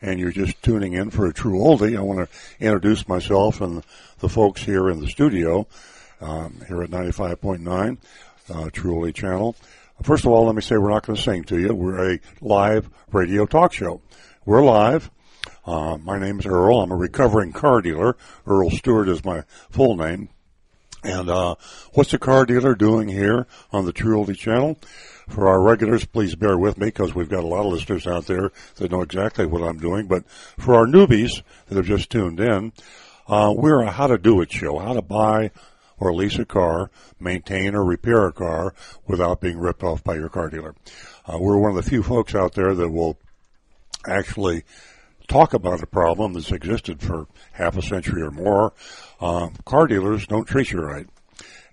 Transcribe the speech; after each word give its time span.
and 0.02 0.20
you're 0.20 0.34
just 0.34 0.62
tuning 0.62 0.92
in 0.92 1.10
for 1.10 1.26
a 1.26 1.34
True 1.34 1.60
Oldie, 1.60 1.98
I 1.98 2.02
want 2.02 2.20
to 2.20 2.28
introduce 2.60 3.08
myself 3.08 3.62
and 3.62 3.82
the 4.20 4.28
folks 4.28 4.62
here 4.62 4.90
in 4.90 5.00
the 5.00 5.08
studio 5.08 5.68
um, 6.20 6.60
here 6.68 6.84
at 6.84 6.90
95.9 6.90 7.98
uh, 8.54 8.70
True 8.74 8.96
Oldie 8.96 9.16
channel. 9.16 9.56
First 10.04 10.25
of 10.25 10.32
all, 10.32 10.45
let 10.45 10.55
me 10.55 10.61
say 10.61 10.77
we're 10.77 10.91
not 10.91 11.05
going 11.05 11.16
to 11.16 11.21
sing 11.21 11.43
to 11.45 11.59
you. 11.59 11.73
We're 11.73 12.14
a 12.14 12.20
live 12.39 12.89
radio 13.11 13.47
talk 13.47 13.73
show. 13.73 14.02
We're 14.46 14.64
live. 14.64 15.10
Uh, 15.65 15.97
my 15.97 16.19
name 16.19 16.39
is 16.39 16.46
Earl. 16.46 16.82
I'm 16.82 16.92
a 16.92 16.96
recovering 16.96 17.51
car 17.51 17.82
dealer. 17.82 18.15
Earl 18.46 18.69
Stewart 18.69 19.10
is 19.10 19.25
my 19.25 19.43
full 19.71 19.97
name. 19.97 20.29
And 21.04 21.29
uh, 21.29 21.55
what's 21.93 22.14
a 22.14 22.19
car 22.19 22.46
dealer 22.46 22.75
doing 22.75 23.07
here 23.07 23.47
on 23.71 23.86
the 23.86 23.91
True 23.91 24.24
Oldie 24.24 24.38
channel? 24.38 24.78
For 25.28 25.47
our 25.47 25.61
regulars, 25.61 26.05
please 26.05 26.36
bear 26.36 26.57
with 26.57 26.77
me 26.77 26.88
because 26.88 27.16
we've 27.16 27.29
got 27.29 27.43
a 27.43 27.47
lot 27.47 27.66
of 27.66 27.74
listeners 27.74 28.05
out 28.05 28.27
there 28.27 28.52
that 28.75 28.91
know 28.91 29.02
exactly 29.02 29.47
what 29.47 29.64
I'm 29.64 29.79
doing. 29.79 30.07
But 30.07 30.29
for 30.29 30.75
our 30.75 30.86
newbies 30.86 31.41
that 31.68 31.75
have 31.75 31.86
just 31.88 32.11
tuned 32.11 32.39
in, 32.39 32.72
uh, 33.27 33.53
we're 33.55 33.81
a 33.81 33.91
how 33.91 34.08
to 34.08 34.17
do 34.17 34.41
it 34.41 34.52
show, 34.52 34.77
how 34.77 34.94
to 34.94 35.02
buy 35.02 35.52
or 36.00 36.14
lease 36.14 36.38
a 36.39 36.45
car, 36.45 36.92
maintain 37.19 37.75
or 37.75 37.83
repair 37.83 38.28
a 38.28 38.33
car 38.33 38.73
without 39.08 39.42
being 39.42 39.58
ripped 39.58 39.83
off 39.83 40.03
by 40.03 40.16
your 40.16 40.30
car 40.30 40.50
dealer. 40.50 40.75
Uh, 41.25 41.38
we're 41.39 41.58
one 41.58 41.72
of 41.72 41.83
the 41.83 41.89
few 41.89 42.03
folks 42.03 42.36
out 42.36 42.53
there 42.53 42.73
that 42.73 42.89
will 42.89 43.17
actually 44.08 44.64
talk 45.28 45.53
about 45.53 45.83
a 45.83 45.88
problem 45.88 46.33
that's 46.33 46.52
existed 46.52 47.02
for 47.02 47.27
half 47.52 47.77
a 47.77 47.81
century 47.81 48.22
or 48.22 48.31
more. 48.31 48.73
Uh, 49.19 49.49
car 49.66 49.88
dealers 49.88 50.25
don't 50.27 50.45
treat 50.45 50.72
you 50.72 50.81
right. 50.81 51.07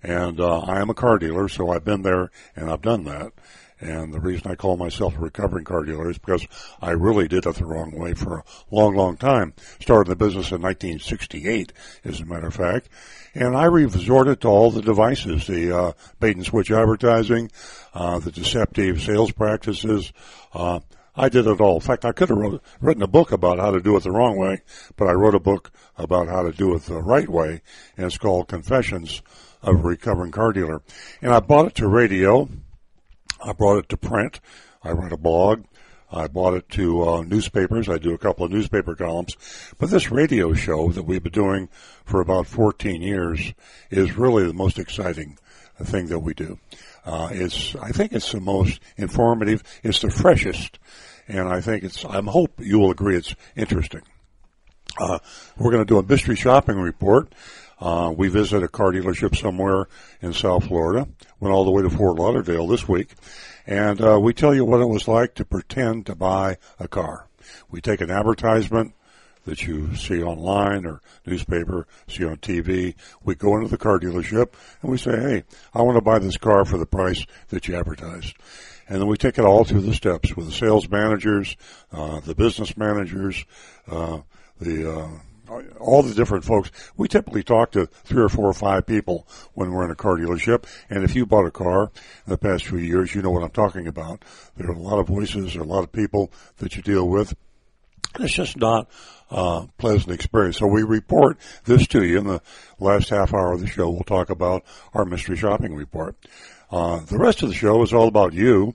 And 0.03 0.39
uh, 0.39 0.59
I 0.59 0.81
am 0.81 0.89
a 0.89 0.93
car 0.93 1.17
dealer, 1.17 1.47
so 1.47 1.71
I've 1.71 1.85
been 1.85 2.03
there 2.03 2.29
and 2.55 2.69
I've 2.69 2.81
done 2.81 3.05
that. 3.05 3.31
And 3.79 4.13
the 4.13 4.19
reason 4.19 4.49
I 4.49 4.55
call 4.55 4.77
myself 4.77 5.15
a 5.15 5.19
recovering 5.19 5.65
car 5.65 5.83
dealer 5.83 6.09
is 6.09 6.17
because 6.17 6.47
I 6.81 6.91
really 6.91 7.27
did 7.27 7.45
it 7.45 7.55
the 7.55 7.65
wrong 7.65 7.91
way 7.91 8.13
for 8.13 8.37
a 8.37 8.43
long, 8.71 8.95
long 8.95 9.17
time. 9.17 9.53
Started 9.81 10.09
the 10.09 10.15
business 10.15 10.51
in 10.51 10.61
1968, 10.61 11.73
as 12.05 12.21
a 12.21 12.25
matter 12.25 12.47
of 12.47 12.55
fact. 12.55 12.89
And 13.33 13.55
I 13.55 13.65
resorted 13.65 14.41
to 14.41 14.47
all 14.47 14.71
the 14.71 14.81
devices, 14.81 15.47
the 15.47 15.77
uh, 15.77 15.91
bait 16.19 16.37
and 16.37 16.45
switch 16.45 16.71
advertising, 16.71 17.51
uh, 17.93 18.19
the 18.19 18.31
deceptive 18.31 19.01
sales 19.01 19.31
practices. 19.31 20.13
Uh, 20.53 20.79
I 21.17 21.29
did 21.29 21.47
it 21.47 21.61
all. 21.61 21.75
In 21.75 21.81
fact, 21.81 22.05
I 22.05 22.11
could 22.11 22.29
have 22.29 22.37
wrote, 22.37 22.61
written 22.81 23.03
a 23.03 23.07
book 23.07 23.31
about 23.31 23.59
how 23.59 23.71
to 23.71 23.81
do 23.81 23.95
it 23.95 24.03
the 24.03 24.11
wrong 24.11 24.37
way, 24.37 24.61
but 24.97 25.07
I 25.07 25.13
wrote 25.13 25.35
a 25.35 25.39
book 25.39 25.71
about 25.97 26.27
how 26.27 26.43
to 26.43 26.51
do 26.51 26.75
it 26.75 26.83
the 26.83 27.01
right 27.01 27.29
way, 27.29 27.61
and 27.95 28.05
it's 28.05 28.17
called 28.17 28.47
Confessions 28.47 29.21
of 29.61 29.75
a 29.75 29.87
Recovering 29.87 30.31
Car 30.31 30.51
Dealer. 30.51 30.81
And 31.21 31.33
I 31.33 31.39
bought 31.39 31.67
it 31.67 31.75
to 31.75 31.87
radio. 31.87 32.49
I 33.45 33.53
brought 33.53 33.77
it 33.77 33.89
to 33.89 33.97
print. 33.97 34.39
I 34.83 34.91
wrote 34.91 35.13
a 35.13 35.17
blog. 35.17 35.65
I 36.11 36.27
bought 36.27 36.55
it 36.55 36.69
to 36.69 37.07
uh, 37.07 37.21
newspapers. 37.23 37.89
I 37.89 37.97
do 37.97 38.13
a 38.13 38.17
couple 38.17 38.45
of 38.45 38.51
newspaper 38.51 38.95
columns. 38.95 39.37
But 39.77 39.89
this 39.89 40.11
radio 40.11 40.53
show 40.53 40.89
that 40.89 41.03
we've 41.03 41.21
been 41.21 41.31
doing 41.31 41.69
for 42.05 42.21
about 42.21 42.47
14 42.47 43.01
years 43.01 43.53
is 43.89 44.17
really 44.17 44.45
the 44.45 44.53
most 44.53 44.79
exciting 44.79 45.37
thing 45.83 46.07
that 46.07 46.19
we 46.19 46.33
do. 46.33 46.59
Uh, 47.05 47.29
it's, 47.31 47.75
I 47.75 47.91
think 47.91 48.13
it's 48.13 48.31
the 48.31 48.39
most 48.39 48.79
informative. 48.97 49.63
It's 49.83 49.99
the 49.99 50.09
freshest. 50.09 50.79
And 51.27 51.47
I 51.47 51.61
think 51.61 51.83
it's, 51.83 52.03
I 52.05 52.21
hope 52.21 52.59
you 52.59 52.79
will 52.79 52.91
agree 52.91 53.15
it's 53.15 53.35
interesting. 53.55 54.01
Uh, 54.97 55.19
we're 55.57 55.71
going 55.71 55.85
to 55.85 55.87
do 55.87 55.99
a 55.99 56.03
mystery 56.03 56.35
shopping 56.35 56.77
report. 56.77 57.33
Uh, 57.79 58.13
we 58.15 58.29
visit 58.29 58.63
a 58.63 58.67
car 58.67 58.91
dealership 58.91 59.35
somewhere 59.35 59.87
in 60.21 60.33
South 60.33 60.67
Florida. 60.67 61.07
Went 61.39 61.53
all 61.53 61.65
the 61.65 61.71
way 61.71 61.83
to 61.83 61.89
Fort 61.89 62.17
Lauderdale 62.17 62.67
this 62.67 62.87
week, 62.87 63.09
and 63.67 64.01
uh, 64.01 64.19
we 64.19 64.33
tell 64.33 64.53
you 64.53 64.63
what 64.63 64.81
it 64.81 64.87
was 64.87 65.07
like 65.07 65.35
to 65.35 65.45
pretend 65.45 66.05
to 66.05 66.15
buy 66.15 66.57
a 66.79 66.87
car. 66.87 67.27
We 67.69 67.81
take 67.81 68.01
an 68.01 68.11
advertisement 68.11 68.93
that 69.45 69.67
you 69.67 69.95
see 69.95 70.23
online 70.23 70.85
or 70.85 71.01
newspaper, 71.25 71.87
see 72.07 72.25
on 72.25 72.37
TV. 72.37 72.95
We 73.23 73.35
go 73.35 73.55
into 73.55 73.69
the 73.69 73.77
car 73.77 73.99
dealership 73.99 74.53
and 74.81 74.91
we 74.91 74.97
say, 74.97 75.19
"Hey, 75.19 75.43
I 75.73 75.81
want 75.81 75.97
to 75.97 76.01
buy 76.01 76.19
this 76.19 76.37
car 76.37 76.65
for 76.65 76.77
the 76.77 76.85
price 76.85 77.25
that 77.49 77.67
you 77.67 77.75
advertised." 77.75 78.35
And 78.87 79.01
then 79.01 79.07
we 79.07 79.17
take 79.17 79.37
it 79.37 79.45
all 79.45 79.63
through 79.63 79.81
the 79.81 79.93
steps 79.93 80.35
with 80.35 80.45
the 80.45 80.51
sales 80.51 80.89
managers, 80.89 81.57
uh, 81.91 82.19
the 82.19 82.35
business 82.35 82.77
managers, 82.77 83.45
uh, 83.89 84.19
the 84.59 84.91
uh, 84.91 85.09
all 85.79 86.03
the 86.03 86.13
different 86.13 86.43
folks. 86.43 86.71
We 86.97 87.07
typically 87.07 87.43
talk 87.43 87.71
to 87.71 87.85
three 87.85 88.23
or 88.23 88.29
four 88.29 88.45
or 88.45 88.53
five 88.53 88.85
people 88.85 89.27
when 89.53 89.71
we're 89.71 89.85
in 89.85 89.91
a 89.91 89.95
car 89.95 90.15
dealership. 90.15 90.65
And 90.89 91.03
if 91.03 91.15
you 91.15 91.25
bought 91.25 91.45
a 91.45 91.51
car 91.51 91.91
in 92.25 92.29
the 92.31 92.37
past 92.37 92.65
few 92.65 92.79
years, 92.79 93.13
you 93.13 93.21
know 93.21 93.31
what 93.31 93.43
I'm 93.43 93.51
talking 93.51 93.87
about. 93.87 94.23
There 94.55 94.69
are 94.69 94.73
a 94.73 94.79
lot 94.79 94.99
of 94.99 95.07
voices, 95.07 95.53
there 95.53 95.61
are 95.61 95.65
a 95.65 95.67
lot 95.67 95.83
of 95.83 95.91
people 95.91 96.31
that 96.57 96.75
you 96.75 96.81
deal 96.81 97.07
with. 97.07 97.35
It's 98.19 98.33
just 98.33 98.57
not 98.57 98.89
a 99.29 99.67
pleasant 99.77 100.11
experience. 100.11 100.57
So 100.57 100.67
we 100.67 100.83
report 100.83 101.37
this 101.65 101.87
to 101.87 102.03
you 102.03 102.19
in 102.19 102.27
the 102.27 102.41
last 102.79 103.09
half 103.09 103.33
hour 103.33 103.53
of 103.53 103.59
the 103.59 103.67
show. 103.67 103.89
We'll 103.89 104.03
talk 104.03 104.29
about 104.29 104.63
our 104.93 105.05
mystery 105.05 105.35
shopping 105.35 105.75
report. 105.75 106.15
Uh, 106.71 107.01
the 107.01 107.17
rest 107.17 107.43
of 107.43 107.49
the 107.49 107.55
show 107.55 107.81
is 107.83 107.93
all 107.93 108.07
about 108.07 108.33
you. 108.33 108.73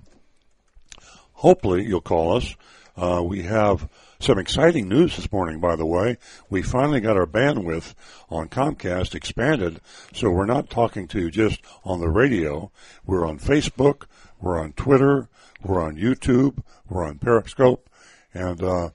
Hopefully 1.33 1.87
you'll 1.87 2.01
call 2.01 2.37
us. 2.37 2.55
Uh, 2.97 3.23
we 3.25 3.43
have 3.43 3.89
some 4.21 4.39
exciting 4.39 4.87
news 4.87 5.17
this 5.17 5.33
morning, 5.33 5.61
by 5.61 5.75
the 5.77 5.87
way. 5.87 6.19
We 6.51 6.61
finally 6.61 7.01
got 7.01 7.17
our 7.17 7.27
bandwidth 7.27 7.95
on 8.29 8.49
Comcast 8.49 9.15
expanded, 9.15 9.81
so 10.13 10.31
we're 10.31 10.45
not 10.45 10.69
talking 10.69 11.09
to 11.09 11.21
you 11.21 11.31
just 11.31 11.61
on 11.85 12.01
the 12.01 12.11
radio. 12.11 12.71
We're 13.07 13.27
on 13.27 13.39
Facebook, 13.39 14.05
we're 14.39 14.61
on 14.61 14.75
Twitter, 14.75 15.29
we're 15.65 15.83
on 15.83 15.97
YouTube, 15.97 16.63
we're 16.89 17.05
on 17.05 17.19
Periscope, 17.19 17.89
and 18.35 18.63
uh, 18.63 18.91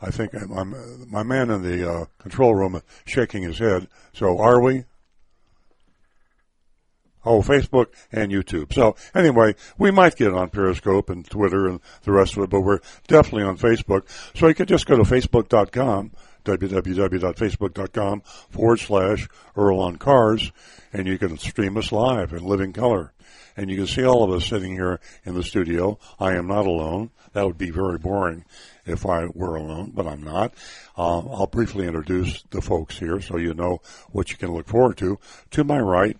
I 0.00 0.10
think 0.10 0.34
I'm, 0.34 0.50
I'm, 0.52 1.10
my 1.10 1.22
man 1.22 1.50
in 1.50 1.62
the 1.62 1.90
uh, 1.90 2.04
control 2.18 2.54
room 2.54 2.80
shaking 3.04 3.42
his 3.42 3.58
head. 3.58 3.86
So 4.14 4.38
are 4.38 4.60
we? 4.62 4.84
Oh, 7.24 7.40
Facebook 7.42 7.86
and 8.12 8.30
YouTube. 8.30 8.72
So 8.72 8.96
anyway, 9.14 9.54
we 9.78 9.90
might 9.90 10.16
get 10.16 10.32
on 10.32 10.50
Periscope 10.50 11.10
and 11.10 11.28
Twitter 11.28 11.68
and 11.68 11.80
the 12.02 12.12
rest 12.12 12.36
of 12.36 12.44
it, 12.44 12.50
but 12.50 12.60
we're 12.60 12.80
definitely 13.06 13.44
on 13.44 13.56
Facebook. 13.56 14.02
So 14.34 14.48
you 14.48 14.54
could 14.54 14.68
just 14.68 14.86
go 14.86 14.96
to 14.96 15.02
facebook.com, 15.02 16.12
www.facebook.com 16.44 18.20
forward 18.50 18.80
slash 18.80 19.28
Earl 19.56 19.80
on 19.80 19.96
Cars, 19.96 20.52
and 20.92 21.06
you 21.06 21.18
can 21.18 21.38
stream 21.38 21.76
us 21.76 21.92
live 21.92 22.32
in 22.32 22.44
living 22.44 22.72
color. 22.72 23.12
And 23.56 23.70
you 23.70 23.76
can 23.76 23.86
see 23.86 24.04
all 24.04 24.24
of 24.24 24.30
us 24.30 24.46
sitting 24.46 24.72
here 24.72 25.00
in 25.24 25.34
the 25.34 25.42
studio. 25.42 25.98
I 26.18 26.34
am 26.34 26.48
not 26.48 26.66
alone. 26.66 27.10
That 27.34 27.46
would 27.46 27.58
be 27.58 27.70
very 27.70 27.98
boring 27.98 28.44
if 28.84 29.06
I 29.06 29.26
were 29.26 29.56
alone, 29.56 29.92
but 29.94 30.06
I'm 30.06 30.22
not. 30.22 30.54
Uh, 30.96 31.18
I'll 31.18 31.46
briefly 31.46 31.86
introduce 31.86 32.42
the 32.50 32.60
folks 32.60 32.98
here 32.98 33.20
so 33.20 33.36
you 33.36 33.54
know 33.54 33.80
what 34.10 34.30
you 34.30 34.36
can 34.36 34.52
look 34.52 34.68
forward 34.68 34.96
to. 34.98 35.18
To 35.52 35.64
my 35.64 35.78
right, 35.78 36.16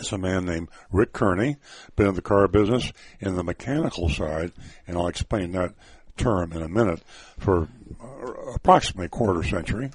is 0.00 0.12
a 0.12 0.18
man 0.18 0.44
named 0.44 0.68
Rick 0.92 1.12
Kearney, 1.12 1.56
been 1.96 2.08
in 2.08 2.14
the 2.14 2.22
car 2.22 2.48
business 2.48 2.92
in 3.20 3.36
the 3.36 3.44
mechanical 3.44 4.08
side, 4.08 4.52
and 4.86 4.96
I'll 4.96 5.08
explain 5.08 5.52
that 5.52 5.74
term 6.16 6.52
in 6.52 6.62
a 6.62 6.68
minute, 6.68 7.02
for 7.38 7.68
approximately 8.54 9.06
a 9.06 9.10
quarter 9.10 9.42
century. 9.42 9.90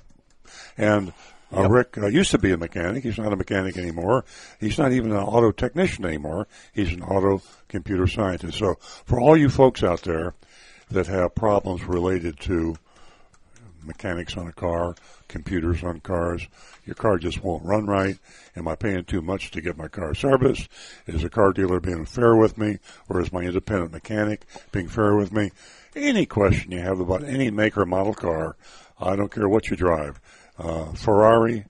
And 0.78 1.14
uh, 1.56 1.62
yep. 1.62 1.72
Rick 1.72 1.98
uh, 1.98 2.08
used 2.08 2.32
to 2.32 2.38
be 2.38 2.52
a 2.52 2.58
mechanic. 2.58 3.04
He's 3.04 3.18
not 3.18 3.34
a 3.34 3.36
mechanic 3.36 3.78
anymore. 3.78 4.26
He's 4.60 4.78
not 4.78 4.92
even 4.92 5.12
an 5.12 5.18
auto 5.18 5.52
technician 5.52 6.06
anymore. 6.06 6.48
He's 6.74 6.94
an 6.94 7.02
auto 7.02 7.42
computer 7.68 8.08
scientist. 8.08 8.58
So 8.58 8.76
for 9.06 9.20
all 9.20 9.36
you 9.36 9.50
folks 9.50 9.84
out 9.84 10.04
there 10.04 10.34
that 10.92 11.08
have 11.08 11.36
problems 11.36 11.84
related 11.86 12.40
to 12.42 12.76
mechanics 13.84 14.38
on 14.38 14.48
a 14.48 14.54
car, 14.54 14.96
computers 15.28 15.84
on 15.84 16.00
cars. 16.00 16.48
Your 16.86 16.96
car 16.96 17.18
just 17.18 17.44
won't 17.44 17.66
run 17.66 17.86
right. 17.86 18.18
Am 18.56 18.68
I 18.68 18.76
paying 18.76 19.04
too 19.06 19.22
much 19.22 19.52
to 19.52 19.62
get 19.62 19.78
my 19.78 19.88
car 19.88 20.14
serviced? 20.14 20.70
Is 21.08 21.22
the 21.22 21.30
car 21.30 21.54
dealer 21.54 21.80
being 21.80 22.06
fair 22.06 22.36
with 22.36 22.58
me? 22.58 22.80
Or 23.08 23.22
is 23.22 23.32
my 23.32 23.42
independent 23.42 23.92
mechanic 23.92 24.46
being 24.72 24.88
fair 24.88 25.16
with 25.16 25.32
me? 25.32 25.52
Any 25.96 26.26
question 26.26 26.72
you 26.72 26.80
have 26.80 27.00
about 27.00 27.24
any 27.24 27.50
make 27.52 27.78
or 27.78 27.86
model 27.86 28.14
car, 28.14 28.56
I 29.00 29.16
don't 29.16 29.32
care 29.32 29.50
what 29.50 29.70
you 29.70 29.76
drive. 29.76 30.20
Uh, 30.58 30.92
Ferrari, 30.94 31.66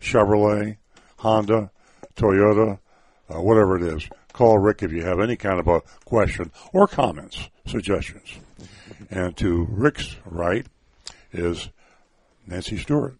Chevrolet, 0.00 0.76
Honda, 1.16 1.70
Toyota, 2.16 2.78
uh, 3.32 3.40
whatever 3.40 3.76
it 3.76 3.82
is. 3.94 4.08
Call 4.32 4.58
Rick 4.58 4.82
if 4.82 4.92
you 4.92 5.02
have 5.02 5.20
any 5.20 5.36
kind 5.36 5.60
of 5.60 5.68
a 5.68 5.82
question 6.04 6.50
or 6.72 6.86
comments, 6.86 7.48
suggestions. 7.66 8.34
And 9.10 9.36
to 9.36 9.66
Rick's 9.70 10.16
right, 10.24 10.66
is 11.32 11.68
Nancy 12.46 12.78
Stewart. 12.78 13.16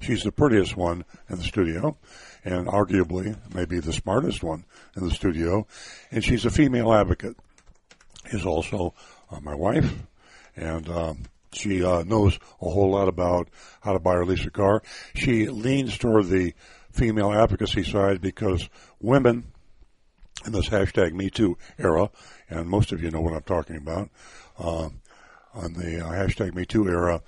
She's 0.00 0.22
the 0.22 0.32
prettiest 0.32 0.76
one 0.76 1.04
in 1.28 1.36
the 1.36 1.44
studio 1.44 1.96
and 2.44 2.66
arguably 2.66 3.36
maybe 3.54 3.80
the 3.80 3.92
smartest 3.92 4.42
one 4.42 4.64
in 4.96 5.04
the 5.04 5.14
studio. 5.14 5.66
And 6.10 6.24
she's 6.24 6.44
a 6.44 6.50
female 6.50 6.92
advocate. 6.92 7.36
She's 8.30 8.46
also 8.46 8.94
uh, 9.30 9.40
my 9.40 9.54
wife, 9.54 9.92
and 10.56 10.88
um, 10.88 11.22
she 11.52 11.84
uh, 11.84 12.02
knows 12.04 12.38
a 12.60 12.68
whole 12.68 12.92
lot 12.92 13.08
about 13.08 13.48
how 13.80 13.92
to 13.92 13.98
buy 13.98 14.14
or 14.14 14.24
lease 14.24 14.46
a 14.46 14.50
car. 14.50 14.82
She 15.14 15.48
leans 15.48 15.98
toward 15.98 16.26
the 16.26 16.54
female 16.92 17.32
advocacy 17.32 17.82
side 17.82 18.20
because 18.20 18.68
women 19.00 19.52
in 20.46 20.52
this 20.52 20.68
hashtag 20.68 21.12
Me 21.12 21.30
Too 21.30 21.56
era, 21.78 22.10
and 22.48 22.68
most 22.68 22.92
of 22.92 23.02
you 23.02 23.10
know 23.10 23.20
what 23.20 23.34
I'm 23.34 23.42
talking 23.42 23.76
about, 23.76 24.10
uh, 24.58 24.90
on 25.54 25.72
the 25.74 26.04
uh, 26.04 26.10
hashtag 26.10 26.54
Me 26.54 26.64
Too 26.64 26.88
era, 26.88 27.22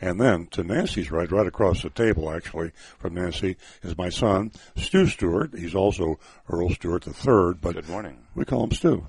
And 0.00 0.20
then 0.20 0.46
to 0.48 0.64
Nancy's 0.64 1.10
right, 1.12 1.30
right 1.30 1.46
across 1.46 1.82
the 1.82 1.90
table 1.90 2.30
actually 2.30 2.72
from 2.98 3.14
Nancy 3.14 3.56
is 3.82 3.96
my 3.96 4.08
son, 4.08 4.52
Stu 4.76 5.06
Stewart. 5.06 5.52
He's 5.56 5.74
also 5.74 6.18
Earl 6.48 6.70
Stewart 6.70 7.02
the 7.02 7.14
third, 7.14 7.60
but 7.60 7.74
Good 7.74 7.88
morning. 7.88 8.18
we 8.34 8.44
call 8.44 8.64
him 8.64 8.72
Stu. 8.72 9.06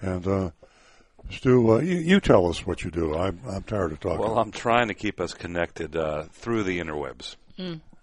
And, 0.00 0.26
uh, 0.26 0.50
Stu, 1.30 1.72
uh, 1.72 1.78
you, 1.78 1.96
you 1.96 2.20
tell 2.20 2.48
us 2.48 2.66
what 2.66 2.84
you 2.84 2.90
do. 2.90 3.16
I'm, 3.16 3.40
I'm 3.48 3.62
tired 3.62 3.92
of 3.92 4.00
talking. 4.00 4.18
Well, 4.18 4.38
I'm 4.38 4.50
trying 4.50 4.88
to 4.88 4.94
keep 4.94 5.20
us 5.20 5.32
connected 5.32 5.96
uh, 5.96 6.24
through 6.32 6.64
the 6.64 6.80
interwebs, 6.80 7.36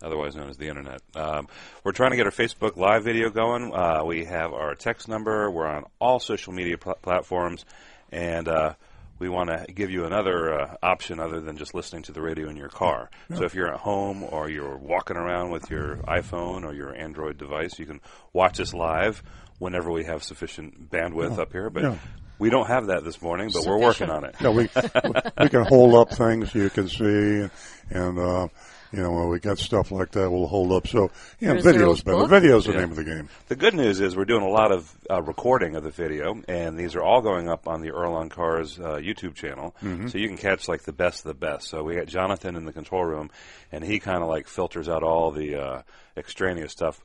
otherwise 0.04 0.36
known 0.36 0.50
as 0.50 0.58
the 0.58 0.68
internet. 0.68 1.02
Um, 1.16 1.48
we're 1.84 1.92
trying 1.92 2.12
to 2.12 2.18
get 2.18 2.26
our 2.26 2.32
Facebook 2.32 2.78
Live 2.78 3.04
video 3.04 3.30
going. 3.30 3.74
Uh, 3.74 4.04
we 4.06 4.26
have 4.26 4.54
our 4.54 4.76
text 4.76 5.08
number. 5.08 5.50
We're 5.50 5.68
on 5.68 5.86
all 6.00 6.20
social 6.20 6.54
media 6.54 6.78
pl- 6.78 6.98
platforms, 7.02 7.66
and 8.12 8.48
uh, 8.48 8.74
we 9.20 9.30
want 9.30 9.50
to 9.50 9.72
give 9.72 9.92
you 9.92 10.06
another 10.06 10.60
uh, 10.60 10.76
option 10.82 11.20
other 11.20 11.40
than 11.42 11.58
just 11.58 11.74
listening 11.76 12.04
to 12.04 12.12
the 12.12 12.22
radio 12.22 12.50
in 12.50 12.58
your 12.58 12.70
car. 12.70 13.10
So 13.36 13.44
if 13.44 13.54
you're 13.54 13.72
at 13.72 13.80
home 13.80 14.24
or 14.24 14.50
you're 14.50 14.78
walking 14.78 15.16
around 15.18 15.52
with 15.52 15.70
your 15.70 15.98
iPhone 16.08 16.64
or 16.64 16.74
your 16.74 16.96
Android 16.96 17.38
device, 17.38 17.78
you 17.78 17.86
can 17.86 18.02
watch 18.34 18.60
us 18.60 18.74
live 18.74 19.22
whenever 19.60 19.92
we 19.92 20.06
have 20.06 20.24
sufficient 20.24 20.90
bandwidth 20.90 21.38
up 21.38 21.52
here. 21.52 21.70
But 21.70 21.84
Yeah. 21.84 21.96
we 22.40 22.50
don't 22.50 22.66
have 22.66 22.88
that 22.88 23.04
this 23.04 23.22
morning, 23.22 23.52
but 23.54 23.64
we're 23.68 23.80
working 23.80 24.10
on 24.10 24.26
it. 24.26 24.34
Yeah, 24.42 24.50
we 24.50 24.64
we 25.40 25.50
can 25.50 25.66
hold 25.66 25.94
up 25.94 26.12
things 26.18 26.56
you 26.56 26.72
can 26.72 26.88
see, 26.88 27.48
and 27.92 28.18
uh, 28.20 28.48
you 28.92 29.02
know 29.02 29.12
when 29.12 29.30
we 29.30 29.40
got 29.40 29.58
stuff 29.58 29.92
like 29.92 30.12
that. 30.12 30.30
We'll 30.30 30.48
hold 30.48 30.72
up. 30.72 30.88
So 30.88 31.10
yeah, 31.40 31.52
Here's 31.52 31.64
video's 31.64 31.82
Earl's 31.84 32.02
better. 32.04 32.18
book. 32.18 32.30
Video's 32.30 32.66
the 32.66 32.74
Yeah. 32.74 32.80
name 32.82 32.92
of 32.92 32.98
the 32.98 33.04
game. 33.04 33.30
The 33.48 33.56
good 33.56 33.74
news 33.74 34.00
is 34.02 34.16
we're 34.16 34.26
doing 34.26 34.44
a 34.44 34.50
lot 34.50 34.72
of 34.72 34.92
uh, 35.10 35.22
recording 35.22 35.76
of 35.76 35.84
the 35.84 35.90
video, 35.92 36.42
and 36.48 36.78
these 36.78 36.96
are 36.96 37.02
all 37.02 37.22
going 37.22 37.50
up 37.50 37.68
on 37.68 37.82
the 37.82 37.92
Earl 37.92 38.14
on 38.14 38.30
Cars 38.30 38.80
uh, 38.80 38.98
YouTube 38.98 39.36
channel, 39.36 39.76
so 40.08 40.18
you 40.18 40.28
can 40.28 40.38
catch 40.38 40.68
like 40.68 40.84
the 40.84 40.94
best 40.94 41.20
of 41.26 41.30
the 41.30 41.34
best. 41.40 41.68
So 41.70 41.84
we 41.84 41.96
got 41.96 42.08
Jonathan 42.08 42.56
in 42.56 42.66
the 42.66 42.74
control 42.74 43.04
room, 43.06 43.30
and 43.72 43.84
he 43.84 44.00
kind 44.00 44.22
of 44.24 44.30
like 44.30 44.48
filters 44.48 44.88
out 44.90 45.04
all 45.04 45.32
the 45.32 45.56
uh, 45.56 45.82
extraneous 46.18 46.72
stuff, 46.72 47.02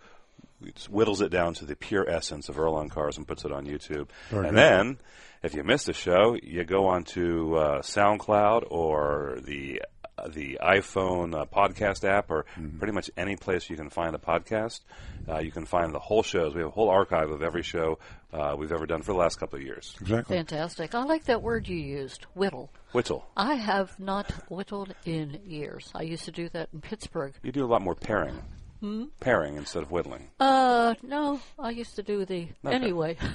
whittles 0.89 1.21
it 1.21 1.31
down 1.31 1.55
to 1.55 1.65
the 1.65 1.77
pure 1.77 2.09
essence 2.09 2.49
of 2.49 2.59
Earl 2.59 2.75
on 2.75 2.89
Cars, 2.89 3.17
and 3.17 3.27
puts 3.27 3.45
it 3.45 3.53
on 3.53 3.67
YouTube. 3.67 4.09
Very 4.31 4.49
and 4.49 4.57
good. 4.57 4.63
then, 4.63 4.99
if 5.43 5.55
you 5.55 5.63
missed 5.63 5.87
the 5.87 5.93
show, 5.93 6.37
you 6.43 6.65
go 6.65 6.87
on 6.87 7.05
to 7.05 7.57
uh, 7.57 7.83
SoundCloud 7.83 8.65
or 8.71 9.39
the 9.45 9.83
the 10.29 10.59
iPhone 10.63 11.35
uh, 11.35 11.45
podcast 11.47 12.05
app, 12.05 12.31
or 12.31 12.45
Mm-hmm. 12.59 12.79
pretty 12.79 12.93
much 12.93 13.11
any 13.17 13.37
place 13.37 13.69
you 13.69 13.77
can 13.77 13.91
find 13.91 14.15
a 14.15 14.19
podcast. 14.19 14.81
Uh, 15.29 15.39
you 15.39 15.51
can 15.51 15.65
find 15.67 15.93
the 15.95 15.99
whole 15.99 16.23
shows. 16.23 16.55
We 16.55 16.61
have 16.61 16.69
a 16.69 16.73
whole 16.75 16.89
archive 16.89 17.31
of 17.31 17.43
every 17.43 17.63
show 17.63 17.99
uh, 18.33 18.55
we've 18.59 18.73
ever 18.73 18.87
done 18.87 19.03
for 19.03 19.13
the 19.13 19.19
last 19.19 19.39
couple 19.39 19.59
of 19.59 19.63
years. 19.65 19.95
Exactly. 20.01 20.37
Fantastic. 20.37 20.95
I 20.95 21.03
like 21.05 21.25
that 21.25 21.43
word 21.43 21.69
you 21.69 21.77
used, 21.77 22.25
whittle. 22.35 22.71
Whittle, 22.93 23.27
I 23.37 23.55
have 23.55 23.99
not 24.01 24.31
whittled 24.49 24.95
in 25.05 25.41
years. 25.45 25.91
I 25.95 26.03
used 26.03 26.25
to 26.27 26.33
do 26.33 26.49
that 26.51 26.69
in 26.73 26.81
Pittsburgh. 26.81 27.35
you 27.43 27.53
do 27.53 27.65
a 27.65 27.67
lot 27.67 27.83
more 27.83 27.95
pairing, 27.95 28.39
Hmm? 28.81 29.05
pairing 29.21 29.57
instead 29.57 29.83
of 29.83 29.91
whittling. 29.91 30.29
Uh, 30.39 30.95
no, 31.03 31.41
I 31.59 31.71
used 31.71 31.97
to 31.97 32.03
do 32.03 32.25
the 32.25 32.49
anyway. 32.65 33.17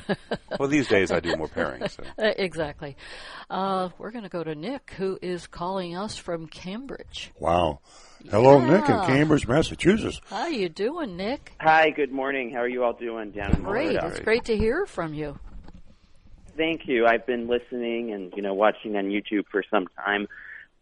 Well, 0.59 0.67
these 0.67 0.87
days 0.87 1.11
I 1.11 1.21
do 1.21 1.35
more 1.37 1.47
pairing. 1.47 1.87
So. 1.87 2.03
Uh, 2.19 2.33
exactly. 2.37 2.95
Uh, 3.49 3.89
we're 3.97 4.11
going 4.11 4.25
to 4.25 4.29
go 4.29 4.43
to 4.43 4.53
Nick, 4.53 4.93
who 4.97 5.17
is 5.21 5.47
calling 5.47 5.95
us 5.95 6.17
from 6.17 6.45
Cambridge. 6.47 7.31
Wow. 7.39 7.79
Hello, 8.29 8.59
Nick 8.59 8.87
in 8.87 8.99
Cambridge, 9.07 9.47
Massachusetts. 9.47 10.21
How 10.29 10.47
you 10.47 10.69
doing, 10.69 11.17
Nick? 11.17 11.53
Hi, 11.59 11.89
good 11.89 12.11
morning. 12.11 12.51
How 12.51 12.59
are 12.59 12.67
you 12.67 12.83
all 12.83 12.93
doing 12.93 13.31
down 13.31 13.55
in 13.55 13.63
Great. 13.63 13.97
Florida? 13.97 14.07
It's 14.07 14.19
great 14.19 14.45
to 14.45 14.57
hear 14.57 14.85
from 14.85 15.13
you. 15.15 15.39
Thank 16.55 16.81
you. 16.85 17.07
I've 17.07 17.25
been 17.25 17.47
listening 17.47 18.11
and 18.11 18.31
you 18.35 18.41
know 18.43 18.53
watching 18.53 18.95
on 18.97 19.05
YouTube 19.05 19.45
for 19.49 19.63
some 19.71 19.87
time. 20.05 20.27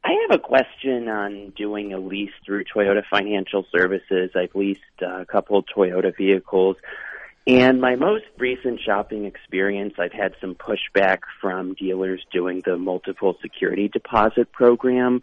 I 0.03 0.15
have 0.27 0.39
a 0.39 0.41
question 0.41 1.09
on 1.09 1.53
doing 1.57 1.93
a 1.93 1.99
lease 1.99 2.31
through 2.45 2.63
Toyota 2.63 3.03
Financial 3.09 3.65
Services. 3.75 4.31
I've 4.35 4.55
leased 4.55 4.81
uh, 5.01 5.21
a 5.21 5.25
couple 5.25 5.61
Toyota 5.63 6.15
vehicles. 6.15 6.77
And 7.45 7.81
my 7.81 7.95
most 7.95 8.25
recent 8.37 8.79
shopping 8.79 9.25
experience, 9.25 9.95
I've 9.97 10.13
had 10.13 10.35
some 10.39 10.55
pushback 10.55 11.19
from 11.41 11.73
dealers 11.73 12.23
doing 12.31 12.61
the 12.65 12.77
multiple 12.77 13.35
security 13.41 13.87
deposit 13.87 14.51
program, 14.51 15.21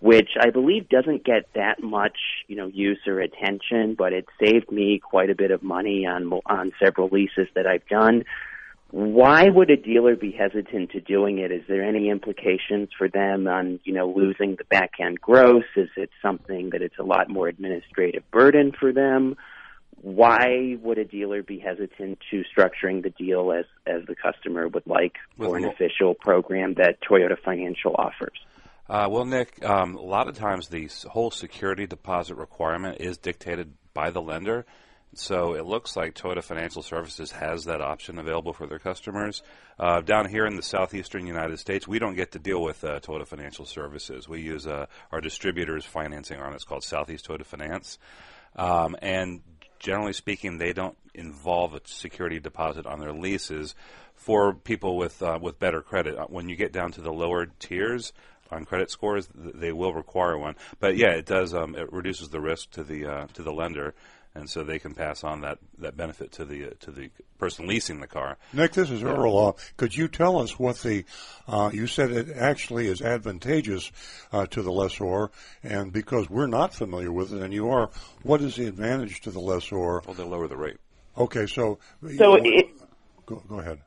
which 0.00 0.30
I 0.40 0.50
believe 0.50 0.88
doesn't 0.88 1.24
get 1.24 1.48
that 1.54 1.82
much, 1.82 2.16
you 2.46 2.56
know, 2.56 2.66
use 2.66 3.00
or 3.06 3.20
attention, 3.20 3.94
but 3.94 4.12
it 4.12 4.26
saved 4.40 4.70
me 4.70 5.00
quite 5.00 5.30
a 5.30 5.34
bit 5.34 5.50
of 5.50 5.62
money 5.62 6.06
on 6.06 6.32
on 6.46 6.72
several 6.82 7.08
leases 7.08 7.48
that 7.54 7.66
I've 7.66 7.86
done. 7.88 8.24
Why 8.94 9.48
would 9.48 9.70
a 9.70 9.76
dealer 9.76 10.14
be 10.14 10.30
hesitant 10.30 10.92
to 10.92 11.00
doing 11.00 11.38
it? 11.38 11.50
Is 11.50 11.62
there 11.66 11.82
any 11.82 12.10
implications 12.10 12.90
for 12.96 13.08
them 13.08 13.48
on, 13.48 13.80
you 13.82 13.92
know, 13.92 14.06
losing 14.08 14.54
the 14.54 14.62
back 14.62 14.92
end 15.00 15.20
gross? 15.20 15.64
Is 15.74 15.88
it 15.96 16.10
something 16.22 16.70
that 16.70 16.80
it's 16.80 17.00
a 17.00 17.02
lot 17.02 17.28
more 17.28 17.48
administrative 17.48 18.22
burden 18.30 18.70
for 18.70 18.92
them? 18.92 19.34
Why 20.00 20.76
would 20.80 20.98
a 20.98 21.04
dealer 21.04 21.42
be 21.42 21.58
hesitant 21.58 22.20
to 22.30 22.44
structuring 22.56 23.02
the 23.02 23.10
deal 23.10 23.50
as 23.50 23.64
as 23.84 24.06
the 24.06 24.14
customer 24.14 24.68
would 24.68 24.86
like 24.86 25.14
With 25.36 25.48
for 25.48 25.56
an 25.56 25.64
official 25.64 26.14
program 26.14 26.74
that 26.74 26.98
Toyota 27.02 27.36
Financial 27.44 27.96
offers? 27.98 28.38
Uh, 28.88 29.08
well, 29.10 29.24
Nick, 29.24 29.64
um, 29.64 29.96
a 29.96 30.02
lot 30.02 30.28
of 30.28 30.36
times 30.36 30.68
the 30.68 30.88
whole 31.08 31.32
security 31.32 31.88
deposit 31.88 32.36
requirement 32.36 32.98
is 33.00 33.18
dictated 33.18 33.72
by 33.92 34.10
the 34.10 34.22
lender. 34.22 34.66
So 35.16 35.54
it 35.54 35.64
looks 35.64 35.96
like 35.96 36.14
Toyota 36.14 36.42
Financial 36.42 36.82
Services 36.82 37.30
has 37.32 37.64
that 37.64 37.80
option 37.80 38.18
available 38.18 38.52
for 38.52 38.66
their 38.66 38.78
customers. 38.78 39.42
Uh, 39.78 40.00
down 40.00 40.28
here 40.28 40.46
in 40.46 40.56
the 40.56 40.62
southeastern 40.62 41.26
United 41.26 41.58
States, 41.58 41.86
we 41.86 41.98
don't 41.98 42.14
get 42.14 42.32
to 42.32 42.38
deal 42.38 42.62
with 42.62 42.82
uh, 42.84 43.00
Toyota 43.00 43.26
Financial 43.26 43.64
Services. 43.64 44.28
We 44.28 44.40
use 44.40 44.66
uh, 44.66 44.86
our 45.12 45.20
distributor's 45.20 45.84
financing 45.84 46.38
arm. 46.38 46.54
It's 46.54 46.64
called 46.64 46.84
Southeast 46.84 47.26
Toyota 47.28 47.44
Finance. 47.44 47.98
Um, 48.56 48.96
and 49.02 49.42
generally 49.78 50.12
speaking, 50.12 50.58
they 50.58 50.72
don't 50.72 50.96
involve 51.14 51.74
a 51.74 51.80
security 51.84 52.40
deposit 52.40 52.86
on 52.86 53.00
their 53.00 53.12
leases 53.12 53.74
for 54.14 54.54
people 54.54 54.96
with 54.96 55.22
uh, 55.22 55.38
with 55.40 55.58
better 55.58 55.80
credit. 55.82 56.16
Uh, 56.16 56.26
When 56.26 56.48
you 56.48 56.56
get 56.56 56.72
down 56.72 56.92
to 56.92 57.00
the 57.00 57.12
lower 57.12 57.46
tiers 57.46 58.12
on 58.50 58.64
credit 58.64 58.90
scores, 58.90 59.28
they 59.34 59.72
will 59.72 59.92
require 59.92 60.38
one. 60.38 60.54
But 60.78 60.96
yeah, 60.96 61.10
it 61.10 61.26
does. 61.26 61.54
Um, 61.54 61.74
it 61.74 61.92
reduces 61.92 62.28
the 62.28 62.40
risk 62.40 62.70
to 62.72 62.84
the 62.84 63.06
uh, 63.06 63.26
to 63.34 63.42
the 63.42 63.52
lender, 63.52 63.94
and 64.34 64.50
so 64.50 64.64
they 64.64 64.78
can 64.78 64.94
pass 64.94 65.22
on 65.22 65.42
that, 65.42 65.58
that 65.78 65.96
benefit 65.96 66.32
to 66.32 66.44
the 66.44 66.66
uh, 66.66 66.70
to 66.80 66.90
the 66.90 67.10
person 67.38 67.66
leasing 67.66 68.00
the 68.00 68.06
car. 68.06 68.36
Nick, 68.52 68.72
this 68.72 68.90
is 68.90 69.02
Earl. 69.02 69.38
Uh, 69.38 69.52
could 69.76 69.96
you 69.96 70.08
tell 70.08 70.38
us 70.38 70.58
what 70.58 70.76
the, 70.78 71.04
uh, 71.46 71.70
you 71.72 71.86
said 71.86 72.10
it 72.10 72.30
actually 72.36 72.88
is 72.88 73.02
advantageous 73.02 73.90
uh, 74.32 74.46
to 74.46 74.62
the 74.62 74.72
lessor, 74.72 75.30
and 75.62 75.92
because 75.92 76.28
we're 76.28 76.46
not 76.46 76.74
familiar 76.74 77.12
with 77.12 77.32
it 77.32 77.42
and 77.42 77.52
you 77.52 77.68
are, 77.68 77.90
what 78.22 78.40
is 78.40 78.56
the 78.56 78.66
advantage 78.66 79.20
to 79.22 79.30
the 79.30 79.40
lessor? 79.40 80.00
Well, 80.00 80.14
they 80.14 80.24
lower 80.24 80.48
the 80.48 80.56
rate. 80.56 80.78
Okay, 81.16 81.46
so. 81.46 81.78
So 82.16 82.34
it, 82.34 82.70
go, 83.26 83.42
go 83.48 83.60
ahead. 83.60 83.80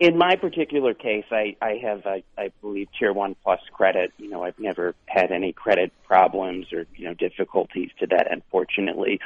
In 0.00 0.16
my 0.16 0.36
particular 0.36 0.94
case, 0.94 1.24
I, 1.30 1.56
I 1.60 1.80
have, 1.82 2.06
I, 2.06 2.22
I 2.36 2.52
believe, 2.60 2.88
Tier 2.98 3.12
1 3.12 3.36
Plus 3.42 3.60
credit. 3.72 4.12
You 4.16 4.30
know, 4.30 4.44
I've 4.44 4.58
never 4.58 4.94
had 5.06 5.32
any 5.32 5.52
credit 5.52 5.92
problems 6.06 6.72
or, 6.72 6.86
you 6.94 7.06
know, 7.06 7.14
difficulties 7.14 7.90
to 7.98 8.06
that, 8.06 8.30
unfortunately. 8.30 9.20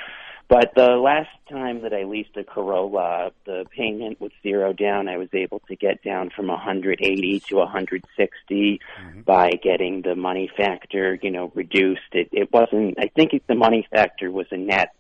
But 0.48 0.72
the 0.74 0.96
last 0.96 1.30
time 1.50 1.82
that 1.82 1.94
I 1.94 2.04
leased 2.04 2.36
a 2.36 2.44
Corolla, 2.44 3.32
the 3.46 3.64
payment 3.74 4.20
was 4.20 4.32
zero 4.42 4.72
down. 4.72 5.08
I 5.08 5.16
was 5.16 5.28
able 5.32 5.60
to 5.68 5.76
get 5.76 6.02
down 6.02 6.30
from 6.30 6.48
180 6.48 7.40
to 7.48 7.56
160 7.56 8.80
mm-hmm. 9.00 9.20
by 9.22 9.50
getting 9.62 10.02
the 10.02 10.14
money 10.14 10.50
factor, 10.54 11.18
you 11.22 11.30
know, 11.30 11.52
reduced. 11.54 12.00
It, 12.12 12.28
it 12.32 12.52
wasn't, 12.52 12.98
I 12.98 13.08
think 13.14 13.32
the 13.46 13.54
money 13.54 13.86
factor 13.90 14.30
was 14.30 14.46
a 14.50 14.56
net 14.56 14.94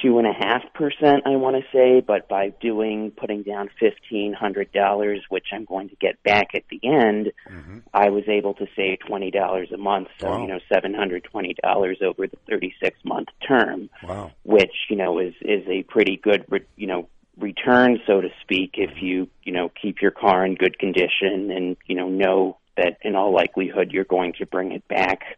two 0.00 0.18
and 0.18 0.26
a 0.26 0.32
half 0.32 0.62
percent, 0.74 1.22
I 1.26 1.36
want 1.36 1.56
to 1.56 1.62
say, 1.72 2.00
but 2.00 2.28
by 2.28 2.50
doing 2.60 3.10
putting 3.10 3.42
down 3.42 3.68
fifteen 3.78 4.32
hundred 4.32 4.72
dollars, 4.72 5.22
which 5.28 5.46
I'm 5.52 5.64
going 5.64 5.88
to 5.90 5.96
get 5.96 6.22
back 6.22 6.54
at 6.54 6.64
the 6.70 6.80
end, 6.82 7.32
mm-hmm. 7.48 7.78
I 7.92 8.10
was 8.10 8.24
able 8.28 8.54
to 8.54 8.66
save 8.76 9.00
twenty 9.00 9.30
dollars 9.30 9.70
a 9.72 9.76
month. 9.76 10.08
So 10.18 10.30
Wow. 10.30 10.42
you 10.42 10.48
know, 10.48 10.60
seven 10.72 10.94
hundred 10.94 11.24
twenty 11.24 11.54
dollars 11.62 11.98
over 12.02 12.26
the 12.26 12.38
thirty 12.48 12.74
six 12.82 12.96
month 13.04 13.28
term, 13.46 13.90
Wow. 14.02 14.32
which 14.44 14.74
you 14.88 14.96
know 14.96 15.18
is 15.18 15.34
is 15.40 15.66
a 15.68 15.82
pretty 15.84 16.16
good 16.16 16.44
re- 16.48 16.66
you 16.76 16.86
know 16.86 17.08
return, 17.38 18.00
so 18.06 18.20
to 18.20 18.28
speak, 18.42 18.74
if 18.74 18.90
mm-hmm. 18.90 19.04
you 19.04 19.28
you 19.44 19.52
know 19.52 19.70
keep 19.80 20.00
your 20.00 20.12
car 20.12 20.44
in 20.44 20.54
good 20.54 20.78
condition 20.78 21.50
and 21.50 21.76
you 21.86 21.94
know 21.94 22.08
know 22.08 22.56
that 22.76 22.98
in 23.02 23.14
all 23.14 23.32
likelihood 23.32 23.90
you're 23.90 24.04
going 24.04 24.32
to 24.34 24.46
bring 24.46 24.72
it 24.72 24.86
back 24.88 25.36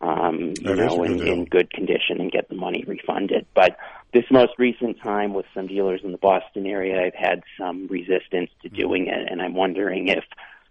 um, 0.00 0.54
you 0.58 0.74
know, 0.74 1.04
in, 1.04 1.20
in 1.20 1.44
good 1.44 1.70
condition 1.70 2.20
and 2.20 2.32
get 2.32 2.48
the 2.48 2.54
money 2.54 2.84
refunded. 2.86 3.46
But 3.54 3.76
this 4.12 4.24
most 4.30 4.52
recent 4.58 5.00
time 5.00 5.34
with 5.34 5.46
some 5.54 5.66
dealers 5.66 6.00
in 6.02 6.12
the 6.12 6.18
Boston 6.18 6.66
area, 6.66 7.04
I've 7.04 7.14
had 7.14 7.42
some 7.58 7.86
resistance 7.88 8.50
to 8.62 8.68
doing 8.68 9.08
it, 9.08 9.30
and 9.30 9.42
I'm 9.42 9.54
wondering 9.54 10.08
if 10.08 10.24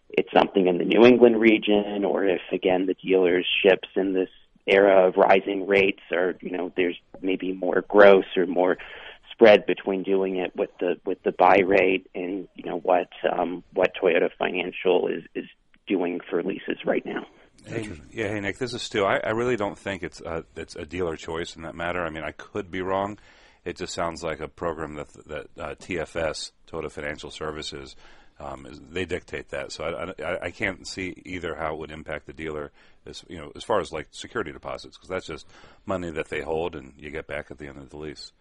it's 0.09 0.31
something 0.33 0.67
in 0.67 0.79
the 0.79 0.86
New 0.86 1.05
England 1.05 1.39
region 1.39 2.03
or 2.03 2.25
if, 2.25 2.41
again, 2.51 2.88
the 2.88 2.95
dealerships 2.95 3.95
in 3.95 4.13
this 4.13 4.29
era 4.65 5.07
of 5.07 5.15
rising 5.15 5.67
rates 5.67 6.01
are, 6.12 6.36
you 6.41 6.51
know, 6.51 6.71
there's 6.75 6.98
maybe 7.21 7.53
more 7.53 7.83
gross 7.88 8.25
or 8.36 8.48
more 8.48 8.77
spread 9.31 9.65
between 9.65 10.03
doing 10.03 10.38
it 10.38 10.55
with 10.55 10.69
the 10.79 11.00
with 11.05 11.21
the 11.24 11.31
buy 11.31 11.59
rate 11.65 12.07
and 12.13 12.48
you 12.55 12.63
know 12.65 12.77
what 12.77 13.09
um, 13.31 13.63
what 13.74 13.95
Toyota 13.95 14.29
Financial 14.38 15.07
is 15.07 15.24
is 15.33 15.45
doing 15.88 16.19
for 16.29 16.43
leases 16.43 16.77
right 16.86 17.05
now. 17.05 17.25
Hey, 17.69 17.88
yeah, 18.11 18.29
hey 18.29 18.39
Nick, 18.39 18.57
this 18.57 18.73
is 18.73 18.81
Stu. 18.81 19.05
I, 19.05 19.17
I 19.17 19.29
really 19.29 19.55
don't 19.55 19.77
think 19.77 20.01
it's 20.01 20.21
uh, 20.21 20.41
it's 20.55 20.75
a 20.75 20.85
dealer 20.85 21.15
choice 21.15 21.55
in 21.55 21.61
that 21.61 21.75
matter. 21.75 22.03
I 22.03 22.09
mean, 22.09 22.23
I 22.23 22.31
could 22.31 22.71
be 22.71 22.81
wrong. 22.81 23.19
It 23.63 23.77
just 23.77 23.93
sounds 23.93 24.23
like 24.23 24.39
a 24.39 24.47
program 24.47 24.95
that 24.95 25.09
that 25.27 25.47
uh, 25.59 25.75
TFS, 25.75 26.51
Toyota 26.67 26.89
Financial 26.91 27.29
Services, 27.29 27.95
um, 28.39 28.65
is, 28.65 28.79
they 28.89 29.05
dictate 29.05 29.49
that. 29.49 29.71
So 29.71 29.83
I, 29.83 30.23
I, 30.23 30.45
I 30.45 30.51
can't 30.51 30.88
see 30.88 31.21
either 31.25 31.53
how 31.53 31.75
it 31.75 31.79
would 31.79 31.91
impact 31.91 32.25
the 32.25 32.33
dealer, 32.33 32.71
as 33.05 33.23
you 33.27 33.38
know, 33.38 33.51
as 33.55 33.63
far 33.63 33.79
as 33.79 33.91
like 33.91 34.07
security 34.09 34.51
deposits, 34.51 34.97
because 34.97 35.09
that's 35.09 35.27
just 35.27 35.45
money 35.85 36.09
that 36.09 36.29
they 36.29 36.41
hold 36.41 36.75
and 36.75 36.93
you 36.97 37.11
get 37.11 37.27
back 37.27 37.51
at 37.51 37.59
the 37.59 37.67
end 37.67 37.77
of 37.77 37.91
the 37.91 37.97
lease. 37.97 38.31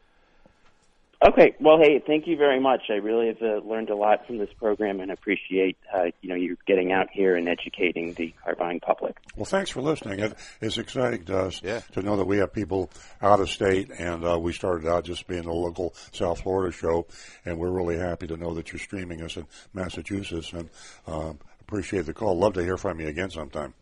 Okay. 1.27 1.57
Well, 1.61 1.79
hey, 1.83 2.01
thank 2.07 2.29
you 2.29 2.37
very 2.37 2.61
much. 2.61 2.83
I 2.91 2.95
really 2.95 3.27
have 3.27 3.43
uh, 3.43 3.67
learned 3.69 3.91
a 3.91 3.97
lot 3.97 4.25
from 4.25 4.39
this 4.39 4.51
program 4.57 5.01
and 5.01 5.11
appreciate 5.11 5.77
uh, 5.93 6.05
you 6.21 6.29
know 6.29 6.37
you 6.37 6.57
getting 6.65 6.93
out 6.93 7.09
here 7.13 7.35
and 7.35 7.49
educating 7.49 8.15
the 8.15 8.33
car 8.45 8.55
buying 8.55 8.79
public. 8.79 9.17
Well, 9.35 9.45
thanks 9.45 9.69
for 9.71 9.83
listening. 9.83 10.21
It, 10.21 10.35
it's 10.61 10.79
exciting 10.79 11.25
to 11.25 11.37
us 11.39 11.61
Yeah. 11.61 11.81
to 11.93 12.03
know 12.03 12.17
that 12.17 12.27
we 12.27 12.39
have 12.39 12.53
people 12.53 12.91
out 13.21 13.41
of 13.41 13.51
state, 13.51 13.91
and 13.99 14.25
uh, 14.25 14.39
we 14.39 14.53
started 14.53 14.87
out 14.89 15.05
just 15.05 15.27
being 15.27 15.47
a 15.47 15.53
local 15.53 15.93
South 16.13 16.43
Florida 16.43 16.71
show, 16.71 17.07
and 17.45 17.59
we're 17.59 17.73
really 17.73 17.99
happy 17.99 18.29
to 18.29 18.37
know 18.37 18.55
that 18.55 18.71
you're 18.73 18.79
streaming 18.79 19.21
us 19.23 19.37
in 19.37 19.47
Massachusetts, 19.75 20.53
and 20.53 20.71
uh, 21.09 21.33
appreciate 21.61 22.07
the 22.07 22.15
call. 22.15 22.39
Love 22.39 22.53
to 22.55 22.63
hear 22.63 22.77
from 22.77 23.01
you 23.01 23.09
again 23.09 23.31
sometime. 23.31 23.75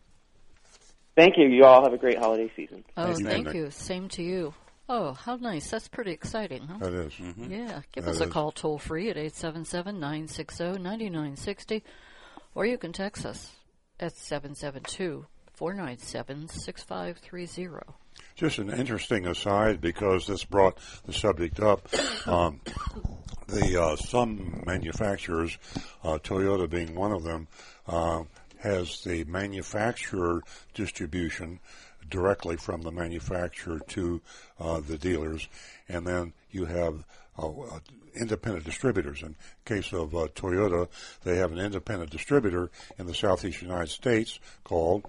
Thank 1.16 1.34
you. 1.36 1.48
You 1.48 1.64
all 1.64 1.82
have 1.82 1.92
a 1.92 1.98
great 1.98 2.18
holiday 2.18 2.50
season. 2.56 2.82
Oh, 2.96 3.12
Thank 3.12 3.18
you, 3.18 3.26
thank 3.26 3.54
you. 3.54 3.70
Same 3.70 4.08
to 4.08 4.22
you. 4.22 4.54
Oh, 4.88 5.12
how 5.14 5.36
nice. 5.36 5.68
That's 5.70 5.88
pretty 5.88 6.12
exciting, 6.12 6.62
huh? 6.62 6.78
That 6.78 6.92
is. 6.92 7.12
Yeah, 7.18 7.80
give 7.92 8.04
That 8.04 8.10
us 8.12 8.20
a 8.20 8.24
is. 8.24 8.32
call 8.32 8.52
toll 8.52 8.78
free 8.78 9.10
at 9.10 9.16
877 9.16 9.98
960 9.98 10.64
9960, 10.78 11.82
or 12.54 12.66
you 12.66 12.78
can 12.78 12.92
text 12.92 13.26
us 13.26 13.50
at 13.98 14.16
772 14.16 15.26
497 15.54 16.48
6530. 16.48 17.92
Just 18.36 18.58
an 18.58 18.70
interesting 18.70 19.26
aside 19.26 19.80
because 19.80 20.26
this 20.26 20.44
brought 20.44 20.78
the 21.04 21.12
subject 21.12 21.60
up. 21.60 21.88
Um, 22.26 22.60
the 23.46 23.80
uh, 23.80 23.94
some 23.94 24.64
manufacturers, 24.66 25.56
uh, 26.02 26.18
Toyota 26.18 26.68
being 26.68 26.96
one 26.96 27.12
of 27.12 27.22
them, 27.22 27.46
uh, 27.86 28.24
has 28.58 29.04
the 29.04 29.22
manufacturer 29.22 30.42
distribution 30.74 31.60
directly 32.08 32.56
from 32.56 32.82
the 32.82 32.92
manufacturer 32.92 33.80
to 33.88 34.20
uh, 34.60 34.80
the 34.80 34.98
dealers, 34.98 35.48
and 35.88 36.06
then 36.06 36.32
you 36.50 36.64
have 36.64 37.04
uh, 37.38 37.48
uh, 37.48 37.78
independent 38.14 38.64
distributors. 38.64 39.22
In 39.22 39.36
case 39.64 39.92
of 39.92 40.14
uh, 40.14 40.28
Toyota, 40.34 40.88
they 41.24 41.36
have 41.36 41.52
an 41.52 41.58
independent 41.58 42.10
distributor 42.10 42.70
in 42.98 43.06
the 43.06 43.14
southeast 43.14 43.62
United 43.62 43.90
States 43.90 44.38
called 44.64 45.04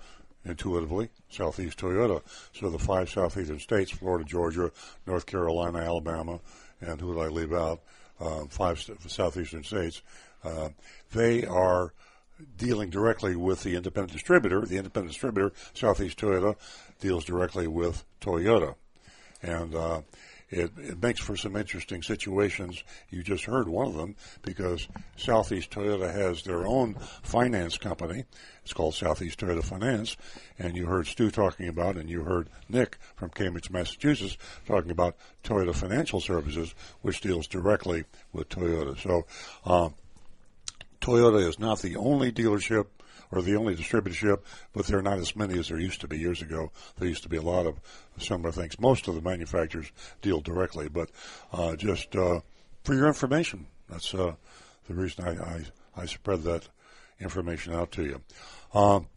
intuitively 0.45 1.09
Southeast 1.29 1.77
Toyota. 1.77 2.21
So 2.53 2.69
the 2.69 2.79
five 2.79 3.09
southeastern 3.09 3.59
states, 3.59 3.91
Florida, 3.91 4.25
Georgia, 4.25 4.71
North 5.05 5.25
Carolina, 5.25 5.79
Alabama, 5.79 6.39
and 6.81 6.99
who 6.99 7.13
did 7.13 7.21
I 7.21 7.27
leave 7.27 7.53
out? 7.53 7.81
Uh, 8.19 8.45
five 8.49 8.83
southeastern 9.07 9.63
states. 9.63 10.01
Uh, 10.43 10.69
they 11.13 11.45
are 11.45 11.93
dealing 12.57 12.89
directly 12.89 13.35
with 13.35 13.63
the 13.63 13.75
independent 13.75 14.13
distributor. 14.13 14.61
The 14.61 14.77
independent 14.77 15.13
distributor, 15.13 15.53
Southeast 15.73 16.17
Toyota, 16.17 16.55
deals 16.99 17.25
directly 17.25 17.67
with 17.67 18.03
Toyota. 18.21 18.75
And 19.41 19.75
uh, 19.75 20.01
it, 20.49 20.71
it 20.77 21.01
makes 21.01 21.19
for 21.19 21.35
some 21.35 21.55
interesting 21.55 22.01
situations. 22.01 22.83
You 23.09 23.21
just 23.21 23.45
heard 23.45 23.67
one 23.67 23.87
of 23.87 23.95
them 23.95 24.15
because 24.43 24.87
Southeast 25.17 25.71
Toyota 25.71 26.11
has 26.11 26.43
their 26.43 26.65
own 26.65 26.95
finance 27.21 27.77
company. 27.77 28.23
It's 28.63 28.73
called 28.73 28.95
Southeast 28.95 29.39
Toyota 29.39 29.63
Finance. 29.63 30.15
And 30.57 30.75
you 30.75 30.85
heard 30.85 31.07
Stu 31.07 31.31
talking 31.31 31.67
about, 31.67 31.97
and 31.97 32.09
you 32.09 32.23
heard 32.23 32.49
Nick 32.69 32.97
from 33.15 33.29
Cambridge, 33.29 33.69
Massachusetts, 33.69 34.37
talking 34.65 34.91
about 34.91 35.17
Toyota 35.43 35.75
Financial 35.75 36.21
Services, 36.21 36.73
which 37.01 37.21
deals 37.21 37.47
directly 37.47 38.05
with 38.31 38.47
Toyota. 38.49 38.97
So, 38.97 39.25
um, 39.69 39.93
Toyota 41.01 41.47
is 41.47 41.59
not 41.59 41.81
the 41.81 41.95
only 41.95 42.31
dealership 42.31 42.87
or 43.31 43.41
the 43.41 43.55
only 43.55 43.75
distributorship, 43.75 44.39
but 44.73 44.87
there 44.87 44.99
are 44.99 45.03
not 45.03 45.17
as 45.17 45.35
many 45.35 45.57
as 45.59 45.67
there 45.67 45.79
used 45.79 46.01
to 46.01 46.07
be 46.07 46.17
years 46.17 46.41
ago. 46.41 46.71
There 46.97 47.07
used 47.07 47.23
to 47.23 47.29
be 47.29 47.37
a 47.37 47.41
lot 47.41 47.65
of 47.65 47.79
similar 48.17 48.51
things. 48.51 48.79
Most 48.79 49.07
of 49.07 49.15
the 49.15 49.21
manufacturers 49.21 49.91
deal 50.21 50.39
directly, 50.39 50.89
but 50.89 51.09
uh, 51.51 51.75
just 51.75 52.15
uh, 52.15 52.41
for 52.83 52.93
your 52.93 53.07
information, 53.07 53.67
that's 53.89 54.13
uh, 54.13 54.35
the 54.87 54.93
reason 54.93 55.27
I, 55.27 55.43
I, 55.43 55.65
I 56.03 56.05
spread 56.05 56.43
that 56.43 56.67
information 57.19 57.73
out 57.73 57.91
to 57.93 58.03
you. 58.03 58.21
Um, 58.73 59.07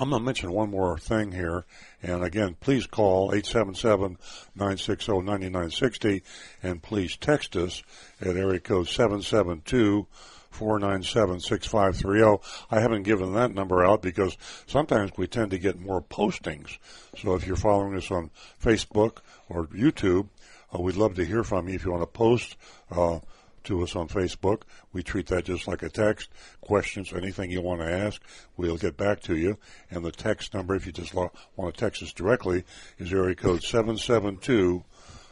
I'm 0.00 0.10
going 0.10 0.20
to 0.20 0.26
mention 0.26 0.52
one 0.52 0.70
more 0.70 0.96
thing 0.96 1.32
here. 1.32 1.64
And 2.02 2.22
again, 2.22 2.54
please 2.60 2.86
call 2.86 3.32
877-960-9960 3.32 6.22
and 6.62 6.80
please 6.80 7.16
text 7.16 7.56
us 7.56 7.82
at 8.20 8.36
area 8.36 8.60
code 8.60 8.86
772 8.86 10.06
497-6530. 10.52 12.40
I 12.70 12.80
haven't 12.80 13.02
given 13.04 13.34
that 13.34 13.54
number 13.54 13.84
out 13.84 14.02
because 14.02 14.36
sometimes 14.66 15.12
we 15.16 15.26
tend 15.26 15.50
to 15.52 15.58
get 15.58 15.78
more 15.78 16.02
postings. 16.02 16.78
So 17.16 17.34
if 17.34 17.46
you're 17.46 17.56
following 17.56 17.96
us 17.96 18.10
on 18.10 18.30
Facebook 18.62 19.18
or 19.48 19.66
YouTube, 19.66 20.28
uh, 20.74 20.80
we'd 20.80 20.96
love 20.96 21.14
to 21.16 21.24
hear 21.24 21.44
from 21.44 21.68
you 21.68 21.74
if 21.74 21.84
you 21.84 21.92
want 21.92 22.02
to 22.02 22.06
post 22.06 22.56
uh, 22.90 23.20
to 23.64 23.82
us 23.82 23.96
on 23.96 24.08
Facebook. 24.08 24.62
We 24.92 25.02
treat 25.02 25.26
that 25.28 25.44
just 25.44 25.66
like 25.68 25.82
a 25.82 25.88
text. 25.88 26.30
Questions, 26.60 27.12
anything 27.12 27.50
you 27.50 27.60
want 27.60 27.80
to 27.80 27.90
ask, 27.90 28.22
we'll 28.56 28.76
get 28.76 28.96
back 28.96 29.20
to 29.22 29.36
you. 29.36 29.58
And 29.90 30.04
the 30.04 30.12
text 30.12 30.54
number, 30.54 30.74
if 30.74 30.86
you 30.86 30.92
just 30.92 31.14
lo- 31.14 31.32
want 31.56 31.74
to 31.74 31.80
text 31.80 32.02
us 32.02 32.12
directly, 32.12 32.64
is 32.98 33.12
area 33.12 33.34
code 33.34 33.62
772 33.62 34.84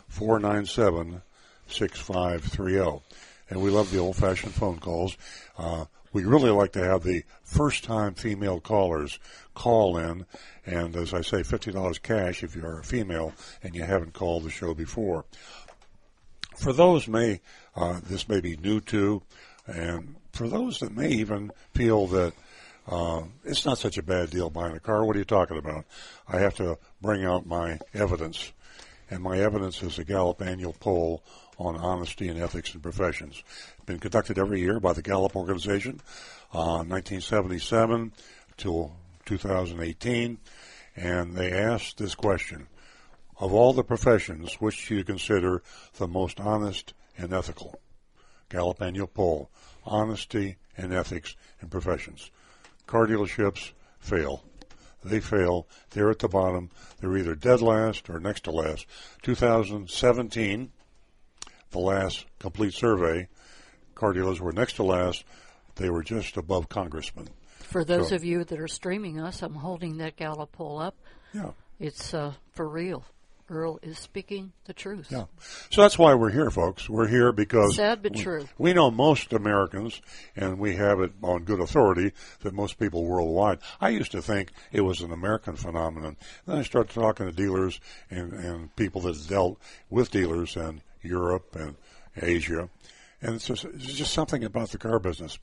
497 0.08 1.22
6530. 1.68 3.02
And 3.48 3.62
we 3.62 3.70
love 3.70 3.90
the 3.90 3.98
old 3.98 4.16
fashioned 4.16 4.54
phone 4.54 4.78
calls. 4.78 5.16
Uh, 5.56 5.86
we 6.12 6.24
really 6.24 6.50
like 6.50 6.72
to 6.72 6.84
have 6.84 7.02
the 7.02 7.24
first 7.42 7.84
time 7.84 8.14
female 8.14 8.60
callers 8.60 9.18
call 9.54 9.98
in. 9.98 10.26
And 10.64 10.96
as 10.96 11.12
I 11.12 11.20
say, 11.20 11.42
$50 11.42 12.02
cash 12.02 12.42
if 12.42 12.56
you're 12.56 12.80
a 12.80 12.84
female 12.84 13.34
and 13.62 13.74
you 13.74 13.82
haven't 13.82 14.14
called 14.14 14.44
the 14.44 14.50
show 14.50 14.74
before. 14.74 15.26
For 16.56 16.72
those 16.72 17.06
may, 17.06 17.40
uh, 17.74 18.00
this 18.02 18.28
may 18.28 18.40
be 18.40 18.56
new 18.56 18.80
to, 18.80 19.22
and 19.66 20.16
for 20.32 20.48
those 20.48 20.78
that 20.78 20.96
may 20.96 21.10
even 21.10 21.52
feel 21.74 22.06
that 22.06 22.32
uh, 22.88 23.22
it's 23.44 23.66
not 23.66 23.78
such 23.78 23.98
a 23.98 24.02
bad 24.02 24.30
deal 24.30 24.48
buying 24.48 24.74
a 24.74 24.80
car, 24.80 25.04
what 25.04 25.16
are 25.16 25.18
you 25.18 25.24
talking 25.24 25.58
about? 25.58 25.84
I 26.28 26.38
have 26.38 26.54
to 26.54 26.78
bring 27.02 27.24
out 27.24 27.46
my 27.46 27.78
evidence. 27.92 28.52
And 29.10 29.22
my 29.22 29.38
evidence 29.38 29.82
is 29.82 29.98
a 29.98 30.04
Gallup 30.04 30.42
annual 30.42 30.72
poll 30.72 31.22
on 31.58 31.76
honesty 31.76 32.28
and 32.28 32.38
ethics 32.38 32.74
in 32.74 32.80
professions. 32.80 33.42
It's 33.76 33.84
been 33.86 33.98
conducted 33.98 34.38
every 34.38 34.60
year 34.60 34.78
by 34.80 34.92
the 34.92 35.02
Gallup 35.02 35.36
organization, 35.36 36.00
uh, 36.52 36.84
1977 36.84 38.12
till 38.56 38.92
2018, 39.24 40.38
and 40.96 41.34
they 41.34 41.52
asked 41.52 41.98
this 41.98 42.14
question: 42.14 42.68
Of 43.38 43.52
all 43.52 43.72
the 43.72 43.84
professions, 43.84 44.54
which 44.54 44.88
do 44.88 44.96
you 44.96 45.04
consider 45.04 45.62
the 45.94 46.08
most 46.08 46.40
honest 46.40 46.94
and 47.16 47.32
ethical? 47.32 47.80
Gallup 48.48 48.82
annual 48.82 49.06
poll: 49.06 49.50
honesty 49.84 50.56
and 50.76 50.92
ethics 50.92 51.36
in 51.60 51.68
professions. 51.68 52.30
Car 52.86 53.06
dealerships 53.06 53.72
fail. 53.98 54.44
They 55.04 55.20
fail. 55.20 55.68
They're 55.90 56.10
at 56.10 56.18
the 56.18 56.28
bottom. 56.28 56.70
They're 57.00 57.16
either 57.16 57.34
dead 57.34 57.60
last 57.60 58.10
or 58.10 58.18
next 58.18 58.44
to 58.44 58.50
last. 58.50 58.86
2017 59.22 60.72
the 61.70 61.78
last 61.78 62.26
complete 62.38 62.74
survey, 62.74 63.28
car 63.94 64.12
dealers 64.12 64.40
were 64.40 64.52
next 64.52 64.74
to 64.74 64.82
last. 64.82 65.24
They 65.76 65.90
were 65.90 66.02
just 66.02 66.36
above 66.36 66.68
congressmen. 66.68 67.28
For 67.58 67.84
those 67.84 68.10
So- 68.10 68.16
of 68.16 68.24
you 68.24 68.44
that 68.44 68.60
are 68.60 68.68
streaming 68.68 69.20
us, 69.20 69.42
I'm 69.42 69.54
holding 69.56 69.98
that 69.98 70.16
Gallup 70.16 70.52
poll 70.52 70.78
up. 70.78 70.94
Yeah. 71.32 71.50
It's 71.78 72.14
uh, 72.14 72.32
for 72.52 72.68
real. 72.68 73.04
Earl 73.48 73.78
is 73.80 73.96
speaking 73.98 74.52
the 74.64 74.72
truth. 74.72 75.06
Yeah. 75.08 75.26
So 75.70 75.82
that's 75.82 75.96
why 75.96 76.14
we're 76.14 76.30
here, 76.32 76.50
folks. 76.50 76.88
We're 76.88 77.06
here 77.06 77.30
because 77.30 77.76
Sad 77.76 78.02
but 78.02 78.16
we, 78.16 78.20
true. 78.20 78.48
we 78.58 78.72
know 78.72 78.90
most 78.90 79.32
Americans, 79.32 80.00
and 80.34 80.58
we 80.58 80.74
have 80.74 80.98
it 80.98 81.12
on 81.22 81.44
good 81.44 81.60
authority 81.60 82.10
that 82.40 82.54
most 82.54 82.76
people 82.76 83.04
worldwide. 83.04 83.58
I 83.80 83.90
used 83.90 84.10
to 84.12 84.22
think 84.22 84.50
it 84.72 84.80
was 84.80 85.00
an 85.00 85.12
American 85.12 85.54
phenomenon. 85.54 86.16
Then 86.44 86.56
I 86.58 86.62
started 86.62 86.92
talking 86.92 87.26
to 87.26 87.32
dealers 87.32 87.78
and, 88.10 88.32
and 88.32 88.74
people 88.74 89.02
that 89.02 89.28
dealt 89.28 89.60
with 89.90 90.10
dealers 90.10 90.56
in 90.56 90.82
Europe 91.06 91.56
and 91.56 91.76
Asia, 92.20 92.68
and 93.22 93.36
it's 93.36 93.46
just, 93.46 93.64
it's 93.64 93.94
just 93.94 94.12
something 94.12 94.44
about 94.44 94.70
the 94.70 94.78
car 94.78 94.98
business. 94.98 95.38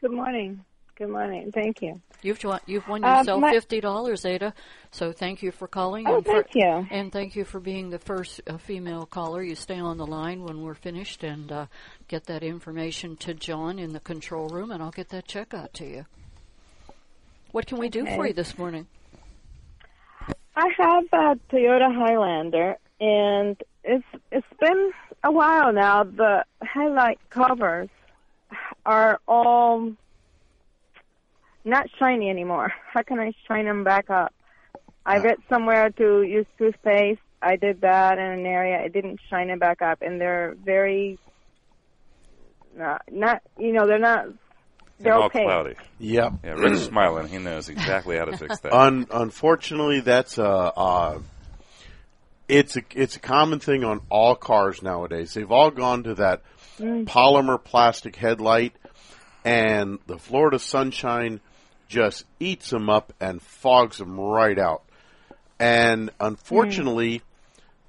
Good 0.00 0.12
morning. 0.12 0.64
Good 0.96 1.08
morning. 1.10 1.50
Thank 1.52 1.80
you. 1.82 2.00
You've 2.22 2.42
won, 2.44 2.60
you've 2.66 2.86
won 2.86 3.02
Uh, 3.02 3.18
yourself 3.18 3.40
my- 3.40 3.52
fifty 3.52 3.80
dollars, 3.80 4.24
Ada. 4.26 4.52
So 4.90 5.12
thank 5.12 5.42
you 5.42 5.50
for 5.50 5.66
calling. 5.66 6.06
Oh, 6.06 6.16
and 6.16 6.24
for, 6.26 6.42
thank 6.42 6.54
you. 6.54 6.86
And 6.90 7.10
thank 7.10 7.34
you 7.36 7.44
for 7.44 7.58
being 7.58 7.88
the 7.90 7.98
first 7.98 8.42
uh, 8.46 8.58
female 8.58 9.06
caller. 9.06 9.42
You 9.42 9.54
stay 9.54 9.78
on 9.78 9.96
the 9.96 10.06
line 10.06 10.42
when 10.44 10.60
we're 10.62 10.74
finished 10.74 11.24
and 11.24 11.50
uh, 11.50 11.66
get 12.08 12.24
that 12.26 12.42
information 12.42 13.16
to 13.18 13.32
John 13.32 13.78
in 13.78 13.92
the 13.94 14.00
control 14.00 14.48
room, 14.48 14.70
and 14.70 14.82
I'll 14.82 14.90
get 14.90 15.08
that 15.08 15.26
check 15.26 15.54
out 15.54 15.72
to 15.74 15.86
you. 15.86 16.04
What 17.52 17.66
can 17.66 17.78
we 17.78 17.88
do 17.88 18.04
for 18.04 18.26
you 18.26 18.34
this 18.34 18.58
morning? 18.58 18.86
I 20.54 20.68
have 20.76 21.04
a 21.12 21.38
Toyota 21.50 21.94
Highlander, 21.94 22.76
and 23.00 23.56
it's 23.84 24.04
it's 24.30 24.46
been 24.60 24.92
a 25.22 25.30
while 25.30 25.72
now. 25.72 26.04
The 26.04 26.44
headlight 26.62 27.18
covers 27.30 27.88
are 28.84 29.20
all 29.26 29.92
not 31.64 31.86
shiny 31.98 32.30
anymore. 32.30 32.72
How 32.92 33.02
can 33.02 33.20
I 33.20 33.32
shine 33.46 33.66
them 33.66 33.84
back 33.84 34.10
up? 34.10 34.32
I 35.04 35.18
read 35.18 35.38
somewhere 35.48 35.90
to 35.90 36.22
use 36.22 36.46
toothpaste. 36.58 37.20
I 37.42 37.56
did 37.56 37.80
that 37.80 38.18
in 38.18 38.24
an 38.24 38.46
area. 38.46 38.84
It 38.84 38.92
didn't 38.92 39.18
shine 39.30 39.50
it 39.50 39.58
back 39.58 39.80
up, 39.80 40.02
and 40.02 40.20
they're 40.20 40.54
very 40.62 41.18
not, 42.76 43.02
not 43.10 43.42
you 43.58 43.72
know 43.72 43.86
they're 43.86 43.98
not 43.98 44.26
they're 45.00 45.14
all 45.14 45.24
okay. 45.24 45.44
cloudy. 45.44 45.74
Yep. 45.98 46.32
Yeah, 46.44 46.50
Rick's 46.52 46.80
smiling. 46.82 47.28
He 47.28 47.38
knows 47.38 47.68
exactly 47.68 48.18
how 48.18 48.26
to 48.26 48.36
fix 48.36 48.60
that. 48.60 48.72
Un- 48.72 49.06
unfortunately, 49.10 50.00
that's 50.00 50.36
a 50.38 50.44
uh, 50.44 51.18
it's 52.50 52.76
a 52.76 52.82
it's 52.94 53.16
a 53.16 53.20
common 53.20 53.60
thing 53.60 53.84
on 53.84 54.00
all 54.10 54.34
cars 54.34 54.82
nowadays. 54.82 55.34
They've 55.34 55.50
all 55.50 55.70
gone 55.70 56.02
to 56.04 56.14
that 56.16 56.42
polymer 56.78 57.62
plastic 57.62 58.16
headlight, 58.16 58.74
and 59.44 59.98
the 60.06 60.18
Florida 60.18 60.58
sunshine 60.58 61.40
just 61.88 62.24
eats 62.38 62.70
them 62.70 62.90
up 62.90 63.12
and 63.20 63.40
fogs 63.40 63.98
them 63.98 64.18
right 64.18 64.58
out. 64.58 64.82
And 65.58 66.10
unfortunately, 66.18 67.22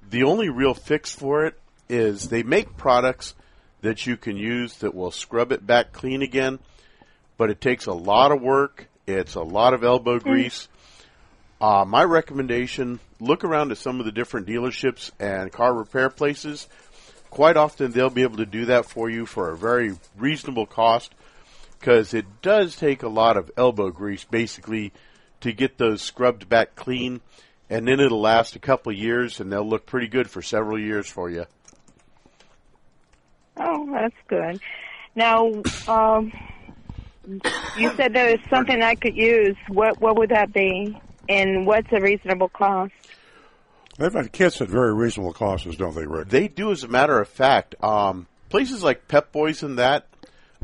the 0.08 0.24
only 0.24 0.48
real 0.48 0.74
fix 0.74 1.12
for 1.14 1.46
it 1.46 1.58
is 1.88 2.28
they 2.28 2.42
make 2.42 2.76
products 2.76 3.34
that 3.80 4.06
you 4.06 4.16
can 4.16 4.36
use 4.36 4.76
that 4.78 4.94
will 4.94 5.10
scrub 5.10 5.52
it 5.52 5.66
back 5.66 5.92
clean 5.92 6.22
again, 6.22 6.58
but 7.36 7.50
it 7.50 7.60
takes 7.60 7.86
a 7.86 7.92
lot 7.92 8.30
of 8.30 8.40
work. 8.40 8.88
It's 9.06 9.34
a 9.34 9.42
lot 9.42 9.74
of 9.74 9.82
elbow 9.82 10.18
grease. 10.20 10.68
Uh, 11.62 11.84
my 11.86 12.02
recommendation: 12.02 12.98
look 13.20 13.44
around 13.44 13.70
at 13.70 13.78
some 13.78 14.00
of 14.00 14.04
the 14.04 14.10
different 14.10 14.48
dealerships 14.48 15.12
and 15.20 15.52
car 15.52 15.72
repair 15.72 16.10
places. 16.10 16.68
Quite 17.30 17.56
often, 17.56 17.92
they'll 17.92 18.10
be 18.10 18.22
able 18.22 18.38
to 18.38 18.46
do 18.46 18.64
that 18.64 18.84
for 18.84 19.08
you 19.08 19.26
for 19.26 19.48
a 19.48 19.56
very 19.56 19.94
reasonable 20.18 20.66
cost, 20.66 21.14
because 21.78 22.14
it 22.14 22.26
does 22.42 22.74
take 22.74 23.04
a 23.04 23.08
lot 23.08 23.36
of 23.36 23.48
elbow 23.56 23.90
grease, 23.90 24.24
basically, 24.24 24.92
to 25.40 25.52
get 25.52 25.78
those 25.78 26.02
scrubbed 26.02 26.48
back 26.48 26.74
clean, 26.74 27.20
and 27.70 27.86
then 27.86 28.00
it'll 28.00 28.20
last 28.20 28.56
a 28.56 28.58
couple 28.58 28.90
years, 28.92 29.38
and 29.38 29.52
they'll 29.52 29.66
look 29.66 29.86
pretty 29.86 30.08
good 30.08 30.28
for 30.28 30.42
several 30.42 30.80
years 30.80 31.06
for 31.06 31.30
you. 31.30 31.46
Oh, 33.56 33.88
that's 33.92 34.16
good. 34.26 34.60
Now, 35.14 35.62
um, 35.86 36.32
you 37.78 37.92
said 37.96 38.14
there 38.14 38.32
was 38.32 38.40
something 38.50 38.82
I 38.82 38.96
could 38.96 39.16
use. 39.16 39.56
What 39.68 40.00
what 40.00 40.18
would 40.18 40.30
that 40.30 40.52
be? 40.52 40.98
And 41.28 41.66
what's 41.66 41.88
a 41.92 42.00
reasonable 42.00 42.48
cost? 42.48 42.92
They've 43.98 44.12
got 44.12 44.32
kits 44.32 44.60
at 44.60 44.68
very 44.68 44.94
reasonable 44.94 45.32
costs, 45.32 45.76
don't 45.76 45.94
they, 45.94 46.06
Rick? 46.06 46.28
They 46.28 46.48
do, 46.48 46.72
as 46.72 46.82
a 46.82 46.88
matter 46.88 47.20
of 47.20 47.28
fact. 47.28 47.74
Um, 47.82 48.26
places 48.48 48.82
like 48.82 49.06
Pep 49.06 49.32
Boys 49.32 49.62
and 49.62 49.78
that, 49.78 50.08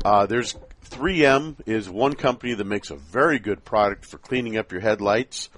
uh, 0.03 0.25
there's 0.25 0.55
3M 0.85 1.55
is 1.67 1.89
one 1.89 2.13
company 2.13 2.53
that 2.55 2.65
makes 2.65 2.89
a 2.89 2.95
very 2.95 3.37
good 3.39 3.63
product 3.63 4.05
for 4.05 4.17
cleaning 4.17 4.57
up 4.57 4.71
your 4.71 4.81
headlights, 4.81 5.49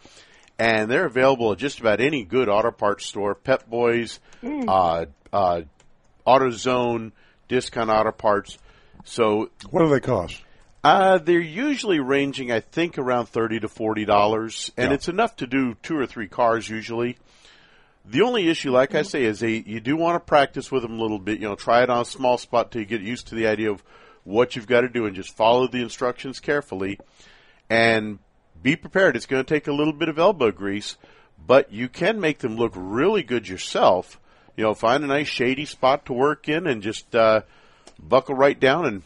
and 0.59 0.91
they're 0.91 1.05
available 1.05 1.53
at 1.53 1.57
just 1.57 1.79
about 1.79 2.01
any 2.01 2.23
good 2.23 2.49
auto 2.49 2.71
parts 2.71 3.05
store. 3.05 3.33
Pep 3.35 3.69
Boys, 3.69 4.19
uh, 4.43 5.05
uh, 5.31 5.61
AutoZone, 6.27 7.13
Discount 7.47 7.89
Auto 7.89 8.11
Parts. 8.11 8.57
So 9.05 9.49
What 9.69 9.81
do 9.83 9.89
they 9.89 9.99
cost? 9.99 10.41
Uh, 10.83 11.17
they're 11.19 11.39
usually 11.39 11.99
ranging, 11.99 12.51
I 12.51 12.59
think, 12.59 12.97
around 12.97 13.27
thirty 13.27 13.59
to 13.59 13.67
forty 13.67 14.05
dollars, 14.05 14.71
and 14.77 14.89
Yeah. 14.89 14.95
it's 14.95 15.07
enough 15.07 15.35
to 15.37 15.47
do 15.47 15.75
two 15.83 15.97
or 15.97 16.05
three 16.07 16.27
cars 16.27 16.69
usually. 16.69 17.17
The 18.03 18.23
only 18.23 18.49
issue, 18.49 18.71
like 18.71 18.95
I 18.95 19.03
say, 19.03 19.23
is 19.23 19.39
they 19.41 19.63
you 19.65 19.79
do 19.79 19.95
want 19.95 20.15
to 20.15 20.19
practice 20.19 20.71
with 20.71 20.81
them 20.81 20.97
a 20.97 21.01
little 21.01 21.19
bit. 21.19 21.39
You 21.39 21.49
know, 21.49 21.55
try 21.55 21.83
it 21.83 21.89
on 21.89 22.01
a 22.01 22.05
small 22.05 22.37
spot 22.37 22.71
till 22.71 22.81
you 22.81 22.87
get 22.87 23.01
used 23.01 23.27
to 23.27 23.35
the 23.35 23.47
idea 23.47 23.71
of 23.71 23.83
what 24.23 24.55
you've 24.55 24.67
got 24.67 24.81
to 24.81 24.89
do, 24.89 25.05
and 25.05 25.15
just 25.15 25.35
follow 25.35 25.67
the 25.67 25.81
instructions 25.81 26.39
carefully, 26.39 26.99
and 27.69 28.17
be 28.61 28.75
prepared. 28.75 29.15
It's 29.15 29.25
going 29.27 29.43
to 29.43 29.53
take 29.53 29.67
a 29.67 29.73
little 29.73 29.93
bit 29.93 30.09
of 30.09 30.17
elbow 30.19 30.51
grease, 30.51 30.97
but 31.45 31.71
you 31.71 31.89
can 31.89 32.19
make 32.19 32.39
them 32.39 32.55
look 32.55 32.73
really 32.75 33.23
good 33.23 33.47
yourself. 33.47 34.19
You 34.57 34.63
know, 34.63 34.73
find 34.73 35.03
a 35.03 35.07
nice 35.07 35.27
shady 35.27 35.65
spot 35.65 36.05
to 36.07 36.13
work 36.13 36.49
in, 36.49 36.65
and 36.65 36.81
just 36.81 37.15
uh, 37.15 37.41
buckle 37.99 38.35
right 38.35 38.59
down 38.59 38.85
and 38.85 39.03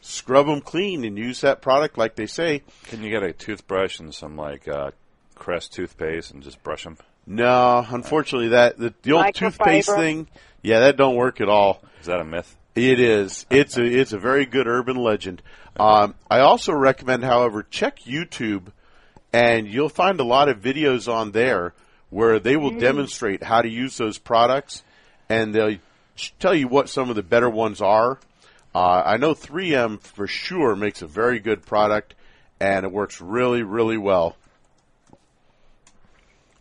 scrub 0.00 0.46
them 0.46 0.60
clean 0.60 1.04
and 1.04 1.18
use 1.18 1.40
that 1.42 1.62
product 1.62 1.98
like 1.98 2.14
they 2.14 2.26
say. 2.26 2.62
Can 2.84 3.02
you 3.02 3.10
get 3.10 3.22
a 3.22 3.32
toothbrush 3.32 3.98
and 3.98 4.14
some 4.14 4.36
like 4.36 4.68
uh, 4.68 4.92
Crest 5.34 5.72
toothpaste 5.72 6.32
and 6.32 6.42
just 6.42 6.62
brush 6.62 6.84
them? 6.84 6.98
No, 7.26 7.84
unfortunately, 7.88 8.48
that 8.48 8.78
the, 8.78 8.94
the 9.02 9.12
old 9.12 9.26
Microfiber? 9.26 9.34
toothpaste 9.34 9.90
thing, 9.90 10.28
yeah, 10.62 10.80
that 10.80 10.96
don't 10.96 11.16
work 11.16 11.40
at 11.40 11.48
all. 11.48 11.82
Is 12.00 12.06
that 12.06 12.20
a 12.20 12.24
myth? 12.24 12.56
It 12.74 13.00
is. 13.00 13.44
It's 13.50 13.76
a 13.76 13.84
it's 13.84 14.12
a 14.12 14.18
very 14.18 14.46
good 14.46 14.66
urban 14.66 14.96
legend. 14.96 15.42
Um, 15.78 16.14
I 16.30 16.40
also 16.40 16.72
recommend, 16.72 17.24
however, 17.24 17.64
check 17.68 18.00
YouTube, 18.00 18.72
and 19.32 19.66
you'll 19.66 19.88
find 19.88 20.18
a 20.20 20.24
lot 20.24 20.48
of 20.48 20.60
videos 20.60 21.12
on 21.12 21.32
there 21.32 21.74
where 22.10 22.38
they 22.38 22.56
will 22.56 22.78
demonstrate 22.78 23.42
how 23.42 23.60
to 23.60 23.68
use 23.68 23.96
those 23.96 24.16
products, 24.16 24.82
and 25.28 25.54
they'll 25.54 25.76
tell 26.38 26.54
you 26.54 26.66
what 26.66 26.88
some 26.88 27.10
of 27.10 27.16
the 27.16 27.22
better 27.22 27.50
ones 27.50 27.80
are. 27.80 28.18
Uh, 28.74 29.02
I 29.04 29.16
know 29.16 29.34
3M 29.34 30.00
for 30.00 30.26
sure 30.26 30.76
makes 30.76 31.02
a 31.02 31.06
very 31.06 31.40
good 31.40 31.64
product, 31.64 32.14
and 32.60 32.84
it 32.84 32.92
works 32.92 33.20
really, 33.20 33.62
really 33.62 33.96
well. 33.96 34.36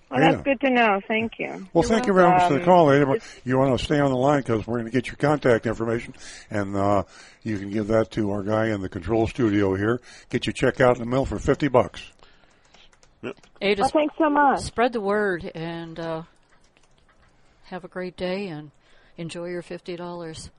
Well, 0.10 0.22
Yeah. 0.22 0.32
that's 0.32 0.44
good 0.44 0.62
to 0.62 0.70
know. 0.70 1.02
Thank 1.06 1.34
you. 1.38 1.68
Well, 1.74 1.84
thank 1.84 2.08
you 2.08 2.14
very 2.14 2.30
much 2.30 2.48
for 2.48 2.58
the 2.58 2.64
call, 2.64 2.86
lady. 2.86 3.06
You 3.44 3.58
want 3.58 3.78
to 3.78 3.84
stay 3.84 4.00
on 4.00 4.10
the 4.10 4.16
line 4.18 4.40
because 4.40 4.66
we're 4.66 4.76
going 4.80 4.86
to 4.86 4.92
get 4.92 5.08
your 5.08 5.18
contact 5.18 5.66
information, 5.66 6.14
and 6.50 6.78
uh, 6.78 7.04
you 7.44 7.58
can 7.60 7.70
give 7.72 7.88
that 7.88 8.10
to 8.12 8.32
our 8.32 8.42
guy 8.42 8.68
in 8.68 8.82
the 8.82 8.88
control 8.88 9.28
studio 9.28 9.76
here. 9.76 10.00
Get 10.30 10.46
your 10.46 10.54
check 10.54 10.80
out 10.80 10.96
in 10.96 11.02
the 11.04 11.10
mail 11.10 11.26
for 11.26 11.40
fifty 11.40 11.68
bucks. 11.68 12.10
Ada, 13.62 13.82
Well, 13.82 13.90
thanks 13.90 14.16
so 14.18 14.30
much. 14.30 14.62
spread 14.62 14.94
the 14.94 15.02
word 15.02 15.52
and 15.54 16.00
uh, 16.00 16.22
have 17.66 17.84
a 17.84 17.90
great 17.90 18.16
day 18.16 18.48
and 18.48 18.72
enjoy 19.18 19.48
your 19.50 19.62
fifty 19.62 19.98
dollars. 19.98 20.52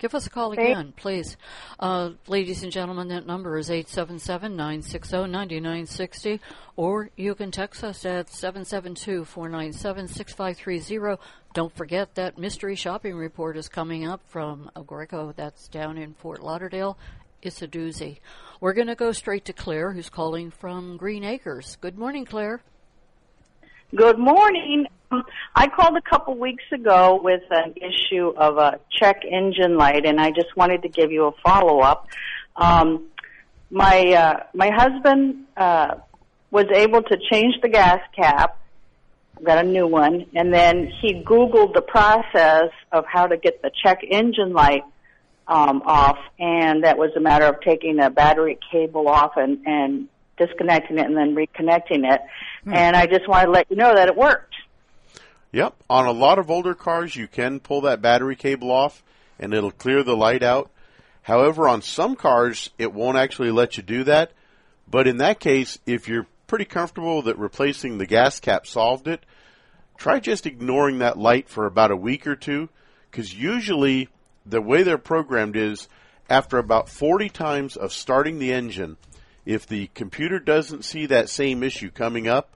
Give 0.00 0.14
us 0.14 0.26
a 0.26 0.30
call 0.30 0.52
again, 0.52 0.94
please. 0.96 1.36
Uh, 1.78 2.12
ladies 2.26 2.62
and 2.62 2.72
gentlemen, 2.72 3.08
that 3.08 3.26
number 3.26 3.58
is 3.58 3.68
877-960-9960, 3.68 6.40
or 6.74 7.10
you 7.16 7.34
can 7.34 7.50
text 7.50 7.84
us 7.84 8.06
at 8.06 8.28
772-497-6530. 8.28 11.18
Don't 11.52 11.76
forget 11.76 12.14
that 12.14 12.38
mystery 12.38 12.76
shopping 12.76 13.14
report 13.14 13.58
is 13.58 13.68
coming 13.68 14.08
up 14.08 14.22
from 14.26 14.70
Grieco. 14.74 15.36
That's 15.36 15.68
down 15.68 15.98
in 15.98 16.14
Fort 16.14 16.42
Lauderdale. 16.42 16.96
It's 17.42 17.60
a 17.60 17.68
doozy. 17.68 18.20
We're 18.58 18.72
going 18.72 18.86
to 18.86 18.94
go 18.94 19.12
straight 19.12 19.44
to 19.44 19.52
Claire, 19.52 19.92
who's 19.92 20.08
calling 20.08 20.50
from 20.50 20.96
Green 20.96 21.24
Acres. 21.24 21.76
Good 21.78 21.98
morning, 21.98 22.24
Claire. 22.24 22.62
Good 23.94 24.20
morning. 24.20 24.86
I 25.56 25.66
called 25.66 25.96
a 25.96 26.00
couple 26.08 26.38
weeks 26.38 26.62
ago 26.72 27.20
with 27.20 27.42
an 27.50 27.74
issue 27.74 28.28
of 28.36 28.56
a 28.56 28.78
check 28.88 29.22
engine 29.28 29.76
light, 29.76 30.06
and 30.06 30.20
I 30.20 30.30
just 30.30 30.56
wanted 30.56 30.82
to 30.82 30.88
give 30.88 31.10
you 31.10 31.26
a 31.26 31.32
follow 31.44 31.80
up. 31.80 32.06
Um, 32.54 33.08
my 33.68 34.12
uh, 34.12 34.44
my 34.54 34.70
husband 34.72 35.46
uh, 35.56 35.96
was 36.52 36.66
able 36.72 37.02
to 37.02 37.16
change 37.32 37.56
the 37.62 37.68
gas 37.68 37.98
cap, 38.14 38.60
got 39.42 39.64
a 39.64 39.68
new 39.68 39.88
one, 39.88 40.26
and 40.36 40.54
then 40.54 40.92
he 41.02 41.24
Googled 41.24 41.74
the 41.74 41.82
process 41.82 42.70
of 42.92 43.06
how 43.06 43.26
to 43.26 43.36
get 43.36 43.60
the 43.60 43.72
check 43.82 44.02
engine 44.08 44.52
light 44.52 44.84
um, 45.48 45.82
off, 45.84 46.18
and 46.38 46.84
that 46.84 46.96
was 46.96 47.10
a 47.16 47.20
matter 47.20 47.46
of 47.46 47.60
taking 47.60 47.98
a 47.98 48.08
battery 48.08 48.56
cable 48.70 49.08
off 49.08 49.32
and, 49.36 49.66
and 49.66 50.08
disconnecting 50.40 50.98
it 50.98 51.06
and 51.06 51.16
then 51.16 51.36
reconnecting 51.36 52.10
it. 52.12 52.20
Hmm. 52.64 52.74
And 52.74 52.96
I 52.96 53.06
just 53.06 53.28
wanted 53.28 53.46
to 53.46 53.52
let 53.52 53.70
you 53.70 53.76
know 53.76 53.94
that 53.94 54.08
it 54.08 54.16
worked. 54.16 54.54
Yep. 55.52 55.74
On 55.88 56.06
a 56.06 56.12
lot 56.12 56.38
of 56.38 56.50
older 56.50 56.74
cars, 56.74 57.14
you 57.14 57.28
can 57.28 57.60
pull 57.60 57.82
that 57.82 58.02
battery 58.02 58.36
cable 58.36 58.70
off 58.70 59.02
and 59.38 59.54
it'll 59.54 59.70
clear 59.70 60.02
the 60.02 60.16
light 60.16 60.42
out. 60.42 60.70
However, 61.22 61.68
on 61.68 61.82
some 61.82 62.16
cars, 62.16 62.70
it 62.78 62.92
won't 62.92 63.18
actually 63.18 63.50
let 63.50 63.76
you 63.76 63.82
do 63.82 64.04
that. 64.04 64.32
But 64.88 65.06
in 65.06 65.18
that 65.18 65.38
case, 65.40 65.78
if 65.86 66.08
you're 66.08 66.26
pretty 66.46 66.64
comfortable 66.64 67.22
that 67.22 67.38
replacing 67.38 67.98
the 67.98 68.06
gas 68.06 68.40
cap 68.40 68.66
solved 68.66 69.06
it, 69.06 69.24
try 69.96 70.18
just 70.18 70.46
ignoring 70.46 70.98
that 70.98 71.18
light 71.18 71.48
for 71.48 71.66
about 71.66 71.90
a 71.90 71.96
week 71.96 72.26
or 72.26 72.36
two. 72.36 72.68
Because 73.10 73.34
usually, 73.34 74.08
the 74.46 74.60
way 74.60 74.82
they're 74.82 74.98
programmed 74.98 75.56
is 75.56 75.88
after 76.28 76.58
about 76.58 76.88
40 76.88 77.28
times 77.28 77.76
of 77.76 77.92
starting 77.92 78.38
the 78.38 78.52
engine, 78.52 78.96
if 79.50 79.66
the 79.66 79.88
computer 79.94 80.38
doesn't 80.38 80.84
see 80.84 81.06
that 81.06 81.28
same 81.28 81.64
issue 81.64 81.90
coming 81.90 82.28
up, 82.28 82.54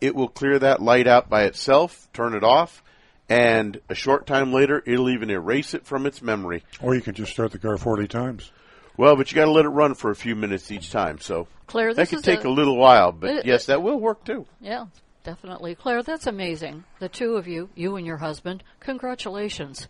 it 0.00 0.12
will 0.14 0.26
clear 0.28 0.58
that 0.58 0.82
light 0.82 1.06
out 1.06 1.28
by 1.30 1.44
itself, 1.44 2.08
turn 2.12 2.34
it 2.34 2.42
off, 2.42 2.82
and 3.28 3.80
a 3.88 3.94
short 3.94 4.26
time 4.26 4.52
later, 4.52 4.82
it'll 4.84 5.08
even 5.08 5.30
erase 5.30 5.72
it 5.72 5.86
from 5.86 6.04
its 6.04 6.20
memory. 6.20 6.64
Or 6.80 6.96
you 6.96 7.00
can 7.00 7.14
just 7.14 7.30
start 7.32 7.52
the 7.52 7.58
car 7.60 7.78
forty 7.78 8.08
times. 8.08 8.50
Well, 8.96 9.14
but 9.14 9.30
you 9.30 9.36
got 9.36 9.44
to 9.44 9.52
let 9.52 9.64
it 9.64 9.68
run 9.68 9.94
for 9.94 10.10
a 10.10 10.16
few 10.16 10.34
minutes 10.34 10.70
each 10.72 10.90
time, 10.90 11.18
so 11.20 11.46
Claire, 11.68 11.94
that 11.94 12.02
this 12.02 12.10
could 12.10 12.18
is 12.18 12.24
take 12.24 12.44
a- 12.44 12.48
a, 12.48 12.50
little 12.50 12.76
while. 12.76 13.12
But 13.12 13.30
It- 13.30 13.46
yes, 13.46 13.66
that 13.66 13.80
will 13.82 14.00
work 14.00 14.24
too. 14.24 14.44
Yeah, 14.60 14.86
definitely. 15.22 15.76
Claire, 15.76 16.02
that's 16.02 16.26
amazing. 16.26 16.82
The 16.98 17.08
two 17.08 17.36
of 17.36 17.46
you, 17.46 17.70
you 17.76 17.94
and 17.96 18.04
your 18.04 18.18
husband, 18.18 18.64
congratulations 18.80 19.86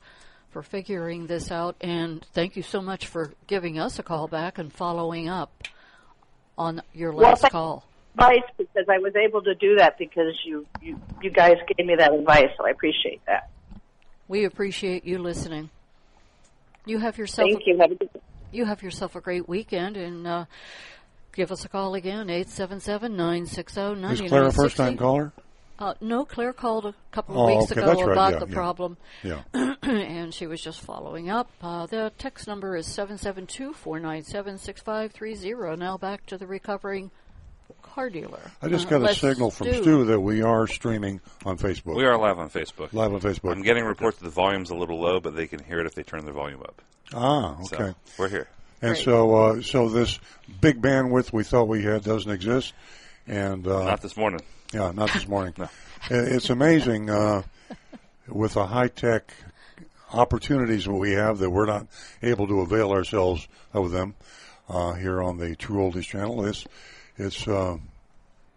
for 0.51 0.63
figuring 0.63 1.27
this 1.29 1.51
out. 1.51 1.77
And 1.81 2.25
thank 2.35 2.57
you 2.57 2.63
so 2.63 2.83
much 2.83 3.07
for 3.07 3.33
giving 3.47 3.79
us 3.79 3.99
a 3.99 4.03
call 4.03 4.29
back 4.29 4.59
and 4.59 4.71
following 4.71 5.29
up 5.31 5.65
on 6.59 6.83
your 6.93 7.13
Well, 7.13 7.31
last 7.31 7.43
thank- 7.43 7.53
call. 7.53 7.85
Advice 8.15 8.43
because 8.59 8.87
I 8.91 8.99
was 8.99 9.17
able 9.17 9.43
to 9.43 9.55
do 9.55 9.77
that 9.77 9.97
because 9.97 10.35
you, 10.45 10.67
you, 10.83 11.01
you 11.23 11.31
guys 11.31 11.57
gave 11.77 11.87
me 11.87 11.95
that 11.97 12.13
advice, 12.13 12.51
so 12.59 12.67
I 12.67 12.71
appreciate 12.71 13.23
that. 13.27 13.49
We 14.29 14.45
appreciate 14.45 15.05
you 15.07 15.19
listening. 15.19 15.71
You 16.85 16.99
have 16.99 17.17
yourself 17.17 17.49
Thank 17.49 17.67
you. 17.67 17.81
A 17.83 17.89
good 17.89 18.11
you 18.53 18.67
have 18.67 18.83
yourself 18.83 19.17
a 19.17 19.21
great 19.21 19.49
weekend 19.49 19.97
and 19.97 20.27
uh, 20.27 20.45
give 21.35 21.51
us 21.51 21.65
a 21.65 21.69
call 21.69 21.95
again 21.95 22.27
877-960-9960. 22.27 24.13
Is 24.13 24.21
Claire 24.29 24.47
a 24.47 24.53
first 24.53 24.77
time 24.77 24.97
caller? 24.99 25.33
Uh, 25.83 25.95
no, 26.01 26.25
Claire 26.25 26.53
called 26.53 26.87
a 26.87 26.95
couple 27.11 27.35
of 27.35 27.41
Oh, 27.41 27.47
weeks 27.59 27.73
okay, 27.73 27.81
ago 27.81 27.89
that's 27.91 28.03
right, 28.07 28.13
about 28.13 28.33
yeah, 28.35 28.39
the 28.39 28.47
yeah. 28.47 28.55
problem. 28.55 28.97
Yeah. 29.25 29.43
and 29.83 30.33
she 30.33 30.47
was 30.47 30.61
just 30.63 30.81
following 30.81 31.29
up. 31.29 31.51
Uh, 31.61 31.87
the 31.87 32.13
text 32.19 32.47
number 32.47 32.77
is 32.77 32.87
772-497-6530. 32.87 35.77
Now 35.79 35.99
back 35.99 36.25
to 36.27 36.39
the 36.39 36.47
recovering 36.47 37.11
car 37.83 38.11
dealer. 38.11 38.39
I 38.63 38.69
just 38.69 38.87
Uh, 38.87 38.91
got 39.01 39.11
a 39.11 39.15
signal 39.15 39.51
from 39.51 39.67
do- 39.73 39.83
Stu 39.83 40.05
that 40.05 40.21
we 40.21 40.41
are 40.43 40.69
streaming 40.69 41.21
on 41.45 41.59
Facebook. 41.59 41.97
We 41.97 42.05
are 42.05 42.17
live 42.17 42.39
on 42.39 42.49
Facebook. 42.49 42.93
live 42.93 43.13
on 43.13 43.21
Facebook. 43.21 43.51
I'm 43.53 43.63
getting 43.63 43.85
reports 43.85 44.19
that 44.19 44.25
the 44.25 44.31
volume's 44.31 44.71
a 44.71 44.77
little 44.77 45.01
low, 45.01 45.19
but 45.19 45.35
they 45.35 45.49
can 45.49 45.65
hear 45.65 45.81
it 45.81 45.87
if 45.87 45.97
they 45.97 46.05
turn 46.05 46.25
their 46.25 46.33
volume 46.35 46.61
up. 46.61 46.81
ah, 47.13 47.57
So 47.65 47.77
okay. 47.77 47.95
we're 48.19 48.29
here. 48.29 48.47
and 48.83 48.93
Great. 48.95 49.05
so, 49.05 49.35
uh, 49.35 49.61
so 49.63 49.89
this 49.89 50.21
big 50.61 50.81
bandwidth 50.81 51.33
we 51.33 51.43
thought 51.43 51.67
we 51.67 51.83
had 51.83 52.05
doesn't 52.05 52.31
exist, 52.31 52.73
and 53.27 53.67
uh, 53.67 53.83
Not 53.85 54.01
this 54.01 54.17
morning. 54.17 54.43
Yeah, 54.73 54.91
not 54.93 55.13
this 55.13 55.29
morning. 55.29 55.55
No. 55.59 55.69
It's 56.11 56.51
amazing 56.51 57.11
uh, 57.11 57.43
with 58.29 58.55
the 58.55 58.67
high 58.67 58.89
tech 58.89 59.33
opportunities 60.13 60.85
that 60.85 60.93
we 60.93 61.13
have 61.13 61.39
that 61.39 61.51
we're 61.51 61.67
not 61.67 61.87
able 62.23 62.47
to 62.49 62.61
avail 62.61 62.91
ourselves 62.91 63.47
of 63.73 63.91
them 63.91 64.15
uh, 64.69 64.95
here 64.95 65.23
on 65.23 65.39
the 65.39 65.55
True 65.57 65.77
Oldies 65.91 66.05
channel. 66.05 66.45
It's 66.47 66.65
it's 67.19 67.47
uh, 67.47 67.77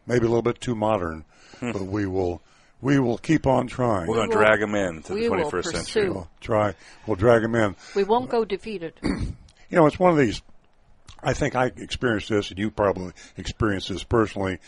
maybe 0.07 0.25
a 0.25 0.29
little 0.29 0.41
bit 0.41 0.61
too 0.61 0.75
modern, 0.75 1.25
but 1.59 1.81
we 1.81 2.05
will 2.05 2.41
we 2.81 2.99
will 2.99 3.17
keep 3.17 3.45
on 3.45 3.67
trying. 3.67 4.07
We're 4.07 4.15
going 4.15 4.29
to 4.29 4.35
drag 4.35 4.59
them 4.59 4.75
in 4.75 5.01
to 5.03 5.09
the 5.09 5.13
we 5.15 5.29
will 5.29 5.49
21st 5.51 5.63
century. 5.63 5.81
pursue. 6.05 6.13
We'll 6.13 6.29
try. 6.39 6.73
We'll 7.07 7.15
drag 7.15 7.41
them 7.41 7.55
in. 7.55 7.75
We 7.95 8.03
won't 8.03 8.29
go 8.29 8.45
defeated. 8.45 8.93
You 9.67 9.77
know, 9.77 9.87
it's 9.87 9.97
one 9.99 10.11
of 10.11 10.17
these. 10.17 10.43
I 11.23 11.33
think 11.33 11.55
I 11.55 11.65
experienced 11.65 12.29
this, 12.29 12.51
and 12.51 12.59
you 12.59 12.69
probably 12.69 13.13
experienced 13.35 13.89
this 13.89 14.03
personally. 14.03 14.59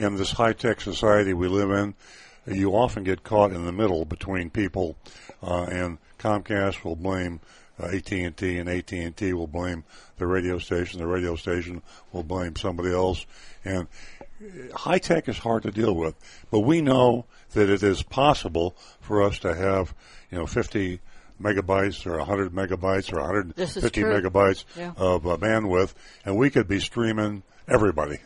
In 0.00 0.16
this 0.16 0.32
high 0.32 0.54
tech 0.54 0.80
society 0.80 1.34
we 1.34 1.46
live 1.46 1.70
in, 1.70 1.94
you 2.46 2.74
often 2.74 3.04
get 3.04 3.22
caught 3.22 3.52
in 3.52 3.66
the 3.66 3.72
middle 3.72 4.06
between 4.06 4.48
people, 4.48 4.96
uh, 5.42 5.64
and 5.64 5.98
Comcast 6.18 6.84
will 6.84 6.96
blame 6.96 7.40
uh, 7.78 7.88
AT&T, 7.88 8.58
and 8.58 8.66
AT&T 8.66 9.32
will 9.34 9.46
blame 9.46 9.84
the 10.16 10.26
radio 10.26 10.58
station. 10.58 11.00
The 11.00 11.06
radio 11.06 11.36
station 11.36 11.82
will 12.12 12.22
blame 12.22 12.56
somebody 12.56 12.94
else, 12.94 13.26
and 13.62 13.88
high 14.74 14.96
tech 14.98 15.28
is 15.28 15.36
hard 15.36 15.64
to 15.64 15.70
deal 15.70 15.94
with, 15.94 16.14
but 16.50 16.60
we 16.60 16.80
know 16.80 17.26
that 17.52 17.68
it 17.68 17.82
is 17.82 18.02
possible 18.02 18.74
for 19.02 19.22
us 19.22 19.38
to 19.40 19.54
have, 19.54 19.92
you 20.30 20.38
know, 20.38 20.46
50 20.46 20.98
megabytes 21.42 22.06
or 22.06 22.16
100 22.16 22.52
megabytes 22.54 23.12
or 23.12 23.20
150 23.20 24.00
megabytes 24.02 24.64
Yeah. 24.78 24.92
of 24.96 25.26
uh, 25.26 25.36
bandwidth, 25.36 25.92
and 26.24 26.38
we 26.38 26.48
could 26.48 26.68
be 26.68 26.80
streaming 26.80 27.42
everybody. 27.68 28.16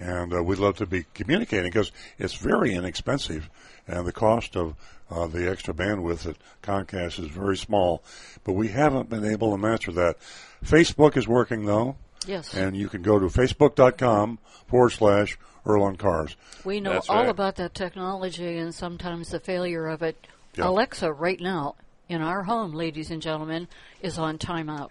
And 0.00 0.34
uh, 0.34 0.42
we'd 0.42 0.58
love 0.58 0.78
to 0.78 0.86
be 0.86 1.04
communicating 1.14 1.70
because 1.70 1.92
it's 2.18 2.34
very 2.34 2.74
inexpensive, 2.74 3.50
and 3.86 4.06
the 4.06 4.12
cost 4.12 4.56
of 4.56 4.74
uh, 5.10 5.26
the 5.26 5.50
extra 5.50 5.74
bandwidth 5.74 6.26
at 6.26 6.36
Comcast 6.62 7.22
is 7.22 7.28
very 7.28 7.56
small. 7.56 8.02
But 8.42 8.52
we 8.54 8.68
haven't 8.68 9.10
been 9.10 9.26
able 9.26 9.50
to 9.50 9.58
master 9.58 9.92
that. 9.92 10.16
Facebook 10.64 11.16
is 11.16 11.28
working 11.28 11.66
though. 11.66 11.96
Yes. 12.26 12.54
And 12.54 12.76
you 12.76 12.88
can 12.88 13.02
go 13.02 13.18
to 13.18 13.26
facebook.com 13.26 14.38
forward 14.66 14.90
slash 14.90 15.38
Earl 15.66 15.82
on 15.82 15.96
Cars. 15.96 16.36
We 16.64 16.80
know 16.80 16.94
That's 16.94 17.08
all 17.08 17.16
right. 17.16 17.28
about 17.28 17.56
that 17.56 17.74
technology 17.74 18.56
and 18.58 18.74
sometimes 18.74 19.30
the 19.30 19.40
failure 19.40 19.86
of 19.86 20.02
it. 20.02 20.26
Yeah. 20.56 20.68
Alexa, 20.68 21.12
right 21.12 21.40
now, 21.40 21.76
in 22.08 22.22
our 22.22 22.42
home, 22.42 22.72
ladies 22.72 23.10
and 23.10 23.22
gentlemen, 23.22 23.68
is 24.02 24.18
on 24.18 24.38
timeout. 24.38 24.90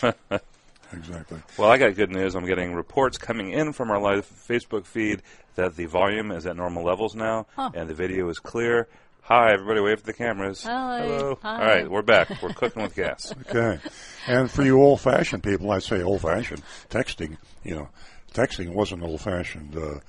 Exactly. 0.92 1.40
Well, 1.56 1.70
I 1.70 1.78
got 1.78 1.94
good 1.94 2.10
news. 2.10 2.34
I'm 2.34 2.46
getting 2.46 2.74
reports 2.74 3.18
coming 3.18 3.50
in 3.50 3.72
from 3.72 3.90
our 3.90 4.00
live 4.00 4.26
Facebook 4.48 4.84
feed 4.86 5.22
that 5.54 5.76
the 5.76 5.86
volume 5.86 6.30
is 6.32 6.46
at 6.46 6.56
normal 6.56 6.84
levels 6.84 7.14
now, 7.14 7.46
Huh. 7.56 7.70
and 7.74 7.88
the 7.88 7.94
video 7.94 8.28
is 8.28 8.38
clear. 8.38 8.88
Hi, 9.22 9.52
everybody, 9.52 9.80
wave 9.80 10.00
to 10.00 10.06
the 10.06 10.12
cameras. 10.12 10.64
Hi. 10.64 11.02
Hello. 11.02 11.38
Hi. 11.42 11.52
All 11.60 11.66
right, 11.66 11.90
we're 11.90 12.02
back. 12.02 12.42
We're 12.42 12.52
cooking 12.54 12.82
with 12.82 12.94
gas. 12.96 13.32
Okay. 13.48 13.78
And 14.26 14.50
for 14.50 14.62
you 14.62 14.80
old 14.82 15.00
fashioned 15.00 15.42
people, 15.42 15.70
I 15.70 15.78
say 15.78 16.02
old 16.02 16.22
fashioned, 16.22 16.62
texting, 16.90 17.36
you 17.62 17.74
know, 17.74 17.88
texting 18.34 18.72
wasn't 18.74 19.02
old 19.02 19.20
fashioned 19.20 19.76
uh, 19.76 20.00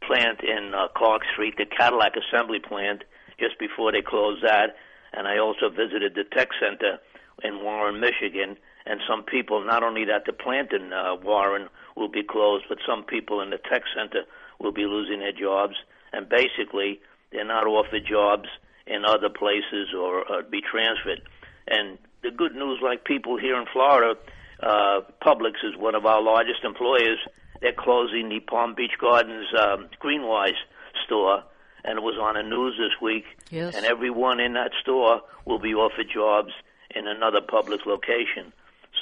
plant 0.06 0.40
in 0.42 0.72
uh, 0.74 0.88
Clark 0.96 1.22
Street, 1.32 1.54
the 1.58 1.66
Cadillac 1.66 2.12
assembly 2.16 2.60
plant, 2.60 3.02
just 3.40 3.58
before 3.58 3.92
they 3.92 4.02
closed 4.02 4.44
that, 4.44 4.76
and 5.12 5.26
I 5.26 5.38
also 5.38 5.68
visited 5.68 6.14
the 6.14 6.24
tech 6.24 6.48
center 6.60 6.98
in 7.42 7.62
Warren, 7.62 8.00
Michigan. 8.00 8.56
And 8.86 9.00
some 9.08 9.24
people, 9.24 9.64
not 9.64 9.82
only 9.82 10.04
that 10.04 10.26
the 10.26 10.32
plant 10.32 10.72
in 10.72 10.92
uh, 10.92 11.16
Warren 11.16 11.68
will 11.96 12.08
be 12.08 12.22
closed, 12.22 12.66
but 12.68 12.78
some 12.86 13.02
people 13.02 13.40
in 13.40 13.50
the 13.50 13.58
tech 13.58 13.82
center 13.96 14.22
will 14.60 14.72
be 14.72 14.86
losing 14.86 15.20
their 15.20 15.32
jobs. 15.32 15.74
And 16.12 16.28
basically, 16.28 17.00
they're 17.32 17.44
not 17.44 17.66
offered 17.66 18.06
jobs 18.08 18.48
in 18.86 19.04
other 19.04 19.28
places 19.28 19.88
or 19.96 20.30
uh, 20.30 20.42
be 20.48 20.60
transferred. 20.60 21.22
And 21.68 21.98
the 22.22 22.30
good 22.30 22.54
news, 22.54 22.80
like 22.82 23.04
people 23.04 23.38
here 23.38 23.56
in 23.60 23.66
Florida, 23.72 24.18
uh, 24.62 25.00
Publix 25.22 25.54
is 25.64 25.76
one 25.76 25.94
of 25.94 26.06
our 26.06 26.22
largest 26.22 26.64
employers. 26.64 27.18
They're 27.60 27.72
closing 27.72 28.28
the 28.28 28.40
Palm 28.40 28.74
Beach 28.74 28.92
Gardens 29.00 29.46
um, 29.58 29.88
Greenwise 30.02 30.58
store, 31.04 31.42
and 31.84 31.98
it 31.98 32.02
was 32.02 32.18
on 32.20 32.34
the 32.34 32.42
news 32.42 32.76
this 32.78 33.00
week. 33.00 33.24
Yes. 33.50 33.74
And 33.74 33.84
everyone 33.84 34.40
in 34.40 34.54
that 34.54 34.72
store 34.80 35.22
will 35.44 35.58
be 35.58 35.74
offered 35.74 36.08
jobs 36.12 36.52
in 36.94 37.06
another 37.06 37.40
Publix 37.40 37.86
location. 37.86 38.52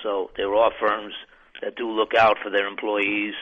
So 0.03 0.31
there 0.37 0.55
are 0.55 0.73
firms 0.81 1.14
that 1.62 1.77
do 1.77 1.90
look 1.90 2.14
out 2.14 2.37
for 2.42 2.51
their 2.51 2.66
employees, 2.66 3.35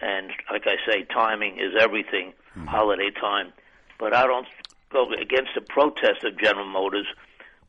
and 0.00 0.30
like 0.50 0.66
I 0.66 0.76
say, 0.88 1.04
timing 1.04 1.58
is 1.58 1.74
everything. 1.78 2.32
Holiday 2.64 3.10
time, 3.10 3.52
but 3.98 4.14
I 4.14 4.26
don't 4.26 4.46
go 4.90 5.10
against 5.12 5.50
the 5.54 5.60
protest 5.60 6.24
of 6.24 6.38
General 6.38 6.66
Motors, 6.66 7.06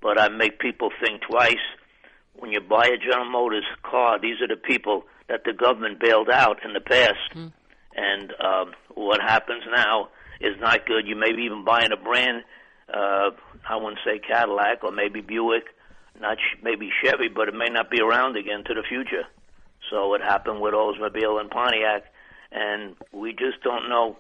but 0.02 0.20
I 0.20 0.30
make 0.30 0.60
people 0.60 0.90
think 1.04 1.22
twice. 1.22 1.56
When 2.36 2.52
you 2.52 2.62
buy 2.62 2.86
a 2.88 2.98
General 2.98 3.30
Motors 3.30 3.66
car, 3.84 4.20
these 4.20 4.42
are 4.42 4.48
the 4.48 4.56
people 4.56 5.06
that 5.28 5.44
the 5.44 5.54
government 5.54 6.00
bailed 6.00 6.30
out 6.30 6.64
in 6.64 6.74
the 6.74 6.80
past, 6.82 7.36
and 7.96 8.32
um, 8.40 8.74
what 8.94 9.22
happens 9.22 9.64
now 9.72 10.10
is 10.40 10.56
not 10.60 10.86
good. 10.86 11.08
You 11.08 11.16
may 11.16 11.34
be 11.34 11.44
even 11.44 11.66
buying 11.66 11.92
a 11.92 11.98
brand, 11.98 12.44
uh, 12.94 13.32
I 13.68 13.76
wouldn't 13.76 14.00
say 14.06 14.20
Cadillac 14.20 14.84
or 14.84 14.92
maybe 14.92 15.22
Buick, 15.22 15.66
not 16.22 16.38
sh- 16.38 16.60
maybe 16.64 16.90
Chevy, 17.04 17.28
but 17.28 17.48
it 17.48 17.56
may 17.56 17.70
not 17.70 17.90
be 17.90 18.00
around 18.02 18.38
again 18.38 18.64
to 18.66 18.74
the 18.74 18.84
future. 18.88 19.24
So 19.90 20.14
it 20.14 20.22
happened 20.22 20.62
with 20.62 20.74
Oldsmobile 20.74 21.40
and 21.42 21.50
Pontiac, 21.50 22.04
and 22.52 22.96
we 23.12 23.32
just 23.32 23.62
don't 23.64 23.90
know 23.90 24.18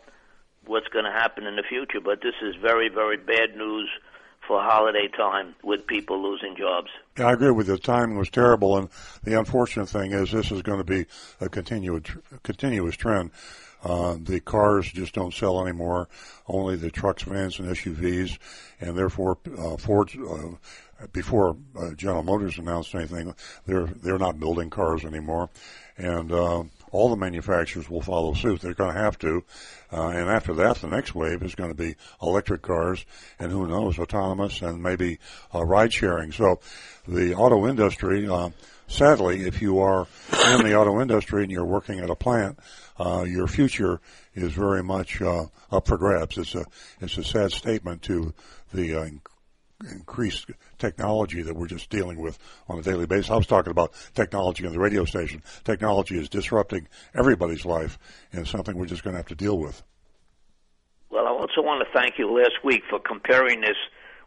what's 0.65 0.87
going 0.87 1.05
to 1.05 1.11
happen 1.11 1.45
in 1.45 1.55
the 1.55 1.63
future. 1.63 1.99
But 1.99 2.21
this 2.21 2.35
is 2.41 2.55
very, 2.55 2.89
very 2.89 3.17
bad 3.17 3.55
news 3.55 3.89
for 4.47 4.61
holiday 4.61 5.09
time 5.09 5.55
with 5.63 5.85
people 5.85 6.21
losing 6.21 6.55
jobs. 6.55 6.89
Yeah, 7.17 7.27
I 7.27 7.33
agree 7.33 7.51
with 7.51 7.67
you. 7.67 7.75
The 7.75 7.81
timing 7.81 8.17
was 8.17 8.29
terrible, 8.29 8.77
and 8.77 8.89
the 9.23 9.37
unfortunate 9.37 9.89
thing 9.89 10.13
is 10.13 10.31
this 10.31 10.51
is 10.51 10.61
going 10.61 10.77
to 10.77 10.83
be 10.85 11.05
a 11.41 11.49
continuous 11.49 12.03
continuous 12.43 12.95
trend. 12.95 13.31
Uh, 13.83 14.17
the 14.19 14.39
cars 14.39 14.91
just 14.91 15.13
don't 15.13 15.33
sell 15.33 15.61
anymore. 15.65 16.07
Only 16.47 16.77
the 16.77 16.89
trucks, 16.89 17.23
vans, 17.23 17.59
and 17.59 17.67
SUVs, 17.69 18.37
and 18.79 18.97
therefore 18.97 19.37
uh, 19.57 19.77
Ford. 19.77 20.09
Uh, 20.15 20.55
before 21.13 21.55
uh, 21.79 21.91
General 21.93 22.23
Motors 22.23 22.57
announced 22.57 22.95
anything, 22.95 23.35
they're 23.67 23.85
they're 23.85 24.17
not 24.17 24.39
building 24.39 24.71
cars 24.71 25.05
anymore, 25.05 25.49
and 25.95 26.31
uh, 26.31 26.63
all 26.91 27.09
the 27.09 27.15
manufacturers 27.15 27.89
will 27.89 28.01
follow 28.01 28.33
suit. 28.33 28.61
They're 28.61 28.73
going 28.73 28.93
to 28.93 28.99
have 28.99 29.17
to. 29.19 29.43
Uh, 29.91 30.07
and 30.09 30.29
after 30.29 30.53
that, 30.55 30.77
the 30.77 30.87
next 30.87 31.15
wave 31.15 31.43
is 31.43 31.55
going 31.55 31.69
to 31.69 31.75
be 31.75 31.95
electric 32.21 32.61
cars 32.61 33.05
and 33.39 33.51
who 33.51 33.67
knows, 33.67 33.99
autonomous 33.99 34.61
and 34.61 34.81
maybe 34.81 35.19
uh, 35.53 35.63
ride 35.63 35.93
sharing. 35.93 36.31
So 36.31 36.59
the 37.07 37.35
auto 37.35 37.67
industry, 37.67 38.27
uh, 38.27 38.49
sadly, 38.87 39.41
if 39.41 39.61
you 39.61 39.79
are 39.79 40.07
in 40.51 40.63
the 40.63 40.75
auto 40.75 41.01
industry 41.01 41.43
and 41.43 41.51
you're 41.51 41.65
working 41.65 41.99
at 41.99 42.09
a 42.09 42.15
plant, 42.15 42.59
uh, 42.99 43.23
your 43.27 43.47
future 43.47 44.01
is 44.33 44.53
very 44.53 44.83
much 44.83 45.21
uh, 45.21 45.45
up 45.71 45.87
for 45.87 45.97
grabs. 45.97 46.37
It's 46.37 46.55
a 46.55 46.65
it's 46.99 47.17
a 47.17 47.23
sad 47.23 47.51
statement 47.51 48.01
to 48.03 48.33
the 48.73 48.95
uh, 48.95 49.05
increased 49.91 50.49
technology 50.77 51.41
that 51.41 51.55
we're 51.55 51.67
just 51.67 51.89
dealing 51.89 52.19
with 52.19 52.37
on 52.67 52.79
a 52.79 52.81
daily 52.81 53.05
basis. 53.05 53.29
I 53.29 53.35
was 53.35 53.47
talking 53.47 53.71
about 53.71 53.93
technology 54.13 54.65
on 54.65 54.73
the 54.73 54.79
radio 54.79 55.05
station. 55.05 55.43
Technology 55.63 56.17
is 56.17 56.29
disrupting 56.29 56.87
everybody's 57.15 57.65
life, 57.65 57.97
and 58.31 58.41
it's 58.41 58.49
something 58.49 58.77
we're 58.77 58.85
just 58.85 59.03
going 59.03 59.13
to 59.13 59.19
have 59.19 59.27
to 59.27 59.35
deal 59.35 59.57
with. 59.57 59.83
Well, 61.09 61.25
I 61.25 61.31
also 61.31 61.61
want 61.61 61.85
to 61.85 61.99
thank 61.99 62.17
you 62.17 62.31
last 62.31 62.63
week 62.63 62.81
for 62.89 62.99
comparing 62.99 63.61
this 63.61 63.77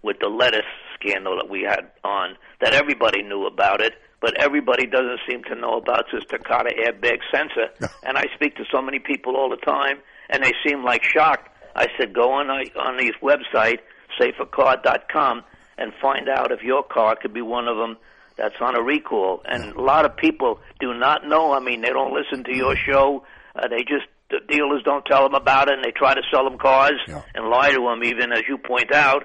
with 0.03 0.17
the 0.21 0.29
lettuce 0.29 0.63
scandal 0.95 1.37
that 1.37 1.51
we 1.51 1.63
had 1.63 1.91
on, 2.05 2.37
that 2.61 2.73
everybody 2.73 3.23
knew 3.23 3.47
about 3.47 3.81
it, 3.81 3.95
but 4.21 4.35
everybody 4.41 4.87
doesn't 4.87 5.21
seem 5.29 5.43
to 5.45 5.55
know 5.55 5.77
about 5.77 6.05
this 6.13 6.25
Takata 6.29 6.71
airbag 6.79 7.19
sensor. 7.33 7.69
and 8.05 8.17
I 8.17 8.25
speak 8.35 8.57
to 8.57 8.65
so 8.73 8.81
many 8.81 8.99
people 8.99 9.37
all 9.37 9.51
the 9.51 9.57
time, 9.57 9.99
and 10.31 10.43
they 10.43 10.53
seem 10.67 10.85
like 10.85 11.03
shocked. 11.05 11.49
I 11.77 11.87
said, 11.99 12.15
go 12.15 12.33
on 12.33 12.51
uh, 12.51 12.81
on 12.81 12.97
these 12.97 13.13
website, 13.23 13.79
safercar.com, 14.21 15.45
and 15.81 15.93
find 16.01 16.29
out 16.29 16.53
if 16.53 16.63
your 16.63 16.83
car 16.85 17.17
could 17.21 17.35
be 17.35 17.43
one 17.43 17.67
of 17.67 17.77
them 17.77 17.97
that's 18.37 18.55
on 18.61 18.77
a 18.77 18.83
recall. 18.83 19.43
And 19.45 19.73
a 19.75 19.81
lot 19.83 20.05
of 20.05 20.17
people 20.17 20.61
do 20.79 20.95
not 20.95 21.27
know. 21.27 21.53
I 21.53 21.59
mean, 21.61 21.81
they 21.81 21.89
don't 21.89 22.13
listen 22.15 22.45
to 22.45 22.57
your 22.57 22.77
show. 22.77 23.25
Uh, 23.57 23.67
they 23.69 23.79
just 23.79 24.07
the 24.31 24.39
dealers 24.49 24.83
don't 24.85 25.05
tell 25.07 25.25
them 25.25 25.35
about 25.35 25.67
it, 25.69 25.75
and 25.75 25.85
they 25.85 25.91
try 25.91 26.15
to 26.15 26.23
sell 26.33 26.45
them 26.45 26.57
cars 26.59 27.01
Yeah. 27.09 27.23
and 27.35 27.49
lie 27.49 27.71
to 27.73 27.81
them. 27.81 28.05
Even 28.05 28.31
as 28.33 28.43
you 28.49 28.59
point 28.59 28.95
out, 28.95 29.25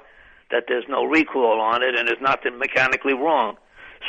that 0.50 0.64
there's 0.68 0.86
no 0.90 1.04
recall 1.04 1.62
on 1.62 1.84
it, 1.84 1.94
and 1.96 2.08
there's 2.08 2.22
nothing 2.22 2.58
mechanically 2.58 3.14
wrong. 3.14 3.58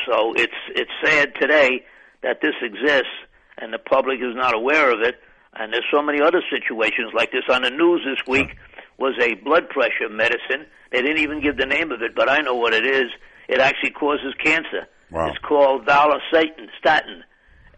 So 0.06 0.32
it's 0.34 0.56
it's 0.74 0.90
sad 1.04 1.34
today 1.40 1.84
that 2.22 2.40
this 2.40 2.54
exists, 2.62 3.12
and 3.58 3.72
the 3.74 3.78
public 3.78 4.20
is 4.20 4.34
not 4.34 4.54
aware 4.54 4.90
of 4.90 5.00
it. 5.02 5.16
And 5.58 5.72
there's 5.72 5.86
so 5.92 6.02
many 6.02 6.20
other 6.22 6.42
situations 6.50 7.12
like 7.14 7.30
this 7.32 7.44
on 7.50 7.62
the 7.62 7.70
news 7.70 8.02
this 8.04 8.26
week. 8.26 8.56
Was 8.98 9.14
a 9.20 9.34
blood 9.34 9.68
pressure 9.68 10.08
medicine. 10.10 10.64
They 10.96 11.02
didn't 11.02 11.18
even 11.18 11.42
give 11.42 11.58
the 11.58 11.66
name 11.66 11.92
of 11.92 12.00
it, 12.00 12.14
but 12.16 12.30
I 12.30 12.40
know 12.40 12.54
what 12.54 12.72
it 12.72 12.86
is. 12.86 13.10
It 13.48 13.60
actually 13.60 13.90
causes 13.90 14.32
cancer. 14.42 14.88
Wow. 15.10 15.28
It's 15.28 15.36
called 15.46 15.84
Valastatin, 15.84 16.68
statin, 16.78 17.22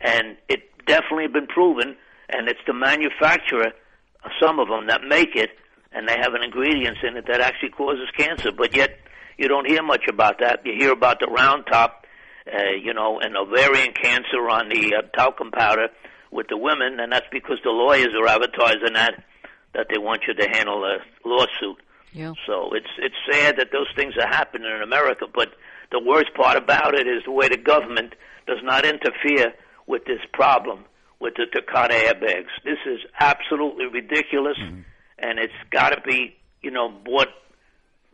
and 0.01 0.37
it 0.49 0.61
definitely 0.87 1.27
been 1.27 1.49
proven. 1.49 1.97
And 2.29 2.49
it's 2.49 2.61
the 2.65 2.75
manufacturer, 2.75 3.73
some 4.41 4.61
of 4.61 4.69
them 4.69 4.87
that 4.87 5.01
make 5.03 5.35
it, 5.35 5.51
and 5.91 6.07
they 6.07 6.15
have 6.21 6.35
an 6.35 6.45
ingredients 6.45 7.01
in 7.03 7.17
it 7.17 7.27
that 7.27 7.41
actually 7.41 7.71
causes 7.71 8.07
cancer. 8.17 8.53
But 8.57 8.77
yet, 8.77 9.01
you 9.37 9.49
don't 9.49 9.67
hear 9.67 9.83
much 9.83 10.05
about 10.09 10.39
that. 10.39 10.61
You 10.65 10.75
hear 10.79 10.93
about 10.93 11.19
the 11.19 11.27
Roundup, 11.27 12.07
uh, 12.47 12.77
you 12.81 12.95
know, 12.95 13.19
and 13.19 13.37
ovarian 13.37 13.95
cancer 13.95 14.49
on 14.49 14.69
the 14.69 14.95
uh, 14.95 15.03
talcum 15.17 15.51
powder 15.51 15.89
with 16.31 16.47
the 16.49 16.57
women, 16.57 17.01
and 17.01 17.11
that's 17.11 17.27
because 17.33 17.59
the 17.65 17.71
lawyers 17.71 18.15
are 18.15 18.29
advertising 18.29 18.95
that 18.95 19.25
that 19.75 19.89
they 19.91 19.99
want 19.99 20.23
you 20.29 20.35
to 20.35 20.49
handle 20.49 20.85
a 20.85 20.99
lawsuit. 21.27 21.83
Yeah. 22.13 22.33
So 22.47 22.71
it's 22.73 22.91
it's 22.99 23.15
sad 23.31 23.57
that 23.59 23.69
those 23.73 23.89
things 23.97 24.15
are 24.21 24.29
happening 24.29 24.71
in 24.75 24.83
America, 24.83 25.27
but 25.33 25.49
the 25.91 26.01
worst 26.05 26.35
part 26.35 26.57
about 26.57 26.95
it 26.95 27.07
is 27.07 27.23
the 27.25 27.33
way 27.33 27.49
the 27.49 27.57
government 27.57 28.15
does 28.47 28.59
not 28.63 28.85
interfere 28.85 29.53
with 29.87 30.05
this 30.05 30.21
problem 30.33 30.85
with 31.21 31.35
the 31.35 31.47
Takata 31.53 31.95
airbags. 31.95 32.53
This 32.65 32.79
is 32.87 33.01
absolutely 33.19 33.87
ridiculous, 33.87 34.57
mm-hmm. 34.59 34.81
and 35.19 35.39
it's 35.39 35.53
got 35.71 35.91
to 35.91 36.01
be 36.01 36.37
you 36.63 36.71
know 36.71 36.89
brought 36.89 37.29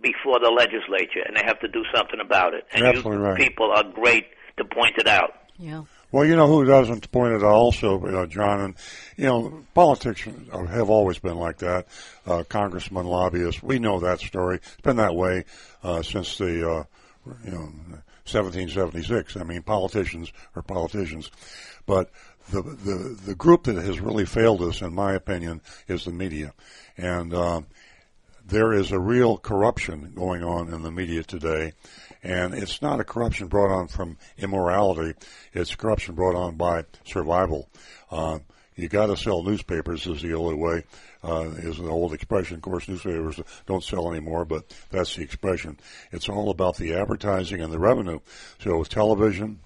before 0.01 0.39
the 0.41 0.51
legislature, 0.51 1.23
and 1.27 1.37
they 1.37 1.43
have 1.45 1.61
to 1.61 1.69
do 1.69 1.83
something 1.95 2.21
about 2.21 2.55
it. 2.55 2.65
And 2.73 2.97
you 2.97 3.11
right. 3.11 3.39
people 3.39 3.71
are 3.75 3.85
great 3.85 4.27
to 4.59 4.65
point 4.65 4.95
it 4.99 5.07
out. 5.07 5.33
Yeah. 5.59 5.85
Well, 6.15 6.25
you 6.25 6.37
know 6.37 6.47
who 6.47 6.65
doesn't 6.65 7.11
point 7.11 7.33
it 7.33 7.43
out 7.43 7.51
also, 7.51 7.99
know, 7.99 8.25
John, 8.25 8.61
and, 8.61 8.75
you 9.17 9.25
know, 9.25 9.65
politicians 9.75 10.49
have 10.53 10.89
always 10.89 11.19
been 11.19 11.39
like 11.39 11.59
that. 11.59 11.89
Uh, 12.25 12.45
congressmen, 12.49 13.05
lobbyists, 13.05 13.65
we 13.65 13.81
know 13.81 13.99
that 13.99 14.21
story. 14.21 14.59
It's 14.59 14.81
been 14.83 14.99
that 14.99 15.17
way, 15.17 15.45
uh, 15.83 16.03
since 16.03 16.39
the, 16.39 16.71
uh, 16.71 16.85
you 17.45 17.51
know, 17.51 17.73
1776. 18.31 19.37
I 19.37 19.43
mean, 19.43 19.63
politicians 19.63 20.33
are 20.55 20.63
politicians. 20.63 21.33
But 21.85 22.11
the, 22.49 22.63
the, 22.63 23.19
the 23.27 23.35
group 23.35 23.65
that 23.65 23.85
has 23.85 23.99
really 23.99 24.25
failed 24.25 24.63
us, 24.63 24.83
in 24.83 24.95
my 24.95 25.15
opinion, 25.15 25.63
is 25.89 26.05
the 26.05 26.13
media. 26.13 26.55
And, 26.97 27.35
um, 27.35 27.67
there 28.47 28.73
is 28.73 28.93
a 28.93 28.99
real 28.99 29.39
corruption 29.39 30.13
going 30.15 30.45
on 30.45 30.73
in 30.73 30.83
the 30.83 30.91
media 30.91 31.23
today, 31.23 31.73
and 32.25 32.55
it's 32.55 32.81
not 32.81 32.99
a 33.01 33.05
corruption 33.05 33.47
brought 33.47 33.71
on 33.71 33.87
from 33.87 34.17
immorality. 34.39 35.17
It's 35.53 35.75
corruption 35.75 36.15
brought 36.15 36.35
on 36.35 36.57
by 36.57 36.87
survival. 37.05 37.69
Uh, 38.11 38.39
you 38.75 38.89
got 38.89 39.07
to 39.07 39.17
sell 39.17 39.45
newspapers 39.45 40.07
is 40.07 40.23
the 40.23 40.35
only 40.35 40.55
way. 40.57 40.83
Uh, 41.23 41.51
is 41.59 41.79
an 41.79 41.89
old 41.89 42.13
expression. 42.13 42.57
Of 42.57 42.63
course, 42.63 42.89
newspapers 42.89 43.41
don't 43.67 43.85
sell 43.85 44.11
anymore, 44.11 44.45
but 44.45 44.75
that's 44.91 45.17
the 45.17 45.23
expression. 45.23 45.79
It's 46.11 46.29
all 46.29 46.51
about 46.51 46.77
the 46.77 46.95
advertising 46.95 47.63
and 47.63 47.73
the 47.73 47.79
revenue. 47.79 48.19
So 48.59 48.79
with 48.79 48.89
television, 48.89 49.61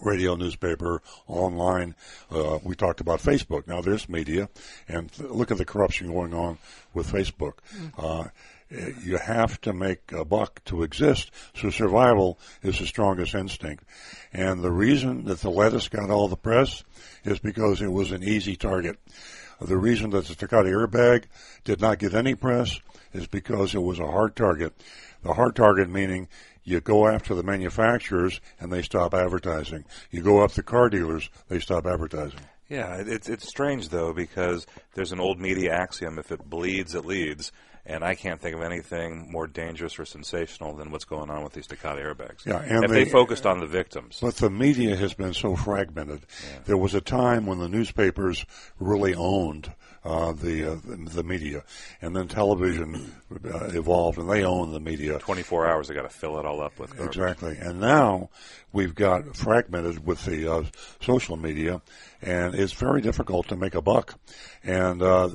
radio, 0.00 0.36
newspaper, 0.36 1.02
online. 1.26 1.94
Uh, 2.30 2.58
we 2.62 2.74
talked 2.74 3.00
about 3.00 3.20
Facebook. 3.20 3.66
Now 3.66 3.80
there's 3.80 4.08
media, 4.08 4.48
and 4.88 5.12
th- 5.12 5.30
look 5.30 5.50
at 5.50 5.58
the 5.58 5.64
corruption 5.64 6.12
going 6.12 6.32
on 6.32 6.58
with 6.94 7.12
Facebook. 7.12 7.54
Uh, 7.98 8.28
you 8.70 9.18
have 9.18 9.60
to 9.62 9.72
make 9.72 10.12
a 10.12 10.24
buck 10.24 10.64
to 10.66 10.82
exist, 10.82 11.30
so 11.54 11.70
survival 11.70 12.38
is 12.62 12.78
the 12.78 12.86
strongest 12.86 13.34
instinct. 13.34 13.84
And 14.32 14.62
the 14.62 14.70
reason 14.70 15.24
that 15.24 15.40
the 15.40 15.50
lettuce 15.50 15.88
got 15.88 16.10
all 16.10 16.28
the 16.28 16.36
press 16.36 16.84
is 17.24 17.38
because 17.40 17.82
it 17.82 17.90
was 17.90 18.12
an 18.12 18.22
easy 18.22 18.56
target. 18.56 18.98
The 19.60 19.76
reason 19.76 20.10
that 20.10 20.26
the 20.26 20.34
Takata 20.34 20.68
airbag 20.68 21.24
did 21.64 21.80
not 21.80 21.98
get 21.98 22.14
any 22.14 22.34
press 22.34 22.80
is 23.12 23.26
because 23.26 23.74
it 23.74 23.82
was 23.82 23.98
a 23.98 24.06
hard 24.06 24.36
target. 24.36 24.72
The 25.22 25.34
hard 25.34 25.56
target 25.56 25.90
meaning 25.90 26.28
you 26.64 26.80
go 26.80 27.08
after 27.08 27.34
the 27.34 27.42
manufacturers 27.42 28.40
and 28.58 28.72
they 28.72 28.82
stop 28.82 29.12
advertising. 29.12 29.84
You 30.10 30.22
go 30.22 30.42
after 30.42 30.62
the 30.62 30.66
car 30.66 30.88
dealers, 30.88 31.28
they 31.48 31.58
stop 31.58 31.86
advertising. 31.86 32.40
Yeah, 32.68 33.02
it's 33.04 33.28
it's 33.28 33.48
strange 33.48 33.88
though 33.88 34.12
because 34.12 34.64
there's 34.94 35.10
an 35.10 35.18
old 35.18 35.40
media 35.40 35.74
axiom: 35.74 36.20
if 36.20 36.30
it 36.30 36.48
bleeds, 36.48 36.94
it 36.94 37.04
leads. 37.04 37.50
And 37.86 38.04
I 38.04 38.14
can't 38.14 38.40
think 38.40 38.54
of 38.54 38.62
anything 38.62 39.30
more 39.30 39.46
dangerous 39.46 39.98
or 39.98 40.04
sensational 40.04 40.74
than 40.74 40.90
what's 40.90 41.04
going 41.04 41.30
on 41.30 41.42
with 41.42 41.54
these 41.54 41.66
Takata 41.66 42.00
airbags. 42.00 42.44
Yeah, 42.46 42.60
and 42.60 42.84
if 42.84 42.90
they 42.90 43.04
the- 43.04 43.10
focused 43.10 43.46
on 43.46 43.60
the 43.60 43.66
victims. 43.66 44.18
But 44.20 44.36
the 44.36 44.50
media 44.50 44.96
has 44.96 45.14
been 45.14 45.34
so 45.34 45.56
fragmented. 45.56 46.26
There 46.66 46.76
was 46.76 46.94
a 46.94 47.00
time 47.00 47.46
when 47.46 47.58
the 47.58 47.68
newspapers 47.68 48.44
really 48.78 49.14
owned 49.14 49.72
uh, 50.04 50.32
the 50.32 50.72
uh, 50.72 50.76
the 50.84 51.22
media, 51.22 51.62
and 52.00 52.16
then 52.16 52.26
television 52.26 53.12
uh, 53.44 53.66
evolved, 53.66 54.18
and 54.18 54.30
they 54.30 54.44
own 54.44 54.72
the 54.72 54.80
media. 54.80 55.18
24 55.18 55.66
hours, 55.68 55.88
they 55.88 55.94
got 55.94 56.02
to 56.02 56.08
fill 56.08 56.38
it 56.38 56.46
all 56.46 56.62
up 56.62 56.78
with 56.78 56.96
garbage. 56.96 57.16
Exactly. 57.16 57.56
And 57.60 57.80
now 57.80 58.30
we've 58.72 58.94
got 58.94 59.36
fragmented 59.36 60.06
with 60.06 60.24
the 60.24 60.50
uh, 60.50 60.62
social 61.02 61.36
media, 61.36 61.82
and 62.22 62.54
it's 62.54 62.72
very 62.72 63.02
difficult 63.02 63.48
to 63.48 63.56
make 63.56 63.74
a 63.74 63.82
buck. 63.82 64.18
And 64.64 65.02
uh, 65.02 65.30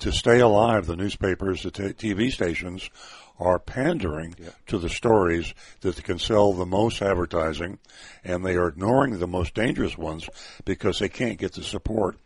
to 0.00 0.12
stay 0.12 0.40
alive, 0.40 0.86
the 0.86 0.96
newspapers, 0.96 1.62
the 1.62 1.70
t- 1.70 2.12
TV 2.12 2.30
stations 2.30 2.90
are 3.38 3.58
pandering 3.58 4.34
to 4.66 4.78
the 4.78 4.88
stories 4.88 5.54
that 5.80 6.02
can 6.04 6.18
sell 6.18 6.52
the 6.52 6.66
most 6.66 7.00
advertising, 7.00 7.78
and 8.22 8.44
they 8.44 8.54
are 8.54 8.68
ignoring 8.68 9.18
the 9.18 9.26
most 9.26 9.54
dangerous 9.54 9.96
ones 9.96 10.28
because 10.66 10.98
they 10.98 11.08
can't 11.08 11.38
get 11.38 11.54
the 11.54 11.62
support 11.62 12.16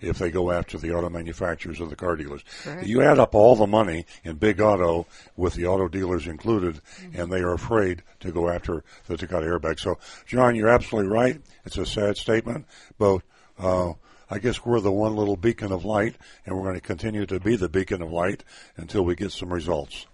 if 0.00 0.18
they 0.18 0.30
go 0.30 0.50
after 0.50 0.76
the 0.76 0.92
auto 0.92 1.08
manufacturers 1.08 1.80
or 1.80 1.86
the 1.86 1.94
car 1.94 2.16
dealers. 2.16 2.42
Correct. 2.64 2.86
You 2.86 3.02
add 3.02 3.20
up 3.20 3.36
all 3.36 3.54
the 3.54 3.68
money 3.68 4.04
in 4.24 4.36
big 4.36 4.60
auto 4.60 5.06
with 5.36 5.54
the 5.54 5.66
auto 5.66 5.86
dealers 5.86 6.26
included, 6.26 6.80
and 7.14 7.30
they 7.30 7.40
are 7.40 7.54
afraid 7.54 8.02
to 8.20 8.32
go 8.32 8.48
after 8.48 8.82
the 9.06 9.16
Takata 9.16 9.46
airbag. 9.46 9.78
So, 9.78 9.98
John, 10.26 10.56
you're 10.56 10.68
absolutely 10.68 11.10
right. 11.10 11.40
It's 11.64 11.78
a 11.78 11.86
sad 11.86 12.16
statement, 12.16 12.66
but 12.98 13.22
uh, 13.58 13.92
I 14.30 14.38
guess 14.38 14.64
we're 14.64 14.80
the 14.80 14.92
one 14.92 15.16
little 15.16 15.36
beacon 15.36 15.72
of 15.72 15.84
light, 15.84 16.16
and 16.44 16.56
we're 16.56 16.62
going 16.62 16.74
to 16.74 16.80
continue 16.80 17.26
to 17.26 17.40
be 17.40 17.56
the 17.56 17.68
beacon 17.68 18.02
of 18.02 18.10
light 18.10 18.44
until 18.76 19.04
we 19.04 19.14
get 19.14 19.32
some 19.32 19.52
results. 19.52 20.06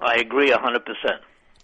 I 0.00 0.16
agree 0.16 0.52
a 0.52 0.58
100%. 0.58 0.80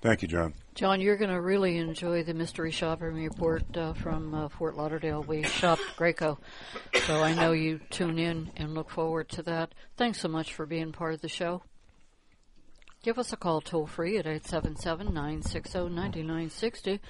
Thank 0.00 0.22
you, 0.22 0.28
John. 0.28 0.54
John, 0.74 1.02
you're 1.02 1.18
going 1.18 1.30
to 1.30 1.40
really 1.40 1.76
enjoy 1.76 2.22
the 2.22 2.32
mystery 2.32 2.70
shopping 2.70 3.12
report 3.12 3.76
uh, 3.76 3.92
from 3.92 4.32
uh, 4.34 4.48
Fort 4.48 4.74
Lauderdale. 4.74 5.22
We 5.22 5.42
shop 5.42 5.78
Grieco, 5.98 6.38
so 7.04 7.22
I 7.22 7.34
know 7.34 7.52
you 7.52 7.80
tune 7.90 8.18
in 8.18 8.50
and 8.56 8.74
look 8.74 8.88
forward 8.88 9.28
to 9.30 9.42
that. 9.42 9.74
Thanks 9.98 10.20
so 10.20 10.28
much 10.28 10.54
for 10.54 10.64
being 10.64 10.92
part 10.92 11.12
of 11.12 11.20
the 11.20 11.28
show. 11.28 11.62
Give 13.02 13.18
us 13.18 13.32
a 13.32 13.36
call 13.38 13.62
toll 13.62 13.86
free 13.86 14.18
at 14.18 14.26
877 14.26 15.06
960 15.06 15.78
9960, 15.88 17.00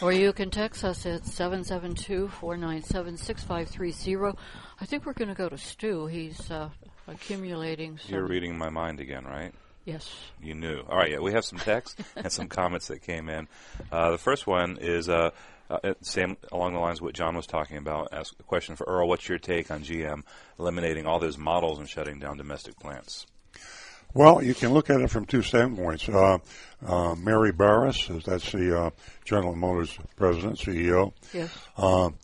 or 0.00 0.10
you 0.10 0.32
can 0.32 0.50
text 0.50 0.82
us 0.84 1.04
at 1.04 1.26
772 1.26 2.28
497 2.28 3.18
6530. 3.18 4.38
I 4.80 4.86
think 4.86 5.04
we're 5.04 5.12
going 5.12 5.28
to 5.28 5.34
go 5.34 5.50
to 5.50 5.58
Stu. 5.58 6.06
He's 6.06 6.50
uh, 6.50 6.70
accumulating 7.06 7.98
some. 7.98 8.14
You're 8.14 8.26
reading 8.26 8.56
my 8.56 8.70
mind 8.70 9.00
again, 9.00 9.24
right? 9.24 9.52
Yes. 9.84 10.10
You 10.42 10.54
knew. 10.54 10.80
All 10.88 10.96
right, 10.96 11.10
yeah, 11.10 11.18
we 11.18 11.32
have 11.32 11.44
some 11.44 11.58
text 11.58 12.00
and 12.16 12.32
some 12.32 12.48
comments 12.48 12.88
that 12.88 13.02
came 13.02 13.28
in. 13.28 13.46
Uh, 13.92 14.12
the 14.12 14.18
first 14.18 14.46
one 14.46 14.78
is 14.80 15.10
uh, 15.10 15.28
uh, 15.68 15.92
same 16.00 16.38
along 16.52 16.72
the 16.72 16.80
lines 16.80 17.00
of 17.00 17.02
what 17.02 17.14
John 17.14 17.36
was 17.36 17.46
talking 17.46 17.76
about. 17.76 18.08
Ask 18.12 18.34
a 18.40 18.44
question 18.44 18.76
for 18.76 18.84
Earl. 18.84 19.08
What's 19.08 19.28
your 19.28 19.38
take 19.38 19.70
on 19.70 19.82
GM 19.82 20.22
eliminating 20.58 21.06
all 21.06 21.18
those 21.18 21.36
models 21.36 21.78
and 21.78 21.86
shutting 21.86 22.18
down 22.18 22.38
domestic 22.38 22.78
plants? 22.80 23.26
Well, 24.14 24.40
you 24.42 24.54
can 24.54 24.72
look 24.72 24.90
at 24.90 25.00
it 25.00 25.10
from 25.10 25.26
two 25.26 25.42
standpoints. 25.42 26.08
Uh, 26.08 26.38
uh, 26.86 27.16
Mary 27.16 27.50
Barras, 27.50 28.08
that's 28.24 28.52
the 28.52 28.78
uh, 28.78 28.90
General 29.24 29.56
Motors 29.56 29.98
president, 30.16 30.58
CEO. 30.58 31.12
Yes. 31.32 31.50
Um, 31.76 32.14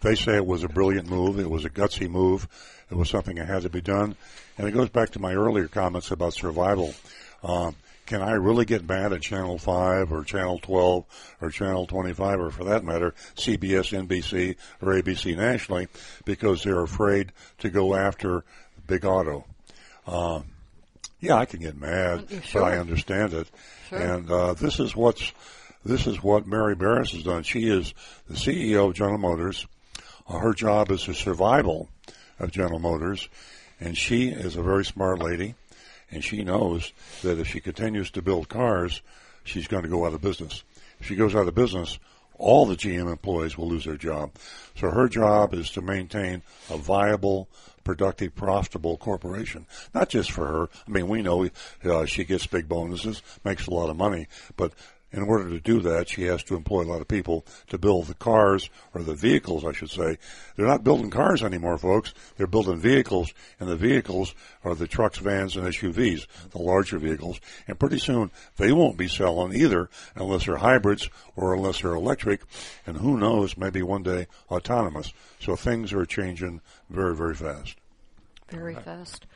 they 0.00 0.14
say 0.14 0.36
it 0.36 0.46
was 0.46 0.64
a 0.64 0.68
brilliant 0.68 1.08
move. 1.08 1.38
It 1.38 1.50
was 1.50 1.66
a 1.66 1.70
gutsy 1.70 2.08
move. 2.08 2.48
It 2.90 2.94
was 2.94 3.10
something 3.10 3.36
that 3.36 3.46
had 3.46 3.62
to 3.62 3.70
be 3.70 3.82
done. 3.82 4.16
And 4.56 4.66
it 4.66 4.72
goes 4.72 4.88
back 4.88 5.10
to 5.10 5.18
my 5.18 5.34
earlier 5.34 5.68
comments 5.68 6.10
about 6.10 6.32
survival. 6.32 6.94
Um, 7.42 7.76
can 8.06 8.22
I 8.22 8.32
really 8.32 8.64
get 8.64 8.86
mad 8.86 9.12
at 9.12 9.22
Channel 9.22 9.58
5 9.58 10.12
or 10.12 10.24
Channel 10.24 10.58
12 10.60 11.36
or 11.40 11.50
Channel 11.50 11.86
25 11.86 12.40
or 12.40 12.50
for 12.50 12.64
that 12.64 12.84
matter, 12.84 13.14
CBS, 13.36 14.06
NBC 14.06 14.56
or 14.80 14.92
ABC 14.94 15.36
nationally 15.36 15.88
because 16.24 16.62
they're 16.62 16.82
afraid 16.82 17.32
to 17.58 17.70
go 17.70 17.94
after 17.94 18.44
big 18.86 19.04
auto? 19.04 19.46
Yeah, 21.20 21.36
I 21.36 21.44
can 21.46 21.60
get 21.60 21.76
mad, 21.80 22.26
Sure. 22.44 22.62
but 22.62 22.72
I 22.72 22.78
understand 22.78 23.32
it. 23.32 23.48
Sure. 23.88 23.98
And 23.98 24.30
uh, 24.30 24.54
this 24.54 24.78
is 24.78 24.94
what's 24.94 25.32
this 25.84 26.06
is 26.06 26.22
what 26.22 26.46
Mary 26.46 26.74
Barris 26.74 27.12
has 27.12 27.22
done. 27.22 27.42
She 27.42 27.68
is 27.68 27.92
the 28.28 28.34
CEO 28.34 28.88
of 28.88 28.94
General 28.94 29.18
Motors. 29.18 29.66
Uh, 30.26 30.38
her 30.38 30.54
job 30.54 30.90
is 30.90 31.04
the 31.06 31.14
survival 31.14 31.88
of 32.38 32.50
General 32.50 32.78
Motors, 32.78 33.28
and 33.80 33.96
she 33.96 34.28
is 34.28 34.56
a 34.56 34.62
very 34.62 34.84
smart 34.84 35.18
lady, 35.18 35.54
and 36.10 36.24
she 36.24 36.42
knows 36.42 36.92
that 37.22 37.38
if 37.38 37.48
she 37.48 37.60
continues 37.60 38.10
to 38.12 38.22
build 38.22 38.48
cars, 38.48 39.02
she's 39.44 39.68
going 39.68 39.82
to 39.82 39.88
go 39.90 40.06
out 40.06 40.14
of 40.14 40.22
business. 40.22 40.62
If 41.00 41.06
she 41.06 41.16
goes 41.16 41.34
out 41.34 41.46
of 41.48 41.54
business, 41.54 41.98
all 42.38 42.64
the 42.64 42.76
GM 42.76 43.10
employees 43.10 43.58
will 43.58 43.68
lose 43.68 43.84
their 43.84 43.96
job. 43.98 44.32
So 44.76 44.90
her 44.90 45.08
job 45.08 45.52
is 45.54 45.70
to 45.72 45.82
maintain 45.82 46.42
a 46.70 46.78
viable, 46.78 47.48
productive, 47.84 48.34
profitable 48.34 48.96
corporation. 48.96 49.66
Not 49.94 50.08
just 50.08 50.30
for 50.30 50.46
her. 50.46 50.68
I 50.86 50.90
mean, 50.90 51.08
we 51.08 51.22
know 51.22 51.48
uh, 51.84 52.06
she 52.06 52.24
gets 52.24 52.46
big 52.46 52.68
bonuses, 52.68 53.22
makes 53.44 53.66
a 53.66 53.70
lot 53.70 53.90
of 53.90 53.96
money, 53.96 54.26
but 54.56 54.72
in 55.14 55.22
order 55.22 55.48
to 55.48 55.60
do 55.60 55.80
that, 55.80 56.08
she 56.08 56.24
has 56.24 56.42
to 56.44 56.56
employ 56.56 56.82
a 56.82 56.90
lot 56.90 57.00
of 57.00 57.06
people 57.06 57.46
to 57.68 57.78
build 57.78 58.06
the 58.06 58.14
cars, 58.14 58.68
or 58.92 59.02
the 59.02 59.14
vehicles, 59.14 59.64
I 59.64 59.72
should 59.72 59.90
say. 59.90 60.18
They're 60.56 60.66
not 60.66 60.82
building 60.82 61.10
cars 61.10 61.42
anymore, 61.42 61.78
folks. 61.78 62.12
They're 62.36 62.48
building 62.48 62.80
vehicles, 62.80 63.32
and 63.60 63.68
the 63.68 63.76
vehicles 63.76 64.34
are 64.64 64.74
the 64.74 64.88
trucks, 64.88 65.18
vans, 65.18 65.56
and 65.56 65.66
SUVs, 65.66 66.26
the 66.50 66.58
larger 66.58 66.98
vehicles. 66.98 67.40
And 67.68 67.78
pretty 67.78 67.98
soon, 67.98 68.32
they 68.56 68.72
won't 68.72 68.98
be 68.98 69.08
selling 69.08 69.54
either 69.54 69.88
unless 70.16 70.46
they're 70.46 70.56
hybrids 70.56 71.08
or 71.36 71.54
unless 71.54 71.82
they're 71.82 71.94
electric, 71.94 72.40
and 72.84 72.96
who 72.96 73.16
knows, 73.16 73.56
maybe 73.56 73.82
one 73.82 74.02
day 74.02 74.26
autonomous. 74.50 75.12
So 75.38 75.54
things 75.54 75.92
are 75.92 76.04
changing 76.04 76.60
very, 76.90 77.14
very 77.14 77.34
fast. 77.34 77.76
Very 78.48 78.74
fast. 78.74 79.26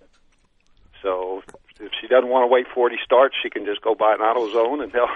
So 1.02 1.42
if 1.78 1.92
she 2.00 2.08
doesn't 2.08 2.28
want 2.28 2.42
to 2.42 2.52
wait 2.52 2.66
40 2.74 2.96
starts, 3.04 3.36
she 3.40 3.50
can 3.50 3.64
just 3.64 3.82
go 3.82 3.94
buy 3.94 4.14
an 4.14 4.20
AutoZone, 4.20 4.82
and 4.82 4.92
they'll 4.92 5.06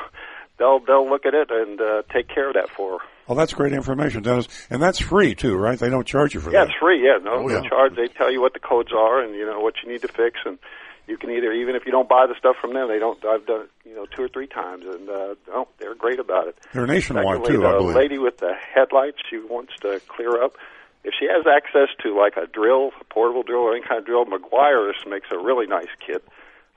they'll 0.58 0.78
they'll 0.78 1.08
look 1.10 1.26
at 1.26 1.34
it 1.34 1.50
and 1.50 1.80
uh, 1.80 2.02
take 2.12 2.28
care 2.28 2.48
of 2.48 2.54
that 2.54 2.70
for 2.70 2.98
her. 3.00 3.04
Well, 3.26 3.36
that's 3.36 3.52
great 3.52 3.72
information, 3.72 4.22
Dennis. 4.22 4.48
And 4.70 4.82
that's 4.82 4.98
free, 4.98 5.34
too, 5.36 5.56
right? 5.56 5.78
They 5.78 5.88
don't 5.88 6.06
charge 6.06 6.34
you 6.34 6.40
for 6.40 6.50
Yeah, 6.50 6.64
that. 6.64 6.68
Yeah, 6.68 6.70
it's 6.72 6.80
free. 6.80 7.04
Yeah, 7.04 7.18
no, 7.22 7.32
Oh, 7.34 7.46
no 7.46 7.62
yeah. 7.62 7.68
charge. 7.68 7.94
They 7.94 8.08
tell 8.08 8.30
you 8.32 8.40
what 8.40 8.54
the 8.54 8.58
codes 8.58 8.90
are 8.92 9.20
and 9.22 9.34
you 9.36 9.46
know 9.46 9.60
what 9.60 9.74
you 9.84 9.90
need 9.90 10.02
to 10.02 10.08
fix, 10.08 10.38
and 10.44 10.58
you 11.10 11.18
can 11.18 11.30
either 11.30 11.52
even 11.52 11.74
if 11.74 11.84
you 11.84 11.92
don't 11.92 12.08
buy 12.08 12.26
the 12.26 12.34
stuff 12.38 12.56
from 12.60 12.72
them, 12.72 12.88
they 12.88 12.98
don't. 12.98 13.22
I've 13.24 13.44
done 13.44 13.62
it, 13.62 13.70
you 13.84 13.94
know 13.94 14.06
two 14.06 14.22
or 14.22 14.28
three 14.28 14.46
times, 14.46 14.86
and 14.86 15.08
uh, 15.10 15.34
no, 15.48 15.68
they're 15.78 15.94
great 15.96 16.20
about 16.20 16.46
it. 16.48 16.56
They're 16.72 16.86
nationwide, 16.86 17.44
Secondly, 17.44 17.50
too, 17.50 17.66
I 17.66 17.72
the 17.72 17.78
believe. 17.78 17.96
lady 17.96 18.18
with 18.18 18.38
the 18.38 18.54
headlights, 18.54 19.18
she 19.28 19.38
wants 19.38 19.72
to 19.82 20.00
clear 20.08 20.42
up. 20.42 20.54
If 21.02 21.14
she 21.18 21.26
has 21.26 21.46
access 21.46 21.88
to 22.02 22.16
like 22.16 22.36
a 22.36 22.46
drill, 22.46 22.92
a 23.00 23.04
portable 23.04 23.42
drill, 23.42 23.60
or 23.62 23.74
any 23.74 23.84
kind 23.84 23.98
of 23.98 24.06
drill, 24.06 24.24
Meguiar's 24.24 25.04
makes 25.06 25.28
a 25.32 25.38
really 25.38 25.66
nice 25.66 25.90
kit. 26.04 26.24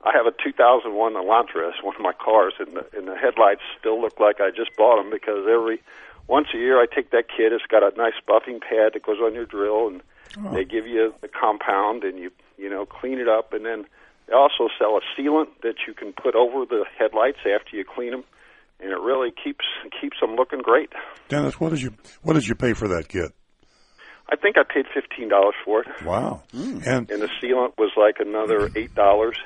I 0.05 0.11
have 0.13 0.25
a 0.25 0.31
2001 0.43 1.13
Elantra, 1.13 1.69
it's 1.69 1.81
one 1.81 1.95
of 1.95 2.01
my 2.01 2.11
cars, 2.11 2.53
and 2.59 2.75
the, 2.75 2.86
and 2.97 3.07
the 3.07 3.15
headlights 3.15 3.61
still 3.79 4.01
look 4.01 4.19
like 4.19 4.41
I 4.41 4.49
just 4.49 4.75
bought 4.75 4.97
them 5.01 5.09
because 5.11 5.45
every 5.49 5.81
once 6.27 6.47
a 6.53 6.57
year 6.57 6.81
I 6.81 6.88
take 6.88 7.11
that 7.11 7.25
kit. 7.29 7.53
It's 7.53 7.65
got 7.67 7.84
a 7.84 7.95
nice 7.95 8.19
buffing 8.27 8.59
pad 8.59 8.93
that 8.93 9.03
goes 9.03 9.19
on 9.21 9.34
your 9.34 9.45
drill, 9.45 9.88
and 9.88 10.01
they 10.53 10.65
give 10.65 10.88
you 10.88 11.13
the 11.21 11.27
compound, 11.29 12.03
and 12.03 12.17
you 12.17 12.31
you 12.57 12.69
know 12.69 12.86
clean 12.86 13.19
it 13.19 13.27
up, 13.29 13.53
and 13.53 13.65
then 13.65 13.86
they 14.28 14.34
also 14.34 14.67
sell 14.80 14.97
a 14.97 15.01
sealant 15.19 15.47
that 15.63 15.76
you 15.88 15.93
can 15.93 16.13
put 16.13 16.36
over 16.36 16.65
the 16.65 16.86
headlights 16.97 17.39
after 17.39 17.76
you 17.76 17.84
clean 17.84 18.11
them, 18.11 18.24
and 18.80 18.91
it 18.91 18.99
really 18.99 19.32
keeps 19.32 19.65
keeps 20.01 20.17
them 20.21 20.36
looking 20.36 20.61
great. 20.61 20.91
Dennis, 21.30 21.59
what 21.59 21.69
did 21.71 21.82
you 21.82 21.93
what 22.21 22.34
did 22.34 22.47
you 22.47 22.55
pay 22.55 22.74
for 22.74 22.88
that 22.89 23.07
kit? 23.09 23.32
I 24.32 24.36
think 24.36 24.57
I 24.57 24.63
paid 24.63 24.86
fifteen 24.93 25.30
dollars 25.30 25.55
for 25.65 25.82
it, 25.82 25.88
Wow. 26.05 26.43
And 26.53 26.84
and 27.11 27.21
the 27.21 27.30
sealant 27.41 27.78
was 27.78 27.91
like 27.97 28.17
another 28.19 28.69
eight 28.76 28.95
dollars. 28.95 29.38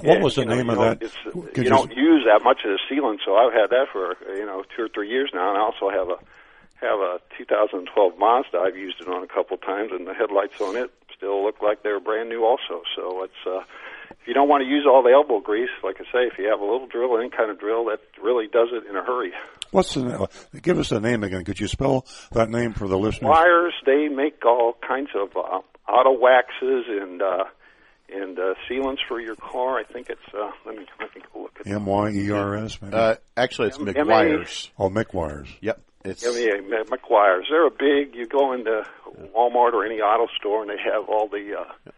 what 0.00 0.16
And, 0.16 0.24
was 0.24 0.34
the 0.34 0.42
you 0.42 0.48
know, 0.48 0.54
name 0.56 0.66
you 0.66 0.72
of 0.72 0.78
that? 0.78 1.02
It's, 1.02 1.16
Could 1.24 1.56
you 1.56 1.62
you- 1.64 1.68
don't 1.70 1.92
use 1.92 2.24
that 2.26 2.44
much 2.44 2.60
of 2.64 2.70
the 2.70 2.78
sealant, 2.90 3.18
so 3.24 3.34
I've 3.36 3.52
had 3.54 3.70
that 3.70 3.86
for 3.92 4.16
you 4.36 4.44
know 4.44 4.62
two 4.76 4.82
or 4.84 4.88
three 4.88 5.08
years 5.08 5.30
now, 5.34 5.48
and 5.48 5.58
I 5.58 5.62
also 5.62 5.88
have 5.90 6.08
a 6.10 6.18
have 6.80 7.00
a 7.00 7.18
2012 7.36 8.18
Mazda. 8.18 8.58
I've 8.58 8.76
used 8.76 9.00
it 9.00 9.08
on 9.08 9.24
a 9.24 9.26
couple 9.26 9.56
times, 9.56 9.90
and 9.92 10.06
the 10.06 10.14
headlights 10.14 10.60
on 10.60 10.76
it 10.76 10.90
still 11.16 11.42
look 11.42 11.60
like 11.60 11.82
they're 11.82 11.98
brand 11.98 12.28
new, 12.28 12.44
also. 12.44 12.82
So 12.94 13.24
it's 13.24 13.42
uh, 13.44 13.62
if 14.10 14.26
you 14.26 14.34
don't 14.34 14.48
want 14.48 14.62
to 14.62 14.68
use 14.68 14.86
all 14.88 15.02
the 15.02 15.10
elbow 15.10 15.40
grease, 15.40 15.70
like 15.82 15.96
I 16.00 16.04
say, 16.04 16.26
if 16.30 16.38
you 16.38 16.48
have 16.50 16.60
a 16.60 16.64
little 16.64 16.86
drill, 16.86 17.18
any 17.18 17.30
kind 17.30 17.50
of 17.50 17.58
drill, 17.58 17.84
that 17.86 18.00
really 18.22 18.46
does 18.46 18.68
it 18.72 18.88
in 18.88 18.96
a 18.96 19.02
hurry. 19.02 19.32
What's 19.70 19.94
the 19.94 20.02
na- 20.04 20.26
give 20.62 20.78
us 20.78 20.88
the 20.88 21.00
name 21.00 21.22
again? 21.24 21.44
Could 21.44 21.60
you 21.60 21.68
spell 21.68 22.06
that 22.32 22.48
name 22.50 22.72
for 22.72 22.88
the 22.88 22.96
listeners? 22.98 23.28
Wires, 23.30 23.74
they 23.84 24.08
make 24.08 24.44
all 24.46 24.74
kinds 24.86 25.10
of 25.14 25.36
uh, 25.36 25.60
auto 25.90 26.18
waxes 26.18 26.84
and 26.88 27.20
uh, 27.20 27.44
and 28.10 28.38
uh, 28.38 28.54
sealants 28.70 29.00
for 29.06 29.20
your 29.20 29.36
car. 29.36 29.78
I 29.78 29.84
think 29.84 30.08
it's 30.08 30.20
uh, 30.34 30.50
let 30.64 30.76
me 30.76 30.86
let 31.00 31.14
me 31.14 31.22
go 31.32 31.42
look 31.42 31.56
at 31.60 31.66
M 31.66 31.84
Y 31.84 32.10
E 32.10 32.30
R 32.30 32.56
S. 32.56 32.80
maybe? 32.80 32.94
Uh, 32.94 33.16
actually, 33.36 33.68
it's 33.68 33.78
M- 33.78 33.86
Meguiar's. 33.86 34.70
oh, 34.78 34.88
Mick 34.88 35.12
Wires. 35.12 35.48
Yep. 35.60 35.82
It's 36.04 36.24
Yeah, 36.24 36.54
yeah, 36.54 36.82
Meguiar's. 36.84 37.46
They're 37.50 37.66
a 37.66 37.70
big. 37.70 38.14
You 38.14 38.26
go 38.26 38.52
into 38.54 38.84
Walmart 39.36 39.74
or 39.74 39.84
any 39.84 39.96
auto 40.00 40.28
store, 40.38 40.62
and 40.62 40.70
they 40.70 40.80
have 40.82 41.08
all 41.10 41.28
the 41.28 41.58
uh, 41.60 41.90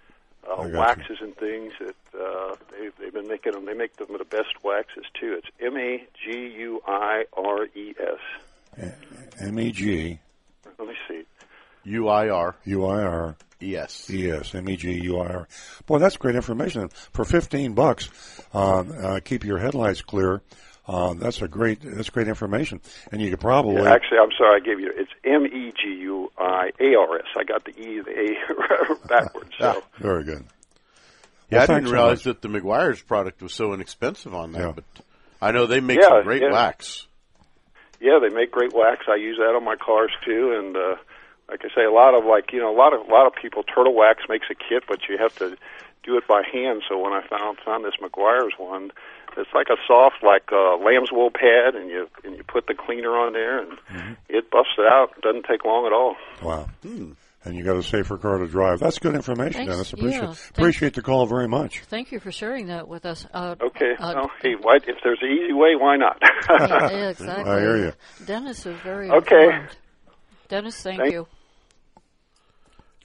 uh, 0.49 0.53
I 0.55 0.57
got 0.57 0.69
you. 0.71 0.79
waxes 0.79 1.19
and 1.21 1.37
things 1.37 1.73
that 1.81 1.97
uh, 2.21 2.55
they, 2.71 2.89
they've 2.99 3.13
been 3.13 3.29
making 3.29 3.53
them. 3.53 3.67
They 3.67 3.75
make 3.75 3.97
them 3.97 4.09
the 4.17 4.25
best 4.25 4.63
waxes 4.63 5.05
too. 5.19 5.39
It's 5.39 5.49
M 5.61 5.77
A 5.77 6.07
G 6.25 6.49
U 6.59 6.81
I 6.87 7.25
R 7.37 7.67
E 7.75 7.95
S. 7.99 8.91
M 9.41 9.59
E 9.59 9.73
G 9.73 10.19
Let 10.79 10.89
me 10.89 10.95
see. 11.09 11.23
U 11.85 12.09
I 12.09 12.29
R 12.29 12.57
U 12.65 12.87
I 12.87 13.03
R 13.03 13.37
E 13.63 13.77
S. 13.77 14.11
E 14.11 14.31
S 14.31 14.55
M 14.55 14.69
E 14.69 14.77
G 14.77 14.93
U 15.03 15.19
I 15.19 15.27
R. 15.27 15.49
Boy, 15.87 15.99
that's 15.99 16.17
great 16.17 16.37
information. 16.37 16.89
For 17.13 17.25
fifteen 17.25 17.75
bucks, 17.75 18.11
um, 18.53 18.93
uh, 19.03 19.21
keep 19.25 19.45
your 19.45 19.59
headlights 19.59 20.03
clear. 20.03 20.43
Uh, 20.93 21.15
that's 21.15 21.41
a 21.41 21.47
great. 21.47 21.79
That's 21.83 22.11
great 22.11 22.27
information, 22.27 22.81
and 23.13 23.23
you 23.23 23.31
could 23.31 23.39
probably. 23.41 23.81
Yeah, 23.83 23.93
actually, 23.93 24.19
I'm 24.19 24.33
sorry, 24.37 24.61
I 24.61 24.65
gave 24.65 24.81
you. 24.81 24.91
It's 24.97 25.11
M 25.25 25.47
E 25.47 25.73
G 25.81 25.89
U 26.03 26.33
I 26.37 26.71
A 26.81 26.95
R 26.99 27.19
S. 27.19 27.27
I 27.39 27.45
got 27.45 27.65
the 27.65 27.71
E 27.81 27.99
and 27.99 28.07
the 28.07 28.11
A 29.05 29.07
backwards. 29.09 29.51
So. 29.57 29.75
Ah, 29.77 29.83
very 30.01 30.25
good. 30.25 30.45
Yeah, 31.49 31.59
Well, 31.59 31.63
I 31.63 31.67
didn't 31.67 31.67
thanks 31.67 31.89
so 31.91 31.95
realize 31.95 32.19
much. 32.19 32.25
that 32.25 32.43
the 32.43 32.49
Meguiar's 32.49 33.03
product 33.03 33.41
was 33.41 33.55
so 33.55 33.73
inexpensive 33.73 34.35
on 34.35 34.51
that, 34.53 34.61
Yeah. 34.61 34.73
but 34.73 34.85
I 35.41 35.53
know 35.53 35.67
they 35.67 35.79
make 35.81 36.01
Yeah, 36.03 36.09
some 36.09 36.23
great 36.25 36.43
yeah. 36.43 36.53
wax. 36.53 37.07
yeah, 38.01 38.19
they 38.21 38.35
make 38.35 38.51
great 38.51 38.73
wax. 38.75 39.07
I 39.09 39.15
use 39.17 39.37
that 39.39 39.55
on 39.55 39.65
my 39.65 39.77
cars 39.77 40.11
too, 40.25 40.57
and 40.59 40.77
uh, 40.77 40.97
like 41.49 41.61
I 41.65 41.69
say, 41.75 41.85
a 41.85 41.93
lot 41.93 42.15
of 42.15 42.25
like 42.25 42.53
you 42.53 42.59
know 42.59 42.75
a 42.75 42.77
lot 42.77 42.95
of 42.95 43.07
a 43.07 43.11
lot 43.13 43.29
of 43.29 43.35
people 43.41 43.63
turtle 43.63 43.95
wax 43.95 44.25
makes 44.29 44.47
a 44.51 44.55
kit, 44.57 44.83
but 44.89 45.09
you 45.09 45.19
have 45.19 45.37
to 45.37 45.57
do 46.03 46.17
it 46.17 46.27
by 46.29 46.43
hand. 46.53 46.83
So 46.89 46.99
when 46.99 47.13
I 47.13 47.27
found 47.27 47.59
found 47.65 47.85
this 47.85 47.95
Meguiar's 48.03 48.55
one, 48.59 48.91
it's 49.37 49.51
like 49.55 49.69
a 49.71 49.77
soft 49.87 50.23
like 50.23 50.51
uh, 50.53 50.77
lamb's 50.77 51.11
wool 51.13 51.31
pad, 51.31 51.75
and 51.75 51.89
you 51.91 52.09
and 52.25 52.37
you 52.37 52.43
put 52.45 52.67
the 52.67 52.75
cleaner 52.75 53.11
on 53.17 53.33
there, 53.33 53.59
and 53.61 53.73
Mm-hmm. 53.91 54.13
it 54.29 54.51
buffs 54.51 54.71
it 54.79 54.87
out. 54.87 55.11
It 55.17 55.23
doesn't 55.23 55.45
take 55.47 55.65
long 55.65 55.87
at 55.87 55.93
all. 55.93 56.17
Wow. 56.43 56.69
And 57.43 57.57
you 57.57 57.65
got 57.65 57.77
a 57.77 57.83
safer 57.83 58.19
car 58.19 58.37
to 58.37 58.47
drive. 58.47 58.81
That's 58.81 58.99
good 58.99 59.15
information, 59.15 59.65
Thanks. 59.67 59.73
Dennis. 59.73 59.93
Appreciate 59.95 60.21
Yeah, 60.21 60.33
thank- 60.35 60.59
appreciate 60.59 60.95
the 60.95 61.01
call 61.03 61.25
very 61.27 61.49
much. 61.49 61.81
Thank 61.85 62.13
you 62.13 62.21
for 62.21 62.31
sharing 62.31 62.67
that 62.67 62.87
with 62.87 63.07
us. 63.07 63.27
Uh, 63.33 63.55
Okay. 63.59 63.93
uh, 63.99 64.13
well, 64.15 64.31
hey, 64.43 64.57
why, 64.61 64.77
if 64.77 64.97
there's 65.03 65.21
an 65.23 65.31
easy 65.31 65.55
way, 65.55 65.75
why 65.75 65.97
not? 65.97 66.19
yeah, 66.23 66.59
yeah, 66.91 67.09
exactly. 67.09 67.51
I 67.51 67.61
hear 67.61 67.77
you. 67.79 67.93
Dennis 68.27 68.67
is 68.67 68.77
very 68.81 69.11
Okay. 69.11 69.43
informed. 69.45 69.77
Dennis, 70.49 70.83
thank, 70.83 71.01
Thank- 71.01 71.13
you. 71.13 71.27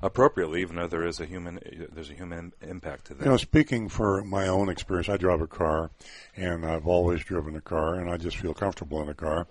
appropriately, 0.05 0.61
even 0.61 0.77
though 0.77 0.87
there 0.87 1.07
is 1.07 1.19
a 1.19 1.25
human 1.25 1.59
there's 1.93 2.11
a 2.11 2.15
human 2.15 2.53
impact 2.61 3.07
to 3.07 3.15
that. 3.15 3.25
You 3.25 3.31
know, 3.31 3.37
speaking 3.39 3.89
for 3.89 4.23
my 4.23 4.47
own 4.47 4.69
experience, 4.69 5.09
I 5.09 5.17
drive 5.17 5.41
a 5.41 5.47
car, 5.47 5.91
and 6.37 6.65
I've 6.65 6.87
always 6.87 7.25
driven 7.25 7.57
a 7.57 7.61
car, 7.61 7.95
and 7.95 8.11
I 8.11 8.19
just 8.19 8.37
feel 8.37 8.55
comfortable 8.55 9.03
in 9.03 9.09
a 9.09 9.15
car. 9.15 9.47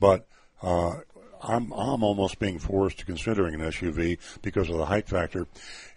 But 0.00 0.26
uh, 0.62 1.00
I'm 1.42 1.72
I'm 1.72 2.02
almost 2.02 2.38
being 2.38 2.58
forced 2.58 2.98
to 2.98 3.04
considering 3.06 3.54
an 3.54 3.60
SUV 3.60 4.18
because 4.42 4.70
of 4.70 4.76
the 4.78 4.86
height 4.86 5.08
factor. 5.08 5.46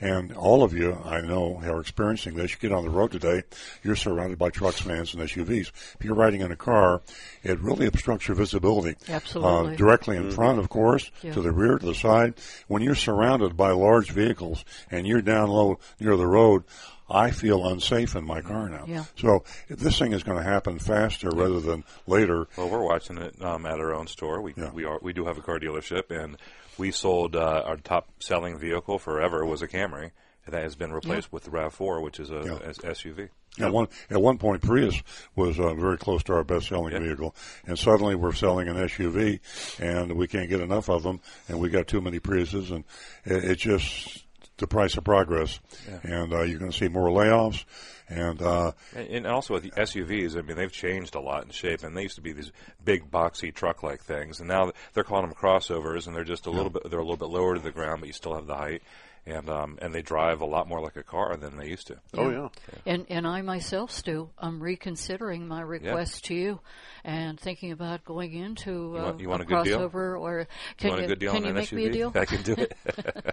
And 0.02 0.34
all 0.34 0.64
of 0.64 0.74
you, 0.74 0.94
I 0.94 1.22
know, 1.22 1.62
are 1.64 1.80
experiencing 1.80 2.36
this. 2.36 2.52
You 2.52 2.58
get 2.60 2.72
on 2.72 2.84
the 2.84 2.90
road 2.90 3.12
today, 3.12 3.44
you're 3.84 3.96
surrounded 3.96 4.38
by 4.38 4.50
trucks, 4.50 4.80
vans, 4.82 5.14
and 5.14 5.24
SUVs. 5.24 5.72
If 5.98 5.98
you're 6.04 6.16
riding 6.16 6.42
in 6.42 6.52
a 6.52 6.56
car, 6.56 7.02
it 7.44 7.60
really 7.60 7.86
obstructs 7.88 8.28
your 8.28 8.36
visibility. 8.36 8.96
Absolutely. 9.08 9.74
Uh, 9.74 9.76
directly 9.78 10.18
in 10.18 10.32
front, 10.32 10.60
of 10.60 10.70
course, 10.70 11.12
Yeah. 11.22 11.34
to 11.34 11.42
the 11.42 11.52
rear, 11.52 11.78
to 11.78 11.86
the 11.86 11.96
side. 11.96 12.34
When 12.68 12.82
you're 12.82 12.96
surrounded 12.96 13.56
by 13.56 13.72
large 13.72 14.12
vehicles 14.12 14.66
and 14.92 15.08
you're 15.08 15.22
down 15.22 15.50
low 15.50 15.80
near 16.00 16.18
the 16.18 16.28
road, 16.28 16.64
I 17.10 17.32
feel 17.32 17.68
unsafe 17.68 18.16
in 18.16 18.26
my 18.26 18.42
car 18.42 18.68
now. 18.70 18.86
Yeah. 18.88 19.06
So 19.16 19.44
if 19.70 19.80
this 19.80 20.00
thing 20.00 20.12
is 20.14 20.24
going 20.24 20.38
to 20.38 20.44
happen 20.44 20.80
faster 20.80 21.30
rather 21.30 21.60
than 21.60 21.84
later. 22.08 22.48
Well, 22.58 22.70
we're 22.70 22.84
watching 22.84 23.18
it 23.20 23.40
um, 23.42 23.66
at 23.66 23.80
our 23.80 23.94
own 23.94 24.08
store. 24.08 24.42
We 24.42 24.54
Yeah. 24.58 24.72
we 24.72 24.86
are 24.86 25.00
we 25.02 25.14
do 25.14 25.26
have 25.26 25.38
a 25.38 25.42
car 25.42 25.60
dealership, 25.60 26.10
and 26.10 26.38
we 26.78 26.92
sold 26.92 27.36
uh, 27.36 27.64
our 27.66 27.78
top 27.78 28.08
selling 28.20 28.58
vehicle 28.58 28.98
forever 29.00 29.46
was 29.46 29.62
a 29.62 29.68
Camry, 29.68 30.12
that 30.50 30.62
has 30.62 30.76
been 30.76 30.92
replaced 30.94 31.32
with 31.32 31.44
the 31.44 31.52
Rav 31.52 31.74
Four, 31.74 32.02
which 32.02 32.20
is 32.20 32.30
a 32.32 32.42
Yeah. 32.46 32.68
S- 32.70 32.80
SUV. 32.80 33.30
At 33.58 33.72
one 33.72 33.88
at 34.10 34.22
one 34.22 34.38
point, 34.38 34.62
Prius 34.64 35.02
was 35.36 35.58
uh, 35.60 35.74
very 35.76 35.98
close 35.98 36.24
to 36.24 36.34
our 36.34 36.44
best-selling 36.44 36.92
Yeah. 36.92 37.00
vehicle, 37.00 37.34
and 37.66 37.80
suddenly 37.80 38.14
we're 38.16 38.34
selling 38.34 38.68
an 38.68 38.76
SUV, 38.78 39.40
and 39.80 40.12
we 40.14 40.28
can't 40.28 40.50
get 40.50 40.60
enough 40.60 40.90
of 40.90 41.04
them, 41.04 41.22
and 41.48 41.60
we 41.60 41.70
got 41.70 41.88
too 41.88 42.02
many 42.02 42.20
Priuses, 42.20 42.72
and 42.72 42.84
it, 43.24 43.46
it's 43.46 43.62
just 43.62 44.25
the 44.58 44.68
price 44.68 44.96
of 44.98 45.04
progress. 45.04 45.60
And 46.04 46.34
uh, 46.34 46.42
you're 46.44 46.60
going 46.60 46.72
to 46.72 46.78
see 46.78 46.88
more 46.88 47.10
layoffs, 47.10 47.66
and 48.08 48.42
uh, 48.42 48.72
And, 48.96 49.08
and 49.08 49.28
also 49.28 49.54
with 49.54 49.64
the 49.64 49.72
SUVs, 49.72 50.38
I 50.38 50.42
mean, 50.42 50.56
they've 50.58 50.72
changed 50.72 51.16
a 51.16 51.20
lot 51.20 51.44
in 51.44 51.50
shape, 51.50 51.84
and 51.84 51.96
they 51.96 52.04
used 52.04 52.16
to 52.16 52.22
be 52.22 52.34
these 52.34 52.52
big, 52.84 53.10
boxy 53.10 53.54
truck-like 53.54 54.02
things, 54.02 54.40
and 54.40 54.48
now 54.48 54.72
they're 54.94 55.04
calling 55.04 55.28
them 55.28 55.36
crossovers, 55.36 56.08
and 56.08 56.16
they're 56.16 56.24
just 56.24 56.46
a 56.46 56.52
little 56.52 56.70
bit 56.70 56.90
they're 56.90 57.00
a 57.00 57.04
little 57.04 57.18
bit 57.18 57.30
lower 57.30 57.56
to 57.56 57.62
the 57.62 57.72
ground, 57.72 58.02
but 58.02 58.08
you 58.08 58.14
still 58.14 58.36
have 58.36 58.48
the 58.48 58.56
height, 58.56 58.84
and 59.26 59.50
um, 59.50 59.78
and 59.82 59.94
they 59.94 60.02
drive 60.02 60.42
a 60.42 60.46
lot 60.46 60.68
more 60.68 60.82
like 60.82 60.96
a 60.96 61.04
car 61.04 61.36
than 61.36 61.58
they 61.58 61.68
used 61.68 61.88
to. 61.88 61.98
Oh 62.16 62.30
yeah. 62.30 62.50
And 62.86 63.06
and 63.10 63.26
I 63.26 63.42
myself, 63.42 63.92
Stu, 63.92 64.30
I'm 64.38 64.62
reconsidering 64.62 65.48
my 65.48 65.62
request 65.62 66.26
to 66.26 66.36
you, 66.36 66.60
and 67.04 67.40
thinking 67.40 67.72
about 67.72 68.06
going 68.06 68.34
into 68.34 68.72
You 68.72 68.98
uh, 68.98 69.04
want- 69.04 69.20
you 69.20 69.30
want 69.30 69.42
a 69.42 69.46
a 69.46 69.48
good 69.48 69.64
deal? 69.64 69.80
crossover, 69.90 70.20
or 70.20 70.40
You 70.40 70.46
can 70.78 70.90
want 70.90 71.02
you 71.02 71.06
a 71.06 71.08
good 71.10 71.20
deal 71.20 71.32
can 71.34 71.44
you 71.44 71.50
an 71.50 71.56
make 71.56 71.72
me 71.72 71.86
a 71.86 71.92
deal? 71.92 72.12
I 72.16 72.26
can 72.26 72.42
do 72.44 72.54
it. 72.54 72.76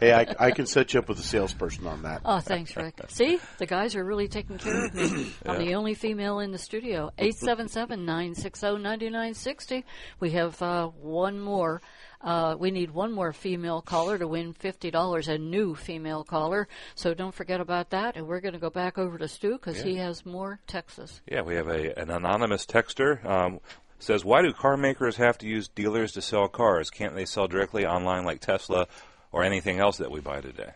Hey, 0.00 0.12
I, 0.12 0.26
I 0.38 0.50
can 0.50 0.66
set 0.66 0.92
you 0.94 1.00
up 1.00 1.08
with 1.08 1.18
a 1.18 1.22
salesperson 1.22 1.86
on 1.86 2.02
that. 2.02 2.20
Oh, 2.24 2.40
thanks, 2.40 2.74
Rick. 2.76 3.00
See, 3.08 3.38
the 3.58 3.66
guys 3.66 3.94
are 3.96 4.04
really 4.04 4.28
taking 4.28 4.58
care 4.58 4.86
of 4.86 4.94
me. 4.94 5.32
I'm 5.46 5.58
the 5.58 5.74
only 5.74 5.94
female 5.94 6.38
in 6.40 6.52
the 6.52 6.58
studio. 6.58 7.10
877-960-9960. 7.18 9.84
We 10.20 10.30
have 10.32 10.60
uh, 10.62 10.88
one 10.88 11.40
more. 11.40 11.80
Uh, 12.22 12.56
we 12.58 12.70
need 12.70 12.90
one 12.90 13.12
more 13.12 13.32
female 13.32 13.82
caller 13.82 14.18
to 14.18 14.28
win 14.28 14.54
$50, 14.54 15.28
a 15.28 15.38
new 15.38 15.74
female 15.74 16.24
caller. 16.24 16.68
So 16.94 17.14
don't 17.14 17.34
forget 17.34 17.60
about 17.60 17.90
that. 17.90 18.16
And 18.16 18.26
we're 18.26 18.40
going 18.40 18.54
to 18.54 18.60
go 18.60 18.70
back 18.70 18.98
over 18.98 19.18
to 19.18 19.28
Stu 19.28 19.52
because 19.52 19.80
he 19.80 19.96
has 19.96 20.24
more 20.24 20.60
Texas. 20.66 21.20
Yeah, 21.26 21.42
we 21.42 21.56
have 21.56 21.68
a 21.68 21.98
an 21.98 22.10
anonymous 22.10 22.66
texter. 22.66 23.24
Um, 23.24 23.60
says, 23.98 24.24
why 24.24 24.42
do 24.42 24.52
car 24.52 24.76
makers 24.76 25.16
have 25.16 25.38
to 25.38 25.46
use 25.46 25.68
dealers 25.68 26.12
to 26.12 26.22
sell 26.22 26.48
cars? 26.48 26.90
Can't 26.90 27.14
they 27.14 27.24
sell 27.24 27.46
directly 27.46 27.86
online 27.86 28.24
like 28.24 28.40
Tesla 28.40 28.86
or 29.30 29.44
anything 29.44 29.78
else 29.78 29.98
that 29.98 30.10
we 30.10 30.20
buy 30.20 30.40
today? 30.40 30.72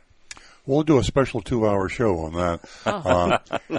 We'll 0.64 0.82
do 0.82 0.98
a 0.98 1.04
special 1.04 1.42
two-hour 1.42 1.88
show 1.88 2.18
on 2.18 2.32
that. 2.32 2.60
Uh, 2.84 3.38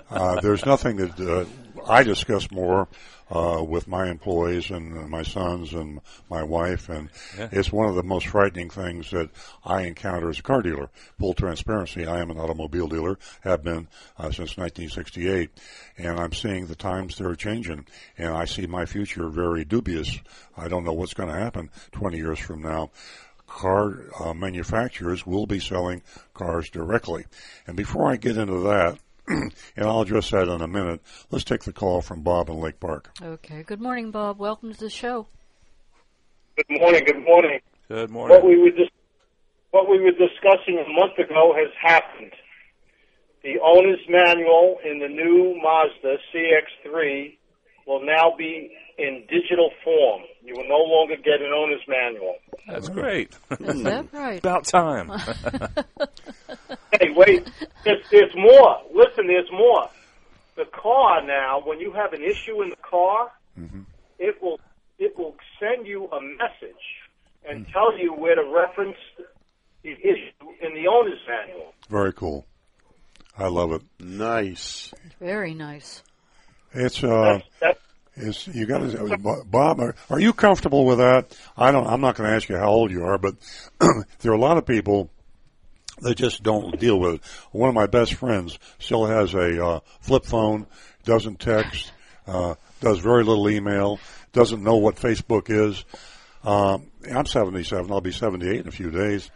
uh, 0.09 0.39
there's 0.41 0.65
nothing 0.65 0.97
that 0.97 1.19
uh, 1.19 1.45
I 1.85 2.03
discuss 2.03 2.49
more 2.49 2.87
uh, 3.29 3.63
with 3.67 3.87
my 3.87 4.09
employees 4.09 4.71
and 4.71 4.97
uh, 4.97 5.07
my 5.07 5.23
sons 5.23 5.73
and 5.73 5.99
my 6.29 6.43
wife, 6.43 6.89
and 6.89 7.09
Yeah. 7.37 7.49
it's 7.51 7.71
one 7.71 7.87
of 7.89 7.95
the 7.95 8.03
most 8.03 8.27
frightening 8.27 8.69
things 8.69 9.11
that 9.11 9.29
I 9.65 9.81
encounter 9.83 10.29
as 10.29 10.39
a 10.39 10.43
car 10.43 10.61
dealer. 10.61 10.89
Full 11.19 11.33
transparency: 11.33 12.05
I 12.05 12.19
am 12.19 12.31
an 12.31 12.39
automobile 12.39 12.87
dealer, 12.87 13.17
have 13.41 13.63
been 13.63 13.87
uh, 14.17 14.31
since 14.31 14.57
1968, 14.57 15.49
and 15.97 16.19
I'm 16.19 16.33
seeing 16.33 16.67
the 16.67 16.75
times 16.75 17.17
that 17.17 17.27
are 17.27 17.35
changing, 17.35 17.85
and 18.17 18.33
I 18.33 18.45
see 18.45 18.65
my 18.67 18.85
future 18.85 19.27
very 19.29 19.65
dubious. 19.65 20.17
I 20.55 20.67
don't 20.67 20.83
know 20.83 20.93
what's 20.93 21.13
going 21.13 21.29
to 21.29 21.35
happen 21.39 21.69
20 21.91 22.17
years 22.17 22.39
from 22.39 22.61
now 22.61 22.91
car 23.47 24.03
uh, 24.19 24.33
manufacturers 24.33 25.25
will 25.25 25.45
be 25.45 25.57
selling 25.59 26.01
cars 26.33 26.69
directly. 26.69 27.25
And 27.65 27.77
before 27.77 28.11
I 28.11 28.17
get 28.17 28.35
into 28.37 28.59
that, 28.63 28.99
and 29.27 29.51
I'll 29.77 30.01
address 30.01 30.29
that 30.31 30.47
in 30.47 30.61
a 30.61 30.67
minute, 30.67 31.01
let's 31.31 31.43
take 31.43 31.63
the 31.63 31.73
call 31.73 32.01
from 32.01 32.21
Bob 32.21 32.49
in 32.49 32.55
Lake 32.59 32.79
Park. 32.79 33.11
Okay. 33.21 33.63
Good 33.63 33.81
morning, 33.81 34.11
Bob. 34.11 34.39
Welcome 34.39 34.73
to 34.73 34.79
the 34.79 34.89
show. 34.89 35.27
Good 36.55 36.79
morning. 36.79 37.03
Good 37.05 37.23
morning. 37.23 37.59
Good 37.89 38.11
What 38.11 38.29
morning. 38.29 38.47
we 38.47 38.57
were 38.61 38.71
dis- 38.71 38.89
what 39.71 39.89
we 39.89 39.99
were 39.99 40.11
discussing 40.11 40.79
a 40.83 40.89
month 40.93 41.17
ago 41.19 41.53
has 41.55 41.71
happened. 41.81 42.31
The 43.43 43.59
owner's 43.63 43.99
manual 44.09 44.77
in 44.83 44.99
the 44.99 45.07
new 45.07 45.59
Mazda 45.61 46.17
CX-3 46.33 47.37
will 47.85 48.03
now 48.05 48.33
be 48.37 48.71
in 48.97 49.23
digital 49.29 49.69
form. 49.83 50.23
You 50.43 50.53
will 50.57 50.67
no 50.67 50.77
longer 50.79 51.15
get 51.17 51.41
an 51.41 51.51
owner's 51.55 51.81
manual. 51.87 52.35
That's 52.67 52.89
great. 52.89 53.37
Is 53.59 53.83
that 53.83 54.07
right? 54.11 54.39
About 54.43 54.65
time. 54.65 55.11
Hey, 56.99 57.09
wait. 57.15 57.49
There's, 57.83 58.03
there's 58.11 58.35
more. 58.35 58.81
Listen, 58.93 59.27
there's 59.27 59.51
more. 59.51 59.89
The 60.55 60.65
car 60.65 61.21
now, 61.25 61.61
when 61.63 61.79
you 61.79 61.91
have 61.91 62.13
an 62.13 62.23
issue 62.23 62.61
in 62.63 62.69
the 62.69 62.77
car, 62.77 63.31
it 64.19 64.41
will 64.41 64.59
it 64.99 65.17
will 65.17 65.35
send 65.59 65.85
you 65.85 66.05
a 66.05 66.19
message 66.21 66.83
and 67.47 67.67
tell 67.71 67.97
you 67.97 68.13
where 68.13 68.35
to 68.35 68.43
reference 68.43 68.97
the 69.83 69.91
issue 69.91 70.49
in 70.61 70.73
the 70.73 70.87
owner's 70.87 71.19
manual. 71.27 71.73
Very 71.89 72.13
cool. 72.13 72.45
I 73.37 73.47
love 73.47 73.71
it. 73.71 73.83
Nice. 73.99 74.91
Very 75.19 75.53
nice. 75.53 76.01
It's 76.73 77.03
uh, 77.03 77.39
That's, 77.61 77.79
it's 78.15 78.47
you 78.47 78.65
got 78.65 78.79
to 78.79 79.43
Bob. 79.45 79.79
Are, 79.79 79.95
are 80.09 80.19
you 80.19 80.33
comfortable 80.33 80.85
with 80.85 80.97
that? 80.97 81.37
I 81.55 81.71
don't. 81.71 81.85
I'm 81.85 82.01
not 82.01 82.15
going 82.15 82.29
to 82.29 82.35
ask 82.35 82.49
you 82.49 82.57
how 82.57 82.69
old 82.69 82.91
you 82.91 83.05
are, 83.05 83.19
but 83.19 83.35
there 84.19 84.31
are 84.31 84.35
a 84.35 84.39
lot 84.39 84.57
of 84.57 84.65
people 84.65 85.11
that 85.99 86.15
just 86.15 86.43
don't 86.43 86.79
deal 86.79 86.99
with 86.99 87.15
it. 87.15 87.21
One 87.51 87.69
of 87.69 87.75
my 87.75 87.87
best 87.87 88.13
friends 88.13 88.57
still 88.79 89.05
has 89.05 89.33
a 89.33 89.65
uh, 89.65 89.79
flip 89.99 90.25
phone, 90.25 90.67
doesn't 91.03 91.39
text, 91.39 91.91
uh, 92.27 92.55
does 92.81 92.99
very 92.99 93.23
little 93.23 93.49
email, 93.49 93.99
doesn't 94.33 94.63
know 94.63 94.77
what 94.77 94.95
Facebook 94.95 95.49
is. 95.49 95.83
Um, 96.43 96.87
I'm 97.13 97.25
77. 97.25 97.91
I'll 97.91 98.01
be 98.01 98.11
78 98.11 98.61
in 98.61 98.67
a 98.67 98.71
few 98.71 98.91
days. 98.91 99.29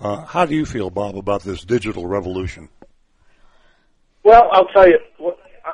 Uh, 0.00 0.24
how 0.24 0.46
do 0.46 0.54
you 0.54 0.64
feel, 0.64 0.90
Bob, 0.90 1.16
about 1.16 1.42
this 1.42 1.62
digital 1.64 2.06
revolution? 2.06 2.68
well, 4.22 4.48
I'll 4.52 4.66
tell 4.66 4.88
you. 4.88 4.98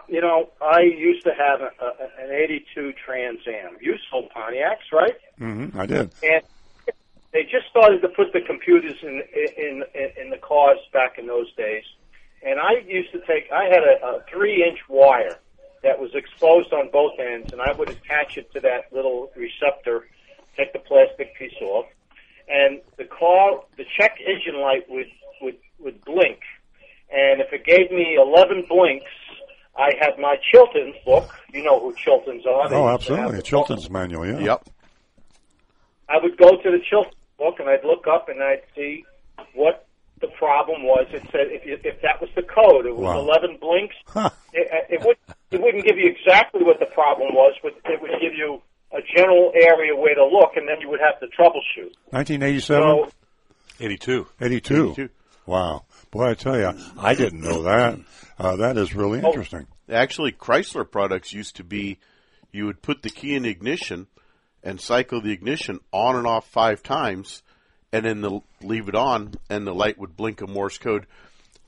you 0.09 0.21
know, 0.21 0.51
I 0.61 0.81
used 0.81 1.25
to 1.25 1.33
have 1.33 1.61
a, 1.61 1.85
a, 1.85 2.25
an 2.25 2.33
'82 2.33 2.93
Trans 3.05 3.41
Am. 3.47 3.77
You 3.81 3.95
sold 4.11 4.31
Pontiacs, 4.37 4.93
right? 4.93 5.15
Mm-hmm, 5.41 5.79
I 5.79 5.87
did. 5.87 6.13
And 6.23 6.43
they 7.33 7.43
just 7.43 7.67
started 7.71 8.01
to 8.03 8.09
put 8.09 8.33
the 8.33 8.41
computers 8.41 8.95
in 9.03 9.23
in 9.57 9.85
in, 9.95 10.11
in 10.25 10.31
the 10.31 10.39
cars 10.39 10.79
back 10.93 11.19
in 11.19 11.27
those 11.27 11.53
days. 11.55 11.85
And 12.45 12.61
I 12.61 12.73
used 12.87 13.13
to 13.13 13.21
take. 13.27 13.51
I 13.53 13.65
had 13.65 13.83
a, 13.83 14.05
a 14.07 14.23
three-inch 14.31 14.79
wire 14.89 15.39
that 15.83 15.99
was 15.99 16.11
exposed 16.15 16.73
on 16.73 16.91
both 16.93 17.13
ends, 17.19 17.53
and 17.53 17.61
I 17.61 17.73
would 17.73 17.89
attach 17.91 18.37
it 18.37 18.53
to 18.53 18.61
that 18.61 18.93
little 18.93 19.31
receptor, 19.37 20.07
take 20.57 20.73
the 20.73 20.79
plastic 20.81 21.37
piece 21.37 21.55
off, 21.63 21.87
and 22.49 22.81
the 22.99 23.05
car, 23.05 23.61
the 23.77 23.85
check 23.97 24.19
engine 24.25 24.61
light 24.61 24.85
would 24.89 25.07
would 25.43 25.57
would 25.79 26.05
blink, 26.05 26.41
and 27.11 27.41
if 27.41 27.53
it 27.53 27.65
gave 27.65 27.91
me 27.91 28.17
11 28.21 28.67
blinks, 28.69 29.11
I 29.77 29.93
had 30.01 30.19
my 30.19 30.37
Chilton 30.53 30.95
book. 31.05 31.31
You 31.53 31.63
know 31.65 31.81
who 31.81 31.95
Chiltons 31.95 32.47
are. 32.47 32.69
They 32.69 32.77
Oh, 32.77 32.91
used 32.93 33.07
to 33.07 33.17
have 33.17 33.25
absolutely. 33.27 33.37
the 33.37 33.43
Chilton's 33.43 33.91
manual, 33.91 34.27
yeah. 34.27 34.39
Yep. 34.39 34.69
I 36.09 36.19
would 36.23 36.37
go 36.37 36.51
to 36.57 36.71
the 36.71 36.79
Chilton 36.89 37.13
book 37.39 37.57
and 37.59 37.69
I'd 37.69 37.85
look 37.85 38.07
up 38.07 38.29
and 38.29 38.43
I'd 38.43 38.63
see 38.75 39.05
what 39.55 39.87
the 40.21 40.29
problem 40.29 40.83
was. 40.85 41.07
It 41.13 41.23
said 41.33 41.49
if, 41.51 41.67
you, 41.67 41.79
if 41.85 42.01
that 42.03 42.21
was 42.21 42.31
the 42.35 42.43
code, 42.43 42.87
it 42.87 42.95
was 42.97 43.03
Wow. 43.05 43.21
11 43.21 43.59
blinks. 43.61 43.95
Huh. 44.07 44.31
It, 44.53 44.69
it, 44.89 45.01
would, 45.05 45.17
it 45.51 45.61
wouldn't 45.61 45.85
give 45.85 45.99
you 45.99 46.07
exactly 46.09 46.63
what 46.63 46.79
the 46.81 46.87
problem 46.87 47.35
was, 47.35 47.55
but 47.63 47.73
it 47.85 48.01
would 48.01 48.13
give 48.21 48.33
you 48.35 48.63
a 48.93 49.01
general 49.15 49.53
area 49.55 49.95
where 49.95 50.15
to 50.15 50.25
look, 50.25 50.53
and 50.57 50.67
then 50.69 50.81
you 50.81 50.89
would 50.89 51.01
have 51.01 51.19
to 51.21 51.27
troubleshoot. 51.27 51.93
1987? 52.11 52.83
So, 52.89 53.11
82. 53.81 54.27
82. 54.41 54.91
82. 54.93 55.09
Wow. 55.45 55.85
Boy, 56.11 56.31
I 56.31 56.35
tell 56.35 56.59
you, 56.59 56.73
I 56.99 57.15
didn't 57.15 57.43
know 57.43 57.63
that. 57.65 57.99
Uh, 58.39 58.57
that 58.57 58.77
is 58.79 58.95
really 58.95 59.21
Oh. 59.23 59.27
interesting. 59.29 59.67
Actually, 59.91 60.33
Chrysler 60.33 60.91
products 60.91 61.33
used 61.33 61.57
to 61.57 61.65
be 61.65 61.99
you 62.53 62.65
would 62.67 62.81
put 62.81 63.03
the 63.03 63.11
key 63.11 63.35
in 63.35 63.45
ignition 63.45 64.07
and 64.67 64.81
cycle 64.81 65.21
the 65.21 65.31
ignition 65.31 65.79
on 65.93 66.17
and 66.17 66.27
off 66.27 66.45
five 66.49 66.83
times, 66.83 67.43
and 67.93 68.05
then 68.05 68.21
the, 68.21 68.41
leave 68.61 68.89
it 68.89 68.97
on, 68.97 69.33
and 69.49 69.65
the 69.65 69.73
light 69.73 69.97
would 69.97 70.17
blink 70.17 70.43
a 70.43 70.47
Morse 70.47 70.77
code 70.77 71.07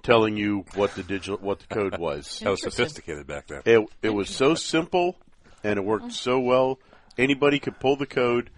telling 0.02 0.36
you 0.36 0.64
what 0.74 0.94
the 0.94 1.04
digital 1.04 1.38
what 1.38 1.60
the 1.60 1.66
code 1.72 1.96
was. 2.00 2.40
That 2.40 2.50
was 2.50 2.62
sophisticated 2.62 3.26
back 3.26 3.46
then. 3.46 3.62
It 3.64 3.88
it 4.02 4.10
was 4.10 4.28
so 4.28 4.56
simple, 4.56 5.16
and 5.62 5.78
it 5.78 5.84
worked 5.84 6.12
so 6.12 6.40
well. 6.40 6.80
Anybody 7.16 7.60
could 7.60 7.78
pull 7.78 7.96
the 7.96 8.06
code, 8.06 8.50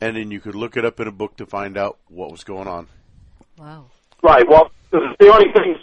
and 0.00 0.16
then 0.16 0.30
you 0.30 0.40
could 0.40 0.54
look 0.54 0.76
it 0.76 0.84
up 0.84 1.00
in 1.00 1.08
a 1.08 1.12
book 1.12 1.36
to 1.38 1.46
find 1.46 1.76
out 1.76 1.98
what 2.08 2.30
was 2.30 2.44
going 2.44 2.68
on. 2.68 2.86
Wow. 3.58 3.86
right. 4.22 4.48
Well, 4.48 4.70
the 4.92 5.00
the 5.18 5.26
only 5.26 5.52
things 5.52 5.76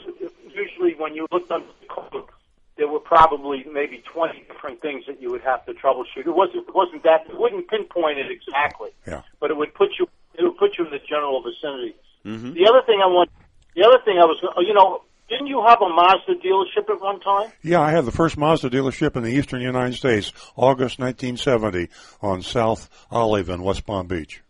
usually 0.55 0.95
when 0.97 1.13
you 1.15 1.27
looked 1.33 1.51
under 1.51 1.67
the 1.81 1.87
code, 1.93 2.29
there 2.77 2.87
were 2.87 2.99
probably 2.99 3.65
maybe 3.71 4.03
20 4.13 4.43
different 4.51 4.81
things 4.81 5.03
that 5.07 5.21
you 5.21 5.31
would 5.31 5.41
have 5.41 5.65
to 5.65 5.73
troubleshoot. 5.73 6.25
It 6.27 6.35
wasn't 6.35 6.67
it 6.67 6.75
wasn't 6.75 7.03
that 7.03 7.21
it 7.29 7.39
wouldn't 7.39 7.67
pinpoint 7.69 8.17
it 8.19 8.27
exactly, 8.29 8.89
Yeah. 9.07 9.21
but 9.39 9.49
it 9.51 9.57
would 9.57 9.73
put 9.73 9.89
you 9.99 10.07
it 10.37 10.43
would 10.43 10.57
put 10.57 10.77
you 10.77 10.85
in 10.85 10.91
the 10.91 10.99
general 11.07 11.41
vicinity. 11.41 11.95
Mm-hmm. 12.25 12.53
The 12.53 12.67
other 12.69 12.81
thing 12.85 12.99
I 13.01 13.07
want, 13.07 13.29
the 13.75 13.83
other 13.85 13.99
thing 14.03 14.17
I 14.19 14.25
was, 14.25 14.43
oh, 14.43 14.61
you 14.61 14.73
know, 14.73 15.03
didn't 15.29 15.47
you 15.47 15.63
have 15.65 15.81
a 15.81 15.87
Mazda 15.89 16.35
dealership 16.43 16.89
at 16.93 16.99
one 17.01 17.19
time? 17.21 17.51
Yeah, 17.63 17.79
I 17.79 17.91
had 17.91 18.03
the 18.05 18.11
first 18.11 18.35
Mazda 18.37 18.69
dealership 18.69 19.15
in 19.15 19.23
the 19.23 19.29
eastern 19.31 19.61
United 19.61 19.95
States, 19.95 20.33
August 20.55 20.99
1970, 20.99 21.89
on 22.21 22.41
South 22.41 22.89
Olive 23.09 23.49
in 23.49 23.63
West 23.63 23.85
Palm 23.85 24.07
Beach. 24.07 24.41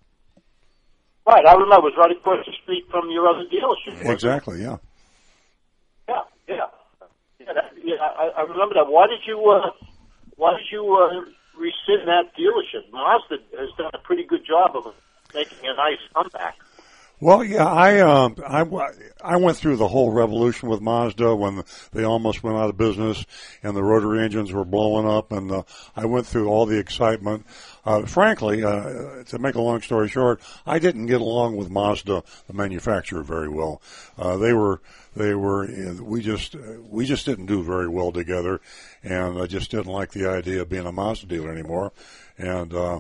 Right, 1.27 1.45
I 1.47 1.53
remember. 1.53 1.87
It 1.87 1.93
was 1.93 1.93
right 1.97 2.11
across 2.11 2.45
the 2.45 2.53
street 2.63 2.85
from 2.91 3.09
your 3.09 3.27
other 3.27 3.43
dealership. 3.45 4.09
Exactly, 4.11 4.61
yeah. 4.61 4.77
Yeah. 7.85 8.01
I, 8.01 8.41
I 8.41 8.41
remember 8.41 8.75
that. 8.75 8.89
Why 8.89 9.07
did 9.07 9.21
you, 9.25 9.37
uh, 9.49 9.69
why 10.35 10.57
did 10.57 10.67
you 10.71 10.83
uh, 10.97 11.21
rescind 11.53 12.07
that 12.09 12.33
dealership? 12.33 12.91
Mazda 12.91 13.37
has 13.59 13.69
done 13.77 13.91
a 13.93 13.99
pretty 13.99 14.25
good 14.25 14.45
job 14.45 14.75
of 14.75 14.93
making 15.33 15.59
a 15.63 15.75
nice 15.75 16.01
comeback. 16.13 16.57
Well, 17.21 17.45
yeah, 17.45 17.65
I 17.65 17.99
um, 18.01 18.35
I, 18.45 18.65
I 19.23 19.37
went 19.37 19.55
through 19.55 19.77
the 19.77 19.87
whole 19.87 20.11
revolution 20.11 20.67
with 20.67 20.81
Mazda 20.81 21.33
when 21.33 21.63
they 21.93 22.03
almost 22.03 22.43
went 22.43 22.57
out 22.57 22.69
of 22.69 22.77
business 22.77 23.25
and 23.63 23.73
the 23.73 23.83
rotary 23.83 24.21
engines 24.21 24.51
were 24.51 24.65
blowing 24.65 25.07
up, 25.07 25.31
and 25.31 25.49
uh, 25.49 25.63
I 25.95 26.07
went 26.07 26.27
through 26.27 26.49
all 26.49 26.65
the 26.65 26.77
excitement. 26.77 27.45
Uh, 27.85 28.05
frankly, 28.05 28.65
uh, 28.65 29.23
to 29.23 29.39
make 29.39 29.55
a 29.55 29.61
long 29.61 29.81
story 29.81 30.09
short, 30.09 30.41
I 30.65 30.77
didn't 30.77 31.05
get 31.05 31.21
along 31.21 31.55
with 31.55 31.69
Mazda, 31.69 32.21
the 32.47 32.53
manufacturer, 32.53 33.23
very 33.23 33.47
well. 33.47 33.81
Uh, 34.17 34.35
they 34.35 34.51
were 34.51 34.81
they 35.15 35.35
were 35.35 35.69
we 36.01 36.21
just 36.21 36.55
we 36.89 37.05
just 37.05 37.25
didn't 37.25 37.45
do 37.45 37.63
very 37.63 37.87
well 37.87 38.11
together, 38.11 38.59
and 39.03 39.41
I 39.41 39.45
just 39.45 39.71
didn't 39.71 39.85
like 39.85 40.11
the 40.11 40.29
idea 40.29 40.63
of 40.63 40.69
being 40.69 40.85
a 40.85 40.91
Mazda 40.91 41.27
dealer 41.27 41.49
anymore, 41.49 41.93
and. 42.37 42.73
Uh, 42.73 42.99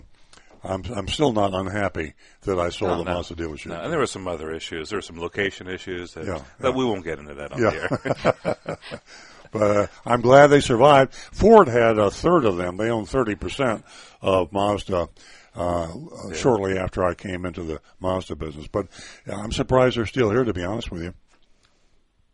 I'm 0.65 0.83
I'm 0.95 1.07
still 1.07 1.31
not 1.33 1.53
unhappy 1.53 2.13
that 2.41 2.59
I 2.59 2.69
sold 2.69 2.91
No, 2.91 2.97
the 2.99 3.03
no. 3.05 3.13
Mazda 3.15 3.35
dealership. 3.35 3.67
No, 3.67 3.81
and 3.81 3.91
there 3.91 3.99
were 3.99 4.07
some 4.07 4.27
other 4.27 4.51
issues. 4.51 4.89
There 4.89 4.97
were 4.97 5.01
some 5.01 5.19
location 5.19 5.67
issues 5.67 6.13
that, 6.13 6.25
Yeah, 6.25 6.41
that 6.59 6.69
yeah. 6.69 6.75
we 6.75 6.85
won't 6.85 7.03
get 7.03 7.19
into 7.19 7.33
that 7.35 7.51
on 7.53 7.61
Yeah. 7.61 7.69
the 7.71 8.57
air. 8.65 8.77
but 9.51 9.61
uh, 9.77 9.87
I'm 10.05 10.21
glad 10.21 10.47
they 10.47 10.59
survived. 10.61 11.13
Ford 11.13 11.67
had 11.67 11.97
a 11.97 12.09
third 12.11 12.45
of 12.45 12.57
them. 12.57 12.77
They 12.77 12.89
owned 12.89 13.07
30% 13.07 13.83
of 14.21 14.51
Mazda 14.51 15.07
uh, 15.55 15.59
uh, 15.59 16.33
shortly 16.33 16.77
after 16.77 17.03
I 17.05 17.13
came 17.13 17.45
into 17.45 17.63
the 17.63 17.79
Mazda 17.99 18.35
business. 18.35 18.67
But 18.67 18.87
I'm 19.31 19.51
surprised 19.51 19.97
they're 19.97 20.05
still 20.05 20.29
here, 20.31 20.43
to 20.43 20.53
be 20.53 20.63
honest 20.63 20.91
with 20.91 21.03
you. 21.03 21.13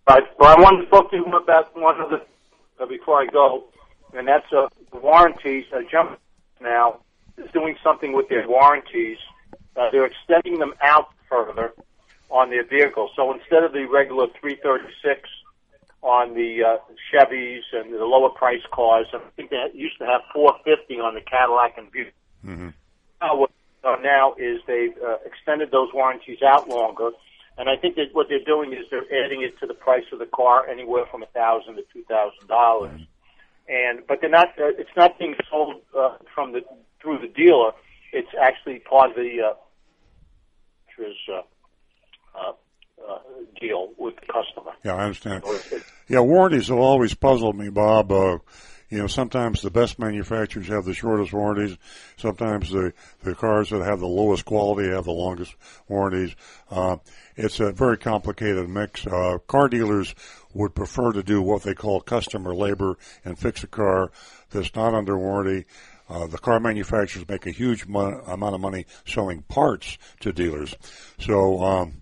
Right. 0.10 0.24
Well, 0.40 0.50
I 0.58 0.60
wanted 0.60 0.86
to 0.86 0.90
talk 0.90 1.12
to 1.12 1.18
you 1.18 1.26
about 1.26 1.76
one 1.76 2.02
of 2.02 2.10
the 2.10 2.22
uh, 2.82 2.88
before 2.88 3.22
I 3.22 3.28
go, 3.28 3.66
and 4.14 4.28
that's 4.28 4.52
uh, 4.52 4.68
the 4.92 4.98
warranties. 4.98 5.66
Uh, 5.72 5.82
GM 5.94 6.18
now 6.60 7.02
is 7.44 7.52
doing 7.52 7.76
something 7.84 8.14
with 8.14 8.30
their 8.30 8.48
warranties. 8.48 9.18
Uh, 9.76 9.90
they're 9.92 10.06
extending 10.06 10.60
them 10.60 10.74
out 10.82 11.10
further 11.30 11.74
on 12.30 12.50
their 12.50 12.66
vehicles. 12.66 13.12
So 13.16 13.34
instead 13.34 13.64
of 13.64 13.74
the 13.74 13.86
regular 13.86 14.28
336 14.40 15.30
on 16.02 16.34
the 16.34 16.64
uh, 16.64 16.78
Chevys 17.12 17.62
and 17.74 17.94
the 17.94 18.06
lower 18.06 18.30
price 18.30 18.64
cars, 18.72 19.08
I 19.14 19.20
think 19.36 19.50
they 19.50 19.58
used 19.74 19.98
to 20.00 20.06
have 20.06 20.22
450 20.34 21.00
on 21.00 21.16
the 21.16 21.22
Cadillac 21.22 21.78
and 21.78 21.92
Buick. 21.92 22.14
Mm-hmm. 22.46 22.70
Now, 23.22 23.36
what 23.36 23.52
uh, 23.84 23.96
now 24.02 24.34
is 24.38 24.62
they've 24.68 24.96
uh, 24.98 25.18
extended 25.26 25.72
those 25.72 25.90
warranties 25.94 26.42
out 26.42 26.68
longer, 26.70 27.12
and 27.58 27.70
I 27.70 27.76
think 27.76 27.96
that 27.96 28.14
what 28.14 28.28
they're 28.30 28.44
doing 28.44 28.74
is 28.74 28.86
they're 28.90 29.06
adding 29.24 29.42
it 29.44 29.60
to 29.60 29.68
the 29.68 29.74
price 29.74 30.06
of 30.12 30.20
the 30.20 30.26
car, 30.26 30.68
anywhere 30.68 31.06
from 31.12 31.22
a 31.24 31.28
thousand 31.28 31.76
to 31.76 31.84
two 31.94 32.04
thousand 32.04 32.48
dollars. 32.48 33.02
And 33.68 34.02
but 34.08 34.22
they're 34.22 34.30
not. 34.30 34.50
Uh, 34.58 34.74
it's 34.78 34.96
not 34.96 35.20
being 35.20 35.36
sold 35.50 35.82
uh, 35.98 36.18
from 36.34 36.54
the 36.54 36.62
through 37.02 37.20
the 37.20 37.28
dealer. 37.28 37.72
It's 38.14 38.30
actually 38.40 38.80
part 38.80 39.12
of 39.12 39.16
the 39.16 39.38
uh, 39.42 39.54
is, 41.02 41.16
uh, 41.30 41.42
uh, 42.38 42.54
uh, 43.10 43.20
deal 43.60 43.90
with 43.98 44.16
the 44.16 44.28
customer. 44.32 44.72
Yeah, 44.84 44.96
I 44.96 45.06
understand. 45.06 45.44
Yeah, 46.08 46.20
warranties 46.20 46.68
have 46.68 46.78
always 46.78 47.14
puzzled 47.14 47.58
me, 47.58 47.70
Bob. 47.70 48.12
Uh, 48.12 48.38
you 48.90 48.98
know, 48.98 49.08
sometimes 49.08 49.62
the 49.62 49.72
best 49.72 50.00
manufacturers 50.00 50.68
have 50.68 50.84
the 50.84 50.94
shortest 50.94 51.32
warranties. 51.32 51.78
Sometimes 52.18 52.72
the, 52.72 52.94
the 53.24 53.34
cars 53.34 53.70
that 53.70 53.82
have 53.82 54.02
the 54.02 54.08
lowest 54.08 54.44
quality 54.44 54.90
have 54.90 55.06
the 55.06 55.14
longest 55.14 55.56
warranties. 55.88 56.36
Uh, 56.70 56.98
it's 57.38 57.62
a 57.62 57.72
very 57.72 57.98
complicated 57.98 58.68
mix. 58.70 59.08
Uh, 59.08 59.38
car 59.48 59.70
dealers 59.70 60.14
would 60.54 60.76
prefer 60.76 61.14
to 61.14 61.24
do 61.24 61.42
what 61.42 61.64
they 61.64 61.74
call 61.74 62.02
customer 62.02 62.54
labor 62.54 62.98
and 63.24 63.40
fix 63.40 63.64
a 63.64 63.68
car 63.68 64.12
that's 64.50 64.76
not 64.76 64.94
under 64.94 65.18
warranty. 65.18 65.66
Uh, 66.12 66.28
the 66.28 66.38
car 66.38 66.60
manufacturers 66.60 67.26
make 67.30 67.46
a 67.46 67.52
huge 67.52 67.88
mo- 67.88 68.22
amount 68.28 68.54
of 68.54 68.60
money 68.60 68.86
selling 69.06 69.44
parts 69.44 69.98
to 70.20 70.34
dealers. 70.34 70.76
So, 71.20 71.64
um, 71.64 72.02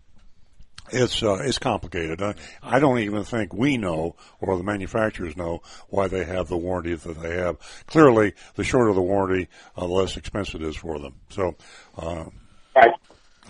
it's 0.91 1.21
uh, 1.21 1.37
it's 1.43 1.59
complicated. 1.59 2.19
I, 2.19 2.33
I 2.63 2.79
don't 2.79 2.97
even 2.97 3.23
think 3.23 3.53
we 3.53 3.77
know, 3.77 4.15
or 4.41 4.57
the 4.57 4.63
manufacturers 4.63 5.37
know, 5.37 5.61
why 5.89 6.07
they 6.07 6.23
have 6.25 6.47
the 6.47 6.57
warranty 6.57 6.95
that 6.95 7.21
they 7.21 7.35
have. 7.35 7.57
Clearly, 7.85 8.33
the 8.55 8.63
shorter 8.63 8.93
the 8.93 9.01
warranty, 9.01 9.47
uh, 9.77 9.81
the 9.81 9.93
less 9.93 10.17
expensive 10.17 10.63
it 10.63 10.67
is 10.67 10.75
for 10.75 10.97
them. 10.97 11.13
So, 11.29 11.55
uh, 11.95 12.25
Right. 12.75 12.91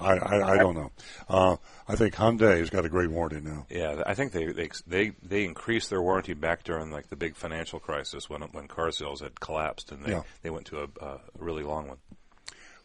I, 0.02 0.14
I 0.18 0.54
I 0.54 0.58
don't 0.58 0.76
know. 0.76 0.92
Uh, 1.28 1.56
I 1.88 1.96
think 1.96 2.16
Hyundai's 2.16 2.70
got 2.70 2.86
a 2.86 2.90
great 2.90 3.10
warranty 3.10 3.42
now. 3.42 3.66
Yeah, 3.70 4.04
I 4.06 4.14
think 4.14 4.32
they 4.32 4.46
they 4.48 4.70
they 4.88 5.12
they 5.22 5.46
increased 5.46 5.90
their 5.90 6.02
warranty 6.02 6.34
back 6.34 6.64
during 6.64 6.92
like 6.92 7.10
the 7.10 7.16
big 7.16 7.36
financial 7.36 7.80
crisis 7.80 8.30
when 8.30 8.42
when 8.42 8.68
car 8.68 8.92
sales 8.92 9.22
had 9.22 9.40
collapsed 9.40 9.92
and 9.92 10.04
they 10.04 10.12
Yeah. 10.12 10.24
they 10.42 10.50
went 10.50 10.66
to 10.68 10.80
a, 10.84 11.06
a 11.06 11.20
really 11.38 11.64
long 11.64 11.88
one. 11.88 11.98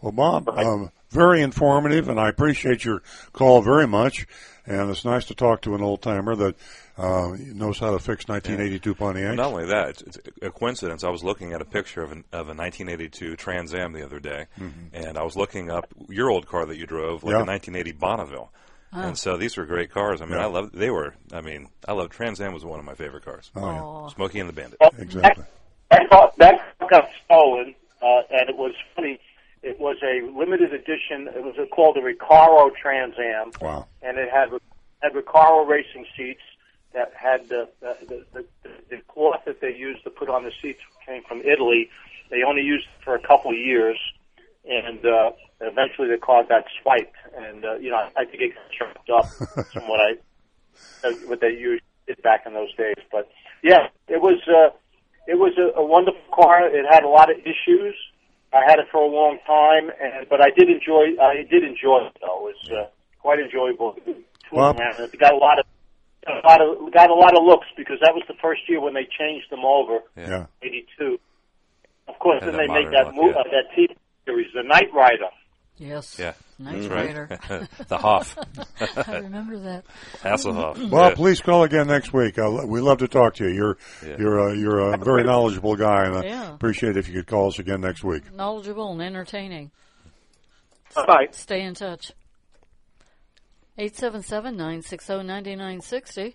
Well, 0.00 0.12
Bob, 0.12 0.48
um, 0.50 0.90
very 1.10 1.40
informative, 1.40 2.08
and 2.10 2.20
I 2.20 2.28
appreciate 2.28 2.84
your 2.84 3.02
call 3.32 3.62
very 3.62 3.86
much. 3.86 4.26
And 4.66 4.90
it's 4.90 5.04
nice 5.04 5.24
to 5.26 5.34
talk 5.34 5.62
to 5.62 5.74
an 5.74 5.82
old 5.82 6.02
timer 6.02 6.34
that 6.36 6.56
uh, 6.96 7.36
knows 7.38 7.78
how 7.78 7.90
to 7.90 7.98
fix 7.98 8.28
1982 8.28 8.94
Pontiac. 8.94 9.34
Not 9.36 9.46
only 9.52 9.66
that, 9.66 9.88
it's, 9.90 10.02
it's 10.02 10.18
a 10.42 10.50
coincidence. 10.50 11.02
I 11.04 11.10
was 11.10 11.24
looking 11.24 11.52
at 11.52 11.60
a 11.60 11.64
picture 11.64 12.02
of, 12.02 12.12
an, 12.12 12.24
of 12.32 12.46
a 12.48 12.54
1982 12.54 13.36
Trans 13.36 13.74
Am 13.74 13.92
the 13.92 14.04
other 14.04 14.20
day, 14.20 14.46
Mhm. 14.60 14.90
and 14.92 15.18
I 15.18 15.22
was 15.22 15.36
looking 15.36 15.70
up 15.70 15.86
your 16.08 16.30
old 16.30 16.46
car 16.46 16.66
that 16.66 16.76
you 16.76 16.86
drove, 16.86 17.24
like 17.24 17.32
Yeah. 17.32 17.42
a 17.42 17.44
1980 17.44 17.92
Bonneville. 17.92 18.50
And 18.96 19.18
so 19.18 19.36
these 19.36 19.56
were 19.56 19.64
great 19.66 19.90
cars. 19.90 20.22
I 20.22 20.24
mean, 20.26 20.34
Yeah. 20.36 20.44
I 20.44 20.46
love 20.46 20.70
they 20.72 20.88
were. 20.88 21.14
I 21.32 21.40
mean, 21.40 21.66
I 21.88 21.94
love 21.94 22.10
Trans 22.10 22.40
Am 22.40 22.52
was 22.54 22.64
one 22.64 22.78
of 22.78 22.84
my 22.84 22.94
favorite 22.94 23.24
cars. 23.24 23.50
Oh, 23.56 24.04
yeah. 24.06 24.14
Smokey 24.14 24.38
and 24.38 24.48
the 24.48 24.52
Bandit. 24.52 24.78
Exactly. 24.98 25.44
That 25.90 26.08
car, 26.10 26.30
that 26.38 26.78
car 26.78 26.88
got 26.88 27.08
stolen, 27.24 27.74
uh, 28.00 28.22
and 28.30 28.48
it 28.48 28.56
was 28.56 28.72
funny. 28.94 29.18
It 29.64 29.80
was 29.80 29.96
a 30.04 30.20
limited 30.38 30.72
edition. 30.72 31.26
It 31.34 31.42
was 31.42 31.56
called 31.72 31.96
the 31.96 32.02
Recaro 32.02 32.70
Trans 32.76 33.14
Am, 33.18 33.50
Wow. 33.60 33.86
and 34.00 34.16
it 34.16 34.28
had 34.30 34.50
had 35.02 35.12
Recaro 35.12 35.66
racing 35.66 36.06
seats 36.16 36.40
that 36.94 37.12
had 37.14 37.48
the 37.48 37.68
the, 37.80 38.24
the, 38.32 38.44
the 38.90 38.96
cloth 39.08 39.42
that 39.46 39.60
they 39.60 39.74
used 39.74 40.04
to 40.04 40.10
put 40.10 40.28
on 40.28 40.44
the 40.44 40.52
seats 40.62 40.80
came 41.06 41.22
from 41.28 41.40
Italy. 41.40 41.90
They 42.30 42.42
only 42.42 42.62
used 42.62 42.86
it 42.86 43.04
for 43.04 43.14
a 43.14 43.20
couple 43.20 43.50
of 43.50 43.58
years, 43.58 43.98
and 44.64 45.04
uh, 45.04 45.32
eventually 45.60 46.08
the 46.08 46.18
car 46.18 46.44
got 46.44 46.64
swiped. 46.82 47.16
And 47.36 47.64
uh, 47.64 47.74
you 47.76 47.90
know, 47.90 48.08
I 48.16 48.24
think 48.24 48.42
it 48.42 48.52
got 48.54 48.70
chopped 48.70 49.10
up 49.10 49.26
from 49.72 49.88
what 49.88 50.00
I 50.00 51.10
what 51.26 51.40
they 51.40 51.50
used 51.50 51.82
did 52.06 52.22
back 52.22 52.44
in 52.46 52.54
those 52.54 52.74
days. 52.76 52.96
But 53.10 53.28
yeah, 53.62 53.88
it 54.08 54.20
was 54.20 54.40
uh, 54.48 54.74
it 55.26 55.36
was 55.36 55.52
a, 55.58 55.78
a 55.78 55.84
wonderful 55.84 56.20
car. 56.32 56.66
It 56.66 56.84
had 56.88 57.04
a 57.04 57.08
lot 57.08 57.30
of 57.30 57.38
issues. 57.38 57.94
I 58.52 58.62
had 58.64 58.78
it 58.78 58.86
for 58.92 59.02
a 59.02 59.06
long 59.06 59.38
time, 59.46 59.90
and 60.00 60.28
but 60.28 60.40
I 60.40 60.50
did 60.50 60.70
enjoy 60.70 61.20
I 61.20 61.44
did 61.50 61.64
enjoy 61.64 62.06
it 62.06 62.16
though. 62.20 62.48
It 62.48 62.54
was 62.54 62.70
uh, 62.70 62.86
quite 63.20 63.40
enjoyable. 63.40 63.96
Well- 64.52 64.76
around 64.76 65.00
it. 65.00 65.12
It 65.12 65.18
got 65.20 65.32
a 65.32 65.36
lot 65.36 65.58
of 65.58 65.66
got 66.26 66.36
a 66.44 66.46
lot 66.46 66.60
of 66.60 66.92
got 66.92 67.10
a 67.10 67.14
lot 67.14 67.36
of 67.36 67.44
looks 67.44 67.66
because 67.76 67.98
that 68.02 68.12
was 68.14 68.22
the 68.28 68.34
first 68.42 68.62
year 68.68 68.80
when 68.80 68.94
they 68.94 69.06
changed 69.18 69.50
them 69.50 69.64
over. 69.64 69.98
Yeah. 70.16 70.46
'82. 70.62 71.18
Of 72.08 72.18
course, 72.18 72.42
And 72.42 72.50
then 72.52 72.58
they 72.58 72.72
made 72.72 72.92
that 72.92 73.06
look, 73.06 73.14
move, 73.14 73.34
yeah. 73.34 73.40
uh, 73.40 73.44
that 73.44 73.70
TV 73.76 73.96
series, 74.26 74.48
The 74.54 74.62
Knight 74.62 74.92
Rider. 74.94 75.28
Yes. 75.76 76.18
Yeah, 76.18 76.34
Knight 76.58 76.82
that's 76.82 76.86
Rider. 76.88 77.38
the 77.88 77.98
Hoff, 77.98 78.38
I 79.08 79.18
remember 79.18 79.58
that. 79.58 79.84
Hasselhoff. 80.22 80.88
Well, 80.90 81.08
Yeah. 81.10 81.14
please 81.16 81.40
call 81.40 81.64
again 81.64 81.88
next 81.88 82.12
week. 82.12 82.38
Uh, 82.38 82.60
we 82.66 82.80
love 82.80 82.98
to 82.98 83.08
talk 83.08 83.34
to 83.36 83.48
you. 83.48 83.54
You're 83.54 83.78
Yeah. 84.06 84.16
you're 84.18 84.38
a, 84.50 84.56
you're 84.56 84.78
a 84.94 84.98
very 84.98 85.24
knowledgeable 85.24 85.74
guy, 85.76 86.04
and 86.04 86.14
I 86.16 86.24
Yeah. 86.24 86.54
appreciate 86.54 86.96
if 86.96 87.08
you 87.08 87.14
could 87.14 87.26
call 87.26 87.48
us 87.48 87.58
again 87.58 87.80
next 87.80 88.04
week. 88.04 88.32
Knowledgeable 88.32 88.92
and 88.92 89.02
entertaining. 89.02 89.70
Bye. 90.94 91.28
Stay 91.32 91.62
in 91.62 91.74
touch. 91.74 92.12
877-960-9960. 93.78 96.34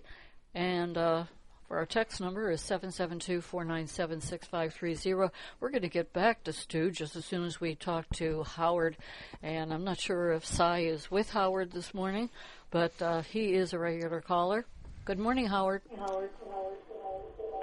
And 0.54 0.96
uh, 0.98 1.24
for 1.66 1.78
our 1.78 1.86
text 1.86 2.20
number 2.20 2.50
is 2.50 2.60
772-497-6530. 2.62 5.30
We're 5.60 5.70
going 5.70 5.82
to 5.82 5.88
get 5.88 6.12
back 6.12 6.44
to 6.44 6.52
Stu 6.52 6.90
just 6.90 7.16
as 7.16 7.24
soon 7.24 7.44
as 7.44 7.60
we 7.60 7.74
talk 7.74 8.08
to 8.16 8.42
Howard. 8.42 8.98
And 9.42 9.72
I'm 9.72 9.84
not 9.84 9.98
sure 10.00 10.32
if 10.32 10.44
Cy 10.44 10.80
is 10.80 11.10
with 11.10 11.30
Howard 11.30 11.72
this 11.72 11.94
morning, 11.94 12.28
but 12.70 12.92
uh, 13.00 13.22
he 13.22 13.54
is 13.54 13.72
a 13.72 13.78
regular 13.78 14.20
caller. 14.20 14.66
Good 15.04 15.18
morning, 15.18 15.46
Howard. 15.46 15.80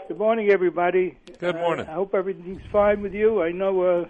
Good 0.07 0.17
morning, 0.17 0.49
everybody. 0.51 1.17
Good 1.39 1.55
morning. 1.55 1.85
I 1.87 1.93
hope 1.93 2.15
everything's 2.15 2.63
fine 2.71 3.01
with 3.01 3.13
you. 3.13 3.43
I 3.43 3.51
know 3.51 3.81
uh, 3.81 4.05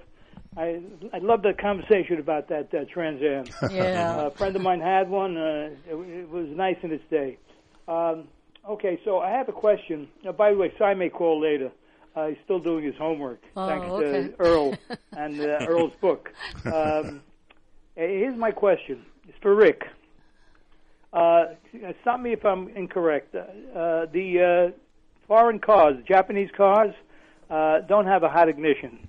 I 0.58 0.82
I 1.14 1.20
love 1.20 1.44
the 1.44 1.54
conversation 1.54 2.20
about 2.20 2.48
that 2.50 2.74
uh, 2.74 2.86
Trans 2.92 3.22
Am. 3.22 3.48
Yeah. 3.72 4.28
a 4.28 4.32
friend 4.32 4.56
of 4.56 4.62
mine 4.62 4.82
had 4.82 5.10
one. 5.10 5.38
Uh, 5.38 5.70
it, 5.88 5.94
it 5.96 6.30
was 6.30 6.48
nice 6.50 6.78
in 6.84 6.92
its 6.92 7.04
day. 7.10 7.38
Um, 7.88 8.28
okay, 8.68 9.00
so 9.06 9.20
I 9.20 9.30
have 9.32 9.48
a 9.50 9.54
question. 9.54 10.08
Uh, 10.28 10.32
by 10.32 10.52
the 10.52 10.58
way, 10.58 10.74
Si 10.78 10.94
may 10.96 11.10
call 11.10 11.40
later. 11.40 11.72
Uh, 12.16 12.28
he's 12.30 12.38
still 12.46 12.58
doing 12.60 12.84
his 12.84 12.96
homework, 12.98 13.40
Oh, 13.56 13.68
thanks 13.68 13.86
okay. 13.86 14.28
to 14.30 14.34
Earl 14.40 14.74
and 15.16 15.40
uh, 15.40 15.68
Earl's 15.68 15.94
book. 16.02 16.32
Um, 16.66 17.22
here's 17.96 18.36
my 18.36 18.50
question. 18.50 19.06
It's 19.28 19.38
for 19.40 19.54
Rick. 19.54 19.84
Uh, 21.14 21.46
stop 22.02 22.20
me 22.20 22.34
if 22.34 22.44
I'm 22.44 22.70
incorrect. 22.70 23.36
Uh, 23.36 23.40
uh, 23.78 24.06
the 24.12 24.72
uh, 24.74 24.78
foreign 25.28 25.60
cars, 25.60 25.98
Japanese 26.08 26.50
cars, 26.58 26.96
uh, 27.52 27.82
don't 27.82 28.08
have 28.08 28.24
a 28.24 28.30
hot 28.30 28.50
ignition. 28.50 29.07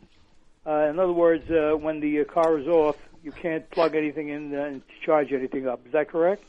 Uh, 0.66 0.88
in 0.90 0.98
other 0.98 1.12
words, 1.12 1.50
uh, 1.50 1.76
when 1.76 2.00
the 2.00 2.20
uh, 2.20 2.24
car 2.24 2.58
is 2.58 2.66
off, 2.66 2.96
you 3.22 3.32
can't 3.32 3.68
plug 3.70 3.94
anything 3.94 4.28
in 4.28 4.54
uh, 4.54 4.62
and 4.64 4.82
charge 5.04 5.32
anything 5.32 5.66
up. 5.66 5.86
Is 5.86 5.92
that 5.92 6.08
correct? 6.08 6.44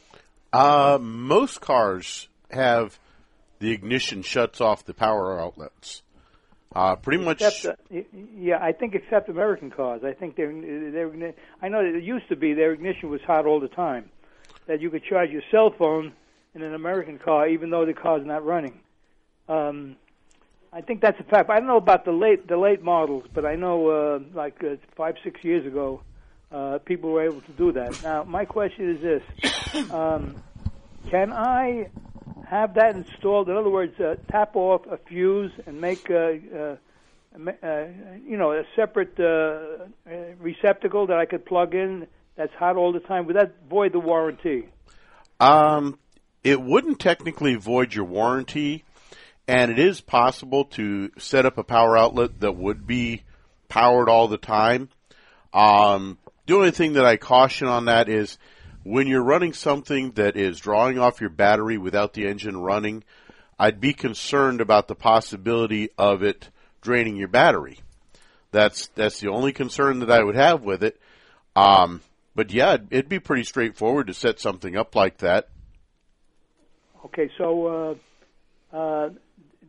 Uh, 0.52 0.98
most 1.00 1.62
cars 1.62 2.28
have 2.52 3.00
the 3.60 3.72
ignition 3.72 4.22
shuts 4.22 4.62
off 4.62 4.86
the 4.86 4.94
power 4.94 5.40
outlets. 5.40 6.02
Uh, 6.76 6.96
pretty 6.96 7.24
much. 7.24 7.42
Except, 7.42 7.80
uh, 7.80 7.84
y- 7.90 8.06
yeah, 8.38 8.58
I 8.62 8.72
think 8.74 8.94
except 8.94 9.30
American 9.30 9.72
cars. 9.72 10.02
I 10.04 10.14
think 10.14 10.36
they're, 10.36 10.52
igni- 10.52 11.34
I 11.62 11.68
know 11.68 11.84
that 11.84 11.98
it 11.98 12.04
used 12.04 12.30
to 12.30 12.36
be 12.36 12.54
their 12.54 12.74
ignition 12.74 13.10
was 13.10 13.22
hot 13.22 13.46
all 13.46 13.60
the 13.60 13.68
time. 13.68 14.10
That 14.68 14.82
you 14.82 14.92
could 14.92 15.04
charge 15.04 15.32
your 15.32 15.42
cell 15.50 15.74
phone 15.76 16.14
in 16.54 16.62
an 16.62 16.76
American 16.76 17.18
car 17.18 17.48
even 17.48 17.70
though 17.72 17.86
the 17.86 17.94
car's 17.94 18.26
not 18.26 18.46
running. 18.46 18.80
Um, 19.48 19.96
I 20.72 20.82
think 20.82 21.02
that's 21.02 21.20
a 21.20 21.24
fact. 21.24 21.50
I 21.50 21.58
don't 21.58 21.68
know 21.68 21.78
about 21.78 22.06
the 22.06 22.12
late 22.12 22.48
the 22.48 22.58
late 22.58 22.84
models, 22.84 23.24
but 23.34 23.46
I 23.46 23.56
know 23.56 23.88
uh, 23.88 24.20
like 24.34 24.64
uh, 24.64 24.76
five 24.96 25.16
six 25.24 25.44
years 25.44 25.66
ago, 25.66 26.02
uh, 26.52 26.80
people 26.86 27.12
were 27.12 27.24
able 27.24 27.42
to 27.42 27.52
do 27.54 27.72
that. 27.72 28.04
Now 28.04 28.24
my 28.24 28.46
question 28.46 28.96
is 28.96 29.02
this: 29.02 29.92
um, 29.92 30.42
Can 31.10 31.34
I 31.34 31.90
have 32.48 32.76
that 32.76 32.96
installed? 32.96 33.50
In 33.50 33.58
other 33.58 33.70
words, 33.70 34.00
uh, 34.00 34.16
tap 34.30 34.56
off 34.56 34.86
a 34.86 34.98
fuse 34.98 35.52
and 35.66 35.82
make 35.82 36.10
uh, 36.10 36.16
uh, 36.16 36.76
ma- 37.36 37.52
uh, 37.64 37.88
you 38.24 38.38
know 38.38 38.52
a 38.52 38.64
separate 38.76 39.20
uh, 39.20 39.86
receptacle 40.40 41.08
that 41.08 41.18
I 41.18 41.26
could 41.26 41.46
plug 41.46 41.74
in 41.74 42.06
that's 42.40 42.54
hot 42.54 42.78
all 42.78 42.94
the 42.94 43.02
time. 43.02 43.26
Would 43.26 43.36
that 43.36 43.56
void 43.70 43.92
the 43.92 44.00
warranty? 44.00 44.70
Um, 45.42 46.00
it 46.42 46.62
wouldn't 46.62 47.00
technically 47.00 47.56
void 47.56 47.94
your 47.94 48.06
warranty, 48.06 48.86
and 49.50 49.72
it 49.72 49.80
is 49.80 50.00
possible 50.00 50.66
to 50.66 51.12
set 51.18 51.44
up 51.44 51.58
a 51.58 51.64
power 51.64 51.98
outlet 51.98 52.40
that 52.42 52.56
would 52.56 52.86
be 52.86 53.24
powered 53.68 54.08
all 54.08 54.28
the 54.28 54.38
time. 54.38 54.90
Um, 55.52 56.20
the 56.46 56.56
only 56.56 56.70
thing 56.70 56.94
that 56.94 57.06
I 57.06 57.18
caution 57.18 57.68
on 57.68 57.86
that 57.86 58.10
is 58.10 58.38
when 58.84 59.08
you're 59.08 59.24
running 59.24 59.54
something 59.54 60.12
that 60.12 60.38
is 60.38 60.60
drawing 60.60 61.00
off 61.00 61.20
your 61.20 61.32
battery 61.32 61.80
without 61.80 62.14
the 62.14 62.28
engine 62.28 62.58
running, 62.58 63.04
I'd 63.58 63.82
be 63.82 63.92
concerned 63.92 64.62
about 64.62 64.88
the 64.88 64.94
possibility 64.94 65.90
of 65.98 66.22
it 66.22 66.50
draining 66.82 67.16
your 67.16 67.28
battery. 67.28 67.80
That's 68.52 68.88
that's 68.94 69.20
the 69.20 69.30
only 69.30 69.52
concern 69.52 69.98
that 70.00 70.12
I 70.12 70.24
would 70.24 70.36
have 70.36 70.62
with 70.62 70.84
it. 70.84 71.02
Um, 71.56 72.02
but 72.36 72.52
yeah, 72.52 72.76
it'd, 72.76 72.88
it'd 72.92 73.10
be 73.10 73.20
pretty 73.20 73.46
straightforward 73.46 74.08
to 74.08 74.14
set 74.14 74.40
something 74.40 74.78
up 74.78 74.96
like 74.96 75.18
that. 75.18 75.50
Okay, 77.06 77.32
so 77.38 77.98
uh, 78.74 78.76
uh, 78.76 79.10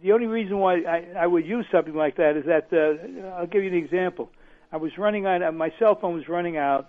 the 0.02 0.12
only 0.12 0.26
reason 0.26 0.58
why 0.58 0.76
I, 0.82 1.06
I 1.18 1.26
would 1.26 1.46
use 1.46 1.66
something 1.70 1.94
like 1.94 2.16
that 2.16 2.36
is 2.36 2.46
that 2.46 2.72
uh, 2.72 3.36
I'll 3.36 3.46
give 3.46 3.62
you 3.62 3.70
an 3.70 3.76
example. 3.76 4.30
I 4.72 4.76
was 4.76 4.96
running 4.96 5.26
on 5.26 5.42
uh, 5.42 5.52
my 5.52 5.72
cell 5.78 5.94
phone 5.94 6.14
was 6.14 6.28
running 6.28 6.56
out, 6.56 6.88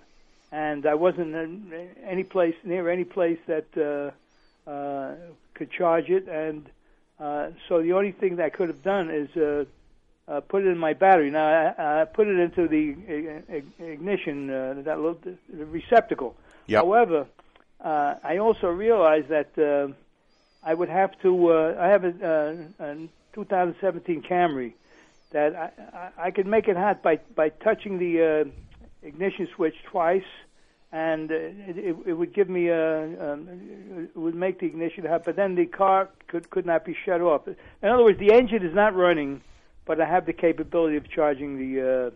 and 0.51 0.86
I 0.86 0.95
wasn't 0.95 1.36
in 1.36 1.89
any 2.05 2.24
place 2.24 2.55
near 2.64 2.89
any 2.89 3.03
place 3.03 3.39
that 3.47 3.68
uh, 4.68 4.70
uh, 4.70 5.16
could 5.53 5.72
charge 5.72 6.09
it, 6.09 6.28
and 6.28 6.70
uh, 7.20 7.49
so 7.68 7.82
the 7.82 7.93
only 7.93 8.12
thing 8.12 8.38
that 8.38 8.45
I 8.45 8.49
could 8.49 8.70
have 8.70 8.84
done 8.84 9.09
is 9.09 9.36
uh, 9.36 9.66
uh, 10.28 10.39
put 10.41 10.64
it 10.64 10.68
in 10.68 10.78
my 10.78 10.93
battery. 10.93 11.32
Now 11.32 11.74
I, 11.78 12.01
I 12.01 12.05
put 12.05 12.28
it 12.28 12.39
into 12.39 12.68
the 12.68 12.95
ignition, 13.80 14.49
uh, 14.49 14.82
that 14.84 14.99
little 14.99 15.20
the 15.51 15.66
receptacle. 15.66 16.36
Yep. 16.68 16.84
However, 16.84 17.28
uh, 17.84 18.16
I 18.24 18.38
also 18.38 18.68
realized 18.68 19.30
that. 19.30 19.57
Uh, 19.57 19.93
I 20.64 20.74
would 20.74 20.89
have 20.89 21.12
to. 21.22 21.51
Uh, 21.51 21.76
I 21.80 21.88
have 21.88 22.03
a, 22.03 22.68
uh, 22.80 22.86
a 22.86 22.95
2017 23.34 24.24
Camry 24.30 24.74
that 25.32 25.55
I, 25.55 25.72
I, 25.97 26.28
I 26.28 26.32
could 26.32 26.47
make 26.47 26.68
it 26.68 26.78
hot 26.78 27.01
by 27.01 27.20
by 27.36 27.49
touching 27.49 27.97
the 27.97 28.45
uh, 28.45 29.07
ignition 29.07 29.47
switch 29.55 29.76
twice, 29.89 30.24
and 30.91 31.32
uh, 31.32 31.36
it, 31.36 31.78
it, 31.78 31.95
it 32.05 32.14
would 32.14 32.34
give 32.34 32.49
me 32.49 32.68
a. 32.68 33.03
Um, 33.34 33.47
it 34.14 34.18
would 34.18 34.36
make 34.36 34.59
the 34.59 34.68
ignition 34.68 35.05
hot, 35.05 35.24
but 35.26 35.36
then 35.36 35.55
the 35.55 35.66
car 35.66 36.09
could 36.28 36.49
could 36.49 36.66
not 36.66 36.86
be 36.86 36.95
shut 37.05 37.22
off. 37.22 37.47
In 37.47 37.89
other 37.89 38.03
words, 38.03 38.20
the 38.20 38.34
engine 38.34 38.64
is 38.64 38.76
not 38.76 38.95
running, 38.95 39.41
but 39.86 39.99
I 39.99 40.05
have 40.07 40.28
the 40.28 40.34
capability 40.34 40.97
of 40.97 41.09
charging 41.09 41.57
the 41.57 41.82
uh, 41.82 42.09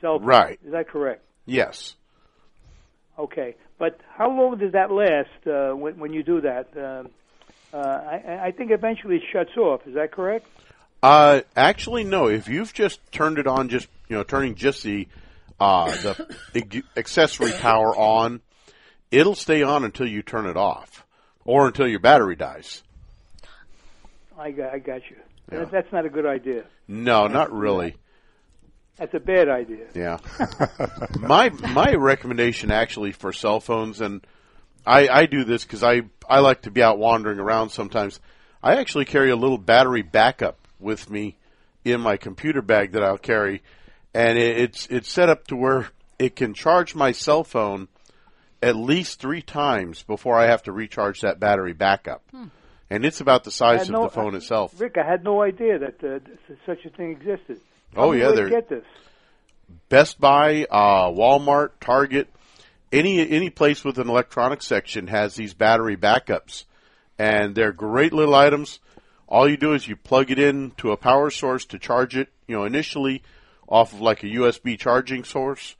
cell 0.00 0.18
phone. 0.18 0.26
Right. 0.26 0.58
Is 0.64 0.72
that 0.72 0.88
correct? 0.88 1.22
Yes. 1.46 1.94
Okay, 3.16 3.54
but 3.78 4.00
how 4.16 4.28
long 4.28 4.58
does 4.58 4.72
that 4.72 4.90
last 4.90 5.46
uh, 5.46 5.76
when, 5.76 5.98
when 6.00 6.12
you 6.12 6.24
do 6.24 6.40
that? 6.40 6.66
Um 6.76 7.10
uh, 7.72 7.76
I, 7.76 8.46
I 8.46 8.50
think 8.52 8.70
eventually 8.70 9.16
it 9.16 9.22
shuts 9.32 9.56
off. 9.56 9.86
Is 9.86 9.94
that 9.94 10.12
correct? 10.12 10.46
Uh, 11.02 11.40
actually, 11.56 12.04
no. 12.04 12.28
If 12.28 12.48
you've 12.48 12.72
just 12.72 13.00
turned 13.12 13.38
it 13.38 13.46
on, 13.46 13.68
just 13.68 13.88
you 14.08 14.16
know, 14.16 14.22
turning 14.22 14.54
just 14.54 14.82
the 14.82 15.08
uh, 15.58 15.90
the 16.52 16.82
accessory 16.96 17.52
power 17.52 17.96
on, 17.96 18.40
it'll 19.10 19.34
stay 19.34 19.62
on 19.62 19.84
until 19.84 20.06
you 20.06 20.22
turn 20.22 20.46
it 20.46 20.56
off, 20.56 21.04
or 21.44 21.66
until 21.66 21.88
your 21.88 22.00
battery 22.00 22.36
dies. 22.36 22.82
I 24.38 24.50
got, 24.50 24.72
I 24.72 24.78
got 24.78 25.02
you. 25.10 25.16
Yeah. 25.50 25.60
That, 25.60 25.70
that's 25.70 25.92
not 25.92 26.06
a 26.06 26.08
good 26.08 26.26
idea. 26.26 26.64
No, 26.88 27.26
not 27.26 27.52
really. 27.52 27.96
That's 28.96 29.14
a 29.14 29.20
bad 29.20 29.48
idea. 29.48 29.86
Yeah. 29.94 30.18
my 31.18 31.50
my 31.50 31.94
recommendation 31.94 32.70
actually 32.70 33.12
for 33.12 33.32
cell 33.32 33.60
phones, 33.60 34.00
and 34.00 34.24
I, 34.86 35.08
I 35.08 35.26
do 35.26 35.44
this 35.44 35.64
because 35.64 35.82
I, 35.82 36.02
I 36.28 36.40
like 36.40 36.62
to 36.62 36.70
be 36.70 36.82
out 36.82 36.98
wandering 36.98 37.38
around 37.38 37.70
sometimes. 37.70 38.20
I 38.62 38.76
actually 38.76 39.04
carry 39.04 39.30
a 39.30 39.36
little 39.36 39.58
battery 39.58 40.02
backup 40.02 40.58
with 40.80 41.08
me 41.10 41.36
in 41.84 42.00
my 42.00 42.16
computer 42.16 42.62
bag 42.62 42.92
that 42.92 43.02
I'll 43.02 43.18
carry, 43.18 43.62
and 44.14 44.38
it, 44.38 44.58
it's 44.58 44.86
it's 44.88 45.10
set 45.10 45.28
up 45.28 45.46
to 45.48 45.56
where 45.56 45.88
it 46.18 46.36
can 46.36 46.54
charge 46.54 46.94
my 46.94 47.12
cell 47.12 47.42
phone 47.44 47.88
at 48.62 48.76
least 48.76 49.18
three 49.20 49.42
times 49.42 50.02
before 50.04 50.38
I 50.38 50.46
have 50.46 50.62
to 50.64 50.72
recharge 50.72 51.20
that 51.22 51.40
battery 51.40 51.72
backup. 51.72 52.22
Hmm. 52.30 52.46
And 52.90 53.04
it's 53.04 53.20
about 53.20 53.42
the 53.44 53.50
size 53.50 53.82
of 53.84 53.90
no- 53.90 54.02
the 54.04 54.10
phone 54.10 54.34
itself. 54.36 54.78
Rick, 54.80 54.96
I 54.98 55.08
had 55.08 55.24
no 55.24 55.42
idea 55.42 55.78
that 55.78 56.04
uh, 56.04 56.18
such 56.66 56.84
a 56.84 56.90
thing 56.90 57.10
existed. 57.12 57.60
Tell 57.94 58.04
Oh, 58.04 58.12
yeah, 58.12 58.26
where 58.26 58.30
to 58.30 58.36
they're- 58.36 58.48
get 58.50 58.68
this. 58.68 58.84
Best 59.88 60.20
Buy, 60.20 60.66
uh, 60.70 61.08
Walmart, 61.10 61.70
Target, 61.80 62.28
any 62.92 63.28
any 63.28 63.50
place 63.50 63.84
with 63.84 63.98
an 63.98 64.08
electronics 64.08 64.66
section 64.66 65.06
has 65.08 65.34
these 65.34 65.54
battery 65.54 65.96
backups, 65.96 66.64
and 67.18 67.54
they're 67.54 67.72
great 67.72 68.12
little 68.12 68.34
items. 68.34 68.80
All 69.26 69.48
you 69.48 69.56
do 69.56 69.72
is 69.72 69.88
you 69.88 69.96
plug 69.96 70.30
it 70.30 70.38
in 70.38 70.72
to 70.78 70.92
a 70.92 70.96
power 70.96 71.30
source 71.30 71.64
to 71.66 71.78
charge 71.78 72.16
it. 72.16 72.28
You 72.46 72.56
know, 72.56 72.64
initially 72.64 73.22
off 73.66 73.92
of 73.92 74.00
like 74.00 74.22
a 74.22 74.26
USB 74.26 74.78
charging 74.78 75.24
source, 75.24 75.76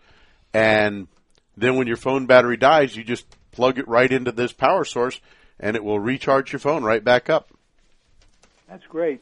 and 0.54 1.08
then 1.56 1.76
when 1.76 1.86
your 1.86 1.96
phone 1.96 2.26
battery 2.26 2.56
dies, 2.56 2.96
you 2.96 3.04
just 3.04 3.26
plug 3.50 3.78
it 3.78 3.86
right 3.86 4.10
into 4.10 4.32
this 4.32 4.52
power 4.52 4.84
source, 4.84 5.20
and 5.60 5.76
it 5.76 5.84
will 5.84 6.00
recharge 6.00 6.52
your 6.52 6.60
phone 6.60 6.82
right 6.82 7.04
back 7.04 7.28
up. 7.28 7.50
That's 8.68 8.86
great. 8.86 9.20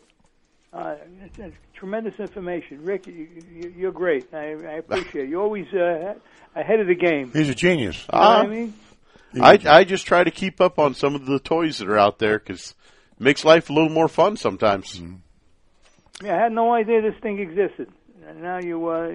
Uh, 0.72 0.94
it's, 1.24 1.38
it's 1.38 1.56
tremendous 1.74 2.14
information, 2.20 2.84
Rick. 2.84 3.06
You, 3.06 3.26
you, 3.52 3.74
you're 3.76 3.92
great. 3.92 4.32
I, 4.32 4.52
I 4.52 4.72
appreciate 4.74 5.24
it. 5.24 5.28
You're 5.28 5.42
always 5.42 5.66
uh, 5.74 6.14
ahead 6.54 6.80
of 6.80 6.86
the 6.86 6.94
game. 6.94 7.32
He's 7.32 7.48
a 7.48 7.54
genius. 7.54 8.06
You 8.12 8.18
know 8.18 8.24
what 8.24 8.36
Ah. 8.36 8.40
I 8.42 8.46
mean? 8.46 8.74
I, 9.40 9.58
I 9.66 9.84
just 9.84 10.06
try 10.06 10.24
to 10.24 10.30
keep 10.30 10.60
up 10.60 10.78
on 10.78 10.94
some 10.94 11.14
of 11.14 11.26
the 11.26 11.38
toys 11.38 11.78
that 11.78 11.88
are 11.88 11.98
out 11.98 12.18
there 12.18 12.38
because 12.38 12.74
it 13.18 13.20
makes 13.22 13.44
life 13.44 13.70
a 13.70 13.72
little 13.72 13.88
more 13.88 14.08
fun 14.08 14.36
sometimes. 14.36 15.00
Yeah, 16.22 16.36
I 16.36 16.42
had 16.42 16.52
no 16.52 16.72
idea 16.74 17.00
this 17.02 17.14
thing 17.20 17.38
existed. 17.38 17.88
And 18.26 18.42
now 18.42 18.58
you, 18.60 18.86
uh, 18.88 19.08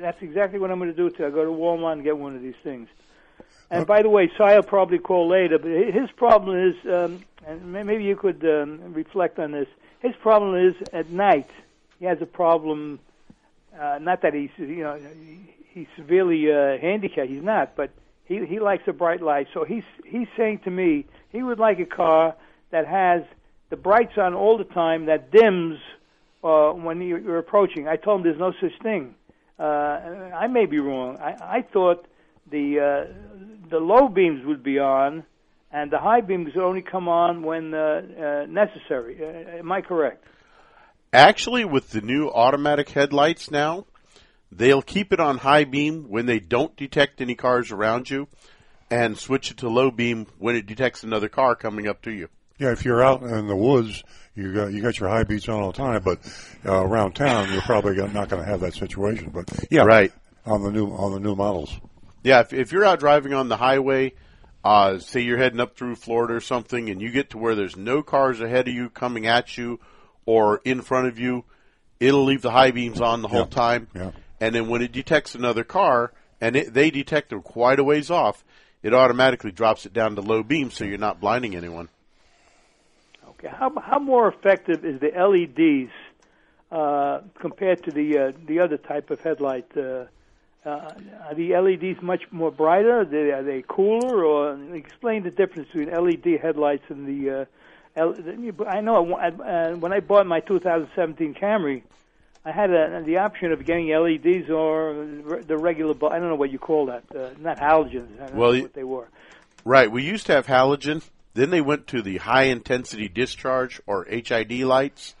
that's 0.00 0.20
exactly 0.22 0.58
what 0.60 0.70
I'm 0.70 0.78
going 0.78 0.94
to 0.94 0.96
do. 0.96 1.10
To 1.10 1.26
I 1.26 1.30
go 1.30 1.44
to 1.44 1.50
Walmart 1.50 1.94
and 1.94 2.04
get 2.04 2.16
one 2.18 2.36
of 2.36 2.42
these 2.42 2.54
things. 2.62 2.88
And 3.70 3.86
by 3.86 4.02
the 4.02 4.08
way, 4.10 4.28
Si 4.36 4.44
will 4.44 4.62
probably 4.62 4.98
call 4.98 5.28
later. 5.28 5.58
But 5.58 5.70
his 5.70 6.10
problem 6.16 6.56
is, 6.70 6.74
um, 6.92 7.24
and 7.46 7.72
maybe 7.72 8.04
you 8.04 8.14
could 8.16 8.44
um, 8.44 8.92
reflect 8.92 9.38
on 9.38 9.52
this. 9.52 9.66
His 10.02 10.14
problem 10.16 10.54
is 10.56 10.74
at 10.92 11.10
night. 11.10 11.48
He 11.98 12.06
has 12.06 12.20
a 12.20 12.26
problem. 12.26 12.98
Uh, 13.78 13.98
not 14.00 14.22
that 14.22 14.34
he's, 14.34 14.50
you 14.58 14.82
know, 14.82 14.98
he's 15.70 15.86
severely 15.96 16.52
uh, 16.52 16.78
handicapped. 16.78 17.28
He's 17.30 17.42
not, 17.42 17.76
but 17.76 17.90
he 18.24 18.44
he 18.44 18.58
likes 18.60 18.82
a 18.88 18.92
bright 18.92 19.22
light. 19.22 19.46
So 19.54 19.64
he's 19.64 19.84
he's 20.04 20.28
saying 20.36 20.60
to 20.64 20.70
me 20.70 21.06
he 21.30 21.42
would 21.42 21.58
like 21.58 21.78
a 21.78 21.86
car 21.86 22.34
that 22.70 22.86
has 22.86 23.22
the 23.70 23.76
brights 23.76 24.18
on 24.18 24.34
all 24.34 24.58
the 24.58 24.64
time 24.64 25.06
that 25.06 25.30
dims 25.30 25.78
uh, 26.44 26.72
when 26.72 27.00
you- 27.00 27.18
you're 27.18 27.38
approaching. 27.38 27.86
I 27.88 27.96
told 27.96 28.20
him 28.20 28.24
there's 28.24 28.38
no 28.38 28.52
such 28.60 28.76
thing. 28.82 29.14
Uh, 29.58 29.62
I 30.34 30.48
may 30.48 30.66
be 30.66 30.80
wrong. 30.80 31.16
I, 31.18 31.58
I 31.58 31.62
thought 31.62 32.06
the 32.50 32.80
uh, 32.80 33.12
the 33.70 33.78
low 33.78 34.08
beams 34.08 34.44
would 34.44 34.62
be 34.62 34.78
on, 34.80 35.22
and 35.72 35.90
the 35.90 35.98
high 35.98 36.20
beams 36.20 36.54
would 36.54 36.64
only 36.64 36.82
come 36.82 37.08
on 37.08 37.42
when 37.42 37.72
uh, 37.74 37.78
uh, 37.78 38.46
necessary. 38.48 39.18
Uh, 39.22 39.58
am 39.58 39.72
I 39.72 39.80
correct? 39.80 40.24
Actually, 41.12 41.64
with 41.64 41.90
the 41.90 42.00
new 42.00 42.28
automatic 42.28 42.88
headlights 42.90 43.50
now, 43.50 43.86
they'll 44.50 44.82
keep 44.82 45.12
it 45.12 45.20
on 45.20 45.38
high 45.38 45.64
beam 45.64 46.06
when 46.08 46.26
they 46.26 46.38
don't 46.40 46.74
detect 46.76 47.20
any 47.20 47.34
cars 47.34 47.70
around 47.70 48.08
you, 48.08 48.28
and 48.90 49.16
switch 49.18 49.50
it 49.50 49.58
to 49.58 49.68
low 49.68 49.90
beam 49.90 50.26
when 50.38 50.56
it 50.56 50.66
detects 50.66 51.02
another 51.02 51.28
car 51.28 51.54
coming 51.56 51.86
up 51.88 52.02
to 52.02 52.10
you. 52.12 52.28
Yeah, 52.58 52.72
if 52.72 52.84
you're 52.84 53.02
out 53.02 53.22
in 53.22 53.46
the 53.46 53.56
woods, 53.56 54.04
you 54.34 54.54
got 54.54 54.72
you 54.72 54.80
got 54.82 54.98
your 55.00 55.08
high 55.08 55.24
beats 55.24 55.48
on 55.48 55.60
all 55.60 55.72
the 55.72 55.78
time, 55.78 56.02
but 56.02 56.18
uh, 56.64 56.82
around 56.86 57.12
town, 57.14 57.52
you're 57.52 57.62
probably 57.62 57.96
not 57.96 58.28
going 58.28 58.42
to 58.42 58.48
have 58.48 58.60
that 58.60 58.74
situation. 58.74 59.30
But 59.30 59.50
yeah, 59.70 59.82
Right. 59.82 60.12
on 60.46 60.62
the 60.62 60.70
new 60.70 60.86
on 60.88 61.12
the 61.12 61.20
new 61.20 61.34
models. 61.34 61.74
Yeah, 62.22 62.40
if, 62.40 62.52
if 62.52 62.70
you're 62.72 62.84
out 62.84 63.00
driving 63.00 63.34
on 63.34 63.48
the 63.48 63.56
highway, 63.56 64.12
uh, 64.64 64.98
say 64.98 65.20
you're 65.20 65.38
heading 65.38 65.60
up 65.60 65.76
through 65.76 65.96
Florida 65.96 66.34
or 66.34 66.40
something, 66.40 66.88
and 66.90 67.00
you 67.00 67.10
get 67.10 67.30
to 67.30 67.38
where 67.38 67.54
there's 67.54 67.76
no 67.76 68.02
cars 68.02 68.40
ahead 68.40 68.68
of 68.68 68.74
you 68.74 68.90
coming 68.90 69.26
at 69.26 69.56
you 69.58 69.80
or 70.24 70.60
in 70.64 70.82
front 70.82 71.08
of 71.08 71.18
you, 71.18 71.44
it'll 71.98 72.24
leave 72.24 72.42
the 72.42 72.50
high 72.50 72.70
beams 72.70 73.00
on 73.00 73.22
the 73.22 73.28
whole 73.28 73.40
Yeah. 73.40 73.46
time. 73.46 73.88
Yeah. 73.94 74.10
And 74.40 74.54
then 74.54 74.68
when 74.68 74.82
it 74.82 74.92
detects 74.92 75.34
another 75.34 75.64
car, 75.64 76.12
and 76.40 76.56
it, 76.56 76.72
they 76.74 76.90
detect 76.90 77.30
them 77.30 77.42
quite 77.42 77.78
a 77.78 77.84
ways 77.84 78.10
off, 78.10 78.44
it 78.82 78.94
automatically 78.94 79.52
drops 79.52 79.86
it 79.86 79.92
down 79.92 80.16
to 80.16 80.20
low 80.20 80.42
beam 80.42 80.70
so 80.70 80.84
you're 80.84 80.98
not 80.98 81.20
blinding 81.20 81.54
anyone. 81.54 81.88
Okay. 83.30 83.48
How 83.48 83.72
how 83.80 83.98
more 83.98 84.28
effective 84.28 84.84
is 84.84 85.00
the 85.00 85.10
LEDs 85.10 85.92
uh, 86.70 87.20
compared 87.40 87.82
to 87.84 87.90
the 87.90 88.18
uh, 88.18 88.32
the 88.46 88.60
other 88.60 88.76
type 88.76 89.10
of 89.10 89.20
headlight? 89.20 89.76
Uh, 89.76 90.04
uh, 90.64 90.90
are 91.28 91.34
the 91.34 91.56
LEDs 91.56 92.00
much 92.02 92.22
more 92.30 92.50
brighter? 92.50 93.00
Are 93.00 93.04
they, 93.04 93.30
are 93.32 93.42
they 93.42 93.64
cooler? 93.66 94.24
Or 94.24 94.74
explain 94.74 95.22
the 95.24 95.30
difference 95.30 95.68
between 95.72 95.90
LED 95.90 96.40
headlights 96.40 96.84
and 96.88 97.06
the. 97.06 97.30
Uh, 97.30 97.44
L- 97.94 98.16
I 98.66 98.80
know 98.80 99.14
uh, 99.16 99.72
when 99.72 99.92
I 99.92 100.00
bought 100.00 100.26
my 100.26 100.40
2017 100.40 101.34
Camry, 101.34 101.82
I 102.44 102.50
had 102.50 102.70
a, 102.70 103.02
the 103.04 103.18
option 103.18 103.52
of 103.52 103.64
getting 103.66 103.88
LEDs 103.88 104.48
or 104.50 105.06
the 105.46 105.58
regular. 105.58 105.94
I 106.10 106.18
don't 106.18 106.28
know 106.28 106.34
what 106.36 106.50
you 106.50 106.58
call 106.58 106.86
that. 106.86 107.04
Uh, 107.14 107.30
not 107.38 107.58
halogens. 107.58 108.20
I 108.20 108.26
don't 108.28 108.36
Well, 108.36 108.52
know 108.54 108.62
what 108.62 108.72
they 108.74 108.84
were. 108.84 109.08
Right. 109.64 109.90
We 109.90 110.02
used 110.04 110.26
to 110.26 110.32
have 110.32 110.46
halogen. 110.46 111.02
Then 111.34 111.50
they 111.50 111.60
went 111.60 111.86
to 111.88 112.02
the 112.02 112.16
high 112.18 112.44
intensity 112.44 113.08
discharge 113.08 113.80
or 113.86 114.04
HID 114.04 114.52
lights. 114.62 115.14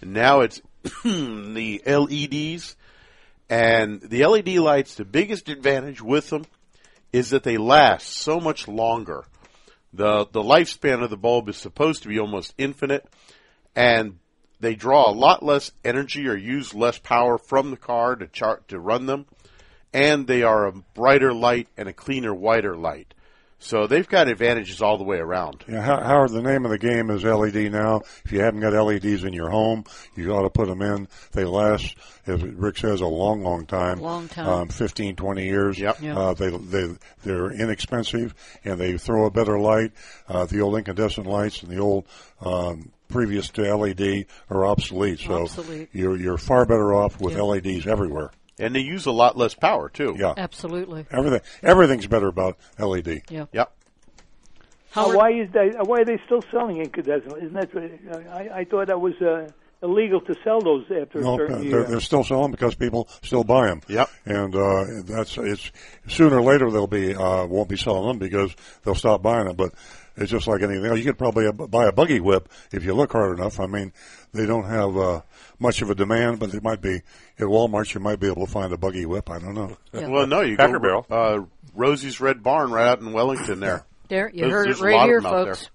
And 0.00 0.12
now 0.14 0.40
it's 0.40 0.60
the 1.04 1.82
LEDs. 1.86 2.76
And 3.48 4.00
the 4.00 4.26
LED 4.26 4.56
lights, 4.56 4.94
the 4.94 5.04
biggest 5.04 5.48
advantage 5.48 6.02
with 6.02 6.30
them 6.30 6.44
is 7.12 7.30
that 7.30 7.42
they 7.42 7.56
last 7.56 8.08
so 8.08 8.40
much 8.40 8.68
longer. 8.68 9.24
The 9.92 10.26
the 10.30 10.42
lifespan 10.42 11.02
of 11.02 11.10
the 11.10 11.16
bulb 11.16 11.48
is 11.48 11.56
supposed 11.56 12.02
to 12.02 12.08
be 12.08 12.18
almost 12.18 12.54
infinite 12.58 13.06
and 13.74 14.18
they 14.60 14.74
draw 14.74 15.08
a 15.08 15.12
lot 15.12 15.42
less 15.42 15.70
energy 15.84 16.26
or 16.28 16.36
use 16.36 16.74
less 16.74 16.98
power 16.98 17.38
from 17.38 17.70
the 17.70 17.76
car 17.76 18.16
to 18.16 18.26
chart 18.26 18.68
to 18.68 18.78
run 18.78 19.06
them 19.06 19.26
and 19.94 20.26
they 20.26 20.42
are 20.42 20.66
a 20.66 20.72
brighter 20.72 21.32
light 21.32 21.68
and 21.76 21.88
a 21.88 21.92
cleaner 21.92 22.34
whiter 22.34 22.76
light. 22.76 23.14
So 23.60 23.88
they've 23.88 24.08
got 24.08 24.28
advantages 24.28 24.80
all 24.80 24.98
the 24.98 25.04
way 25.04 25.18
around. 25.18 25.64
Yeah, 25.68 25.82
how, 25.82 26.00
Howard, 26.00 26.30
the 26.30 26.42
name 26.42 26.64
of 26.64 26.70
the 26.70 26.78
game 26.78 27.10
is 27.10 27.24
LED 27.24 27.72
now. 27.72 28.02
If 28.24 28.30
you 28.30 28.40
haven't 28.40 28.60
got 28.60 28.72
LEDs 28.72 29.24
in 29.24 29.32
your 29.32 29.50
home, 29.50 29.84
you 30.14 30.32
ought 30.32 30.42
to 30.42 30.50
put 30.50 30.68
them 30.68 30.80
in. 30.80 31.08
They 31.32 31.44
last, 31.44 31.96
as 32.26 32.40
Rick 32.42 32.78
says, 32.78 33.00
a 33.00 33.06
long, 33.06 33.42
long 33.42 33.66
time. 33.66 33.98
Long 34.00 34.28
time. 34.28 34.46
Um, 34.48 34.68
15, 34.68 35.16
20 35.16 35.44
years. 35.44 35.78
Yep. 35.78 35.98
Yeah. 36.00 36.16
Uh, 36.16 36.34
they, 36.34 36.50
they, 36.56 36.94
they're 37.24 37.50
inexpensive 37.50 38.34
and 38.64 38.78
they 38.78 38.96
throw 38.96 39.26
a 39.26 39.30
better 39.30 39.58
light. 39.58 39.90
Uh, 40.28 40.46
the 40.46 40.60
old 40.60 40.76
incandescent 40.76 41.26
lights 41.26 41.62
and 41.62 41.72
the 41.72 41.78
old, 41.78 42.06
um, 42.40 42.92
previous 43.08 43.48
to 43.48 43.74
LED 43.74 44.26
are 44.50 44.66
obsolete. 44.66 45.18
So 45.20 45.42
Obsolete. 45.44 45.88
you're, 45.92 46.16
you're 46.16 46.38
far 46.38 46.64
better 46.66 46.94
off 46.94 47.20
with 47.20 47.34
Yeah. 47.34 47.42
LEDs 47.42 47.86
everywhere. 47.86 48.30
And 48.58 48.74
they 48.74 48.80
use 48.80 49.06
a 49.06 49.12
lot 49.12 49.36
less 49.36 49.54
power 49.54 49.88
too. 49.88 50.16
Yeah. 50.18 50.34
Absolutely. 50.36 51.06
Everything, 51.10 51.40
everything's 51.62 52.06
better 52.06 52.28
about 52.28 52.56
LED. 52.78 53.22
Yeah. 53.30 53.46
Yep. 53.52 53.72
Now, 54.96 55.14
why 55.14 55.30
is 55.32 55.50
that? 55.52 55.86
Why 55.86 56.00
are 56.00 56.04
they 56.04 56.18
still 56.26 56.42
selling 56.50 56.78
incandescent? 56.78 57.36
Isn't 57.36 57.52
that? 57.52 57.74
uh, 57.76 58.30
I, 58.30 58.60
I 58.60 58.64
thought 58.64 58.88
that 58.88 59.00
was 59.00 59.14
uh, 59.20 59.48
illegal 59.82 60.20
to 60.22 60.34
sell 60.42 60.60
those 60.60 60.84
after 60.90 61.20
No, 61.20 61.34
a 61.34 61.36
certain 61.36 61.60
they're, 61.60 61.80
year. 61.80 61.84
they're 61.84 62.00
still 62.00 62.24
selling 62.24 62.50
because 62.50 62.74
people 62.74 63.08
still 63.22 63.44
buy 63.44 63.66
them. 63.68 63.80
Yep. 63.86 64.10
And 64.24 64.56
uh, 64.56 64.84
that's 65.04 65.36
it's 65.38 65.70
sooner 66.08 66.38
or 66.38 66.42
later 66.42 66.70
they'll 66.70 66.86
be 66.86 67.14
uh, 67.14 67.46
won't 67.46 67.68
be 67.68 67.76
selling 67.76 68.08
them 68.08 68.18
because 68.18 68.54
they'll 68.82 68.94
stop 68.96 69.22
buying 69.22 69.46
them. 69.46 69.56
But 69.56 69.72
it's 70.16 70.30
just 70.32 70.48
like 70.48 70.62
anything 70.62 70.86
else. 70.86 70.98
You 70.98 71.04
could 71.04 71.18
probably 71.18 71.52
buy 71.52 71.86
a 71.86 71.92
buggy 71.92 72.18
whip 72.20 72.48
if 72.72 72.82
you 72.82 72.94
look 72.94 73.12
hard 73.12 73.38
enough. 73.38 73.60
I 73.60 73.66
mean, 73.66 73.92
they 74.32 74.46
don't 74.46 74.64
have 74.64 74.96
uh, 74.96 75.20
much 75.58 75.82
of 75.82 75.90
a 75.90 75.94
demand, 75.94 76.38
but 76.38 76.52
they 76.52 76.60
might 76.60 76.80
be 76.80 76.96
at 77.38 77.44
Walmart. 77.46 77.92
You 77.94 78.00
might 78.00 78.20
be 78.20 78.26
able 78.28 78.46
to 78.46 78.52
find 78.52 78.72
a 78.72 78.78
buggy 78.78 79.06
whip. 79.06 79.30
I 79.30 79.38
don't 79.38 79.54
know. 79.54 79.76
Yeah. 79.92 80.08
Well, 80.08 80.26
no, 80.26 80.40
you 80.42 80.56
Cracker 80.56 80.78
go 80.78 81.04
Barrel. 81.06 81.06
uh, 81.10 81.44
Rosie's 81.74 82.20
Red 82.20 82.42
Barn 82.42 82.70
right 82.70 82.88
out 82.88 83.00
in 83.00 83.12
Wellington 83.12 83.60
there. 83.60 83.84
There, 84.08 84.30
you 84.30 84.40
There's- 84.40 84.52
heard 84.52 84.66
there's 84.68 84.78
it 84.78 84.82
a 84.82 84.86
right 84.86 84.94
lot 84.96 85.06
here, 85.06 85.20
them 85.20 85.26
out 85.34 85.46
folks. 85.48 85.70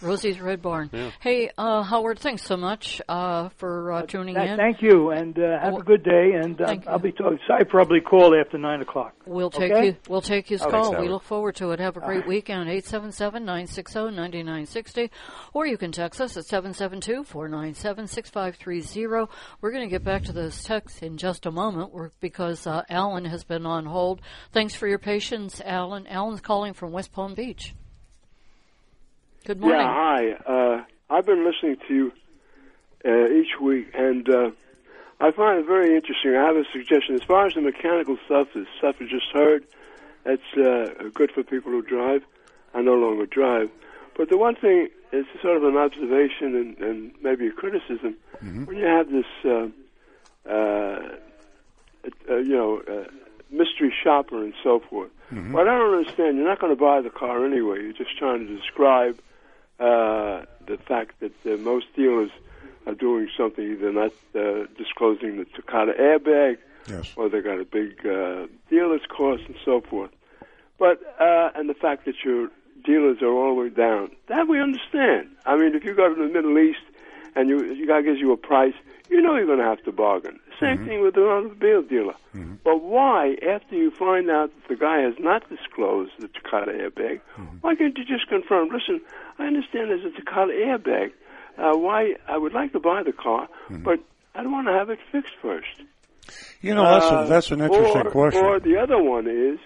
Rosie's 0.00 0.40
Red 0.40 0.62
Barn. 0.62 0.88
Yeah. 0.92 1.10
Hey, 1.20 1.50
uh, 1.58 1.82
Howard, 1.82 2.18
thanks 2.18 2.42
so 2.42 2.56
much 2.56 3.02
uh, 3.08 3.48
for 3.56 3.92
uh, 3.92 4.02
tuning 4.02 4.34
Th- 4.36 4.50
in. 4.50 4.56
Thank 4.56 4.80
you, 4.82 5.10
and 5.10 5.38
uh, 5.38 5.58
have 5.60 5.74
Oh, 5.74 5.78
a 5.78 5.82
good 5.82 6.02
day. 6.04 6.32
And 6.40 6.60
uh, 6.60 6.66
thank. 6.66 6.86
I'll 6.86 6.98
be 6.98 7.12
talking. 7.12 7.38
I 7.50 7.64
probably 7.64 8.00
call 8.00 8.34
after 8.38 8.56
nine 8.58 8.80
o'clock. 8.80 9.14
We'll 9.26 9.50
take 9.50 9.72
Okay? 9.72 9.86
you. 9.86 9.96
We'll 10.08 10.20
take 10.22 10.48
his 10.48 10.62
Okay. 10.62 10.70
call. 10.70 10.92
Thanks, 10.92 11.00
we 11.02 11.08
look 11.08 11.22
forward 11.24 11.56
to 11.56 11.70
it. 11.72 11.80
Have 11.80 11.96
a 11.96 12.00
great 12.00 12.26
weekend. 12.26 12.68
877-960-9960. 12.68 15.10
Or 15.52 15.66
you 15.66 15.76
can 15.76 15.90
text 15.92 16.20
us 16.20 16.36
at 16.36 16.44
772-497-6530. 16.44 19.28
We're 19.60 19.72
going 19.72 19.84
to 19.84 19.90
get 19.90 20.04
back 20.04 20.24
to 20.24 20.32
those 20.32 20.62
texts 20.62 21.02
in 21.02 21.16
just 21.16 21.46
a 21.46 21.50
moment 21.50 21.92
because 22.20 22.66
uh, 22.66 22.82
Alan 22.88 23.24
has 23.24 23.44
been 23.44 23.66
on 23.66 23.86
hold. 23.86 24.20
Thanks 24.52 24.74
for 24.74 24.86
your 24.86 24.98
patience, 24.98 25.60
Alan. 25.64 26.06
Alan's 26.06 26.40
calling 26.40 26.74
from 26.74 26.92
West 26.92 27.12
Palm 27.12 27.34
Beach. 27.34 27.74
Good 29.48 29.62
morning. 29.62 29.80
Yeah, 29.80 29.94
hi. 29.94 30.32
Uh, 30.32 30.84
I've 31.08 31.24
been 31.24 31.42
listening 31.42 31.78
to 31.88 31.94
you 31.94 32.12
uh, 33.02 33.28
each 33.32 33.58
week, 33.58 33.88
and 33.94 34.28
uh, 34.28 34.50
I 35.20 35.30
find 35.30 35.60
it 35.60 35.66
very 35.66 35.96
interesting. 35.96 36.36
I 36.36 36.44
have 36.44 36.56
a 36.56 36.64
suggestion. 36.70 37.14
As 37.14 37.22
far 37.22 37.46
as 37.46 37.54
the 37.54 37.62
mechanical 37.62 38.18
stuff, 38.26 38.48
the 38.52 38.66
stuff 38.76 38.96
you 39.00 39.08
just 39.08 39.30
heard, 39.32 39.64
that's 40.24 40.42
uh, 40.54 41.08
good 41.14 41.30
for 41.30 41.42
people 41.44 41.72
who 41.72 41.80
drive. 41.80 42.24
I 42.74 42.82
no 42.82 42.92
longer 42.92 43.24
drive. 43.24 43.70
But 44.18 44.28
the 44.28 44.36
one 44.36 44.54
thing 44.54 44.90
is 45.12 45.24
sort 45.40 45.56
of 45.56 45.64
an 45.64 45.78
observation 45.78 46.54
and, 46.54 46.78
and 46.80 47.12
maybe 47.22 47.46
a 47.46 47.52
criticism. 47.52 48.16
When 48.66 48.76
you 48.76 48.84
have 48.84 49.10
this, 49.10 49.24
uh, 49.46 49.68
uh, 50.46 51.16
uh, 52.28 52.36
you 52.36 52.54
know, 52.54 52.82
uh, 52.86 53.08
mystery 53.50 53.94
shopper 54.04 54.44
and 54.44 54.52
so 54.62 54.80
forth, 54.90 55.10
what 55.52 55.68
I 55.68 55.78
don't 55.78 55.94
understand, 55.94 56.36
you're 56.36 56.46
not 56.46 56.58
going 56.60 56.76
to 56.76 56.78
buy 56.78 57.00
the 57.00 57.08
car 57.08 57.46
anyway. 57.46 57.80
You're 57.80 57.94
just 57.94 58.18
trying 58.18 58.46
to 58.46 58.54
describe 58.54 59.18
uh, 59.80 60.42
the 60.66 60.78
fact 60.86 61.20
that 61.20 61.32
uh, 61.46 61.56
most 61.58 61.86
dealers 61.94 62.30
are 62.86 62.94
doing 62.94 63.28
something, 63.36 63.64
either 63.64 63.92
not 63.92 64.12
uh, 64.34 64.66
disclosing 64.76 65.38
the 65.38 65.44
Takata 65.44 65.92
airbag, 65.98 66.58
Yes. 66.88 67.12
or 67.16 67.28
they 67.28 67.42
got 67.42 67.60
a 67.60 67.66
big 67.66 68.06
uh, 68.06 68.46
dealer's 68.70 69.02
cost 69.14 69.42
and 69.46 69.56
so 69.62 69.82
forth. 69.82 70.10
But 70.78 70.98
uh, 71.20 71.50
and 71.54 71.68
the 71.68 71.74
fact 71.74 72.06
that 72.06 72.14
your 72.24 72.48
dealers 72.82 73.20
are 73.20 73.26
all 73.28 73.54
the 73.54 73.60
way 73.60 73.68
down, 73.68 74.10
that 74.28 74.48
we 74.48 74.58
understand. 74.60 75.28
I 75.44 75.56
mean, 75.58 75.74
if 75.74 75.84
you 75.84 75.94
go 75.94 76.08
to 76.08 76.14
the 76.14 76.32
Middle 76.32 76.56
East 76.58 76.80
and 77.38 77.48
you 77.48 77.56
you 77.78 77.86
guy 77.86 78.02
gives 78.02 78.20
you 78.20 78.32
a 78.32 78.36
price, 78.36 78.74
you 79.08 79.22
know 79.22 79.36
you're 79.36 79.46
going 79.46 79.58
to 79.58 79.64
have 79.64 79.82
to 79.84 79.92
bargain. 79.92 80.38
Same 80.60 80.84
thing 80.86 81.02
with 81.02 81.16
an 81.16 81.22
automobile 81.22 81.82
dealer. 81.82 82.16
But 82.64 82.82
why, 82.82 83.36
after 83.54 83.76
you 83.76 83.90
find 83.92 84.28
out 84.28 84.50
that 84.54 84.68
the 84.68 84.76
guy 84.76 84.98
has 85.02 85.14
not 85.18 85.48
disclosed 85.48 86.12
the 86.18 86.28
Takata 86.28 86.72
airbag, 86.72 87.20
why 87.62 87.74
can't 87.76 87.96
you 87.96 88.04
just 88.04 88.26
confirm? 88.28 88.68
Listen, 88.68 89.00
I 89.38 89.46
understand 89.46 89.90
there's 89.90 90.04
a 90.04 90.10
Takata 90.10 90.52
airbag. 90.52 91.12
Uh, 91.56 91.76
why 91.76 92.14
I 92.28 92.36
would 92.38 92.54
like 92.54 92.72
to 92.72 92.80
buy 92.80 93.02
the 93.02 93.12
car, 93.12 93.48
but 93.70 93.98
I 94.34 94.42
don't 94.42 94.52
want 94.52 94.66
to 94.68 94.74
have 94.74 94.90
it 94.90 94.98
fixed 95.10 95.34
first. 95.40 95.74
You 96.60 96.74
know, 96.74 96.84
that's, 96.84 97.10
Uh, 97.10 97.24
a, 97.24 97.26
that's 97.26 97.50
an 97.50 97.60
interesting 97.62 98.06
or, 98.06 98.10
question. 98.10 98.44
Or 98.44 98.60
the 98.60 98.76
other 98.76 99.00
one 99.02 99.26
is 99.26 99.58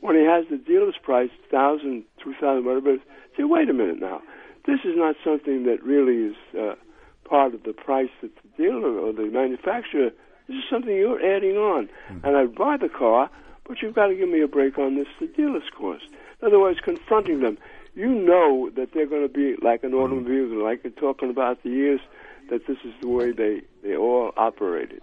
when 0.00 0.16
he 0.16 0.24
has 0.24 0.46
the 0.48 0.58
dealer's 0.58 0.98
price, 1.02 1.30
thousand, 1.50 2.04
two 2.22 2.34
thousand, 2.40 2.64
whatever. 2.64 2.96
Say, 3.36 3.44
wait 3.44 3.68
a 3.68 3.72
minute 3.72 4.00
now, 4.00 4.22
this 4.64 4.80
is 4.84 4.96
not 4.96 5.14
something 5.22 5.64
that 5.64 5.82
really 5.82 6.30
is 6.30 6.36
uh, 6.58 6.74
part 7.28 7.54
of 7.54 7.62
the 7.64 7.72
price 7.72 8.10
that 8.22 8.30
the 8.36 8.62
dealer 8.62 8.98
or 8.98 9.12
the 9.12 9.24
manufacturer. 9.26 10.10
This 10.48 10.58
is 10.58 10.64
something 10.70 10.94
you're 10.94 11.20
adding 11.24 11.56
on, 11.56 11.88
Hmm. 12.08 12.18
and 12.24 12.36
I'd 12.36 12.54
buy 12.54 12.76
the 12.76 12.88
car, 12.88 13.30
but 13.66 13.82
you've 13.82 13.94
got 13.94 14.06
to 14.08 14.14
give 14.14 14.28
me 14.28 14.40
a 14.42 14.48
break 14.48 14.78
on 14.78 14.94
this, 14.94 15.08
the 15.18 15.26
dealer's 15.26 15.68
cost. 15.76 16.04
In 16.40 16.46
other 16.48 16.60
words, 16.60 16.78
confronting 16.80 17.40
them. 17.40 17.58
You 17.94 18.08
know 18.08 18.70
that 18.76 18.92
they're 18.92 19.06
going 19.06 19.22
to 19.26 19.32
be 19.32 19.56
like 19.64 19.82
an 19.82 19.94
automobile, 19.94 20.62
like 20.62 20.84
you're 20.84 20.92
talking 20.92 21.30
about 21.30 21.62
the 21.62 21.70
years 21.70 22.00
that 22.50 22.66
this 22.66 22.76
is 22.84 22.92
the 23.00 23.08
way 23.08 23.32
they 23.32 23.62
they 23.82 23.96
all 23.96 24.32
operated. 24.36 25.02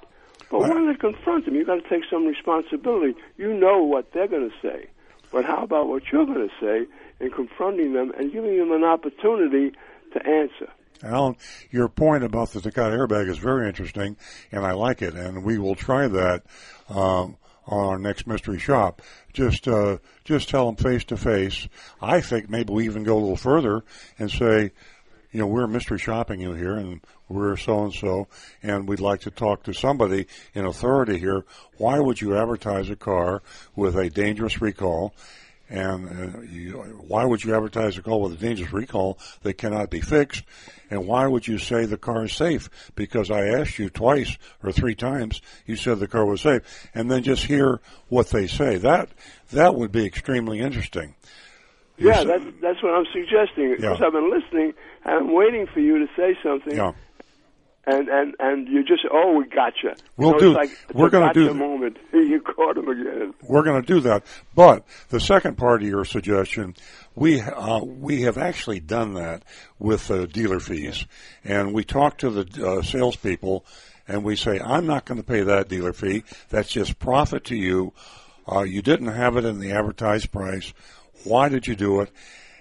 But 0.51 0.59
why 0.61 0.67
not 0.69 0.99
confront 0.99 1.45
them? 1.45 1.55
You've 1.55 1.65
got 1.67 1.84
to 1.84 1.89
take 1.89 2.03
some 2.09 2.26
responsibility. 2.28 3.15
You 3.38 3.51
know 3.53 3.82
what 3.82 4.13
they're 4.13 4.28
going 4.28 4.49
to 4.51 4.55
say. 4.61 4.88
But 5.32 5.45
how 5.45 5.63
about 5.63 5.88
what 5.88 6.03
you're 6.11 6.28
going 6.28 6.47
to 6.47 6.53
say 6.61 6.86
in 7.19 7.32
confronting 7.32 7.93
them 7.93 8.11
and 8.17 8.32
giving 8.32 8.57
them 8.59 8.71
an 8.71 8.84
opportunity 8.84 9.71
to 10.13 10.28
answer? 10.28 10.69
Alan, 11.04 11.36
your 11.70 11.89
point 11.89 12.24
about 12.24 12.51
the 12.51 12.62
Takata 12.62 12.95
airbag 12.95 13.30
is 13.30 13.38
very 13.38 13.68
interesting, 13.68 14.16
and 14.51 14.66
I 14.66 14.72
like 14.72 15.01
it, 15.01 15.14
and 15.16 15.43
we 15.43 15.58
will 15.58 15.76
try 15.76 16.08
that 16.08 16.43
um, 16.89 17.36
on 17.68 17.86
our 17.86 17.99
next 17.99 18.26
mystery 18.26 18.58
shop. 18.60 19.01
Just, 19.34 19.68
uh, 19.68 19.97
just 20.24 20.49
tell 20.49 20.66
them 20.66 20.76
face 20.78 21.04
to 21.06 21.18
face. 21.18 21.68
I 22.01 22.22
think 22.22 22.49
maybe 22.49 22.74
we 22.74 22.86
even 22.86 23.04
go 23.04 23.18
a 23.18 23.20
little 23.20 23.36
further 23.36 23.84
and 24.18 24.32
say, 24.32 24.72
you 25.32 25.39
know, 25.39 25.47
we're 25.47 25.68
mystery 25.68 25.97
shopping 25.97 26.39
you 26.39 26.54
here, 26.54 26.76
and 26.76 27.01
we're 27.28 27.58
so 27.58 27.84
and 27.84 27.93
so, 27.93 28.28
and 28.62 28.88
we'd 28.88 28.99
like 28.99 29.22
to 29.22 29.32
talk 29.32 29.64
to 29.64 29.74
somebody 29.74 30.28
in 30.54 30.66
authority 30.66 31.18
here. 31.18 31.43
Why 31.78 31.99
would 31.99 32.22
you 32.22 32.38
advertise 32.38 32.89
a 32.89 32.95
car 32.95 33.41
with 33.76 33.97
a 33.97 34.10
dangerous 34.10 34.62
recall? 34.62 35.14
And 35.70 36.36
uh, 36.36 36.41
you, 36.41 36.74
why 37.07 37.26
would 37.26 37.43
you 37.43 37.55
advertise 37.55 37.97
a 37.97 38.01
car 38.01 38.20
with 38.20 38.34
a 38.34 38.36
dangerous 38.36 38.74
recall 38.74 39.18
that 39.41 39.57
cannot 39.57 39.89
be 39.89 40.01
fixed? 40.01 40.43
And 40.89 41.07
why 41.07 41.26
would 41.26 41.47
you 41.47 41.57
say 41.57 41.86
the 41.86 41.97
car 41.97 42.26
is 42.26 42.34
safe? 42.34 42.70
Because 42.95 43.32
I 43.32 43.47
asked 43.47 43.80
you 43.80 43.89
twice 43.89 44.38
or 44.61 44.72
three 44.72 44.93
times, 44.93 45.41
you 45.66 45.76
said 45.76 45.99
the 45.99 46.07
car 46.07 46.26
was 46.26 46.41
safe, 46.41 46.61
and 46.93 47.09
then 47.09 47.24
just 47.24 47.45
hear 47.45 47.80
what 48.09 48.30
they 48.30 48.45
say. 48.45 48.78
That 48.78 49.09
that 49.51 49.76
would 49.76 49.91
be 49.91 50.05
extremely 50.05 50.59
interesting. 50.59 51.16
Yeah, 51.97 52.24
that's 52.24 52.43
that's 52.61 52.84
what 52.84 52.93
I'm 52.93 53.05
suggesting. 53.14 53.76
Because 53.76 53.99
Yeah. 53.99 54.05
I've 54.05 54.14
been 54.14 54.30
listening 54.32 54.74
and 55.05 55.16
I'm 55.16 55.34
waiting 55.34 55.68
for 55.68 55.80
you 55.80 55.99
to 55.99 56.07
say 56.16 56.38
something. 56.43 56.76
Yeah. 56.76 56.93
And 57.86 58.07
and 58.07 58.34
and 58.39 58.67
you 58.69 58.81
just 58.84 59.05
oh 59.11 59.34
we 59.38 59.45
gotcha. 59.45 59.95
We'll 60.15 60.31
so 60.34 60.39
do- 60.39 60.57
It's 60.57 60.71
like, 60.71 60.95
we're 60.95 61.09
gonna 61.09 61.34
do 61.34 61.47
gotcha 61.47 61.53
th- 61.53 61.69
moment. 61.69 61.97
you 62.13 62.39
caught 62.39 62.77
him 62.77 62.88
again. 62.88 63.34
We're 63.41 63.63
going 63.63 63.81
to 63.81 63.86
do 63.86 63.99
that. 64.01 64.23
But 64.55 64.86
the 65.09 65.19
second 65.19 65.57
part 65.57 65.81
of 65.81 65.88
your 65.89 66.05
suggestion, 66.05 66.75
we 67.13 67.41
uh, 67.41 67.79
we 67.84 68.21
have 68.21 68.38
actually 68.38 68.79
done 68.79 69.15
that 69.15 69.43
with 69.79 70.09
uh, 70.09 70.27
dealer 70.27 70.61
fees, 70.61 71.05
and 71.43 71.73
we 71.73 71.84
talk 71.84 72.19
to 72.19 72.29
the 72.29 72.65
uh, 72.65 72.81
salespeople, 72.84 73.65
and 74.07 74.23
we 74.23 74.38
say, 74.38 74.61
"I'm 74.61 74.88
not 74.88 75.03
going 75.03 75.19
to 75.19 75.27
pay 75.27 75.41
that 75.41 75.67
dealer 75.67 75.91
fee. 75.91 76.23
That's 76.47 76.69
just 76.69 76.99
profit 76.99 77.43
to 77.45 77.55
you. 77.57 77.91
Uh, 78.49 78.61
you 78.61 78.81
didn't 78.81 79.07
have 79.07 79.36
it 79.36 79.43
in 79.43 79.59
the 79.59 79.71
advertised 79.73 80.31
price. 80.31 80.73
Why 81.25 81.49
did 81.49 81.67
you 81.67 81.75
do 81.75 81.99
it?" 81.99 82.11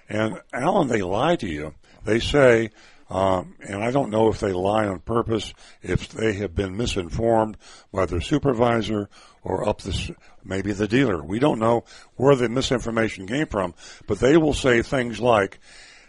And 0.08 0.40
Alan, 0.52 0.88
they 0.88 1.02
lie 1.02 1.36
to 1.36 1.46
you. 1.46 1.74
They 2.04 2.18
say. 2.18 2.70
Um, 3.12 3.56
and 3.60 3.84
I 3.84 3.90
don't 3.90 4.08
know 4.08 4.30
if 4.30 4.40
they 4.40 4.54
lie 4.54 4.86
on 4.86 5.00
purpose, 5.00 5.52
if 5.82 6.08
they 6.08 6.32
have 6.34 6.54
been 6.54 6.78
misinformed 6.78 7.58
by 7.92 8.06
their 8.06 8.22
supervisor 8.22 9.10
or 9.42 9.68
up 9.68 9.82
the, 9.82 10.16
maybe 10.42 10.72
the 10.72 10.88
dealer. 10.88 11.22
We 11.22 11.38
don't 11.38 11.58
know 11.58 11.84
where 12.16 12.34
the 12.34 12.48
misinformation 12.48 13.26
came 13.26 13.48
from, 13.48 13.74
but 14.06 14.18
they 14.18 14.38
will 14.38 14.54
say 14.54 14.80
things 14.80 15.20
like, 15.20 15.60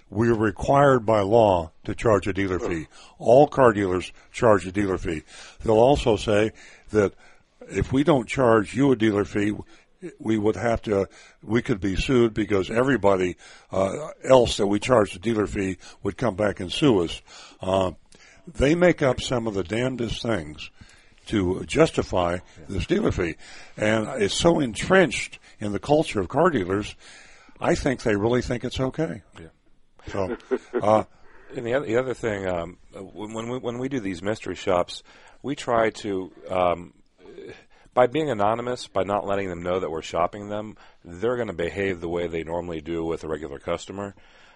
we're 0.09 0.33
required 0.33 1.05
by 1.05 1.19
law 1.21 1.71
to 1.83 1.93
charge 1.93 2.25
a 2.27 2.33
dealer 2.33 2.59
fee. 2.59 2.87
All 3.17 3.47
car 3.47 3.73
dealers 3.73 4.13
charge 4.31 4.65
a 4.65 4.71
dealer 4.71 4.97
fee. 4.97 5.23
They'll 5.61 5.75
also 5.75 6.15
say 6.15 6.51
that 6.91 7.15
if 7.69 7.91
we 7.91 8.05
don't 8.05 8.29
charge 8.29 8.75
you 8.75 8.93
a 8.93 8.95
dealer 8.95 9.25
fee, 9.25 9.51
we 10.19 10.37
would 10.37 10.55
have 10.55 10.81
to, 10.83 11.07
we 11.41 11.61
could 11.61 11.79
be 11.79 11.95
sued 11.95 12.33
because 12.33 12.69
everybody 12.69 13.37
uh, 13.71 14.09
else 14.23 14.57
that 14.57 14.67
we 14.67 14.79
charge 14.79 15.13
the 15.13 15.19
dealer 15.19 15.47
fee 15.47 15.77
would 16.01 16.17
come 16.17 16.35
back 16.35 16.59
and 16.59 16.71
sue 16.71 17.03
us. 17.03 17.21
Uh, 17.61 17.91
they 18.47 18.75
make 18.75 19.01
up 19.01 19.21
some 19.21 19.47
of 19.47 19.53
the 19.53 19.63
damnedest 19.63 20.21
things 20.21 20.69
to 21.27 21.63
justify 21.65 22.39
this 22.67 22.85
dealer 22.85 23.11
fee, 23.11 23.35
and 23.77 24.21
it's 24.21 24.35
so 24.35 24.59
entrenched 24.59 25.39
in 25.59 25.71
the 25.71 25.79
culture 25.79 26.19
of 26.19 26.27
car 26.27 26.49
dealers. 26.49 26.95
I 27.61 27.75
think 27.75 28.03
they 28.03 28.15
really 28.15 28.41
think 28.41 28.65
it's 28.65 28.79
okay. 28.79 29.21
Yeah. 29.39 29.47
So, 30.07 30.37
uh, 30.81 31.03
And 31.55 31.65
the 31.65 31.73
other, 31.75 31.85
the 31.85 31.97
other 31.97 32.13
thing, 32.13 32.47
um, 32.47 32.77
when, 32.93 33.33
when 33.33 33.49
we 33.49 33.57
when 33.59 33.77
we 33.77 33.89
do 33.89 33.99
these 33.99 34.21
mystery 34.21 34.55
shops, 34.55 35.03
we 35.41 35.55
try 35.55 35.91
to, 35.91 36.31
um, 36.49 36.93
by 37.93 38.07
being 38.07 38.29
anonymous, 38.29 38.87
by 38.87 39.03
not 39.03 39.25
letting 39.25 39.49
them 39.49 39.61
know 39.61 39.79
that 39.79 39.89
we're 39.91 40.01
shopping 40.01 40.49
them, 40.49 40.77
they're 41.05 41.35
going 41.35 41.47
to 41.47 41.53
behave 41.53 42.01
the 42.01 42.09
way 42.09 42.27
they 42.27 42.43
normally 42.43 42.81
do 42.81 43.03
with 43.05 43.23
a 43.23 43.27
regular 43.27 43.59
customer. 43.59 44.15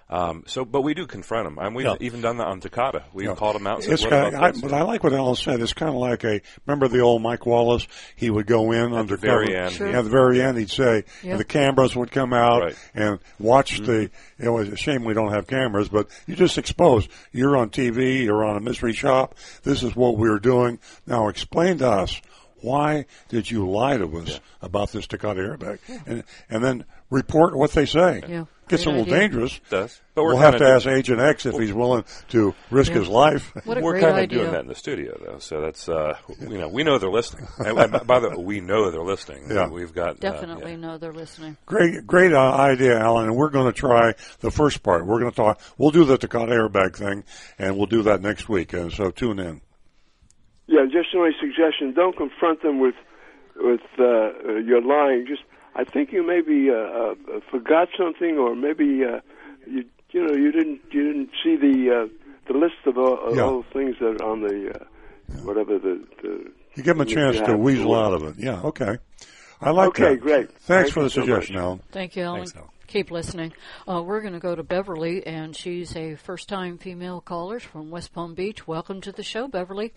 Um, 0.10 0.46
so, 0.48 0.64
but 0.64 0.84
we 0.84 0.94
do 0.94 1.06
confront 1.06 1.48
them, 1.48 1.58
and 1.60 1.76
we've 1.76 1.86
Yeah. 1.86 1.96
even 2.00 2.22
done 2.22 2.38
that 2.38 2.48
on 2.48 2.62
Takata. 2.62 3.04
We've 3.12 3.28
Yeah. 3.28 3.36
called 3.36 3.56
them 3.56 3.68
out. 3.68 3.76
And 3.80 3.84
said, 3.84 3.94
It's 3.96 4.04
what 4.04 4.12
kind 4.12 4.28
about 4.36 4.50
of, 4.52 4.56
this? 4.56 4.64
I, 4.64 4.68
but 4.70 4.74
I 4.78 4.82
like 4.84 5.04
what 5.04 5.12
Alan 5.12 5.36
said. 5.36 5.60
It's 5.60 5.74
kind 5.74 5.90
of 5.90 5.98
like 5.98 6.24
a 6.24 6.40
remember 6.66 6.88
the 6.88 7.02
old 7.02 7.22
Mike 7.22 7.46
Wallace. 7.46 7.86
He 8.16 8.30
would 8.30 8.48
go 8.48 8.72
in 8.72 8.92
the 8.92 8.98
undercover. 8.98 9.44
very 9.44 9.54
end. 9.58 9.74
Sure. 9.74 9.88
At 9.94 10.06
the 10.06 10.10
very 10.10 10.42
end, 10.42 10.58
he'd 10.60 10.70
say 10.70 11.04
Yeah. 11.24 11.36
the 11.36 11.44
cameras 11.44 11.94
would 11.94 12.10
come 12.10 12.32
out 12.32 12.62
Right. 12.62 12.76
and 12.96 13.20
watch 13.38 13.82
Mm-hmm. 13.82 13.86
the. 13.86 14.10
It 14.40 14.50
was 14.50 14.70
a 14.70 14.78
shame 14.78 15.04
we 15.04 15.14
don't 15.14 15.34
have 15.34 15.46
cameras, 15.46 15.90
but 15.90 16.08
you 16.26 16.36
just 16.38 16.58
expose. 16.58 17.10
You're 17.34 17.58
on 17.58 17.70
TV. 17.70 18.24
You're 18.24 18.46
on 18.46 18.56
a 18.56 18.62
mystery 18.62 18.94
shop. 18.94 19.36
This 19.64 19.84
is 19.84 19.94
what 19.94 20.16
we're 20.18 20.40
doing. 20.40 20.80
Now 21.06 21.28
explain 21.28 21.80
to 21.80 21.90
us. 21.90 22.22
Why 22.62 23.06
did 23.30 23.50
you 23.52 23.70
lie 23.70 23.98
to 23.98 24.18
us 24.20 24.40
about 24.62 24.92
this 24.92 25.08
Takata 25.08 25.42
airbag? 25.42 25.80
And 26.06 26.24
and 26.50 26.64
then 26.64 26.86
report 27.10 27.56
what 27.56 27.72
they 27.72 27.86
say. 27.86 28.24
Yeah. 28.28 28.46
Gets 28.68 28.86
a 28.86 28.90
little 28.90 29.04
idea. 29.06 29.20
dangerous. 29.20 29.62
Does. 29.70 30.02
But 30.14 30.24
we're 30.24 30.34
we'll 30.34 30.42
have 30.42 30.54
to 30.56 30.60
do- 30.60 30.66
ask 30.66 30.86
Agent 30.88 31.22
X 31.22 31.46
if 31.46 31.58
he's 31.58 31.72
willing 31.72 32.04
to 32.30 32.54
risk 32.70 32.92
Yeah. 32.92 32.98
his 33.00 33.08
life. 33.08 33.54
What 33.64 33.78
a 33.78 33.82
We're 33.82 34.02
kind 34.02 34.20
of 34.20 34.30
doing 34.30 34.52
that 34.52 34.60
in 34.62 34.68
the 34.68 34.76
studio, 34.76 35.18
though. 35.24 35.40
So 35.40 35.62
that's 35.62 35.88
uh, 35.88 36.18
you 36.42 36.58
know 36.58 36.68
we 36.68 36.84
know 36.84 36.98
they're 36.98 37.10
listening. 37.10 37.48
And, 37.60 37.78
and 37.80 38.06
by 38.06 38.20
the 38.20 38.32
way, 38.32 38.36
we 38.44 38.60
know 38.60 38.92
they're 38.92 39.02
listening. 39.04 39.46
Yeah. 39.50 39.70
we've 39.70 39.94
got 39.94 40.10
uh, 40.10 40.32
Definitely 40.32 40.76
know 40.76 40.98
they're 40.98 41.14
listening. 41.14 41.56
Great, 41.66 42.06
great 42.06 42.34
uh, 42.34 42.42
idea, 42.56 43.00
Alan. 43.00 43.28
And 43.28 43.38
we're 43.38 43.52
going 43.52 43.72
to 43.72 43.80
try 43.80 44.16
the 44.42 44.52
first 44.52 44.84
part. 44.84 45.06
We're 45.06 45.20
going 45.20 45.32
to 45.32 45.36
talk. 45.36 45.62
We'll 45.78 45.92
do 45.92 46.04
the 46.04 46.18
Takata 46.18 46.52
airbag 46.52 46.98
thing, 46.98 47.24
and 47.58 47.78
we'll 47.78 47.86
do 47.86 48.04
that 48.04 48.22
next 48.22 48.50
week. 48.50 48.74
And 48.74 48.92
so 48.92 49.12
tune 49.12 49.40
in. 49.40 49.62
Yeah, 50.68 50.86
just 50.86 51.10
my 51.14 51.32
suggestion: 51.40 51.94
don't 51.94 52.16
confront 52.18 52.62
them 52.62 52.80
with 52.80 52.96
with 53.56 53.82
uh, 54.00 54.04
uh, 54.04 54.54
your 54.66 54.82
lying. 54.82 55.26
Just 55.28 55.44
I 55.76 55.84
think 55.84 56.12
you 56.12 56.26
maybe 56.26 56.70
uh, 56.70 56.76
uh, 56.76 57.40
forgot 57.50 57.88
something, 57.98 58.38
or 58.38 58.56
maybe 58.56 59.04
uh, 59.06 59.22
you 59.66 59.86
you 60.12 60.26
know, 60.26 60.34
you 60.34 60.52
didn't 60.52 60.82
you 60.92 61.04
didn't 61.12 61.30
see 61.44 61.56
the 61.56 61.76
uh, 62.08 62.52
the 62.52 62.58
list 62.58 62.76
of 62.86 62.98
all, 62.98 63.18
of 63.30 63.36
Yeah. 63.36 63.44
all 63.44 63.62
the 63.64 63.70
things 63.74 63.96
that 64.00 64.22
are 64.22 64.26
on 64.26 64.42
the 64.42 64.74
uh, 64.80 65.38
whatever 65.44 65.80
the, 65.80 66.04
the 66.22 66.52
You 66.76 66.84
give 66.84 66.98
them 66.98 67.02
a 67.02 67.06
chance 67.06 67.40
to 67.42 67.58
weasel 67.58 67.96
out 67.96 68.14
of 68.14 68.24
it. 68.24 68.36
Yeah, 68.38 68.62
okay. 68.64 68.98
I 69.62 69.72
like 69.72 69.90
Okay, 69.90 70.04
that. 70.04 70.10
Okay, 70.12 70.22
great. 70.22 70.52
Thanks 70.52 70.66
Thank 70.66 70.94
for 70.94 71.00
you 71.00 71.04
the 71.06 71.10
so 71.10 71.20
much. 71.22 71.28
suggestion, 71.30 71.56
Alan. 71.58 71.82
Thank 71.92 72.16
you, 72.16 72.24
Ellen. 72.24 72.40
Thanks, 72.42 72.56
Alan. 72.56 72.70
Keep 72.88 73.12
listening. 73.12 73.54
Uh, 73.88 74.02
we're 74.06 74.22
going 74.22 74.34
to 74.34 74.40
go 74.40 74.54
to 74.56 74.64
Beverly, 74.64 75.26
and 75.26 75.56
she's 75.56 75.96
a 75.96 76.16
first-time 76.16 76.78
female 76.78 77.20
caller 77.22 77.60
from 77.60 77.90
West 77.90 78.14
Palm 78.14 78.34
Beach. 78.36 78.68
Welcome 78.68 79.02
to 79.02 79.12
the 79.12 79.24
show, 79.24 79.48
Beverly. 79.48 79.94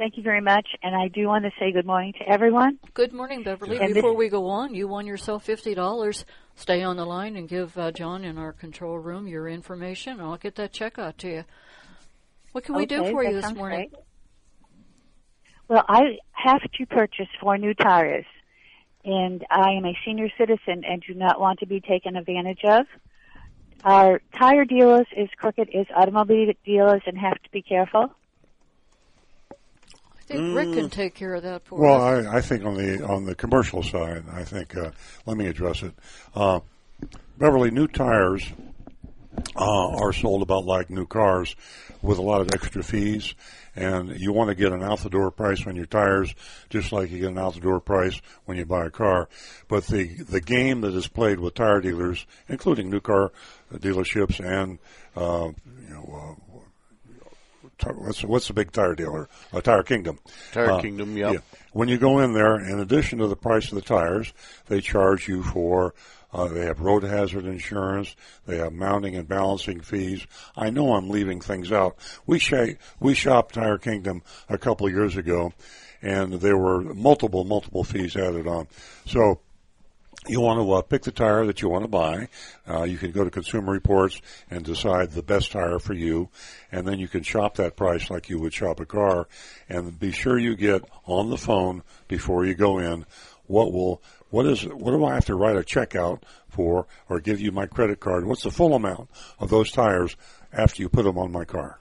Thank 0.00 0.16
you 0.16 0.22
very 0.22 0.40
much, 0.40 0.66
and 0.82 0.96
I 0.96 1.08
do 1.08 1.26
want 1.26 1.44
to 1.44 1.50
say 1.60 1.72
good 1.72 1.84
morning 1.84 2.14
to 2.14 2.26
everyone. 2.26 2.78
Good 2.94 3.12
morning, 3.12 3.42
Beverly. 3.42 3.76
And 3.76 3.92
Before 3.92 4.12
this- 4.12 4.18
we 4.18 4.30
go 4.30 4.46
on, 4.48 4.74
you 4.74 4.88
won 4.88 5.06
yourself 5.06 5.44
fifty 5.44 5.74
dollars. 5.74 6.24
Stay 6.54 6.82
on 6.82 6.96
the 6.96 7.04
line 7.04 7.36
and 7.36 7.46
give 7.46 7.76
uh, 7.76 7.92
John 7.92 8.24
in 8.24 8.38
our 8.38 8.54
control 8.54 8.98
room 8.98 9.26
your 9.26 9.46
information, 9.46 10.14
and 10.14 10.22
I'll 10.22 10.38
get 10.38 10.54
that 10.54 10.72
check 10.72 10.98
out 10.98 11.18
to 11.18 11.28
you. 11.28 11.44
What 12.52 12.64
can 12.64 12.76
we 12.76 12.86
do 12.86 13.10
for 13.10 13.22
you 13.22 13.42
this 13.42 13.52
morning? 13.52 13.90
great. 13.90 14.04
Well, 15.68 15.84
I 15.86 16.16
have 16.32 16.62
to 16.62 16.86
purchase 16.86 17.28
four 17.38 17.58
new 17.58 17.74
tires, 17.74 18.24
and 19.04 19.44
I 19.50 19.72
am 19.72 19.84
a 19.84 19.94
senior 20.02 20.30
citizen 20.38 20.82
and 20.82 21.02
do 21.06 21.12
not 21.12 21.38
want 21.38 21.58
to 21.58 21.66
be 21.66 21.82
taken 21.82 22.16
advantage 22.16 22.64
of. 22.64 22.86
Our 23.84 24.22
tire 24.38 24.64
dealers 24.64 25.08
is 25.14 25.28
crooked 25.36 25.68
as 25.74 25.84
automobile 25.94 26.54
dealers 26.64 27.02
and 27.04 27.18
have 27.18 27.36
to 27.42 27.50
be 27.50 27.60
careful. 27.60 28.14
Think 30.30 30.56
Rick 30.56 30.72
can 30.74 30.90
take 30.90 31.14
care 31.14 31.34
of 31.34 31.42
that 31.42 31.64
for 31.64 31.76
Mm. 31.78 31.82
Well, 31.82 32.02
us. 32.02 32.26
I, 32.26 32.36
I 32.36 32.40
think 32.40 32.64
on 32.64 32.74
the 32.74 33.04
on 33.04 33.24
the 33.24 33.34
commercial 33.34 33.82
side, 33.82 34.24
I 34.32 34.44
think 34.44 34.76
uh, 34.76 34.90
let 35.26 35.36
me 35.36 35.46
address 35.46 35.82
it. 35.82 35.92
Uh, 36.34 36.60
Beverly, 37.38 37.70
new 37.70 37.88
tires 37.88 38.46
uh, 39.56 39.88
are 39.96 40.12
sold 40.12 40.42
about 40.42 40.64
like 40.66 40.90
new 40.90 41.06
cars, 41.06 41.56
with 42.02 42.18
a 42.18 42.22
lot 42.22 42.40
of 42.40 42.52
extra 42.52 42.82
fees, 42.82 43.34
and 43.74 44.18
you 44.20 44.32
want 44.32 44.48
to 44.48 44.54
get 44.54 44.72
an 44.72 44.82
out 44.82 45.00
the 45.00 45.10
door 45.10 45.30
price 45.30 45.66
on 45.66 45.76
your 45.76 45.86
tires, 45.86 46.34
just 46.68 46.92
like 46.92 47.10
you 47.10 47.18
get 47.18 47.30
an 47.30 47.38
out 47.38 47.54
the 47.54 47.60
door 47.60 47.80
price 47.80 48.20
when 48.44 48.56
you 48.56 48.64
buy 48.64 48.86
a 48.86 48.90
car. 48.90 49.28
But 49.68 49.86
the 49.86 50.06
the 50.06 50.40
game 50.40 50.82
that 50.82 50.94
is 50.94 51.08
played 51.08 51.40
with 51.40 51.54
tire 51.54 51.80
dealers, 51.80 52.26
including 52.48 52.90
new 52.90 53.00
car 53.00 53.32
dealerships 53.72 54.38
and 54.40 54.78
uh, 55.16 55.50
you 55.88 55.94
know. 55.94 56.36
Uh, 57.84 57.92
what's 57.92 58.22
what's 58.24 58.48
the 58.48 58.52
big 58.54 58.72
tire 58.72 58.94
dealer? 58.94 59.28
A 59.52 59.60
Tire 59.62 59.82
Kingdom. 59.82 60.18
Tire 60.52 60.72
Uh, 60.72 60.80
Kingdom, 60.80 61.16
yep. 61.16 61.44
When 61.72 61.88
you 61.88 61.98
go 61.98 62.18
in 62.18 62.32
there, 62.32 62.56
in 62.58 62.80
addition 62.80 63.18
to 63.20 63.26
the 63.28 63.36
price 63.36 63.68
of 63.70 63.76
the 63.76 63.82
tires, 63.82 64.32
they 64.68 64.80
charge 64.80 65.28
you 65.28 65.42
for. 65.42 65.94
Uh, 66.32 66.46
they 66.46 66.64
have 66.64 66.80
road 66.80 67.02
hazard 67.02 67.44
insurance. 67.44 68.14
They 68.46 68.58
have 68.58 68.72
mounting 68.72 69.16
and 69.16 69.26
balancing 69.26 69.80
fees. 69.80 70.24
I 70.56 70.70
know 70.70 70.94
I'm 70.94 71.10
leaving 71.10 71.40
things 71.40 71.72
out. 71.72 71.96
We 72.24 72.38
sh- 72.38 72.76
we 73.00 73.14
shopped 73.14 73.54
Tire 73.56 73.78
Kingdom 73.78 74.22
a 74.48 74.56
couple 74.56 74.86
of 74.86 74.92
years 74.92 75.16
ago, 75.16 75.52
and 76.02 76.34
there 76.34 76.56
were 76.56 76.82
multiple 76.94 77.42
multiple 77.44 77.82
fees 77.82 78.14
added 78.16 78.46
on. 78.46 78.68
So 79.06 79.40
you 80.28 80.40
want 80.40 80.60
to 80.60 80.72
uh, 80.72 80.82
pick 80.82 81.02
the 81.02 81.10
tire 81.10 81.46
that 81.46 81.62
you 81.62 81.68
want 81.68 81.84
to 81.84 81.88
buy. 81.88 82.28
Uh, 82.68 82.82
you 82.82 82.98
can 82.98 83.10
go 83.10 83.24
to 83.24 83.30
Consumer 83.30 83.72
Reports 83.72 84.20
and 84.50 84.64
decide 84.64 85.12
the 85.12 85.22
best 85.22 85.52
tire 85.52 85.78
for 85.78 85.94
you, 85.94 86.28
and 86.70 86.86
then 86.86 86.98
you 86.98 87.08
can 87.08 87.22
shop 87.22 87.56
that 87.56 87.76
price 87.76 88.10
like 88.10 88.28
you 88.28 88.38
would 88.38 88.52
shop 88.52 88.80
a 88.80 88.86
car. 88.86 89.28
And 89.68 89.98
be 89.98 90.12
sure 90.12 90.38
you 90.38 90.56
get 90.56 90.84
on 91.06 91.30
the 91.30 91.38
phone 91.38 91.82
before 92.06 92.44
you 92.44 92.54
go 92.54 92.78
in. 92.78 93.06
What 93.46 93.72
will 93.72 94.02
what 94.28 94.46
is 94.46 94.62
what 94.62 94.92
do 94.92 95.04
I 95.04 95.14
have 95.14 95.24
to 95.24 95.34
write 95.34 95.56
a 95.56 95.64
check 95.64 95.96
out 95.96 96.24
for, 96.48 96.86
or 97.08 97.20
give 97.20 97.40
you 97.40 97.50
my 97.50 97.66
credit 97.66 97.98
card? 97.98 98.26
What's 98.26 98.44
the 98.44 98.50
full 98.50 98.74
amount 98.74 99.08
of 99.38 99.50
those 99.50 99.72
tires 99.72 100.16
after 100.52 100.82
you 100.82 100.88
put 100.88 101.04
them 101.04 101.18
on 101.18 101.32
my 101.32 101.44
car? 101.44 101.79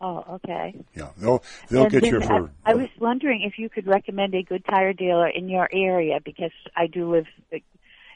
Oh, 0.00 0.24
okay. 0.34 0.74
Yeah, 0.94 1.08
they'll 1.16 1.42
they'll 1.70 1.84
And 1.84 1.92
get 1.92 2.02
then 2.02 2.14
you 2.14 2.20
for 2.20 2.50
I, 2.64 2.70
I 2.70 2.74
was 2.74 2.88
wondering 3.00 3.42
if 3.42 3.58
you 3.58 3.68
could 3.68 3.86
recommend 3.86 4.34
a 4.34 4.42
good 4.42 4.64
tire 4.64 4.92
dealer 4.92 5.28
in 5.28 5.48
your 5.48 5.68
area 5.72 6.20
because 6.24 6.52
I 6.76 6.86
do 6.86 7.10
live 7.10 7.26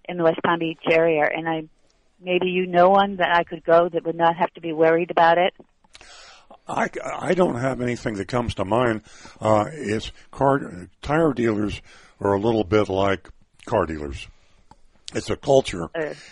in 0.04 0.16
the 0.16 0.22
West 0.22 0.40
Palm 0.44 0.60
Beach 0.60 0.78
area, 0.88 1.28
and 1.34 1.48
I 1.48 1.64
maybe 2.20 2.48
you 2.48 2.66
know 2.66 2.90
one 2.90 3.16
that 3.16 3.34
I 3.36 3.42
could 3.42 3.64
go 3.64 3.88
that 3.88 4.04
would 4.04 4.14
not 4.14 4.36
have 4.36 4.52
to 4.54 4.60
be 4.60 4.72
worried 4.72 5.10
about 5.10 5.38
it. 5.38 5.54
I, 6.68 6.88
I 7.04 7.34
don't 7.34 7.56
have 7.56 7.80
anything 7.80 8.14
that 8.14 8.28
comes 8.28 8.54
to 8.54 8.64
mind. 8.64 9.02
Uh, 9.40 9.64
it's 9.72 10.12
car 10.30 10.88
tire 11.00 11.32
dealers 11.32 11.82
are 12.20 12.34
a 12.34 12.40
little 12.40 12.62
bit 12.62 12.88
like 12.88 13.28
car 13.66 13.86
dealers. 13.86 14.28
It's 15.14 15.30
a 15.30 15.36
culture, 15.36 15.88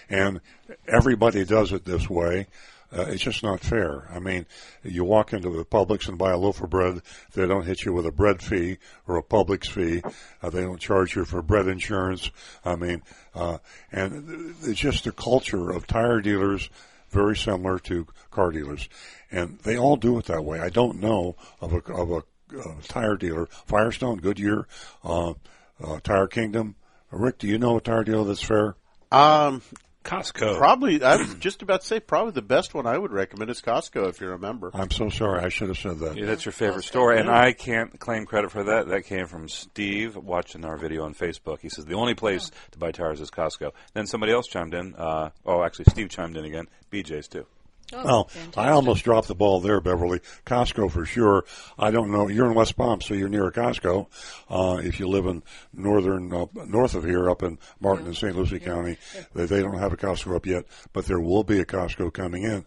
and 0.08 0.40
everybody 0.86 1.44
does 1.44 1.72
it 1.72 1.84
this 1.84 2.08
way. 2.08 2.46
Uh, 2.92 3.02
it's 3.02 3.22
just 3.22 3.42
not 3.42 3.60
fair. 3.60 4.08
I 4.12 4.18
mean, 4.18 4.46
you 4.82 5.04
walk 5.04 5.32
into 5.32 5.50
the 5.50 5.64
Publix 5.64 6.08
and 6.08 6.18
buy 6.18 6.32
a 6.32 6.36
loaf 6.36 6.60
of 6.60 6.70
bread. 6.70 7.02
They 7.34 7.46
don't 7.46 7.66
hit 7.66 7.84
you 7.84 7.92
with 7.92 8.06
a 8.06 8.12
bread 8.12 8.42
fee 8.42 8.78
or 9.06 9.16
a 9.16 9.22
Publix 9.22 9.68
fee. 9.68 10.02
Uh, 10.42 10.50
they 10.50 10.62
don't 10.62 10.80
charge 10.80 11.14
you 11.14 11.24
for 11.24 11.40
bread 11.42 11.68
insurance. 11.68 12.30
I 12.64 12.76
mean, 12.76 13.02
uh, 13.34 13.58
and 13.92 14.54
it's 14.62 14.80
just 14.80 15.04
the 15.04 15.12
culture 15.12 15.70
of 15.70 15.86
tire 15.86 16.20
dealers 16.20 16.68
very 17.10 17.36
similar 17.36 17.78
to 17.78 18.06
car 18.30 18.50
dealers, 18.50 18.88
and 19.30 19.58
they 19.60 19.76
all 19.76 19.96
do 19.96 20.18
it 20.18 20.26
that 20.26 20.44
way. 20.44 20.60
I 20.60 20.68
don't 20.68 21.00
know 21.00 21.36
of 21.60 21.72
a 21.72 21.92
of 21.92 22.10
a, 22.10 22.22
uh 22.58 22.74
tire 22.88 23.16
dealer, 23.16 23.46
Firestone, 23.66 24.18
Goodyear, 24.18 24.66
uh, 25.04 25.34
uh, 25.82 26.00
Tire 26.02 26.26
Kingdom. 26.26 26.76
Rick, 27.10 27.38
do 27.38 27.48
you 27.48 27.58
know 27.58 27.76
a 27.76 27.80
tire 27.80 28.04
dealer 28.04 28.24
that's 28.24 28.42
fair? 28.42 28.76
Um, 29.10 29.62
Costco. 30.04 30.56
Probably, 30.56 31.02
I 31.02 31.16
was 31.16 31.34
just 31.40 31.62
about 31.62 31.82
to 31.82 31.86
say, 31.86 32.00
probably 32.00 32.32
the 32.32 32.42
best 32.42 32.74
one 32.74 32.86
I 32.86 32.96
would 32.96 33.12
recommend 33.12 33.50
is 33.50 33.60
Costco, 33.60 34.08
if 34.08 34.20
you're 34.20 34.32
a 34.32 34.38
member. 34.38 34.70
I'm 34.72 34.90
so 34.90 35.08
sorry. 35.10 35.42
I 35.42 35.48
should 35.48 35.68
have 35.68 35.78
said 35.78 35.98
that. 35.98 36.16
Yeah, 36.16 36.26
that's 36.26 36.44
your 36.44 36.52
favorite 36.52 36.84
store, 36.84 37.12
and 37.12 37.30
I 37.30 37.52
can't 37.52 37.98
claim 37.98 38.24
credit 38.26 38.50
for 38.50 38.64
that. 38.64 38.88
That 38.88 39.04
came 39.04 39.26
from 39.26 39.48
Steve 39.48 40.16
watching 40.16 40.64
our 40.64 40.76
video 40.76 41.04
on 41.04 41.14
Facebook. 41.14 41.60
He 41.60 41.68
says 41.68 41.84
the 41.84 41.94
only 41.94 42.14
place 42.14 42.50
to 42.72 42.78
buy 42.78 42.92
tires 42.92 43.20
is 43.20 43.30
Costco. 43.30 43.72
Then 43.92 44.06
somebody 44.06 44.32
else 44.32 44.46
chimed 44.46 44.74
in. 44.74 44.94
Uh, 44.94 45.30
oh, 45.44 45.62
actually, 45.62 45.86
Steve 45.90 46.08
chimed 46.08 46.36
in 46.36 46.44
again. 46.44 46.66
BJ's 46.90 47.28
too. 47.28 47.46
Well, 47.92 48.30
I 48.56 48.70
almost 48.70 49.04
dropped 49.04 49.28
the 49.28 49.34
ball 49.34 49.60
there, 49.60 49.80
Beverly. 49.80 50.20
Costco 50.46 50.90
for 50.90 51.04
sure. 51.04 51.44
I 51.78 51.90
don't 51.90 52.10
know. 52.10 52.28
You're 52.28 52.46
in 52.46 52.54
West 52.54 52.76
Palm, 52.76 53.00
so 53.00 53.14
you're 53.14 53.28
near 53.28 53.46
a 53.46 53.52
Costco. 53.52 54.06
Uh, 54.48 54.80
if 54.82 55.00
you 55.00 55.08
live 55.08 55.26
in 55.26 55.42
northern, 55.72 56.32
uh, 56.32 56.46
north 56.66 56.94
of 56.94 57.04
here, 57.04 57.28
up 57.30 57.42
in 57.42 57.58
Martin 57.80 58.06
and 58.06 58.16
St. 58.16 58.36
Lucie 58.36 58.60
County, 58.60 58.96
they, 59.34 59.46
they 59.46 59.60
don't 59.62 59.78
have 59.78 59.92
a 59.92 59.96
Costco 59.96 60.36
up 60.36 60.46
yet, 60.46 60.64
but 60.92 61.06
there 61.06 61.20
will 61.20 61.44
be 61.44 61.60
a 61.60 61.64
Costco 61.64 62.12
coming 62.12 62.44
in. 62.44 62.64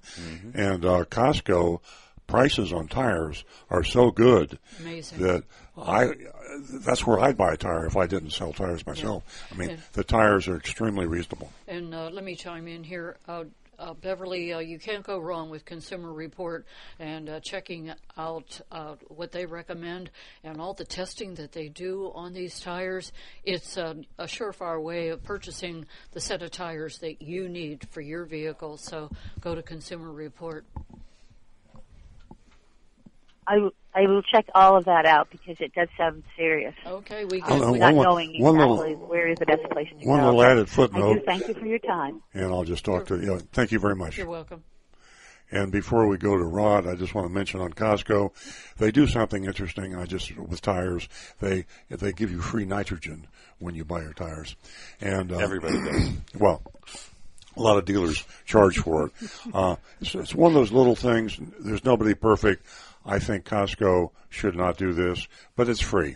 And 0.53 0.85
uh, 0.85 1.05
Costco 1.05 1.79
prices 2.27 2.71
on 2.71 2.87
tires 2.87 3.43
are 3.69 3.83
so 3.83 4.09
good 4.11 4.57
Amazing. 4.79 5.19
that 5.19 5.43
I. 5.77 6.09
That's 6.85 7.05
where 7.05 7.19
I'd 7.19 7.35
buy 7.35 7.53
a 7.53 7.57
tire 7.57 7.85
if 7.87 7.97
I 7.97 8.05
didn't 8.05 8.29
sell 8.29 8.53
tires 8.53 8.85
myself. 8.85 9.23
I 9.51 9.55
mean, 9.55 9.69
Yeah. 9.71 9.75
the 9.93 10.03
tires 10.03 10.47
are 10.47 10.55
extremely 10.55 11.07
reasonable. 11.07 11.51
And 11.67 11.93
uh, 11.95 12.09
let 12.11 12.23
me 12.23 12.35
chime 12.35 12.67
in 12.67 12.83
here. 12.83 13.17
Uh, 13.27 13.45
uh, 13.83 13.93
Beverly, 13.93 14.53
uh, 14.53 14.59
you 14.59 14.79
can't 14.79 15.03
go 15.03 15.19
wrong 15.19 15.49
with 15.49 15.65
Consumer 15.65 16.13
Report 16.13 16.65
and 16.99 17.29
uh, 17.29 17.39
checking 17.41 17.91
out 18.17 18.61
uh, 18.71 18.95
what 19.09 19.31
they 19.31 19.45
recommend 19.45 20.09
and 20.43 20.61
all 20.61 20.73
the 20.73 20.85
testing 20.85 21.35
that 21.35 21.51
they 21.51 21.67
do 21.67 22.09
on 22.15 22.31
these 22.31 22.61
tires. 22.61 23.11
It's 23.43 23.77
uh, 23.77 23.95
a 24.17 24.23
surefire 24.23 24.81
way 24.81 25.09
of 25.09 25.21
purchasing 25.23 25.85
the 26.13 26.21
set 26.21 26.41
of 26.41 26.51
tires 26.51 26.99
that 26.99 27.21
you 27.21 27.49
need 27.49 27.85
for 27.91 27.99
your 27.99 28.23
vehicle. 28.23 28.77
So 28.77 29.09
go 29.41 29.53
to 29.53 29.61
Consumer 29.61 30.11
Report. 30.11 30.63
I, 33.45 33.57
I 33.95 34.01
will 34.07 34.21
check 34.23 34.45
all 34.55 34.75
of 34.77 34.85
that 34.85 35.05
out 35.05 35.29
because 35.31 35.57
it 35.59 35.73
does 35.73 35.87
sound 35.97 36.23
serious. 36.35 36.73
Okay, 36.85 37.25
we 37.25 37.39
Hold 37.39 37.61
uh, 37.61 37.65
on, 37.71 37.79
not 37.79 37.93
one- 37.93 38.03
knowing 38.05 38.41
one 38.41 38.57
little- 38.57 38.81
exactly 38.81 39.05
where 39.07 39.27
is 39.27 39.37
the 39.39 39.45
best 39.45 39.63
place 39.71 39.87
to 39.89 40.07
one 40.07 40.19
go. 40.19 40.25
little 40.25 40.39
But 40.41 40.51
added 40.51 40.67
I 40.67 40.69
footnote. 40.71 41.13
do 41.13 41.21
thank 41.25 41.47
you 41.47 41.53
for 41.53 41.65
your 41.65 41.79
time. 41.79 42.21
And 42.33 42.45
I'll 42.45 42.63
just 42.63 42.83
talk 42.85 43.05
to 43.07 43.19
you. 43.21 43.39
Thank 43.51 43.71
you 43.71 43.79
very 43.79 43.95
much. 43.95 44.17
You're 44.17 44.27
welcome. 44.27 44.63
And 45.51 45.71
before 45.71 46.07
we 46.07 46.17
go 46.17 46.35
to 46.35 46.43
Rod, 46.43 46.87
I 46.87 46.95
just 46.95 47.13
want 47.13 47.27
to 47.27 47.33
mention 47.33 47.59
on 47.61 47.73
Costco, 47.73 48.31
they 48.77 48.89
do 48.89 49.05
something 49.05 49.45
interesting. 49.45 49.95
I 49.95 50.05
just 50.05 50.35
with 50.35 50.61
tires, 50.61 51.07
they 51.39 51.65
they 51.89 52.11
give 52.11 52.31
you 52.31 52.41
free 52.41 52.65
nitrogen 52.65 53.27
when 53.59 53.75
you 53.75 53.85
buy 53.85 54.01
your 54.01 54.13
tires, 54.13 54.55
and 54.99 55.31
uh, 55.31 55.37
Everybody 55.37 55.77
does. 55.79 56.09
Well, 56.39 56.63
a 57.55 57.61
lot 57.61 57.77
of 57.77 57.85
dealers 57.85 58.25
charge 58.45 58.79
for 58.79 59.05
it. 59.07 59.11
Uh, 59.53 59.75
it's, 60.01 60.15
it's 60.15 60.33
one 60.33 60.49
of 60.49 60.55
those 60.55 60.71
little 60.71 60.95
things. 60.95 61.37
There's 61.59 61.83
nobody 61.85 62.15
perfect. 62.15 62.65
I 63.05 63.19
think 63.19 63.45
Costco 63.45 64.11
should 64.29 64.55
not 64.55 64.77
do 64.77 64.93
this, 64.93 65.27
but 65.55 65.69
it's 65.69 65.81
free, 65.81 66.15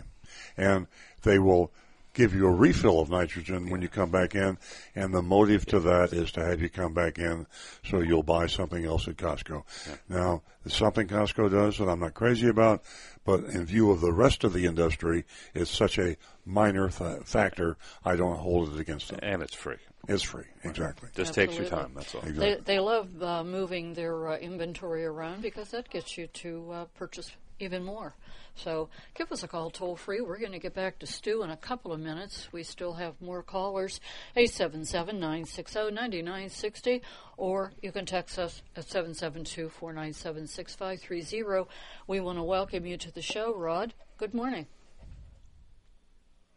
and 0.56 0.86
they 1.22 1.38
will 1.38 1.72
give 2.18 2.34
you 2.34 2.48
a 2.48 2.50
refill 2.50 2.98
of 2.98 3.08
nitrogen 3.08 3.70
when 3.70 3.80
you 3.80 3.88
come 3.88 4.10
back 4.10 4.34
in, 4.34 4.58
and 4.96 5.14
the 5.14 5.22
motive 5.22 5.64
to 5.64 5.78
that 5.78 6.12
is 6.12 6.32
to 6.32 6.44
have 6.44 6.60
you 6.60 6.68
come 6.68 6.92
back 6.92 7.16
in 7.16 7.46
so 7.84 8.00
you'll 8.00 8.24
buy 8.24 8.48
something 8.48 8.84
else 8.84 9.06
at 9.06 9.16
Costco. 9.16 9.62
Now, 10.08 10.42
it's 10.66 10.76
something 10.76 11.06
Costco 11.06 11.48
does 11.52 11.78
that 11.78 11.88
I'm 11.88 12.00
not 12.00 12.14
crazy 12.14 12.48
about, 12.48 12.82
but 13.24 13.44
in 13.44 13.64
view 13.64 13.92
of 13.92 14.00
the 14.00 14.12
rest 14.12 14.42
of 14.42 14.52
the 14.52 14.66
industry, 14.66 15.24
it's 15.54 15.70
such 15.70 15.96
a 15.96 16.16
minor 16.44 16.88
th- 16.88 17.22
factor. 17.22 17.76
I 18.04 18.16
don't 18.16 18.38
hold 18.38 18.74
it 18.74 18.80
against 18.80 19.10
them. 19.10 19.20
And 19.22 19.40
it's 19.40 19.54
free. 19.54 19.76
It's 20.08 20.24
free, 20.24 20.46
exactly. 20.64 21.10
Just 21.14 21.34
takes 21.34 21.56
your 21.56 21.66
time. 21.66 21.92
That's 21.94 22.14
all. 22.16 22.22
They, 22.22 22.56
they 22.56 22.80
love 22.80 23.22
uh, 23.22 23.44
moving 23.44 23.94
their 23.94 24.28
uh, 24.28 24.38
inventory 24.38 25.04
around 25.04 25.42
because 25.42 25.70
that 25.70 25.88
gets 25.88 26.18
you 26.18 26.26
to 26.26 26.70
uh, 26.72 26.84
purchase 26.96 27.30
even 27.60 27.84
more. 27.84 28.14
So 28.54 28.88
give 29.14 29.30
us 29.30 29.42
a 29.42 29.48
call 29.48 29.70
toll 29.70 29.96
free. 29.96 30.20
We're 30.20 30.38
going 30.38 30.52
to 30.52 30.58
get 30.58 30.74
back 30.74 30.98
to 30.98 31.06
Stu 31.06 31.42
in 31.42 31.50
a 31.50 31.56
couple 31.56 31.92
of 31.92 32.00
minutes. 32.00 32.48
We 32.52 32.62
still 32.62 32.94
have 32.94 33.20
more 33.20 33.42
callers. 33.42 34.00
877 34.34 35.20
960 35.20 35.78
9960. 35.90 37.02
Or 37.36 37.72
you 37.80 37.92
can 37.92 38.04
text 38.04 38.38
us 38.38 38.62
at 38.76 38.88
772 38.88 39.68
497 39.68 40.46
6530. 40.46 41.70
We 42.06 42.20
want 42.20 42.38
to 42.38 42.42
welcome 42.42 42.84
you 42.84 42.96
to 42.96 43.12
the 43.12 43.22
show, 43.22 43.54
Rod. 43.54 43.94
Good 44.18 44.34
morning. 44.34 44.66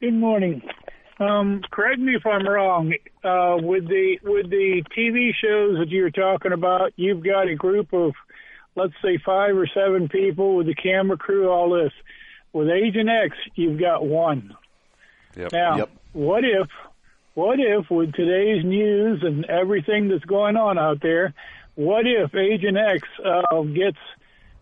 Good 0.01 0.15
morning. 0.15 0.63
Um, 1.19 1.61
correct 1.69 1.99
me 1.99 2.15
if 2.15 2.25
I'm 2.25 2.47
wrong. 2.47 2.93
Uh, 3.23 3.57
with 3.61 3.87
the 3.87 4.17
with 4.23 4.49
the 4.49 4.83
TV 4.97 5.29
shows 5.39 5.77
that 5.77 5.89
you're 5.89 6.09
talking 6.09 6.51
about, 6.51 6.93
you've 6.95 7.23
got 7.23 7.47
a 7.47 7.53
group 7.53 7.93
of, 7.93 8.13
let's 8.75 8.93
say, 9.01 9.17
five 9.17 9.57
or 9.57 9.67
seven 9.67 10.07
people 10.07 10.55
with 10.55 10.67
the 10.67 10.75
camera 10.75 11.17
crew, 11.17 11.49
all 11.49 11.71
this. 11.71 11.91
With 12.53 12.69
Agent 12.69 13.09
X, 13.09 13.35
you've 13.55 13.79
got 13.79 14.05
one. 14.05 14.55
Yep. 15.37 15.51
Now, 15.53 15.87
what 16.13 16.43
if, 16.43 16.67
what 17.33 17.59
if 17.59 17.89
with 17.89 18.13
today's 18.13 18.63
news 18.65 19.23
and 19.23 19.45
everything 19.45 20.09
that's 20.09 20.25
going 20.25 20.57
on 20.57 20.77
out 20.77 21.01
there, 21.01 21.33
what 21.75 22.05
if 22.05 22.35
Agent 22.35 22.77
X 22.77 23.07
uh, 23.23 23.61
gets, 23.63 23.97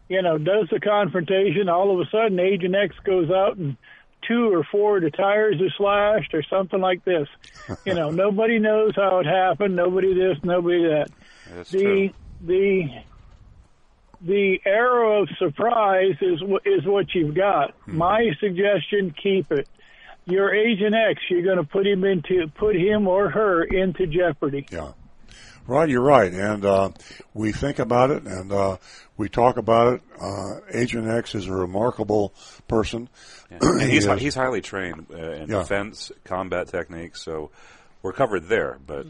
you 0.07 0.21
know, 0.21 0.37
does 0.37 0.69
the 0.69 0.79
confrontation? 0.79 1.69
All 1.69 1.91
of 1.91 2.05
a 2.05 2.09
sudden, 2.11 2.39
Agent 2.39 2.75
X 2.75 2.95
goes 3.03 3.31
out 3.31 3.57
and 3.57 3.75
two 4.27 4.53
or 4.53 4.63
four 4.63 4.97
of 4.97 5.03
the 5.03 5.11
tires 5.11 5.59
are 5.61 5.69
slashed 5.77 6.33
or 6.33 6.43
something 6.43 6.79
like 6.79 7.03
this. 7.05 7.27
You 7.85 7.93
know, 7.93 8.09
nobody 8.09 8.57
knows 8.57 8.95
how 8.95 9.19
it 9.19 9.27
happened. 9.27 9.75
Nobody 9.75 10.15
this, 10.15 10.37
nobody 10.43 10.83
that. 10.85 11.09
That's 11.53 11.69
the 11.69 11.79
true. 11.79 12.09
the 12.41 12.89
the 14.21 14.59
arrow 14.65 15.23
of 15.23 15.29
surprise 15.37 16.15
is 16.21 16.41
is 16.65 16.85
what 16.85 17.13
you've 17.13 17.35
got. 17.35 17.73
My 17.87 18.31
suggestion: 18.39 19.13
keep 19.21 19.51
it. 19.51 19.67
Your 20.25 20.53
Agent 20.53 20.93
X, 20.93 21.21
you're 21.29 21.41
going 21.43 21.57
to 21.57 21.63
put 21.63 21.87
him 21.87 22.03
into 22.03 22.47
put 22.55 22.75
him 22.75 23.07
or 23.07 23.29
her 23.29 23.63
into 23.63 24.05
jeopardy. 24.07 24.67
Yeah. 24.71 24.91
Rod, 25.65 25.89
you're 25.89 26.01
right, 26.01 26.31
and 26.33 26.65
uh, 26.65 26.89
we 27.35 27.51
think 27.51 27.77
about 27.77 28.09
it 28.09 28.23
and 28.23 28.51
uh, 28.51 28.77
we 29.17 29.29
talk 29.29 29.57
about 29.57 29.93
it. 29.95 30.01
Uh, 30.19 30.59
Agent 30.73 31.07
X 31.07 31.35
is 31.35 31.45
a 31.47 31.51
remarkable 31.53 32.33
person. 32.67 33.07
And 33.51 33.61
He 33.81 33.91
he's, 33.91 34.07
is- 34.07 34.19
he's 34.21 34.35
highly 34.35 34.61
trained 34.61 35.07
uh, 35.13 35.17
in 35.17 35.49
Yeah. 35.49 35.59
defense, 35.59 36.11
combat 36.23 36.69
techniques, 36.69 37.21
so 37.23 37.51
we're 38.01 38.13
covered 38.13 38.47
there. 38.47 38.79
But 38.85 39.05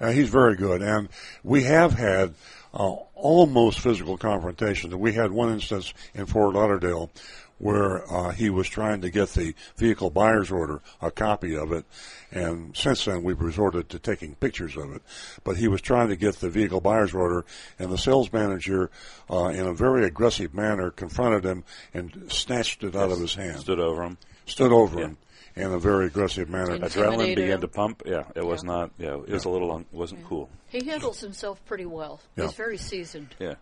Uh, 0.00 0.10
he's 0.10 0.28
very 0.30 0.56
good, 0.56 0.80
and 0.82 1.08
we 1.42 1.64
have 1.64 1.92
had 1.92 2.34
uh, 2.74 2.96
almost 3.14 3.80
physical 3.80 4.18
confrontations. 4.18 4.94
We 4.94 5.12
had 5.12 5.30
one 5.30 5.52
instance 5.52 5.94
in 6.12 6.26
Fort 6.26 6.54
Lauderdale 6.54 7.10
where 7.58 8.12
uh, 8.12 8.30
he 8.32 8.50
was 8.50 8.68
trying 8.68 9.00
to 9.00 9.10
get 9.10 9.28
the 9.30 9.54
vehicle 9.76 10.10
buyer's 10.10 10.50
order, 10.50 10.82
a 11.00 11.10
copy 11.10 11.56
of 11.56 11.70
it, 11.70 11.84
and 12.32 12.76
since 12.76 13.04
then 13.04 13.22
we've 13.22 13.40
resorted 13.40 13.88
to 13.88 13.98
taking 13.98 14.34
pictures 14.34 14.76
of 14.76 14.92
it. 14.92 15.02
But 15.44 15.56
he 15.56 15.68
was 15.68 15.80
trying 15.80 16.08
to 16.08 16.16
get 16.16 16.34
the 16.36 16.50
vehicle 16.50 16.80
buyer's 16.80 17.14
order, 17.14 17.44
and 17.78 17.92
the 17.92 17.96
sales 17.96 18.32
manager, 18.32 18.90
uh, 19.30 19.46
in 19.46 19.66
a 19.66 19.72
very 19.72 20.04
aggressive 20.04 20.52
manner, 20.52 20.90
confronted 20.90 21.44
him 21.44 21.64
and 21.94 22.26
snatched 22.28 22.82
it 22.82 22.96
out 22.96 23.12
of 23.12 23.20
his 23.20 23.36
hand. 23.36 23.60
stood 23.60 23.80
over 23.80 24.02
him. 24.02 24.18
Stood 24.46 24.72
over 24.72 24.98
him 25.00 25.16
in 25.56 25.72
a 25.72 25.78
very 25.78 26.06
aggressive 26.06 26.48
manner. 26.48 26.78
Adrenaline 26.78 27.36
began 27.36 27.60
to 27.60 27.68
pump. 27.68 28.02
Yeah, 28.04 28.24
it 28.34 28.44
was 28.44 28.64
not. 28.64 28.90
Yeah, 28.98 29.14
it 29.14 29.28
was 29.30 29.44
a 29.44 29.50
little. 29.50 29.72
Un- 29.72 29.86
wasn't 29.92 30.24
cool. 30.24 30.48
He 30.68 30.84
handles 30.84 31.20
himself 31.20 31.64
pretty 31.66 31.86
well. 31.86 32.20
Yeah. 32.36 32.44
He's 32.44 32.54
very 32.54 32.78
seasoned. 32.78 33.34
Yeah. 33.38 33.54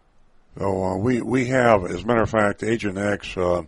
So 0.58 0.84
uh, 0.84 0.96
we 0.96 1.22
we 1.22 1.46
have, 1.46 1.84
as 1.84 2.02
a 2.02 2.06
matter 2.06 2.22
of 2.22 2.30
fact, 2.30 2.62
Agent 2.62 2.98
X. 2.98 3.36
Uh, 3.36 3.62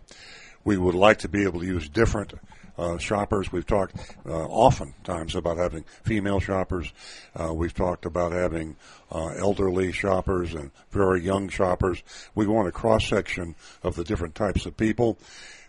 we 0.63 0.77
would 0.77 0.95
like 0.95 1.19
to 1.19 1.29
be 1.29 1.43
able 1.43 1.59
to 1.59 1.65
use 1.65 1.87
different 1.87 2.33
uh, 2.77 2.97
shoppers. 2.97 3.51
We've 3.51 3.65
talked 3.65 3.95
uh, 4.25 4.31
oftentimes 4.31 5.35
about 5.35 5.57
having 5.57 5.85
female 6.03 6.39
shoppers. 6.39 6.91
Uh, 7.35 7.53
we've 7.53 7.73
talked 7.73 8.05
about 8.05 8.31
having 8.31 8.75
uh, 9.11 9.27
elderly 9.37 9.91
shoppers 9.91 10.53
and 10.53 10.71
very 10.91 11.21
young 11.21 11.49
shoppers. 11.49 12.03
We 12.33 12.47
want 12.47 12.67
a 12.67 12.71
cross 12.71 13.07
section 13.07 13.55
of 13.83 13.95
the 13.95 14.03
different 14.03 14.35
types 14.35 14.65
of 14.65 14.75
people. 14.75 15.17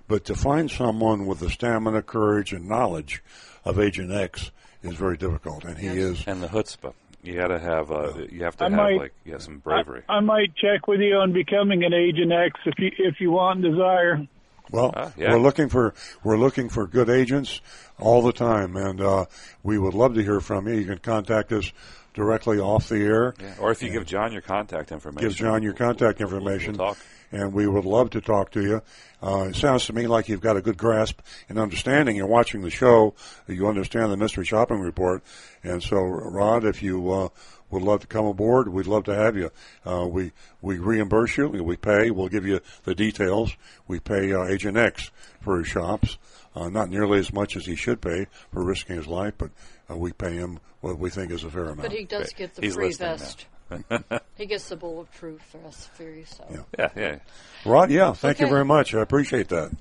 But 0.09 0.25
to 0.27 0.35
find 0.35 0.71
someone 0.71 1.27
with 1.27 1.41
the 1.41 1.51
stamina, 1.51 2.03
courage, 2.03 2.53
and 2.53 2.69
knowledge 2.69 3.23
of 3.65 3.79
Agent 3.79 4.13
X 4.13 4.51
is 4.83 4.95
very 4.95 5.17
difficult, 5.17 5.65
and 5.65 5.77
he 5.79 5.89
is. 5.89 6.23
And 6.27 6.43
the 6.43 6.47
chutzpah. 6.49 6.93
You 7.23 7.35
got 7.35 7.49
to 7.49 7.59
have. 7.59 7.91
Uh, 7.91 8.13
you 8.31 8.45
have 8.45 8.57
to 8.59 8.65
I 8.65 8.69
have 8.69 8.77
might- 8.77 8.99
like 8.99 9.13
yeah, 9.25 9.39
some 9.39 9.59
bravery. 9.59 10.03
I 10.09 10.21
might 10.21 10.55
check 10.55 10.87
with 10.87 11.01
you 11.01 11.17
on 11.17 11.33
becoming 11.33 11.83
an 11.83 11.93
Agent 11.93 12.31
X 12.33 12.61
if 12.67 12.79
you 12.79 12.91
if 12.99 13.21
you 13.21 13.33
want 13.33 13.65
and 13.65 13.75
desire. 13.75 14.27
Well, 14.71 14.93
Ah, 14.97 15.13
yeah. 15.17 15.31
we're 15.33 15.41
looking 15.41 15.69
for 15.69 15.95
we're 16.23 16.39
looking 16.39 16.69
for 16.69 16.87
good 16.87 17.09
agents 17.11 17.61
all 17.99 18.23
the 18.23 18.33
time, 18.33 18.77
and 18.77 19.01
uh, 19.01 19.25
we 19.65 19.77
would 19.79 19.95
love 19.95 20.15
to 20.15 20.23
hear 20.23 20.41
from 20.41 20.69
you. 20.69 20.75
You 20.75 20.87
can 20.87 20.99
contact 20.99 21.53
us 21.53 21.73
directly 22.15 22.59
off 22.61 22.89
the 22.89 22.97
air. 22.99 23.35
Yeah. 23.41 23.55
Or 23.61 23.71
if 23.73 23.83
you 23.83 23.91
give 23.91 24.07
John 24.07 24.33
your 24.33 24.43
contact 24.43 24.91
information, 24.93 25.29
Give 25.29 25.37
John 25.37 25.63
your 25.65 25.73
contact 25.73 26.19
we'll- 26.21 26.29
we'll 26.29 26.39
information, 26.39 26.75
talk. 26.75 26.97
And 27.33 27.53
we 27.53 27.67
would 27.67 27.85
love 27.85 28.11
to 28.11 28.21
talk 28.21 28.51
to 28.53 28.63
you. 28.63 28.83
Uh, 29.23 29.49
it 29.49 29.57
sounds 29.57 29.87
to 29.87 29.93
me 29.93 30.07
like 30.07 30.29
you've 30.29 30.41
got 30.41 30.57
a 30.57 30.63
good 30.63 30.77
grasp 30.77 31.21
and 31.49 31.59
understanding. 31.59 32.17
You're 32.17 32.27
watching 32.27 32.63
the 32.63 32.71
show. 32.71 33.15
You 33.49 33.67
understand 33.67 34.13
the 34.13 34.17
mystery 34.17 34.45
shopping 34.45 34.81
report, 34.81 35.23
and 35.63 35.83
so 35.83 35.99
Rod, 35.99 36.65
if 36.65 36.83
you 36.83 37.11
uh, 37.11 37.29
would 37.71 37.83
love 37.83 38.01
to 38.01 38.07
come 38.07 38.27
aboard, 38.27 38.69
we'd 38.69 38.87
love 38.87 39.05
to 39.05 39.15
have 39.15 39.37
you. 39.37 39.51
Uh, 39.85 40.07
we 40.07 40.33
we 40.61 40.79
reimburse 40.79 41.37
you. 41.37 41.49
We 41.49 41.77
pay. 41.77 42.11
We'll 42.11 42.29
give 42.29 42.47
you 42.47 42.61
the 42.85 42.95
details. 42.95 43.57
We 43.89 44.01
pay 44.01 44.33
uh, 44.33 44.45
Agent 44.45 44.77
X 44.77 45.11
for 45.41 45.59
his 45.59 45.69
shops. 45.69 46.19
Uh, 46.55 46.71
not 46.71 46.89
nearly 46.89 47.19
as 47.19 47.33
much 47.33 47.55
as 47.55 47.67
he 47.67 47.77
should 47.77 48.01
pay 48.01 48.27
for 48.51 48.65
risking 48.65 48.97
his 48.97 49.07
life, 49.07 49.35
but 49.37 49.51
uh, 49.91 49.97
we 49.97 50.13
pay 50.13 50.35
him 50.35 50.59
what 50.81 50.99
we 50.99 51.11
think 51.11 51.31
is 51.31 51.45
a 51.45 51.51
fair 51.51 51.65
amount. 51.65 51.83
But 51.83 51.93
he 51.93 52.05
does 52.05 52.33
get 52.33 52.55
the 52.55 52.63
He's 52.63 52.75
free 52.75 52.87
listening 52.87 53.19
now. 53.19 53.56
Vest. 53.69 54.25
he 54.37 54.47
gets 54.47 54.69
the 54.69 54.77
bulletproof 54.77 55.41
vest 55.53 55.91
free. 55.95 56.25
So 56.25 56.67
Yeah, 56.79 56.89
yeah. 56.97 57.19
Rod, 57.65 57.91
yeah, 57.91 58.13
thank 58.13 58.41
you 58.41 58.49
very 58.49 58.65
much. 58.65 58.95
I 58.95 59.01
appreciate 59.01 59.49
that. 59.49 59.73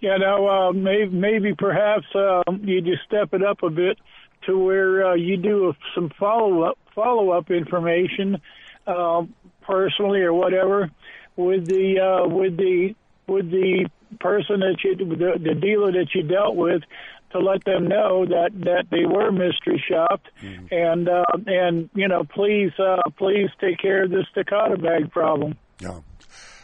Yeah, 0.00 0.18
now 0.18 0.46
uh, 0.46 0.72
maybe, 0.72 1.08
maybe 1.10 1.54
perhaps 1.54 2.06
um, 2.14 2.60
you 2.64 2.80
just 2.82 3.02
step 3.06 3.32
it 3.32 3.42
up 3.42 3.62
a 3.62 3.70
bit 3.70 3.98
to 4.46 4.58
where 4.58 5.06
uh, 5.06 5.14
you 5.14 5.36
do 5.36 5.74
some 5.94 6.10
follow 6.18 6.62
up 6.62 6.78
follow 6.94 7.30
up 7.30 7.50
information 7.50 8.40
um, 8.86 9.34
personally 9.62 10.20
or 10.20 10.32
whatever 10.32 10.90
with 11.36 11.66
the 11.66 11.98
uh, 12.00 12.28
with 12.28 12.56
the 12.56 12.94
with 13.26 13.50
the 13.50 13.88
person 14.20 14.60
that 14.60 14.76
you 14.84 14.96
the, 14.96 15.38
the 15.42 15.54
dealer 15.54 15.92
that 15.92 16.08
you 16.14 16.22
dealt 16.22 16.56
with 16.56 16.82
to 17.38 17.44
let 17.44 17.64
them 17.64 17.88
know 17.88 18.24
that 18.26 18.50
that 18.64 18.86
they 18.90 19.04
were 19.04 19.30
mystery 19.30 19.82
shopped 19.88 20.28
and 20.70 21.08
uh, 21.08 21.24
and 21.46 21.90
you 21.94 22.08
know 22.08 22.24
please 22.24 22.72
uh, 22.78 23.02
please 23.16 23.48
take 23.60 23.78
care 23.78 24.04
of 24.04 24.10
this 24.10 24.26
Takata 24.34 24.76
bag 24.76 25.10
problem. 25.10 25.56
Yeah. 25.80 26.00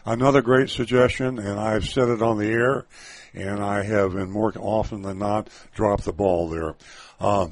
Another 0.05 0.43
great 0.43 0.69
suggestion, 0.69 1.39
and 1.39 1.61
I've 1.61 1.89
said 1.89 2.09
it 2.09 2.23
on 2.23 2.36
the 2.36 2.49
air, 2.49 2.86
and 3.35 3.62
I 3.62 3.85
have, 3.85 4.16
and 4.16 4.32
more 4.32 4.53
often 4.59 5.03
than 5.03 5.20
not, 5.20 5.49
dropped 5.74 6.05
the 6.05 6.12
ball 6.12 6.49
there. 6.49 6.74
Uh, 7.20 7.47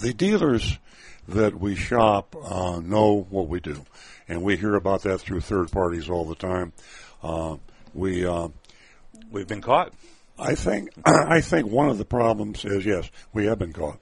the 0.00 0.14
dealers 0.14 0.78
that 1.26 1.58
we 1.58 1.74
shop 1.74 2.36
uh, 2.40 2.80
know 2.80 3.26
what 3.30 3.48
we 3.48 3.58
do, 3.58 3.84
and 4.28 4.42
we 4.42 4.56
hear 4.56 4.76
about 4.76 5.02
that 5.02 5.18
through 5.18 5.40
third 5.40 5.72
parties 5.72 6.08
all 6.08 6.24
the 6.24 6.36
time. 6.36 6.72
Uh, 7.20 7.56
we 7.94 8.24
uh, 8.24 8.48
we've 9.30 9.48
been 9.48 9.62
caught. 9.62 9.92
I 10.38 10.54
think 10.54 10.90
I 11.06 11.40
think 11.40 11.68
one 11.68 11.88
of 11.88 11.98
the 11.98 12.04
problems 12.04 12.64
is 12.64 12.84
yes, 12.84 13.10
we 13.32 13.46
have 13.46 13.58
been 13.58 13.72
caught. 13.72 13.98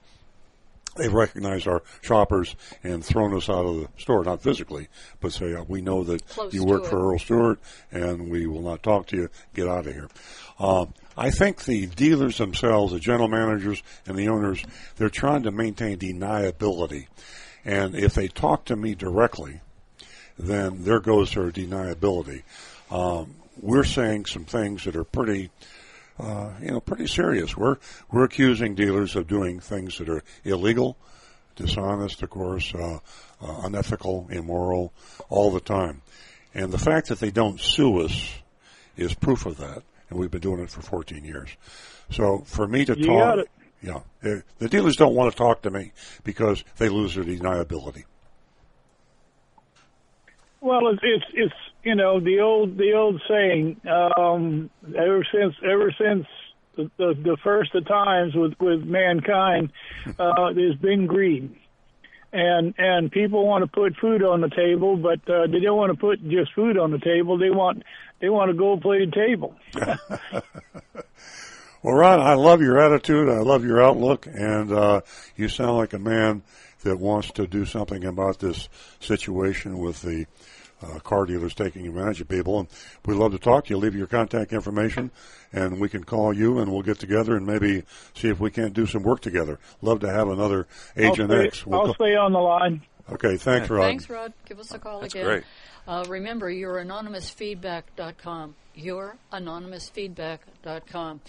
They've 0.95 1.13
recognized 1.13 1.67
our 1.67 1.81
shoppers 2.01 2.55
and 2.83 3.03
thrown 3.03 3.35
us 3.35 3.49
out 3.49 3.65
of 3.65 3.75
the 3.77 3.89
store, 3.97 4.23
not 4.23 4.43
physically, 4.43 4.89
but 5.21 5.33
say, 5.33 5.55
uh, 5.55 5.63
we 5.67 5.81
know 5.81 6.03
that 6.03 6.27
Close 6.27 6.53
you 6.53 6.63
work 6.63 6.85
for 6.85 7.09
Earl 7.09 7.17
Stewart 7.17 7.59
and 7.91 8.29
we 8.29 8.45
will 8.45 8.61
not 8.61 8.83
talk 8.83 9.07
to 9.07 9.17
you. 9.17 9.29
Get 9.55 9.67
out 9.67 9.87
of 9.87 9.93
here. 9.93 10.07
Um, 10.59 10.93
I 11.17 11.31
think 11.31 11.65
the 11.65 11.87
dealers 11.87 12.37
themselves, 12.37 12.93
the 12.93 12.99
general 12.99 13.27
managers 13.27 13.81
and 14.05 14.15
the 14.15 14.29
owners, 14.29 14.63
they're 14.97 15.09
trying 15.09 15.43
to 15.43 15.51
maintain 15.51 15.97
deniability. 15.97 17.07
And 17.65 17.95
if 17.95 18.13
they 18.13 18.27
talk 18.27 18.65
to 18.65 18.75
me 18.75 18.93
directly, 18.93 19.61
then 20.37 20.83
there 20.83 20.99
goes 20.99 21.33
their 21.33 21.51
deniability. 21.51 22.43
Um, 22.91 23.35
we're 23.59 23.83
saying 23.83 24.25
some 24.25 24.45
things 24.45 24.83
that 24.83 24.95
are 24.95 25.03
pretty 25.03 25.49
uh, 26.19 26.51
you 26.61 26.71
know, 26.71 26.79
pretty 26.79 27.07
serious. 27.07 27.55
We're 27.57 27.77
we're 28.11 28.23
accusing 28.23 28.75
dealers 28.75 29.15
of 29.15 29.27
doing 29.27 29.59
things 29.59 29.97
that 29.97 30.09
are 30.09 30.23
illegal, 30.43 30.97
dishonest, 31.55 32.21
of 32.21 32.29
course, 32.29 32.73
uh, 32.75 32.99
uh, 33.41 33.61
unethical, 33.63 34.27
immoral, 34.29 34.93
all 35.29 35.51
the 35.51 35.59
time. 35.59 36.01
And 36.53 36.71
the 36.71 36.77
fact 36.77 37.07
that 37.09 37.19
they 37.19 37.31
don't 37.31 37.59
sue 37.59 38.01
us 38.01 38.31
is 38.95 39.13
proof 39.15 39.45
of 39.47 39.57
that. 39.57 39.81
And 40.09 40.19
we've 40.19 40.29
been 40.29 40.41
doing 40.41 40.59
it 40.59 40.69
for 40.69 40.81
14 40.83 41.23
years. 41.25 41.49
So 42.11 42.39
for 42.45 42.67
me 42.67 42.85
to 42.85 42.95
You 42.97 43.05
talk, 43.05 43.17
got 43.17 43.39
it. 43.39 43.49
yeah, 43.81 43.99
eh, 44.23 44.41
the 44.59 44.69
dealers 44.69 44.95
don't 44.97 45.15
want 45.15 45.31
to 45.31 45.37
talk 45.37 45.63
to 45.63 45.71
me 45.71 45.93
because 46.23 46.63
they 46.77 46.89
lose 46.89 47.15
their 47.15 47.23
deniability. 47.23 48.03
Well, 50.61 50.87
it's 50.89 51.01
it's 51.03 51.25
it's 51.33 51.53
you 51.83 51.95
know 51.95 52.19
the 52.19 52.39
old 52.39 52.77
the 52.77 52.93
old 52.93 53.21
saying. 53.27 53.81
Um, 53.87 54.69
ever 54.87 55.25
since 55.31 55.55
ever 55.63 55.93
since 55.97 56.25
the, 56.75 56.89
the 56.97 57.13
the 57.21 57.37
first 57.43 57.75
of 57.75 57.87
times 57.87 58.33
with 58.35 58.53
with 58.59 58.83
mankind, 58.83 59.71
uh, 60.19 60.53
there's 60.53 60.77
been 60.77 61.07
greed, 61.07 61.55
and 62.31 62.73
and 62.77 63.11
people 63.11 63.45
want 63.45 63.63
to 63.63 63.67
put 63.67 63.95
food 63.97 64.23
on 64.23 64.41
the 64.41 64.49
table, 64.49 64.97
but 64.97 65.19
uh, 65.29 65.47
they 65.47 65.59
don't 65.59 65.77
want 65.77 65.91
to 65.91 65.99
put 65.99 66.21
just 66.29 66.53
food 66.53 66.77
on 66.77 66.91
the 66.91 66.99
table. 66.99 67.37
They 67.37 67.49
want 67.49 67.83
they 68.19 68.29
want 68.29 68.51
a 68.51 68.53
gold 68.53 68.81
plated 68.81 69.13
table. 69.13 69.55
Well, 71.83 71.95
Ron, 71.95 72.21
I 72.21 72.35
love 72.35 72.61
your 72.61 72.79
attitude. 72.79 73.27
I 73.27 73.39
love 73.39 73.65
your 73.65 73.83
outlook, 73.83 74.25
and 74.25 74.71
uh, 74.71 75.01
you 75.35 75.49
sound 75.49 75.75
like 75.75 75.91
a 75.91 75.99
man 75.99 76.41
that 76.83 76.97
wants 76.97 77.31
to 77.31 77.45
do 77.45 77.65
something 77.65 78.05
about 78.05 78.39
this 78.39 78.69
situation 79.01 79.77
with 79.79 80.01
the 80.01 80.25
uh, 80.83 80.99
car 80.99 81.25
dealers 81.25 81.53
taking 81.53 81.87
advantage 81.87 82.21
of 82.21 82.27
people. 82.27 82.59
And 82.59 82.67
we'd 83.05 83.15
love 83.15 83.31
to 83.31 83.39
talk 83.39 83.65
to 83.65 83.69
you. 83.71 83.77
Leave 83.77 83.95
your 83.95 84.07
contact 84.07 84.53
information, 84.53 85.11
and 85.51 85.79
we 85.79 85.89
can 85.89 86.03
call 86.03 86.33
you, 86.33 86.59
and 86.59 86.71
we'll 86.71 86.81
get 86.81 86.99
together 86.99 87.35
and 87.35 87.45
maybe 87.45 87.83
see 88.13 88.29
if 88.29 88.39
we 88.39 88.51
can't 88.51 88.73
do 88.73 88.85
some 88.85 89.03
work 89.03 89.21
together. 89.21 89.59
Love 89.81 89.99
to 90.01 90.09
have 90.11 90.29
another 90.29 90.67
Agent 90.97 91.31
I'll 91.31 91.37
stay, 91.37 91.47
X. 91.47 91.65
We'll 91.65 91.79
I'll 91.79 91.85
co- 91.87 91.93
stay 91.93 92.15
on 92.15 92.33
the 92.33 92.39
line. 92.39 92.81
okay, 93.11 93.37
thanks, 93.37 93.69
Rod. 93.69 93.83
Thanks, 93.83 94.09
Rod. 94.09 94.33
Give 94.45 94.59
us 94.59 94.73
a 94.73 94.79
call 94.79 95.01
That's 95.01 95.13
again. 95.13 95.25
great. 95.25 95.43
Uh, 95.87 96.05
remember, 96.07 96.49
you're 96.49 96.75
anonymousfeedback.com. 96.83 98.55
You're 98.75 99.15
anonymousfeedback.com. 99.31 101.21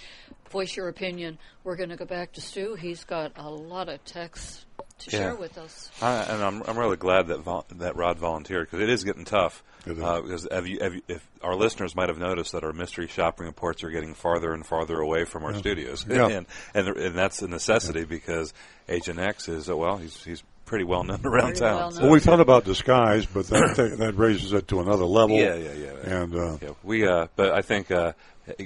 Voice 0.50 0.76
your 0.76 0.88
opinion. 0.88 1.38
We're 1.64 1.76
going 1.76 1.88
to 1.90 1.96
go 1.96 2.04
back 2.04 2.32
to 2.34 2.40
Stu. 2.40 2.74
He's 2.76 3.04
got 3.04 3.32
a 3.36 3.48
lot 3.50 3.88
of 3.88 4.04
texts 4.04 4.64
to 5.00 5.10
Yeah. 5.10 5.18
share 5.18 5.34
with 5.34 5.58
us. 5.58 5.90
I, 6.00 6.22
and 6.22 6.42
I'm, 6.42 6.62
I'm 6.62 6.78
really 6.78 6.96
glad 6.96 7.26
that 7.28 7.40
vol- 7.40 7.66
that 7.76 7.96
Rod 7.96 8.18
volunteered 8.18 8.66
because 8.70 8.80
it 8.80 8.88
is 8.90 9.02
getting 9.04 9.24
tough. 9.24 9.62
It 9.86 9.98
is. 9.98 10.02
Uh, 10.02 10.20
because 10.22 10.48
have 10.50 10.66
you, 10.66 10.78
have 10.80 10.94
you, 10.94 11.02
if 11.08 11.28
our 11.42 11.54
listeners 11.56 11.94
might 11.96 12.08
have 12.08 12.18
noticed 12.18 12.52
that 12.52 12.62
our 12.64 12.72
mystery 12.72 13.08
shopping 13.08 13.46
reports 13.46 13.82
are 13.84 13.90
getting 13.90 14.14
farther 14.14 14.52
and 14.54 14.64
farther 14.64 14.98
away 15.00 15.24
from 15.24 15.44
our 15.44 15.52
Yeah. 15.52 15.58
studios, 15.58 16.06
Yeah. 16.08 16.26
and 16.28 16.46
and 16.74 16.88
and 16.88 17.14
that's 17.18 17.42
a 17.42 17.48
necessity 17.48 18.04
because 18.04 18.54
Agent 18.88 19.18
X 19.18 19.48
is 19.48 19.68
uh, 19.68 19.76
well, 19.76 19.96
he's 19.98 20.22
he's 20.24 20.42
pretty 20.64 20.84
well 20.84 21.04
known 21.04 21.20
around 21.24 21.56
town. 21.56 21.92
Well, 22.00 22.10
we 22.10 22.20
thought 22.20 22.40
about 22.40 22.64
disguise, 22.64 23.26
but 23.26 23.46
that 23.48 23.76
that- 23.76 23.98
that 23.98 24.16
raises 24.16 24.52
it 24.52 24.68
to 24.68 24.80
another 24.80 25.04
level. 25.04 25.36
Yeah, 25.36 25.54
yeah, 25.54 25.72
yeah. 25.72 26.22
And 26.22 26.34
uh, 26.34 26.58
Yeah, 26.62 26.70
we, 26.82 27.06
uh, 27.06 27.26
but 27.36 27.52
I 27.52 27.62
think 27.62 27.90
uh, 27.90 28.12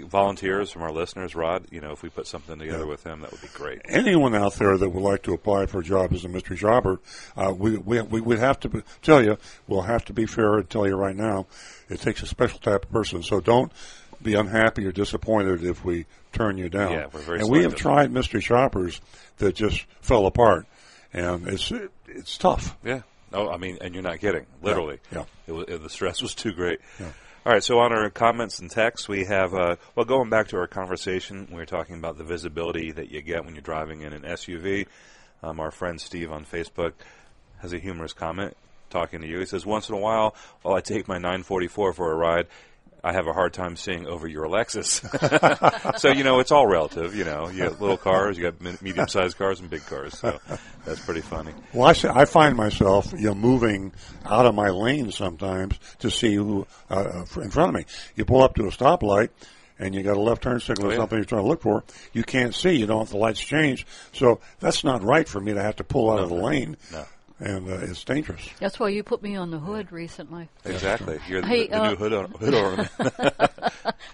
volunteers 0.06 0.70
from 0.70 0.82
our 0.82 0.92
listeners, 0.92 1.34
Rod. 1.34 1.66
You 1.70 1.80
know, 1.80 1.92
if 1.92 2.02
we 2.02 2.08
put 2.08 2.26
something 2.26 2.58
together 2.58 2.80
Yeah. 2.80 2.84
with 2.90 3.04
him, 3.04 3.20
that 3.20 3.30
would 3.30 3.40
be 3.40 3.48
great. 3.54 3.80
anyone 3.84 4.34
out 4.34 4.54
there 4.54 4.76
that 4.76 4.88
would 4.90 5.02
like 5.02 5.22
to 5.24 5.32
apply 5.34 5.66
for 5.66 5.80
a 5.80 5.84
job 5.84 6.12
as 6.12 6.24
a 6.24 6.28
mystery 6.28 6.56
shopper, 6.56 7.00
uh, 7.36 7.52
we, 7.56 7.76
we 7.78 8.00
we 8.02 8.20
would 8.20 8.38
have 8.38 8.58
to 8.60 8.68
be, 8.68 8.82
tell 9.02 9.22
you, 9.22 9.36
we'll 9.66 9.82
have 9.82 10.04
to 10.06 10.12
be 10.12 10.26
fair 10.26 10.54
and 10.58 10.68
tell 10.70 10.86
you 10.86 10.96
right 10.96 11.16
now, 11.16 11.46
it 11.88 12.00
takes 12.00 12.22
a 12.22 12.26
special 12.26 12.58
type 12.58 12.84
of 12.84 12.90
person. 12.90 13.22
So 13.22 13.40
don't 13.40 13.72
be 14.22 14.34
unhappy 14.34 14.84
or 14.84 14.92
disappointed 14.92 15.62
if 15.64 15.84
we 15.84 16.06
turn 16.32 16.58
you 16.58 16.68
down. 16.68 16.92
Yeah, 16.92 17.06
we're 17.12 17.20
very 17.20 17.40
and 17.40 17.48
we 17.48 17.62
have 17.62 17.74
tried 17.76 18.10
mystery 18.10 18.40
shoppers 18.40 19.00
that 19.38 19.54
just 19.54 19.84
fell 20.00 20.26
apart, 20.26 20.66
and 21.12 21.48
it's 21.48 21.72
it's 22.06 22.38
tough. 22.38 22.76
Yeah. 22.84 23.02
No, 23.32 23.50
I 23.50 23.58
mean, 23.58 23.78
and 23.80 23.94
you're 23.94 24.02
not 24.02 24.20
kidding. 24.20 24.46
Literally. 24.62 25.00
Yeah. 25.12 25.24
It 25.46 25.52
was, 25.52 25.66
it, 25.68 25.82
the 25.82 25.90
stress 25.90 26.22
was 26.22 26.34
too 26.34 26.52
great. 26.52 26.80
Yeah. 26.98 27.12
All 27.44 27.52
right. 27.52 27.62
So 27.62 27.78
on 27.78 27.92
our 27.92 28.10
comments 28.10 28.58
and 28.58 28.70
texts, 28.70 29.08
we 29.08 29.24
have 29.24 29.54
uh, 29.54 29.76
well, 29.94 30.06
going 30.06 30.30
back 30.30 30.48
to 30.48 30.56
our 30.58 30.66
conversation, 30.66 31.48
we 31.50 31.56
were 31.56 31.66
talking 31.66 31.96
about 31.96 32.18
the 32.18 32.24
visibility 32.24 32.92
that 32.92 33.10
you 33.10 33.22
get 33.22 33.44
when 33.44 33.54
you're 33.54 33.62
driving 33.62 34.02
in 34.02 34.12
an 34.12 34.22
SUV. 34.22 34.86
Um, 35.42 35.60
our 35.60 35.70
friend 35.70 36.00
Steve 36.00 36.32
on 36.32 36.44
Facebook 36.44 36.94
has 37.60 37.72
a 37.72 37.78
humorous 37.78 38.12
comment 38.12 38.56
talking 38.90 39.20
to 39.20 39.26
you. 39.26 39.38
He 39.38 39.46
says, 39.46 39.66
"Once 39.66 39.88
in 39.88 39.94
a 39.94 39.98
while, 39.98 40.34
while 40.62 40.74
I 40.74 40.80
take 40.80 41.06
my 41.06 41.18
944 41.18 41.92
for 41.92 42.12
a 42.12 42.14
ride." 42.14 42.46
I 43.04 43.12
have 43.12 43.26
a 43.26 43.32
hard 43.32 43.52
time 43.52 43.76
seeing 43.76 44.06
over 44.06 44.26
your 44.26 44.46
Lexus. 44.46 45.00
so, 45.98 46.08
you 46.10 46.24
know, 46.24 46.40
it's 46.40 46.50
all 46.50 46.66
relative. 46.66 47.14
You 47.14 47.24
know, 47.24 47.48
you 47.48 47.64
got 47.64 47.80
little 47.80 47.96
cars, 47.96 48.36
you 48.36 48.50
got 48.50 48.82
medium 48.82 49.08
sized 49.08 49.36
cars 49.38 49.60
and 49.60 49.70
big 49.70 49.84
cars. 49.86 50.18
So 50.18 50.38
that's 50.84 51.00
pretty 51.04 51.20
funny. 51.20 51.52
Well, 51.72 51.88
I, 51.88 51.92
say, 51.92 52.08
I 52.08 52.24
find 52.24 52.56
myself 52.56 53.12
you 53.12 53.26
know 53.26 53.34
moving 53.34 53.92
out 54.24 54.46
of 54.46 54.54
my 54.54 54.68
lane 54.70 55.12
sometimes 55.12 55.78
to 56.00 56.10
see 56.10 56.34
who 56.34 56.66
uh, 56.90 57.24
in 57.36 57.50
front 57.50 57.68
of 57.70 57.74
me. 57.74 57.84
You 58.16 58.24
pull 58.24 58.42
up 58.42 58.54
to 58.56 58.64
a 58.66 58.70
stoplight. 58.70 59.30
And 59.80 59.94
you 59.94 60.02
got 60.02 60.16
a 60.16 60.20
left 60.20 60.42
turn 60.42 60.58
signal 60.58 60.88
Oh, 60.88 60.90
or 60.90 60.92
yeah. 60.94 60.98
something 60.98 61.18
you're 61.18 61.24
trying 61.24 61.42
to 61.42 61.46
look 61.46 61.62
for. 61.62 61.84
You 62.12 62.24
can't 62.24 62.52
see. 62.52 62.72
You 62.72 62.86
don't 62.86 62.96
want 62.96 63.10
the 63.10 63.16
lights 63.16 63.38
change. 63.38 63.86
So 64.12 64.40
that's 64.58 64.82
not 64.82 65.04
right 65.04 65.28
for 65.28 65.40
me 65.40 65.54
to 65.54 65.62
have 65.62 65.76
to 65.76 65.84
pull 65.84 66.10
out 66.10 66.18
of 66.18 66.30
the 66.30 66.34
lane. 66.34 66.76
No. 66.90 67.04
And 67.40 67.68
uh, 67.68 67.76
it's 67.82 68.02
dangerous. 68.04 68.48
That's 68.58 68.80
why 68.80 68.88
you 68.88 69.02
put 69.04 69.22
me 69.22 69.36
on 69.36 69.50
the 69.50 69.58
hood 69.60 69.92
recently. 69.92 70.48
Exactly. 70.64 71.18
You're 71.28 71.40
the, 71.42 71.46
Hey, 71.46 71.68
the 71.68 71.80
uh, 71.80 71.90
new 71.90 71.96
hood, 71.96 72.12
or, 72.12 72.26
hood 72.26 72.54
ornament. 72.54 72.90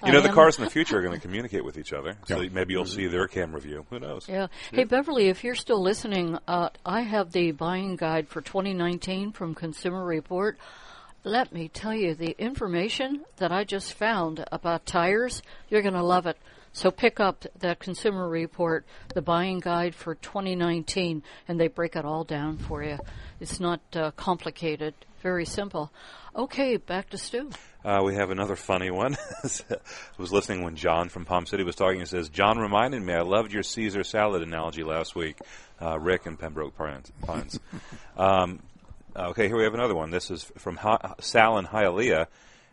You 0.05 0.13
know, 0.13 0.21
the 0.21 0.29
cars 0.33 0.59
in 0.59 0.65
the 0.65 0.71
future 0.71 0.99
are 0.99 1.03
going 1.03 1.15
to 1.15 1.21
communicate 1.21 1.65
with 1.65 1.79
each 1.79 1.95
other. 1.95 2.17
So 2.27 2.39
Yeah. 2.39 2.51
maybe 2.53 2.75
you'll 2.75 2.85
see 2.85 3.07
their 3.07 3.27
camera 3.27 3.59
view. 3.61 3.87
Who 3.89 3.99
knows? 3.99 4.29
Yeah. 4.29 4.49
Hey, 4.71 4.85
Beverly, 4.85 5.29
if 5.29 5.43
you're 5.43 5.55
still 5.55 5.81
listening, 5.81 6.39
uh, 6.47 6.69
I 6.85 7.01
have 7.01 7.33
the 7.33 7.53
buying 7.53 7.97
guide 7.97 8.29
for 8.29 8.43
2019 8.43 9.33
from 9.33 9.55
Consumer 9.55 10.05
Report. 10.05 10.59
Let 11.23 11.55
me 11.55 11.69
tell 11.69 11.95
you, 11.95 12.15
the 12.15 12.37
information 12.39 13.25
that 13.39 13.51
I 13.51 13.65
just 13.65 13.95
found 13.95 14.45
about 14.53 14.85
tires, 14.85 15.41
you're 15.71 15.81
going 15.83 15.95
to 15.95 16.03
love 16.03 16.27
it. 16.27 16.37
So 16.75 16.91
pick 16.91 17.21
up 17.21 17.47
that 17.61 17.79
Consumer 17.79 18.29
Report, 18.29 18.85
the 19.15 19.23
buying 19.23 19.61
guide 19.61 19.95
for 19.95 20.17
2019, 20.17 21.23
and 21.47 21.61
they 21.61 21.69
break 21.69 21.95
it 21.95 22.05
all 22.05 22.25
down 22.25 22.59
for 22.59 22.83
you. 22.83 22.99
It's 23.39 23.61
not 23.61 23.81
uh, 23.95 24.11
complicated, 24.11 24.93
very 25.23 25.45
simple. 25.45 25.93
Okay, 26.35 26.77
back 26.77 27.11
to 27.11 27.17
Stu. 27.17 27.51
Uh, 27.85 28.03
we 28.05 28.17
have 28.17 28.31
another 28.31 28.57
funny 28.57 28.91
one. 28.91 29.17
I 29.45 29.77
was 30.19 30.33
listening 30.33 30.65
when 30.65 30.75
John 30.75 31.09
from 31.11 31.25
Palm 31.25 31.47
City 31.47 31.63
was 31.63 31.77
talking. 31.77 32.01
He 32.01 32.07
says, 32.07 32.29
John 32.29 32.59
reminded 32.59 33.03
me 33.03 33.15
I 33.15 33.23
loved 33.23 33.53
your 33.53 33.63
Caesar 33.63 34.03
salad 34.03 34.43
analogy 34.43 34.83
last 34.83 35.15
week. 35.15 35.39
Uh, 35.81 35.97
Rick 36.01 36.27
in 36.27 36.37
Pembroke 36.37 36.77
Pines. 36.77 37.61
Um, 38.17 38.61
okay, 39.17 39.47
here 39.47 39.57
we 39.57 39.65
have 39.65 39.75
another 39.75 39.95
one. 39.95 40.11
This 40.11 40.31
is 40.31 40.45
from 40.59 40.77
ha- 40.77 41.15
Sal 41.21 41.59
in 41.59 41.67
Hialeah. 41.67 42.27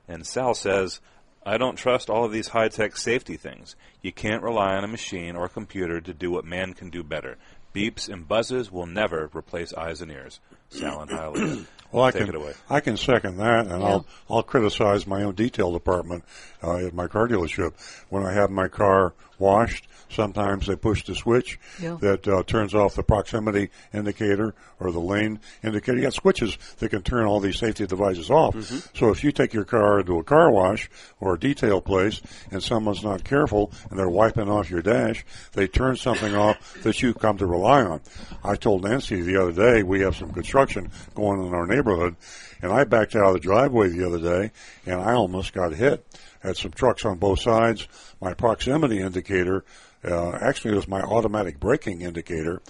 And 0.08 0.26
Sal 0.26 0.54
says, 0.56 1.02
I 1.46 1.58
don't 1.58 1.76
trust 1.76 2.10
all 2.10 2.26
of 2.26 2.32
these 2.32 2.50
high 2.50 2.70
tech 2.70 2.96
safety 2.98 3.36
things. 3.36 3.76
You 4.02 4.12
can't 4.12 4.44
rely 4.44 4.76
on 4.76 4.84
a 4.84 4.88
machine 4.88 5.36
or 5.36 5.48
computer 5.50 6.00
to 6.00 6.14
do 6.14 6.32
what 6.32 6.46
man 6.46 6.74
can 6.74 6.90
do 6.90 7.04
better. 7.04 7.38
Beeps 7.74 8.10
and 8.10 8.28
buzzes 8.28 8.72
will 8.72 8.86
never 8.86 9.30
replace 9.34 9.74
eyes 9.74 10.02
and 10.02 10.12
ears. 10.12 10.40
Sal 10.70 11.02
in 11.04 11.10
Hialeah. 11.10 11.66
Well, 11.92 12.06
I 12.06 12.12
Take 12.12 12.22
can 12.22 12.30
it 12.30 12.36
away. 12.36 12.54
I 12.70 12.80
can 12.80 12.96
second 12.96 13.36
that, 13.40 13.68
and 13.68 13.82
Yeah. 13.82 13.86
I'll 13.86 14.06
I'll 14.30 14.44
criticize 14.44 15.06
my 15.06 15.24
own 15.24 15.36
detail 15.36 15.74
department 15.74 16.24
uh, 16.64 16.78
at 16.88 16.94
my 16.94 17.08
car 17.08 17.28
dealership 17.28 17.74
when 18.08 18.26
I 18.26 18.32
have 18.32 18.50
my 18.50 18.70
car 18.70 19.12
washed. 19.42 19.88
Sometimes 20.10 20.68
they 20.68 20.76
push 20.76 21.04
the 21.06 21.16
switch 21.16 21.58
Yeah. 21.82 21.98
that 22.02 22.28
uh, 22.28 22.44
turns 22.44 22.76
off 22.76 22.96
the 22.96 23.04
proximity 23.04 23.70
indicator 23.94 24.54
or 24.80 24.92
the 24.92 25.00
lane 25.00 25.40
indicator. 25.64 25.98
You 25.98 26.04
got 26.04 26.14
switches 26.14 26.58
that 26.80 26.90
can 26.90 27.02
turn 27.02 27.26
all 27.26 27.40
these 27.40 27.58
safety 27.58 27.86
devices 27.88 28.30
off. 28.30 28.56
So 28.94 29.10
if 29.10 29.24
you 29.24 29.32
take 29.32 29.54
your 29.54 29.64
car 29.66 30.00
into 30.02 30.20
a 30.20 30.24
car 30.24 30.52
wash 30.52 30.90
or 31.22 31.36
a 31.36 31.40
detail 31.40 31.80
place 31.82 32.22
and 32.52 32.62
someone's 32.62 33.04
not 33.04 33.24
careful 33.24 33.72
and 33.90 33.98
they're 33.98 34.10
wiping 34.10 34.50
off 34.50 34.70
your 34.70 34.82
dash, 34.82 35.26
they 35.54 35.68
turn 35.68 35.96
something 35.96 36.36
off 36.36 36.82
that 36.84 37.02
you 37.02 37.14
come 37.14 37.38
to 37.38 37.46
rely 37.46 37.82
on. 37.82 38.02
I 38.44 38.56
told 38.58 38.84
Nancy 38.84 39.22
the 39.22 39.42
other 39.42 39.54
day 39.54 39.82
we 39.84 40.02
have 40.02 40.16
some 40.18 40.32
construction 40.34 40.92
going 41.16 41.40
on 41.40 41.48
in 41.48 41.54
our 41.54 41.68
neighborhood, 41.68 42.16
and 42.62 42.72
I 42.74 42.84
backed 42.84 43.16
out 43.16 43.28
of 43.28 43.34
the 43.34 43.40
driveway 43.40 43.88
the 43.90 44.06
other 44.06 44.20
day 44.20 44.52
and 44.86 45.00
I 45.00 45.14
almost 45.14 45.54
got 45.54 45.74
hit. 45.74 46.06
Had 46.42 46.58
some 46.58 46.72
trucks 46.72 47.06
on 47.06 47.18
both 47.18 47.40
sides. 47.42 47.88
My 48.20 48.34
proximity 48.34 49.00
indicator, 49.00 49.64
uh, 50.04 50.32
actually 50.32 50.72
it 50.74 50.76
was 50.76 50.88
my 50.88 51.02
automatic 51.02 51.60
braking 51.60 52.02
indicator, 52.02 52.62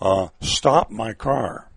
uh, 0.00 0.28
stopped 0.40 0.90
my 0.90 1.12
car. 1.12 1.68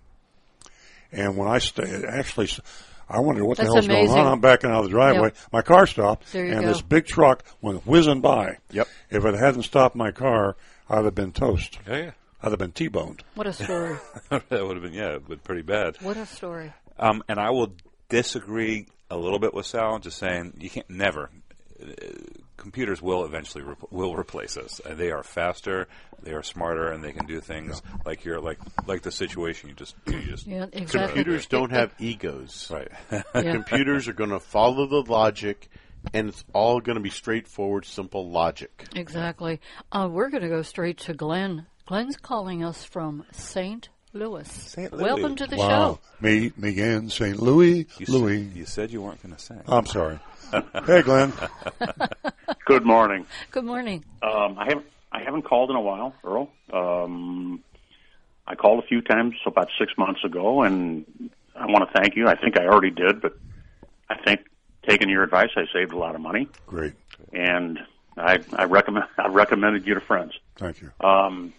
And 1.11 1.37
when 1.37 1.47
I 1.47 1.59
st- 1.59 2.05
actually, 2.05 2.45
s- 2.47 2.59
I 3.07 3.19
wondered 3.19 3.45
what 3.45 3.57
That's 3.57 3.69
the 3.69 3.75
hell's 3.75 3.87
going 3.87 4.09
on. 4.09 4.25
I'm 4.27 4.39
backing 4.41 4.71
out 4.71 4.79
of 4.79 4.85
the 4.85 4.89
driveway. 4.89 5.27
Yep. 5.27 5.37
My 5.51 5.61
car 5.61 5.85
stopped, 5.85 6.33
and 6.33 6.61
go. 6.61 6.67
this 6.67 6.81
big 6.81 7.05
truck 7.05 7.43
went 7.61 7.85
whizzing 7.85 8.21
by. 8.21 8.57
Yep. 8.71 8.87
If 9.11 9.25
it 9.25 9.35
hadn't 9.35 9.63
stopped 9.63 9.95
my 9.95 10.11
car, 10.11 10.55
I'd 10.89 11.05
have 11.05 11.13
been 11.13 11.31
toast. 11.31 11.77
Oh, 11.87 11.95
yeah. 11.95 12.11
I'd 12.41 12.49
have 12.51 12.59
been 12.59 12.71
T-boned. 12.71 13.23
What 13.35 13.45
a 13.47 13.53
story. 13.53 13.95
that 14.29 14.49
would 14.49 14.75
have 14.75 14.81
been, 14.81 14.93
yeah, 14.93 15.17
but 15.25 15.43
pretty 15.43 15.61
bad. 15.61 15.97
what 16.01 16.17
a 16.17 16.25
story. 16.25 16.73
Um, 16.97 17.23
and 17.29 17.39
I 17.39 17.51
will 17.51 17.73
disagree 18.09 18.87
a 19.09 19.17
little 19.17 19.39
bit 19.39 19.53
with 19.53 19.65
Sal, 19.65 19.99
just 19.99 20.17
saying 20.17 20.57
you 20.59 20.69
can't 20.69 20.89
never 20.89 21.29
computers 22.57 23.01
will 23.01 23.25
eventually 23.25 23.63
rep- 23.63 23.91
will 23.91 24.15
replace 24.15 24.57
us. 24.57 24.79
Uh, 24.85 24.93
they 24.93 25.11
are 25.11 25.23
faster, 25.23 25.87
they 26.21 26.31
are 26.31 26.43
smarter, 26.43 26.91
and 26.91 27.03
they 27.03 27.11
can 27.11 27.25
do 27.25 27.39
things 27.39 27.81
like 28.05 28.23
you're 28.23 28.39
like 28.39 28.59
like 28.87 29.01
the 29.01 29.11
situation 29.11 29.69
you 29.69 29.75
just 29.75 29.95
you 30.07 30.21
just 30.21 30.47
Yeah, 30.47 30.65
exactly. 30.71 31.15
Computers 31.15 31.45
don't 31.47 31.71
have 31.71 31.93
egos. 31.99 32.69
Right. 32.71 32.89
yeah. 33.11 33.51
Computers 33.51 34.07
are 34.07 34.13
going 34.13 34.29
to 34.29 34.39
follow 34.39 34.87
the 34.87 35.11
logic, 35.11 35.69
and 36.13 36.29
it's 36.29 36.43
all 36.53 36.79
going 36.79 36.97
to 36.97 37.03
be 37.03 37.09
straightforward, 37.09 37.85
simple 37.85 38.29
logic. 38.29 38.85
Exactly. 38.95 39.59
Uh, 39.91 40.07
we're 40.11 40.29
going 40.29 40.43
to 40.43 40.49
go 40.49 40.61
straight 40.61 40.99
to 40.99 41.13
Glenn. 41.13 41.65
Glenn's 41.85 42.15
calling 42.15 42.63
us 42.63 42.83
from 42.85 43.25
St. 43.33 43.89
Louis. 44.13 44.47
St. 44.47 44.91
Welcome 44.91 45.35
to 45.37 45.47
the 45.47 45.57
wow. 45.57 45.67
show. 45.67 45.99
Me, 46.21 46.51
me 46.55 46.69
again, 46.69 47.09
St. 47.09 47.39
Louis, 47.41 47.87
You 47.97 48.05
Louis. 48.07 48.43
Said, 48.47 48.57
you 48.57 48.65
said 48.65 48.91
you 48.91 49.01
weren't 49.01 49.21
going 49.23 49.35
to 49.35 49.41
say. 49.41 49.55
I'm 49.67 49.85
sorry. 49.87 50.19
hey, 50.85 51.01
Glenn. 51.01 51.33
Good 52.65 52.85
morning. 52.85 53.25
Good 53.51 53.65
morning. 53.65 54.05
Um, 54.21 54.57
I 54.59 54.65
haven't 54.67 54.85
I 55.11 55.23
haven't 55.23 55.43
called 55.43 55.69
in 55.71 55.75
a 55.75 55.81
while, 55.81 56.13
Earl. 56.23 56.49
Um, 56.71 57.63
I 58.47 58.55
called 58.55 58.83
a 58.83 58.87
few 58.87 59.01
times 59.01 59.35
about 59.45 59.69
six 59.79 59.93
months 59.97 60.23
ago, 60.23 60.61
and 60.63 61.05
I 61.55 61.65
want 61.65 61.89
to 61.89 61.99
thank 61.99 62.15
you. 62.15 62.27
I 62.27 62.35
think 62.35 62.59
I 62.59 62.65
already 62.65 62.91
did, 62.91 63.21
but 63.21 63.37
I 64.09 64.15
think 64.23 64.41
taking 64.87 65.09
your 65.09 65.23
advice, 65.23 65.49
I 65.55 65.65
saved 65.73 65.91
a 65.91 65.97
lot 65.97 66.13
of 66.15 66.21
money, 66.21 66.47
Great. 66.67 66.93
and 67.31 67.79
I 68.17 68.39
I 68.53 68.65
recommend 68.65 69.05
I 69.17 69.27
recommended 69.27 69.87
you 69.87 69.95
to 69.95 70.01
friends. 70.01 70.33
Thank 70.57 70.81
you. 70.81 70.91
Um, 70.99 71.53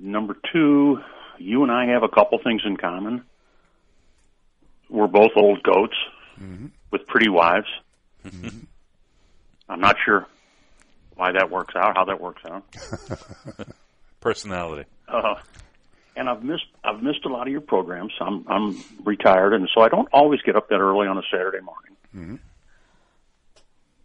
number 0.00 0.36
two, 0.52 0.98
you 1.38 1.62
and 1.62 1.70
I 1.70 1.86
have 1.92 2.02
a 2.02 2.08
couple 2.08 2.38
things 2.42 2.62
in 2.64 2.76
common. 2.76 3.24
We're 4.88 5.06
both 5.06 5.30
old 5.36 5.62
goats 5.62 5.96
mm-hmm. 6.40 6.66
with 6.90 7.06
pretty 7.06 7.28
wives. 7.28 7.68
Mm-hmm. 8.24 8.58
I'm 9.68 9.80
not 9.80 9.96
sure 10.04 10.26
why 11.14 11.32
that 11.32 11.50
works 11.50 11.74
out, 11.76 11.96
how 11.96 12.04
that 12.06 12.20
works 12.20 12.42
out. 12.44 12.64
Personality. 14.20 14.88
Uh, 15.06 15.36
and 16.16 16.28
I've 16.28 16.42
missed 16.42 16.66
I've 16.84 17.02
missed 17.02 17.24
a 17.24 17.28
lot 17.28 17.46
of 17.46 17.52
your 17.52 17.60
programs. 17.60 18.12
I'm 18.20 18.44
I'm 18.48 18.82
retired, 19.04 19.54
and 19.54 19.68
so 19.74 19.80
I 19.80 19.88
don't 19.88 20.08
always 20.12 20.40
get 20.42 20.56
up 20.56 20.68
that 20.68 20.80
early 20.80 21.06
on 21.06 21.16
a 21.16 21.22
Saturday 21.30 21.60
morning. 21.60 21.96
Mm-hmm. 22.14 22.49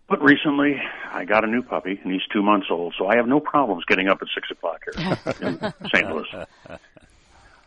But 0.07 0.21
recently, 0.21 0.79
I 1.11 1.25
got 1.25 1.43
a 1.43 1.47
new 1.47 1.63
puppy, 1.63 1.99
and 2.03 2.13
he's 2.13 2.21
two 2.31 2.43
months 2.43 2.67
old, 2.69 2.93
so 2.97 3.07
I 3.07 3.15
have 3.15 3.27
no 3.27 3.39
problems 3.39 3.85
getting 3.85 4.07
up 4.07 4.21
at 4.21 4.27
six 4.35 4.51
o'clock 4.51 4.83
here 4.85 5.17
in 5.41 5.59
St. 5.93 6.09
Louis. 6.11 6.27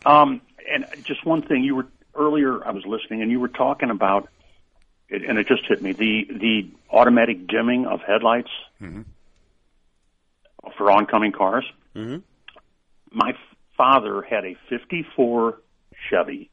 Um, 0.07 0.41
and 0.73 0.87
just 1.03 1.27
one 1.27 1.43
thing, 1.43 1.65
you 1.65 1.75
were 1.75 1.87
earlier. 2.15 2.65
I 2.65 2.71
was 2.71 2.85
listening, 2.87 3.23
and 3.23 3.31
you 3.31 3.41
were 3.41 3.49
talking 3.49 3.91
about, 3.91 4.29
it, 5.09 5.25
and 5.29 5.37
it 5.39 5.49
just 5.49 5.67
hit 5.67 5.83
me 5.83 5.93
the 5.93 6.29
the 6.31 6.71
automatic 6.91 7.49
dimming 7.49 7.87
of 7.87 8.01
headlights 8.07 8.51
for 10.77 10.91
oncoming 10.93 11.33
cars. 11.33 11.65
Mm-hmm. 11.97 12.19
My 13.11 13.33
father 13.77 14.23
had 14.23 14.45
a 14.45 14.57
'54 14.69 15.61
Chevy 16.09 16.51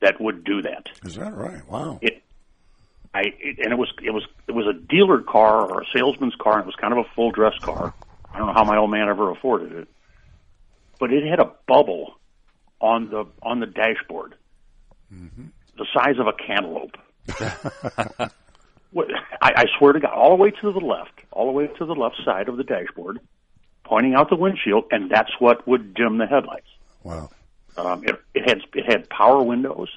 that 0.00 0.20
would 0.20 0.44
do 0.44 0.62
that. 0.62 0.88
Is 1.04 1.14
that 1.14 1.34
right? 1.34 1.66
Wow. 1.68 1.98
It, 2.02 2.11
I, 3.14 3.20
it, 3.38 3.58
and 3.58 3.72
it 3.72 3.78
was 3.78 3.92
it 4.02 4.10
was 4.10 4.24
it 4.48 4.52
was 4.52 4.66
a 4.66 4.72
dealer 4.72 5.20
car 5.20 5.70
or 5.70 5.82
a 5.82 5.84
salesman's 5.94 6.34
car. 6.36 6.54
And 6.54 6.62
it 6.62 6.66
was 6.66 6.76
kind 6.76 6.92
of 6.92 6.98
a 7.00 7.08
full 7.14 7.30
dress 7.30 7.54
car. 7.62 7.92
I 8.32 8.38
don't 8.38 8.46
know 8.46 8.54
how 8.54 8.64
my 8.64 8.78
old 8.78 8.90
man 8.90 9.08
ever 9.08 9.30
afforded 9.30 9.72
it, 9.72 9.88
but 10.98 11.12
it 11.12 11.28
had 11.28 11.38
a 11.40 11.52
bubble 11.66 12.14
on 12.80 13.10
the 13.10 13.26
on 13.42 13.60
the 13.60 13.66
dashboard, 13.66 14.34
the 15.10 15.86
size 15.94 16.18
of 16.18 16.26
a 16.26 16.32
cantaloupe. 16.32 16.96
What- 18.92 19.08
I, 19.40 19.52
I 19.56 19.64
swear 19.78 19.92
to 19.94 20.00
God, 20.00 20.12
all 20.12 20.30
the 20.36 20.42
way 20.42 20.50
to 20.50 20.72
the 20.72 20.78
left, 20.78 21.12
all 21.30 21.46
the 21.46 21.52
way 21.52 21.66
to 21.66 21.84
the 21.86 21.94
left 21.94 22.16
side 22.24 22.48
of 22.48 22.56
the 22.58 22.62
dashboard, 22.64 23.18
pointing 23.84 24.14
out 24.14 24.28
the 24.28 24.36
windshield, 24.36 24.84
and 24.90 25.10
that's 25.10 25.30
what 25.38 25.66
would 25.66 25.94
dim 25.94 26.18
the 26.18 26.26
headlights. 26.26 26.68
Wow. 27.02 27.30
Um, 27.76 28.04
it, 28.04 28.20
it 28.34 28.48
had 28.48 28.60
it 28.74 28.84
had 28.84 29.08
power 29.08 29.42
windows, 29.42 29.88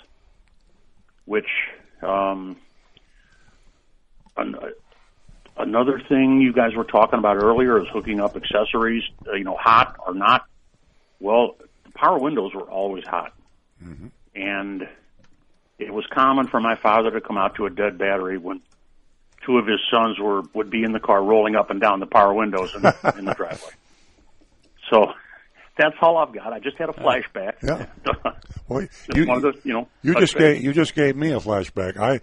which 1.25 1.49
um, 2.01 2.55
an, 4.37 4.55
another 5.57 6.01
thing 6.07 6.41
you 6.41 6.53
guys 6.53 6.75
were 6.75 6.83
talking 6.83 7.19
about 7.19 7.37
earlier 7.43 7.79
is 7.81 7.87
hooking 7.91 8.19
up 8.19 8.35
accessories. 8.35 9.03
Uh, 9.27 9.33
you 9.33 9.43
know, 9.43 9.57
hot 9.59 9.95
or 10.05 10.13
not. 10.13 10.45
Well, 11.19 11.55
the 11.85 11.91
power 11.91 12.19
windows 12.19 12.53
were 12.53 12.69
always 12.69 13.05
hot, 13.05 13.33
and 14.35 14.87
it 15.79 15.93
was 15.93 16.05
common 16.13 16.47
for 16.47 16.59
my 16.59 16.75
father 16.75 17.11
to 17.11 17.21
come 17.21 17.37
out 17.37 17.55
to 17.55 17.65
a 17.65 17.69
dead 17.69 17.97
battery 17.97 18.37
when 18.37 18.61
two 19.45 19.57
of 19.57 19.67
his 19.67 19.79
sons 19.91 20.19
were 20.19 20.41
would 20.53 20.69
be 20.69 20.83
in 20.83 20.91
the 20.91 20.99
car 20.99 21.23
rolling 21.23 21.55
up 21.55 21.69
and 21.69 21.79
down 21.79 21.99
the 21.99 22.05
power 22.05 22.33
windows 22.33 22.73
in, 22.75 22.83
in 23.19 23.25
the 23.25 23.33
driveway. 23.33 23.71
So 24.91 25.13
that's 25.79 25.95
all 25.99 26.17
I've 26.17 26.31
got. 26.31 26.53
I 26.53 26.59
just 26.59 26.77
had 26.77 26.89
a 26.89 26.93
flashback. 26.93 27.53
Yeah. 27.63 27.87
Well, 28.67 28.81
you, 29.13 29.25
you 29.63 29.73
know, 29.73 29.87
you 30.01 30.15
just 30.15 30.35
gave 30.35 30.63
you 30.63 30.73
just 30.73 30.95
gave 30.95 31.15
me 31.15 31.31
a 31.31 31.39
flashback. 31.39 31.97
I, 31.97 32.15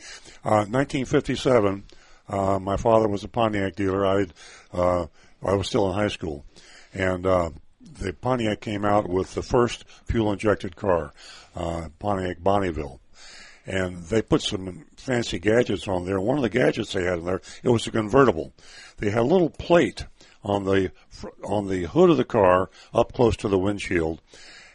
uh, 0.44 0.66
1957. 0.66 1.84
Uh, 2.28 2.59
my 2.59 2.77
father 2.77 3.09
was 3.09 3.24
a 3.24 3.28
Pontiac 3.28 3.77
dealer. 3.77 4.07
I, 4.07 4.27
uh, 4.73 5.07
I 5.44 5.55
was 5.55 5.66
still 5.66 5.89
in 5.89 5.94
high 5.94 6.09
school, 6.09 6.44
and 6.94 7.27
uh, 7.27 7.51
the 7.81 8.12
Pontiac 8.12 8.61
came 8.61 8.85
out 8.85 9.09
with 9.09 9.35
the 9.35 9.43
first 9.43 9.85
fuel 10.05 10.32
injected 10.32 10.77
car, 10.77 11.12
uh, 11.55 11.89
Pontiac 11.99 12.43
Bonneville, 12.43 13.01
and 13.66 14.05
they 14.05 14.23
put 14.23 14.43
some 14.43 14.86
fancy 14.97 15.39
gadgets 15.39 15.89
on 15.89 16.05
there. 16.05 16.20
One 16.20 16.36
of 16.36 16.43
the 16.43 16.49
gadgets 16.49 16.93
they 16.93 17.05
had 17.05 17.19
in 17.19 17.24
there 17.24 17.40
it 17.62 17.69
was 17.69 17.86
a 17.86 17.90
convertible. 17.90 18.53
They 18.99 19.11
had 19.11 19.20
a 19.20 19.24
little 19.24 19.51
plate 19.51 20.07
on 20.44 20.65
the 20.65 20.90
on 21.44 21.69
the 21.69 21.85
hood 21.85 22.11
of 22.11 22.16
the 22.16 22.24
car 22.24 22.70
up 22.94 23.12
close 23.12 23.36
to 23.39 23.49
the 23.49 23.59
windshield, 23.59 24.20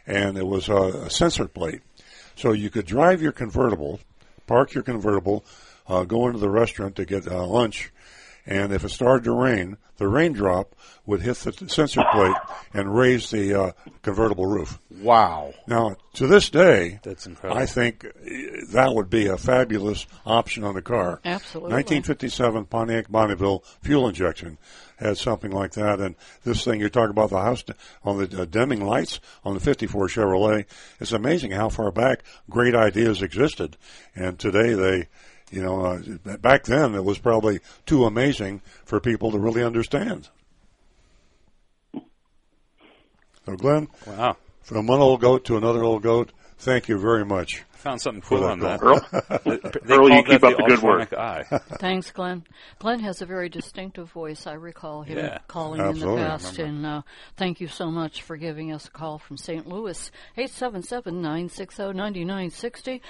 and 0.06 0.38
it 0.38 0.46
was 0.46 0.68
a, 0.68 1.04
a 1.06 1.10
sensor 1.10 1.48
plate. 1.48 1.82
So 2.36 2.52
you 2.52 2.70
could 2.70 2.86
drive 2.86 3.20
your 3.20 3.32
convertible, 3.32 4.00
park 4.46 4.72
your 4.72 4.84
convertible, 4.84 5.44
uh, 5.88 6.04
go 6.04 6.26
into 6.26 6.38
the 6.38 6.50
restaurant 6.50 6.96
to 6.96 7.04
get 7.04 7.26
uh, 7.26 7.46
lunch, 7.46 7.90
and 8.46 8.72
if 8.72 8.84
it 8.84 8.90
started 8.90 9.24
to 9.24 9.32
rain, 9.32 9.76
the 9.98 10.08
raindrop 10.08 10.74
would 11.06 11.20
hit 11.20 11.36
the 11.36 11.68
sensor 11.68 12.04
plate 12.12 12.36
and 12.72 12.94
raise 12.94 13.30
the 13.30 13.60
uh, 13.60 13.72
convertible 14.02 14.46
roof. 14.46 14.78
Wow. 15.02 15.52
Now, 15.66 15.96
to 16.14 16.26
this 16.26 16.50
day, 16.50 17.00
That's 17.02 17.26
incredible. 17.26 17.60
I 17.60 17.66
think 17.66 18.04
uh, 18.04 18.10
that 18.72 18.94
would 18.94 19.10
be 19.10 19.26
a 19.26 19.36
fabulous 19.36 20.06
option 20.24 20.64
on 20.64 20.74
the 20.74 20.82
car. 20.82 21.20
Absolutely. 21.24 21.72
1957 21.72 22.64
Pontiac 22.66 23.10
Bonneville 23.10 23.64
fuel 23.82 24.08
injection 24.08 24.58
had 24.98 25.16
something 25.16 25.50
like 25.50 25.72
that, 25.72 26.00
and 26.00 26.14
this 26.44 26.64
thing 26.64 26.80
you 26.80 26.88
talk 26.88 27.10
about 27.10 27.30
the 27.30 27.40
house 27.40 27.64
on 28.04 28.18
the 28.18 28.42
uh, 28.42 28.44
dimming 28.44 28.84
lights 28.84 29.20
on 29.44 29.54
the 29.54 29.60
54 29.60 30.08
Chevrolet. 30.08 30.64
It's 31.00 31.12
amazing 31.12 31.52
how 31.52 31.68
far 31.68 31.90
back 31.90 32.22
great 32.50 32.74
ideas 32.74 33.22
existed, 33.22 33.76
and 34.14 34.38
today 34.38 34.74
they. 34.74 35.08
You 35.50 35.62
know, 35.62 35.84
uh, 35.84 35.98
back 36.38 36.64
then 36.64 36.94
it 36.94 37.04
was 37.04 37.18
probably 37.18 37.60
too 37.86 38.04
amazing 38.04 38.60
for 38.84 39.00
people 39.00 39.30
to 39.32 39.38
really 39.38 39.64
understand. 39.64 40.28
So, 43.46 43.56
Glenn, 43.56 43.88
Wow. 44.06 44.36
from 44.62 44.86
one 44.86 45.00
old 45.00 45.20
goat 45.22 45.44
to 45.46 45.56
another 45.56 45.82
old 45.82 46.02
goat, 46.02 46.32
thank 46.58 46.86
you 46.88 46.98
very 46.98 47.24
much. 47.24 47.64
I 47.72 47.76
Found 47.78 48.00
something 48.02 48.20
cool 48.22 48.40
that 48.40 48.50
on 48.50 48.58
that. 48.60 48.80
call. 48.80 49.00
They- 49.44 49.58
they 49.84 49.94
Earl, 49.94 50.10
you 50.10 50.22
keep 50.24 50.40
that 50.42 50.52
up 50.52 50.58
the 50.58 50.64
good 50.68 50.82
work. 50.82 51.12
eye. 51.14 51.44
Thanks, 51.78 52.10
Glenn. 52.10 52.44
Glenn 52.80 52.98
has 53.00 53.22
a 53.22 53.26
very 53.26 53.48
distinctive 53.48 54.10
voice. 54.10 54.46
I 54.48 54.52
recall 54.54 55.02
him 55.02 55.16
Yeah. 55.16 55.38
calling 55.46 55.80
Absolutely. 55.80 56.16
in 56.16 56.22
the 56.24 56.28
past. 56.28 56.58
And 56.58 56.84
uh, 56.84 57.02
thank 57.36 57.60
you 57.60 57.68
so 57.68 57.88
much 57.90 58.20
for 58.22 58.36
giving 58.36 58.70
us 58.72 58.88
a 58.88 58.90
call 58.90 59.18
from 59.18 59.36
St. 59.38 59.66
Louis, 59.66 60.10
877-960-9960. 60.36 63.00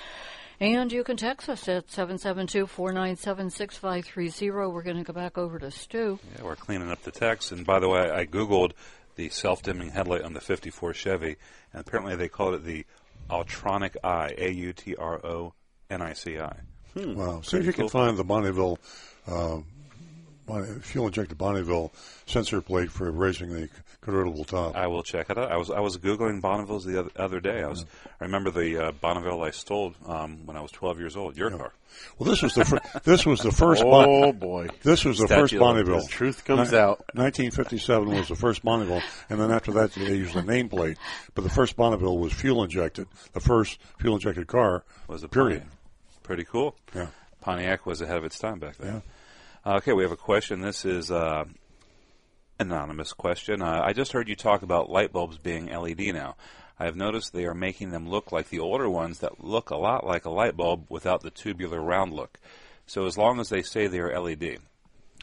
And 0.61 0.91
you 0.93 1.05
can 1.05 1.17
text 1.17 1.49
us 1.49 1.69
at 1.69 1.87
772-497-6530. 1.87 4.73
We're 4.73 4.83
going 4.83 4.97
to 4.97 5.05
go 5.05 5.13
back 5.13 5.39
over 5.39 5.57
to 5.61 5.71
Stu. 5.71 6.19
Yeah, 6.37 6.43
we're 6.45 6.57
cleaning 6.57 6.91
up 6.91 7.01
the 7.03 7.13
text. 7.13 7.53
And 7.53 7.65
by 7.65 7.79
the 7.79 7.89
way, 7.89 8.11
I 8.11 8.27
googled 8.27 8.73
the 9.15 9.29
self-dimming 9.29 9.91
headlight 9.91 10.23
on 10.23 10.33
the 10.33 10.41
'54 10.41 10.95
Chevy, 10.95 11.37
and 11.73 11.81
apparently 11.81 12.17
they 12.17 12.29
called 12.29 12.55
it 12.55 12.65
the 12.65 12.85
Autronic 13.31 13.95
Eye, 14.03 14.35
A-U-T-R-O-N-I-C-I. 14.39 16.57
Wow. 16.97 17.41
See 17.43 17.59
if 17.59 17.67
you 17.67 17.73
can 17.73 17.89
find 17.89 18.17
the 18.17 18.25
Bonneville, 18.25 18.79
uh, 19.27 19.59
Bonne- 20.47 20.81
fuel-injected 20.81 21.39
Bonneville 21.39 21.93
sensor 22.27 22.61
plate 22.61 22.91
for 22.91 23.09
raising 23.13 23.53
the 23.53 23.69
convertible 24.09 24.45
top. 24.45 24.75
I 24.77 24.87
will 24.87 25.03
check 25.03 25.29
it 25.31 25.39
out. 25.39 25.51
I 25.53 25.57
was 25.57 25.71
I 25.71 25.81
was 25.81 25.99
googling 25.99 26.41
Bonneville's 26.41 26.85
the 26.85 27.01
other, 27.01 27.11
other 27.17 27.41
day. 27.41 27.63
I 27.63 27.69
was 27.69 27.85
I 28.21 28.25
remember 28.25 28.51
the 28.51 28.87
uh, 28.89 28.93
Bonneville 28.93 29.43
I 29.43 29.51
stole 29.51 29.95
um, 30.07 30.47
when 30.47 30.57
I 30.57 30.61
was 30.61 30.71
12 30.73 30.99
years 30.99 31.17
old. 31.17 31.37
Your 31.37 31.51
car. 31.51 31.73
Well, 32.19 32.31
this 32.31 32.43
was 32.43 32.55
the 32.55 32.65
fir- 32.65 32.81
this 33.05 33.27
was 33.27 33.41
the 33.41 33.51
first. 33.53 33.83
Oh, 33.85 34.33
boy. 34.33 34.69
This 34.83 35.05
was 35.05 35.19
the 35.19 35.27
Statute 35.27 35.41
first 35.43 35.53
of 35.55 35.61
Bonneville. 35.61 35.95
limitations. 35.97 36.11
Truth 36.17 36.45
comes 36.45 36.73
Ni- 36.73 36.79
out. 36.79 36.99
1957 37.15 38.09
was 38.11 38.29
the 38.29 38.37
first 38.37 38.63
Bonneville, 38.63 39.03
and 39.29 39.41
then 39.41 39.51
after 39.51 39.73
that 39.73 39.93
they 39.93 40.15
used 40.15 40.37
a 40.37 40.43
nameplate. 40.43 40.97
But 41.35 41.45
the 41.45 41.51
first 41.51 41.77
Bonneville 41.77 42.19
was 42.19 42.33
fuel 42.33 42.63
injected. 42.63 43.07
The 43.33 43.41
first 43.41 43.79
fuel 43.99 44.15
injected 44.15 44.47
car 44.47 44.85
Was 45.07 45.23
a 45.23 45.29
period. 45.29 45.61
Pontiac. 45.63 46.23
Pretty 46.23 46.45
cool. 46.45 46.75
Yeah. 46.95 47.07
Pontiac 47.41 47.87
was 47.87 48.01
ahead 48.01 48.17
of 48.19 48.25
its 48.25 48.39
time 48.39 48.59
back 48.59 48.77
then. 48.77 49.03
Okay, 49.67 49.93
we 49.93 50.03
have 50.03 50.13
a 50.13 50.17
question. 50.17 50.61
This 50.61 50.85
is 50.85 51.11
uh, 51.11 51.45
anonymous 52.59 53.13
question. 53.13 53.63
Uh, 53.63 53.81
I 53.85 53.93
just 53.93 54.13
heard 54.13 54.29
you 54.29 54.37
talk 54.37 54.63
about 54.63 54.91
light 54.91 55.13
bulbs 55.13 55.39
being 55.39 55.67
LED 55.67 56.01
now. 56.13 56.37
I 56.79 56.85
have 56.85 56.97
noticed 56.97 57.33
they 57.33 57.47
are 57.47 57.55
making 57.55 57.91
them 57.91 58.09
look 58.09 58.31
like 58.31 58.49
the 58.49 58.61
older 58.61 58.89
ones 58.89 59.19
that 59.19 59.43
look 59.45 59.71
a 59.71 59.77
lot 59.77 60.07
like 60.07 60.25
a 60.25 60.31
light 60.31 60.57
bulb 60.57 60.87
without 60.89 61.23
the 61.23 61.31
tubular 61.31 61.81
round 61.81 62.13
look. 62.13 62.39
So 62.87 63.07
as 63.07 63.19
long 63.19 63.41
as 63.41 63.49
they 63.49 63.63
say 63.63 63.87
they 63.87 63.99
are 63.99 64.19
LED, 64.19 64.59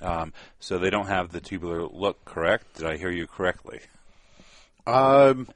um, 0.01 0.33
so 0.59 0.77
they 0.77 0.89
don't 0.89 1.07
have 1.07 1.31
the 1.31 1.39
tubular 1.39 1.83
look. 1.87 2.25
Correct? 2.25 2.75
Did 2.75 2.87
I 2.87 2.97
hear 2.97 3.09
you 3.09 3.25
correctly? 3.25 3.79
Um, 4.85 5.47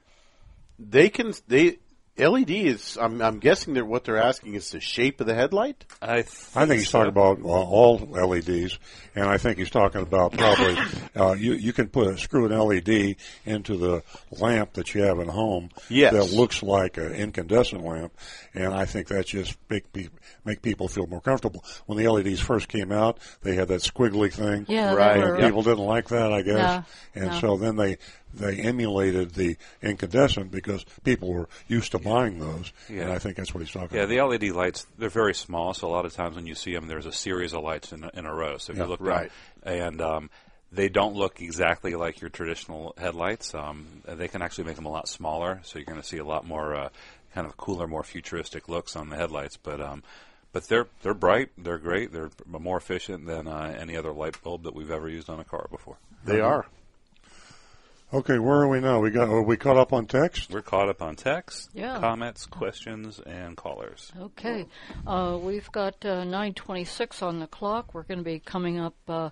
they 0.78 1.08
can 1.10 1.34
they 1.46 1.78
LED 2.20 2.50
is. 2.50 2.96
I'm, 3.00 3.20
I'm 3.22 3.38
guessing 3.38 3.74
that 3.74 3.86
what 3.86 4.04
they're 4.04 4.22
asking 4.22 4.54
is 4.54 4.70
the 4.70 4.80
shape 4.80 5.20
of 5.20 5.26
the 5.26 5.34
headlight. 5.34 5.84
I 6.00 6.22
think, 6.22 6.56
I 6.56 6.66
think 6.66 6.78
he's 6.80 6.90
talking 6.90 7.08
about 7.08 7.40
uh, 7.40 7.44
all 7.48 7.98
LEDs, 7.98 8.78
and 9.14 9.24
I 9.26 9.38
think 9.38 9.58
he's 9.58 9.70
talking 9.70 10.00
about 10.02 10.32
probably 10.32 10.76
uh, 11.16 11.32
you 11.32 11.54
you 11.54 11.72
can 11.72 11.88
put 11.88 12.06
a, 12.08 12.18
screw 12.18 12.46
an 12.46 12.56
LED 12.58 13.16
into 13.46 13.76
the 13.76 14.02
lamp 14.38 14.74
that 14.74 14.94
you 14.94 15.02
have 15.02 15.18
at 15.20 15.26
home 15.28 15.70
Yes. 15.88 16.12
that 16.12 16.36
looks 16.36 16.62
like 16.62 16.96
an 16.96 17.12
incandescent 17.12 17.84
lamp, 17.84 18.12
and 18.54 18.72
I 18.72 18.84
think 18.84 19.08
that 19.08 19.26
just 19.26 19.56
make 19.68 19.92
pe- 19.92 20.08
make 20.44 20.62
people 20.62 20.88
feel 20.88 21.06
more 21.06 21.20
comfortable. 21.20 21.64
When 21.86 21.98
the 21.98 22.08
LEDs 22.08 22.40
first 22.40 22.68
came 22.68 22.92
out, 22.92 23.18
they 23.42 23.54
had 23.54 23.68
that 23.68 23.80
squiggly 23.82 24.32
thing, 24.32 24.66
Yeah, 24.68 24.94
Right. 24.94 25.18
were- 25.18 25.34
and 25.36 25.44
people 25.44 25.62
didn't 25.62 25.84
like 25.84 26.08
that, 26.08 26.32
I 26.32 26.42
guess, 26.42 26.84
No, 27.16 27.22
and 27.22 27.30
no. 27.32 27.40
so 27.40 27.56
then 27.56 27.76
they 27.76 27.96
they 28.34 28.56
emulated 28.58 29.32
the 29.34 29.56
incandescent 29.82 30.50
because 30.50 30.84
people 31.04 31.32
were 31.32 31.48
used 31.68 31.92
to 31.92 31.98
buying 31.98 32.38
those, 32.38 32.72
and 32.88 33.10
I 33.10 33.18
think 33.18 33.36
that's 33.36 33.52
what 33.54 33.60
he's 33.60 33.70
talking 33.72 33.96
Yeah, 33.96 34.04
about. 34.04 34.14
Yeah, 34.14 34.26
the 34.38 34.46
LED 34.48 34.54
lights, 34.54 34.86
they're 34.98 35.08
very 35.08 35.34
small, 35.34 35.74
so 35.74 35.88
a 35.88 35.90
lot 35.90 36.04
of 36.06 36.12
times 36.14 36.36
when 36.36 36.46
you 36.46 36.54
see 36.54 36.74
them, 36.74 36.86
there's 36.88 37.06
a 37.06 37.12
series 37.12 37.52
of 37.52 37.62
lights 37.62 37.92
in 37.92 38.04
a, 38.04 38.10
in 38.14 38.26
a 38.26 38.34
row. 38.34 38.56
So 38.58 38.72
if 38.72 38.78
Yeah, 38.78 38.84
you 38.84 38.90
look 38.90 39.00
right. 39.00 39.30
and 39.62 40.00
um, 40.00 40.30
they 40.72 40.88
don't 40.88 41.14
look 41.14 41.40
exactly 41.40 41.94
like 41.96 42.20
your 42.20 42.30
traditional 42.30 42.94
headlights. 42.96 43.54
Um, 43.54 43.86
they 44.06 44.28
can 44.28 44.42
actually 44.42 44.64
make 44.64 44.76
them 44.76 44.86
a 44.86 44.90
lot 44.90 45.08
smaller, 45.08 45.60
so 45.64 45.78
you're 45.78 45.86
going 45.86 46.00
to 46.00 46.06
see 46.06 46.18
a 46.18 46.24
lot 46.24 46.46
more 46.46 46.74
uh, 46.74 46.88
kind 47.34 47.46
of 47.46 47.56
cooler, 47.56 47.86
more 47.88 48.04
futuristic 48.04 48.68
looks 48.68 48.94
on 48.94 49.08
the 49.08 49.16
headlights. 49.16 49.56
But 49.56 49.80
um, 49.80 50.02
but 50.52 50.68
they're 50.68 50.86
they're 51.02 51.14
bright, 51.14 51.50
they're 51.58 51.78
great, 51.78 52.12
they're 52.12 52.30
more 52.46 52.76
efficient 52.76 53.26
than 53.26 53.48
uh, 53.48 53.74
any 53.78 53.96
other 53.96 54.12
light 54.12 54.40
bulb 54.42 54.62
that 54.64 54.74
we've 54.74 54.90
ever 54.90 55.08
used 55.08 55.28
on 55.28 55.40
a 55.40 55.44
car 55.44 55.66
before. 55.70 55.96
They 56.24 56.40
are. 56.40 56.66
Okay, 58.12 58.40
where 58.40 58.56
are 58.62 58.68
we 58.68 58.80
now? 58.80 58.98
We 59.00 59.10
got 59.12 59.28
are 59.28 59.42
we 59.42 59.56
caught 59.56 59.76
up 59.76 59.92
on 59.92 60.06
text? 60.06 60.50
We're 60.50 60.62
caught 60.62 60.88
up 60.88 61.00
on 61.00 61.14
text, 61.14 61.70
Yeah. 61.74 62.00
comments, 62.00 62.44
questions, 62.44 63.20
and 63.24 63.56
callers. 63.56 64.10
Okay, 64.18 64.66
uh, 65.06 65.38
we've 65.40 65.70
got 65.70 65.94
uh, 66.04 66.24
9:26 66.24 67.22
on 67.22 67.38
the 67.38 67.46
clock. 67.46 67.94
We're 67.94 68.02
going 68.02 68.18
to 68.18 68.24
be 68.24 68.40
coming 68.40 68.80
up 68.80 68.96
uh, 69.08 69.30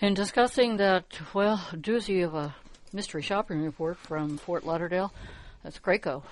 and 0.00 0.16
discussing 0.16 0.78
that 0.78 1.04
well 1.32 1.58
doozy 1.74 2.24
of 2.24 2.34
a 2.34 2.56
mystery 2.92 3.22
shopping 3.22 3.62
report 3.62 3.98
from 3.98 4.36
Fort 4.36 4.66
Lauderdale. 4.66 5.12
That's 5.62 5.78
Grieco, 5.78 6.24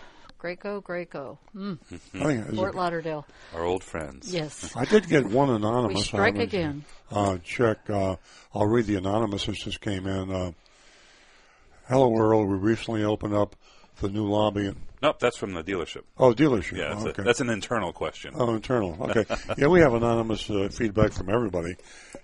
Grieco, 0.43 0.83
Grieco. 0.83 1.39
Mm. 1.55 1.79
I 2.15 2.25
think 2.25 2.55
Fort 2.57 2.75
Lauderdale. 2.75 3.25
Our 3.55 3.63
old 3.63 3.85
friends. 3.85 4.35
Yes. 4.35 4.75
I 4.75 4.87
did 4.87 5.09
get 5.09 5.25
one 5.25 5.51
anonymous. 5.51 5.99
We 5.99 6.03
strike 6.03 6.37
again. 6.37 6.85
Uh, 7.13 7.39
check. 7.45 7.89
Uh, 7.89 8.17
I'll 8.53 8.67
read 8.67 8.87
the 8.87 8.97
anonymous 8.97 9.47
that 9.47 9.55
just 9.55 9.81
came 9.81 10.09
in. 10.09 10.33
Uh, 10.33 10.51
Hello, 11.91 12.09
World, 12.09 12.49
We 12.49 12.55
recently 12.57 13.03
opened 13.05 13.35
up 13.35 13.57
the 14.01 14.09
new 14.09 14.25
lobby. 14.27 14.67
In, 14.69 14.77
Nope, 15.03 15.19
that's 15.19 15.37
from 15.39 15.55
the 15.55 15.63
dealership. 15.65 16.03
oh, 16.19 16.33
dealership. 16.35 16.77
Yeah, 16.77 16.91
that's, 16.95 17.05
Oh, 17.19 17.23
a- 17.23 17.25
that's 17.25 17.41
an 17.41 17.49
internal 17.51 17.91
question. 17.93 18.33
Oh, 18.37 18.55
internal. 18.55 18.97
Okay. 19.11 19.25
yeah, 19.59 19.67
we 19.67 19.81
have 19.81 19.93
anonymous 19.95 20.49
uh, 20.51 20.69
feedback 20.71 21.13
from 21.13 21.29
everybody, 21.31 21.75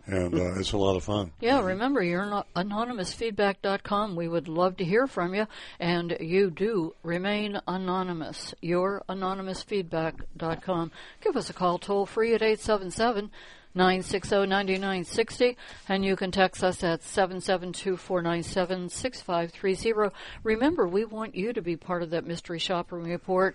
and 0.07 0.35
uh, 0.35 0.59
it's 0.61 0.71
a 0.73 0.77
lot 0.79 0.95
of 0.95 1.03
fun. 1.03 1.33
Yeah, 1.41 1.63
remember, 1.65 2.01
you're 2.03 2.23
an- 2.23 2.45
anonymousfeedback.com. 2.55 4.15
We 4.15 4.29
would 4.29 4.47
love 4.47 4.77
to 4.77 4.85
hear 4.85 5.07
from 5.09 5.35
you, 5.35 5.47
and 5.81 6.17
you 6.21 6.51
do 6.51 6.95
remain 7.03 7.61
anonymous. 7.67 8.55
You're 8.61 9.03
anonymousfeedback.com. 9.09 10.93
Give 11.23 11.37
us 11.37 11.51
a 11.51 11.55
call 11.55 11.79
toll 11.79 12.07
free 12.07 12.35
at 12.35 12.43
877 12.43 13.31
960 13.77 14.47
9960, 14.47 15.57
and 15.87 16.03
you 16.03 16.17
can 16.17 16.31
text 16.31 16.65
us 16.65 16.83
at 16.83 17.03
772 17.03 17.99
497 17.99 18.89
6530. 18.89 20.17
Remember, 20.43 20.89
we 20.89 21.05
want 21.05 21.35
you 21.35 21.53
to 21.53 21.61
be 21.61 21.77
part 21.77 22.03
of 22.03 22.11
that 22.11 22.27
mystery 22.27 22.59
shopping 22.59 23.05
report. 23.05 23.55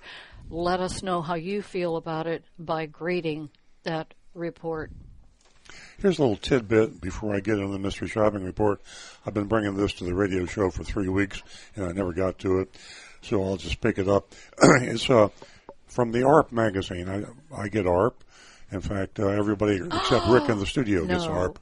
Let 0.52 0.80
us 0.80 1.02
know 1.02 1.23
how 1.23 1.34
you 1.34 1.64
feel 1.64 1.95
about 1.95 2.27
it 2.27 2.43
by 2.60 2.85
grading 2.85 3.49
that 3.81 4.14
report. 4.35 4.91
Here's 5.98 6.19
a 6.19 6.22
little 6.22 6.38
tidbit 6.38 7.02
before 7.02 7.35
I 7.35 7.39
get 7.39 7.57
into 7.57 7.72
the 7.72 7.80
mystery 7.80 8.07
shopping 8.07 8.43
report. 8.43 8.81
I've 9.26 9.34
been 9.34 9.48
bringing 9.48 9.76
this 9.76 9.93
to 9.93 10.03
the 10.03 10.14
radio 10.14 10.45
show 10.45 10.69
for 10.69 10.84
three 10.84 11.10
weeks, 11.10 11.41
and 11.76 11.85
I 11.85 11.93
never 11.93 12.14
got 12.14 12.38
to 12.39 12.60
it, 12.60 12.77
so 13.22 13.43
I'll 13.43 13.57
just 13.57 13.81
pick 13.81 13.98
it 13.98 14.07
up. 14.07 14.34
it's 14.61 15.10
uh, 15.10 15.30
from 15.88 16.11
the 16.11 16.19
AARP 16.19 16.52
magazine. 16.52 17.10
I, 17.10 17.23
I 17.60 17.69
get 17.69 17.85
AARP. 17.85 18.14
In 18.72 18.80
fact, 18.81 19.19
uh, 19.19 19.27
everybody 19.27 19.76
except 19.85 20.27
Rick 20.27 20.49
in 20.49 20.60
the 20.60 20.65
studio 20.65 21.06
gets 21.06 21.26
No. 21.26 21.31
AARP, 21.31 21.57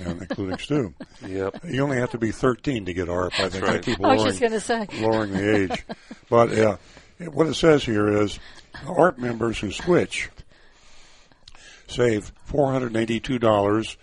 and 0.00 0.20
including 0.22 0.58
Stu. 0.58 0.94
Yep. 1.26 1.64
You 1.68 1.82
only 1.82 1.98
have 1.98 2.10
to 2.12 2.18
be 2.18 2.30
13 2.30 2.84
to 2.86 2.94
get 2.94 3.08
AARP. 3.08 3.38
I 3.40 3.48
think 3.48 3.64
I 3.64 3.66
right. 3.74 3.82
keep 3.82 4.04
I 4.04 4.14
was 4.14 4.18
lowering, 4.18 4.38
just 4.38 4.70
gonna 4.70 4.88
say. 4.90 5.00
lowering 5.00 5.32
the 5.32 5.56
age. 5.72 5.84
But 6.30 6.58
uh, 6.58 6.76
what 7.32 7.46
it 7.46 7.54
says 7.54 7.84
here 7.84 8.08
is 8.22 8.38
AARP 8.74 9.18
members 9.18 9.58
who 9.58 9.70
switch 9.72 10.28
save 11.88 12.32
$482 12.50 13.96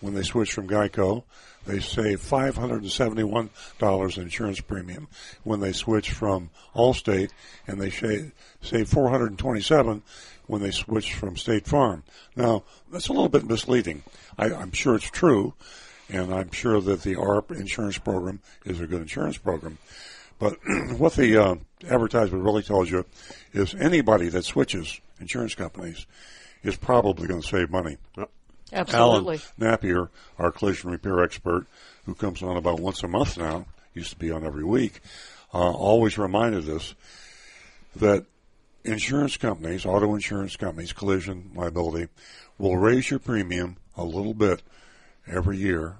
when 0.00 0.14
they 0.14 0.22
switch 0.22 0.52
from 0.52 0.66
Geico. 0.68 1.24
They 1.66 1.80
save 1.80 2.20
$571 2.20 4.16
in 4.16 4.22
insurance 4.22 4.60
premium 4.60 5.08
when 5.44 5.60
they 5.60 5.72
switch 5.72 6.10
from 6.10 6.50
Allstate, 6.74 7.30
and 7.66 7.80
they 7.80 7.88
sha- 7.90 8.30
save 8.60 8.88
427 8.88 10.02
when 10.46 10.62
they 10.62 10.70
switch 10.70 11.14
from 11.14 11.36
State 11.36 11.66
Farm. 11.66 12.02
Now, 12.36 12.64
that's 12.90 13.08
a 13.08 13.12
little 13.12 13.28
bit 13.28 13.44
misleading. 13.44 14.02
I, 14.38 14.52
I'm 14.52 14.72
sure 14.72 14.94
it's 14.94 15.10
true, 15.10 15.54
and 16.08 16.34
I'm 16.34 16.50
sure 16.50 16.80
that 16.80 17.02
the 17.02 17.14
AARP 17.14 17.50
insurance 17.52 17.98
program 17.98 18.40
is 18.64 18.80
a 18.80 18.86
good 18.86 19.02
insurance 19.02 19.38
program. 19.38 19.78
But 20.38 20.58
what 20.96 21.14
the 21.14 21.42
uh, 21.42 21.54
advertisement 21.88 22.44
really 22.44 22.62
tells 22.62 22.90
you 22.90 23.04
is 23.52 23.74
anybody 23.74 24.28
that 24.28 24.44
switches 24.44 25.00
insurance 25.20 25.54
companies 25.54 26.06
is 26.62 26.76
probably 26.76 27.28
going 27.28 27.42
to 27.42 27.46
save 27.46 27.70
money. 27.70 27.98
Absolutely. 28.72 29.36
Alan 29.36 29.42
Napier, 29.58 30.10
our 30.38 30.50
collision 30.50 30.90
repair 30.90 31.22
expert, 31.22 31.66
who 32.06 32.14
comes 32.14 32.42
on 32.42 32.56
about 32.56 32.80
once 32.80 33.02
a 33.02 33.08
month 33.08 33.38
now, 33.38 33.66
used 33.94 34.10
to 34.10 34.16
be 34.16 34.30
on 34.30 34.44
every 34.44 34.64
week, 34.64 35.00
uh, 35.52 35.70
always 35.70 36.18
reminded 36.18 36.68
us 36.68 36.94
that 37.96 38.26
insurance 38.84 39.36
companies, 39.36 39.86
auto 39.86 40.14
insurance 40.14 40.56
companies, 40.56 40.92
collision 40.92 41.50
liability, 41.54 42.08
will 42.58 42.76
raise 42.76 43.10
your 43.10 43.18
premium 43.18 43.76
a 43.96 44.04
little 44.04 44.34
bit 44.34 44.62
every 45.26 45.56
year, 45.56 45.96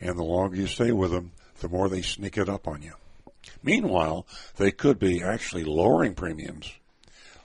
and 0.00 0.18
the 0.18 0.24
longer 0.24 0.56
you 0.56 0.66
stay 0.66 0.92
with 0.92 1.12
them, 1.12 1.32
the 1.60 1.68
more 1.68 1.88
they 1.88 2.02
sneak 2.02 2.36
it 2.36 2.48
up 2.48 2.66
on 2.66 2.82
you. 2.82 2.92
Meanwhile, 3.62 4.26
they 4.56 4.70
could 4.70 4.98
be 4.98 5.22
actually 5.22 5.64
lowering 5.64 6.14
premiums 6.14 6.72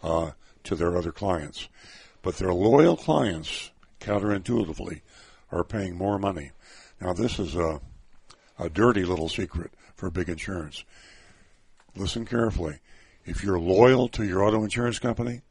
uh, 0.04 0.32
to 0.64 0.76
their 0.76 0.98
other 0.98 1.12
clients, 1.12 1.68
but 2.22 2.38
their 2.38 2.54
loyal 2.54 2.98
clients, 2.98 3.72
counterintuitively, 4.00 5.02
are 5.52 5.64
paying 5.64 5.96
more 5.96 6.18
money. 6.18 6.52
Now, 7.00 7.14
this 7.14 7.40
is 7.40 7.56
a, 7.56 7.82
a 8.58 8.70
dirty 8.70 9.06
little 9.06 9.30
secret 9.30 9.72
for 9.96 10.10
big 10.10 10.30
insurance. 10.30 10.84
Listen 11.96 12.26
carefully. 12.26 12.80
If 13.26 13.44
you're 13.44 13.60
loyal 13.60 14.08
to 14.10 14.24
your 14.24 14.44
auto 14.44 14.64
insurance 14.64 15.00
company 15.00 15.42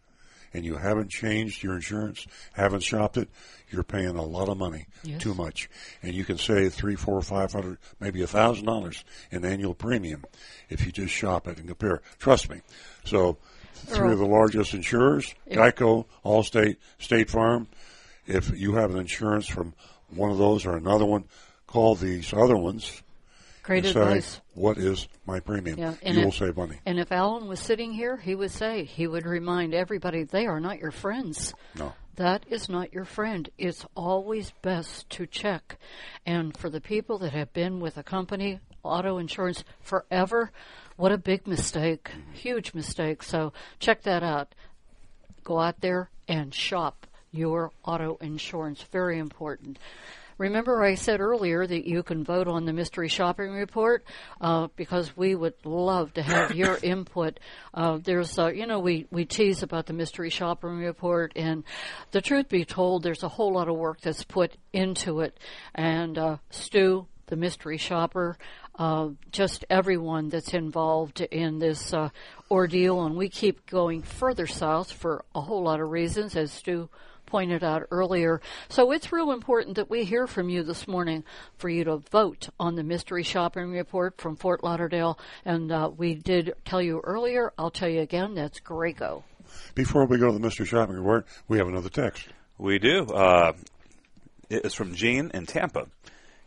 and 0.52 0.64
you 0.64 0.76
haven't 0.76 1.10
changed 1.10 1.62
your 1.62 1.74
insurance, 1.74 2.26
haven't 2.52 2.82
shopped 2.84 3.16
it, 3.16 3.28
you're 3.70 3.82
paying 3.82 4.16
a 4.16 4.22
lot 4.22 4.48
of 4.48 4.56
money, 4.56 4.86
Yes. 5.02 5.20
too 5.20 5.34
much, 5.34 5.68
and 6.02 6.14
you 6.14 6.24
can 6.24 6.38
save 6.38 6.72
three, 6.74 6.94
four, 6.94 7.20
five 7.22 7.52
hundred, 7.52 7.78
maybe 7.98 8.22
a 8.22 8.26
thousand 8.28 8.66
dollars 8.66 9.04
in 9.32 9.44
annual 9.44 9.74
premium 9.74 10.24
if 10.68 10.86
you 10.86 10.92
just 10.92 11.12
shop 11.12 11.48
it 11.48 11.58
and 11.58 11.66
compare. 11.66 12.00
Trust 12.20 12.48
me. 12.50 12.60
So, 13.04 13.36
three 13.74 14.12
of 14.12 14.18
the 14.20 14.26
largest 14.26 14.74
insurers: 14.74 15.34
Geico, 15.50 16.06
Allstate, 16.24 16.76
State 16.98 17.28
Farm. 17.30 17.66
If 18.26 18.56
you 18.58 18.74
have 18.76 18.92
an 18.92 19.00
insurance 19.00 19.46
from 19.48 19.74
one 20.08 20.30
of 20.30 20.38
those 20.38 20.64
or 20.64 20.76
another 20.76 21.04
one, 21.04 21.24
call 21.66 21.96
these 21.96 22.32
other 22.32 22.56
ones. 22.56 23.02
Great 23.64 23.86
and 23.86 23.94
say, 23.94 24.00
advice. 24.00 24.40
What 24.52 24.76
is 24.76 25.08
my 25.26 25.40
premium? 25.40 25.78
Yeah, 25.78 25.94
you 26.04 26.26
will 26.26 26.32
save 26.32 26.56
money. 26.56 26.78
And 26.84 27.00
if 27.00 27.10
Alan 27.10 27.48
was 27.48 27.60
sitting 27.60 27.92
here, 27.92 28.18
he 28.18 28.34
would 28.34 28.50
say, 28.50 28.84
he 28.84 29.06
would 29.06 29.24
remind 29.24 29.72
everybody, 29.72 30.22
they 30.22 30.46
are 30.46 30.60
not 30.60 30.78
your 30.78 30.90
friends. 30.90 31.54
No. 31.74 31.94
That 32.16 32.44
is 32.48 32.68
not 32.68 32.92
your 32.92 33.06
friend. 33.06 33.48
It's 33.56 33.86
always 33.96 34.52
best 34.62 35.08
to 35.10 35.26
check. 35.26 35.78
And 36.26 36.56
for 36.56 36.68
the 36.68 36.80
people 36.80 37.18
that 37.18 37.32
have 37.32 37.52
been 37.54 37.80
with 37.80 37.96
a 37.96 38.02
company, 38.02 38.60
auto 38.82 39.16
insurance, 39.16 39.64
forever, 39.80 40.52
what 40.96 41.10
a 41.10 41.18
big 41.18 41.46
mistake. 41.46 42.10
Mm-hmm. 42.10 42.32
Huge 42.34 42.74
mistake. 42.74 43.22
So 43.22 43.54
check 43.80 44.02
that 44.02 44.22
out. 44.22 44.54
Go 45.42 45.58
out 45.58 45.80
there 45.80 46.10
and 46.28 46.54
shop 46.54 47.06
your 47.32 47.72
auto 47.84 48.16
insurance. 48.20 48.82
Very 48.92 49.18
important. 49.18 49.78
Remember, 50.38 50.82
I 50.82 50.94
said 50.94 51.20
earlier 51.20 51.66
that 51.66 51.86
you 51.86 52.02
can 52.02 52.24
vote 52.24 52.48
on 52.48 52.64
the 52.64 52.72
mystery 52.72 53.08
shopping 53.08 53.52
report 53.52 54.04
uh, 54.40 54.68
because 54.74 55.16
we 55.16 55.34
would 55.34 55.54
love 55.64 56.12
to 56.14 56.22
have 56.22 56.54
your 56.54 56.76
input. 56.82 57.38
Uh, 57.72 57.98
there's, 58.02 58.38
uh, 58.38 58.48
you 58.48 58.66
know, 58.66 58.80
we 58.80 59.06
we 59.10 59.24
tease 59.24 59.62
about 59.62 59.86
the 59.86 59.92
mystery 59.92 60.30
shopping 60.30 60.78
report, 60.78 61.32
and 61.36 61.62
the 62.10 62.20
truth 62.20 62.48
be 62.48 62.64
told, 62.64 63.02
there's 63.02 63.22
a 63.22 63.28
whole 63.28 63.54
lot 63.54 63.68
of 63.68 63.76
work 63.76 64.00
that's 64.00 64.24
put 64.24 64.56
into 64.72 65.20
it. 65.20 65.38
And 65.74 66.18
uh, 66.18 66.36
Stu, 66.50 67.06
the 67.26 67.36
mystery 67.36 67.78
shopper, 67.78 68.36
uh, 68.76 69.10
just 69.30 69.64
everyone 69.70 70.28
that's 70.28 70.52
involved 70.52 71.20
in 71.20 71.60
this 71.60 71.92
uh, 71.94 72.08
ordeal, 72.50 73.04
and 73.04 73.16
we 73.16 73.28
keep 73.28 73.66
going 73.66 74.02
further 74.02 74.46
south 74.46 74.90
for 74.90 75.24
a 75.34 75.40
whole 75.40 75.62
lot 75.62 75.80
of 75.80 75.90
reasons, 75.90 76.34
as 76.34 76.50
Stu 76.50 76.88
pointed 77.26 77.64
out 77.64 77.84
earlier. 77.90 78.40
So 78.68 78.90
it's 78.92 79.12
real 79.12 79.32
important 79.32 79.76
that 79.76 79.90
we 79.90 80.04
hear 80.04 80.26
from 80.26 80.48
you 80.48 80.62
this 80.62 80.86
morning 80.86 81.24
for 81.56 81.68
you 81.68 81.84
to 81.84 81.98
vote 82.10 82.48
on 82.58 82.76
the 82.76 82.82
mystery 82.82 83.22
shopping 83.22 83.70
report 83.70 84.20
from 84.20 84.36
Fort 84.36 84.62
Lauderdale. 84.62 85.18
And 85.44 85.70
uh, 85.70 85.90
we 85.96 86.14
did 86.14 86.54
tell 86.64 86.82
you 86.82 87.00
earlier, 87.04 87.52
I'll 87.58 87.70
tell 87.70 87.88
you 87.88 88.00
again, 88.00 88.34
that's 88.34 88.60
Grieco. 88.60 89.22
Before 89.74 90.06
we 90.06 90.18
go 90.18 90.28
to 90.28 90.32
the 90.32 90.40
mystery 90.40 90.66
shopping 90.66 90.96
report, 90.96 91.26
we 91.48 91.58
have 91.58 91.68
another 91.68 91.88
text. 91.88 92.28
We 92.58 92.78
do. 92.78 93.06
Uh, 93.06 93.52
it 94.48 94.64
is 94.64 94.74
from 94.74 94.94
Gene 94.94 95.30
in 95.34 95.46
Tampa. 95.46 95.86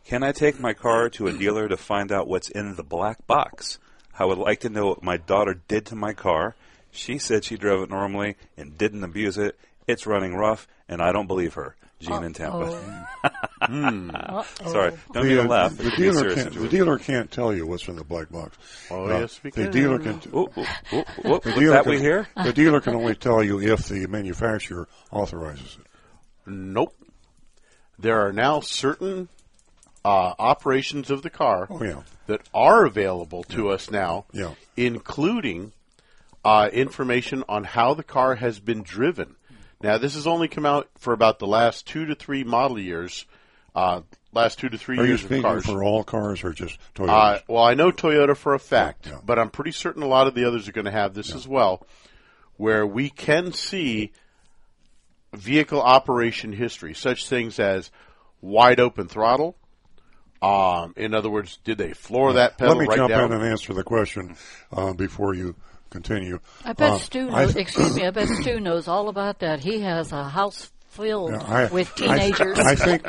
Can 0.04 0.22
I 0.22 0.32
take 0.32 0.58
my 0.58 0.72
car 0.72 1.10
to 1.10 1.26
a 1.26 1.32
dealer 1.32 1.68
to 1.68 1.76
find 1.76 2.10
out 2.10 2.28
what's 2.28 2.48
in 2.48 2.76
the 2.76 2.82
black 2.82 3.26
box? 3.26 3.78
I 4.18 4.24
would 4.24 4.38
like 4.38 4.60
to 4.60 4.70
know 4.70 4.86
what 4.86 5.02
my 5.02 5.18
daughter 5.18 5.60
did 5.68 5.86
to 5.86 5.96
my 5.96 6.14
car. 6.14 6.56
She 6.90 7.18
said 7.18 7.44
she 7.44 7.56
drove 7.56 7.82
it 7.82 7.90
normally 7.90 8.36
and 8.56 8.78
didn't 8.78 9.04
abuse 9.04 9.36
it. 9.36 9.58
It's 9.88 10.06
running 10.06 10.34
rough, 10.36 10.68
and 10.88 11.02
I 11.02 11.10
don't 11.12 11.26
believe 11.26 11.54
her. 11.54 11.74
Gene 11.98 12.22
in 12.22 12.32
Tampa. 12.34 13.08
Hmm. 13.60 14.10
Sorry, 14.68 14.92
don't 15.12 15.24
the, 15.26 15.34
mean 15.34 15.36
to 15.38 15.42
uh, 15.42 15.48
laugh. 15.48 15.76
The 15.76 15.90
dealer, 15.90 16.32
can't, 16.32 16.54
the 16.54 16.68
dealer 16.68 16.96
can't 16.96 17.28
tell 17.28 17.52
you 17.52 17.66
what's 17.66 17.88
in 17.88 17.96
the 17.96 18.04
black 18.04 18.30
box. 18.30 18.56
Oh, 18.88 19.06
Uh, 19.10 19.18
yes, 19.18 19.40
we 19.42 19.50
the 19.50 19.64
can. 19.64 19.72
dealer 19.72 19.98
can. 19.98 20.20
Ooh, 20.32 20.46
ooh, 20.56 20.60
ooh, 20.92 20.96
ooh, 20.98 21.04
the 21.24 21.28
what's 21.28 21.44
dealer 21.44 21.70
that 21.72 21.82
can, 21.82 21.90
we 21.90 21.98
hear? 21.98 22.28
The 22.36 22.52
dealer 22.52 22.80
can 22.80 22.94
only 22.94 23.16
tell 23.16 23.42
you 23.42 23.60
if 23.60 23.88
the 23.88 24.06
manufacturer 24.06 24.86
authorizes 25.10 25.76
it. 25.80 25.86
Nope. 26.46 26.94
There 27.98 28.24
are 28.24 28.32
now 28.32 28.60
certain 28.60 29.28
uh, 30.04 30.34
operations 30.38 31.10
of 31.10 31.22
the 31.22 31.30
car 31.30 31.66
Oh, 31.68 31.82
yeah. 31.82 32.02
that 32.28 32.42
are 32.54 32.86
available 32.86 33.42
to 33.44 33.70
us 33.70 33.90
now, 33.90 34.26
Yeah. 34.32 34.54
including 34.76 35.72
uh, 36.44 36.70
information 36.72 37.42
on 37.48 37.64
how 37.64 37.92
the 37.94 38.04
car 38.04 38.36
has 38.36 38.60
been 38.60 38.82
driven. 38.84 39.34
Now, 39.80 39.98
this 39.98 40.14
has 40.14 40.26
only 40.26 40.48
come 40.48 40.66
out 40.66 40.88
for 40.98 41.12
about 41.12 41.38
the 41.38 41.46
last 41.46 41.86
two 41.86 42.06
to 42.06 42.14
three 42.14 42.42
model 42.44 42.78
years, 42.78 43.26
uh, 43.74 44.00
last 44.32 44.58
two 44.58 44.68
to 44.68 44.76
three 44.78 44.98
Are 44.98 45.02
you 45.02 45.08
years 45.10 45.24
of 45.24 45.42
cars. 45.42 45.64
for 45.66 45.84
all 45.84 46.02
cars 46.02 46.42
or 46.42 46.52
just 46.52 46.78
Toyota? 46.94 47.08
Uh, 47.08 47.38
well, 47.48 47.62
I 47.62 47.74
know 47.74 47.92
Toyota 47.92 48.36
for 48.36 48.54
a 48.54 48.58
fact, 48.58 49.08
but 49.24 49.38
I'm 49.38 49.50
pretty 49.50 49.70
certain 49.72 50.02
a 50.02 50.08
lot 50.08 50.26
of 50.26 50.34
the 50.34 50.44
others 50.46 50.68
are 50.68 50.72
going 50.72 50.86
to 50.86 50.90
have 50.90 51.14
this 51.14 51.32
as 51.34 51.46
well, 51.46 51.86
where 52.56 52.84
we 52.86 53.08
can 53.08 53.52
see 53.52 54.12
vehicle 55.32 55.80
operation 55.80 56.52
history, 56.52 56.94
such 56.94 57.28
things 57.28 57.60
as 57.60 57.90
wide 58.40 58.80
open 58.80 59.06
throttle. 59.06 59.56
Um, 60.40 60.94
in 60.96 61.14
other 61.14 61.30
words, 61.30 61.58
did 61.64 61.78
they 61.78 61.92
floor 61.92 62.34
that 62.34 62.58
pedal 62.58 62.74
Let 62.76 62.80
me 62.82 62.86
right 62.88 62.96
jump 62.96 63.10
down? 63.10 63.32
in 63.32 63.40
and 63.40 63.44
answer 63.48 63.74
the 63.74 63.82
question 63.84 64.36
uh, 64.72 64.92
before 64.92 65.34
you 65.34 65.56
continue. 65.90 66.38
I 66.64 66.72
bet 66.72 66.92
Uh, 66.92 66.98
Stu 66.98 67.30
I 67.30 67.42
knows, 67.44 67.54
th- 67.54 67.66
excuse 67.66 67.96
me, 67.96 68.06
I 68.06 68.10
bet 68.10 68.28
Stu 68.28 68.60
knows 68.60 68.88
all 68.88 69.08
about 69.08 69.38
that. 69.40 69.60
He 69.60 69.80
has 69.80 70.12
a 70.12 70.24
house 70.28 70.70
filled 70.90 71.30
Yeah, 71.32 71.42
I- 71.42 71.66
with 71.66 71.90
I- 71.92 71.94
teenagers. 71.96 72.58
I, 72.58 72.74
think 72.74 73.06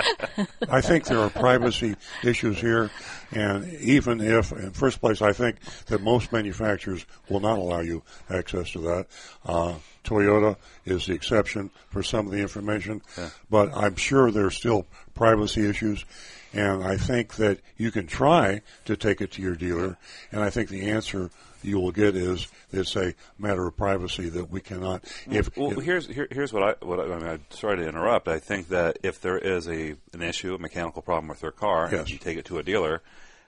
I 0.69 0.81
think 0.81 1.06
there 1.06 1.19
are 1.19 1.30
privacy 1.30 1.95
issues 2.23 2.60
here, 2.60 2.91
and 3.31 3.72
even 3.81 4.22
if, 4.22 4.51
in 4.51 4.72
first 4.72 5.01
place, 5.01 5.22
I 5.22 5.34
think 5.34 5.57
that 5.88 6.01
most 6.01 6.31
manufacturers 6.31 7.06
will 7.30 7.39
not 7.39 7.57
allow 7.57 7.80
you 7.80 8.03
access 8.30 8.72
to 8.72 8.80
that. 8.81 9.07
Uh, 9.45 9.76
Toyota 10.03 10.56
is 10.85 11.06
the 11.07 11.14
exception 11.14 11.69
for 11.89 12.01
some 12.03 12.26
of 12.27 12.31
the 12.31 12.39
information, 12.39 13.01
but 13.49 13.72
I'm 13.76 13.95
sure 13.95 14.31
there's 14.31 14.56
still 14.56 14.85
privacy 15.15 15.68
issues. 15.68 16.06
And 16.51 16.84
I 16.84 16.97
think 16.97 17.35
that 17.35 17.60
you 17.77 17.91
can 17.91 18.07
try 18.07 18.61
to 18.85 18.97
take 18.97 19.22
it 19.22 19.34
to 19.34 19.41
your 19.41 19.53
dealer, 19.56 19.97
and 20.31 20.41
I 20.41 20.49
think 20.49 20.69
the 20.69 20.89
answer 20.89 21.30
you 21.64 21.80
will 21.80 21.91
get 21.91 22.15
is 22.15 22.48
it's 22.72 22.95
a 22.95 23.14
matter 23.38 23.65
of 23.68 23.76
privacy 23.77 24.30
that 24.30 24.49
we 24.49 24.61
cannot. 24.61 25.03
If, 25.30 25.56
well, 25.57 25.77
if 25.77 25.84
here's 25.86 26.07
here, 26.07 26.27
here's 26.31 26.52
what 26.53 26.64
I 26.64 26.86
what 26.86 26.99
I, 26.99 27.03
I 27.03 27.18
mean. 27.18 27.27
I'm 27.27 27.45
sorry 27.49 27.77
to 27.77 27.88
interrupt. 27.88 28.27
I 28.27 28.40
think 28.40 28.69
that 28.69 28.99
if 29.03 29.22
there 29.22 29.38
is 29.38 29.68
a 29.68 29.95
an 30.14 30.22
issue, 30.22 30.53
a 30.56 30.60
mechanical 30.60 31.02
problem 31.02 31.27
with 31.27 31.41
their 31.41 31.52
car, 31.52 31.90
Yes. 31.91 32.02
and 32.02 32.10
you 32.11 32.18
take 32.18 32.38
it 32.38 32.45
to 32.45 32.57
a 32.60 32.64
dealer. 32.64 33.02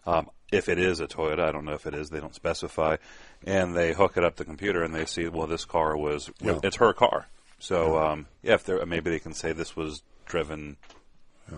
Um, 0.06 0.30
if 0.52 0.68
it 0.68 0.80
is 0.80 1.00
a 1.00 1.08
Toyota, 1.08 1.40
I 1.48 1.52
don't 1.52 1.64
know 1.64 1.74
if 1.74 1.86
it 1.86 1.94
is. 1.94 2.10
They 2.10 2.20
don't 2.20 2.36
specify, 2.36 2.98
and 3.46 3.76
they 3.76 3.94
hook 3.94 4.18
it 4.18 4.24
up 4.24 4.36
to 4.36 4.40
the 4.40 4.46
computer 4.46 4.84
and 4.84 4.94
they 4.94 5.06
see, 5.06 5.28
well, 5.30 5.48
this 5.48 5.64
car 5.64 5.96
was 5.96 6.30
Yeah. 6.42 6.60
it's 6.64 6.78
her 6.78 6.92
car. 6.94 7.28
So 7.60 7.98
um, 7.98 8.26
yeah, 8.44 8.56
if 8.56 8.66
there 8.66 8.84
maybe 8.86 9.12
they 9.12 9.20
can 9.20 9.34
say 9.34 9.54
this 9.54 9.76
was 9.76 10.02
driven 10.26 10.78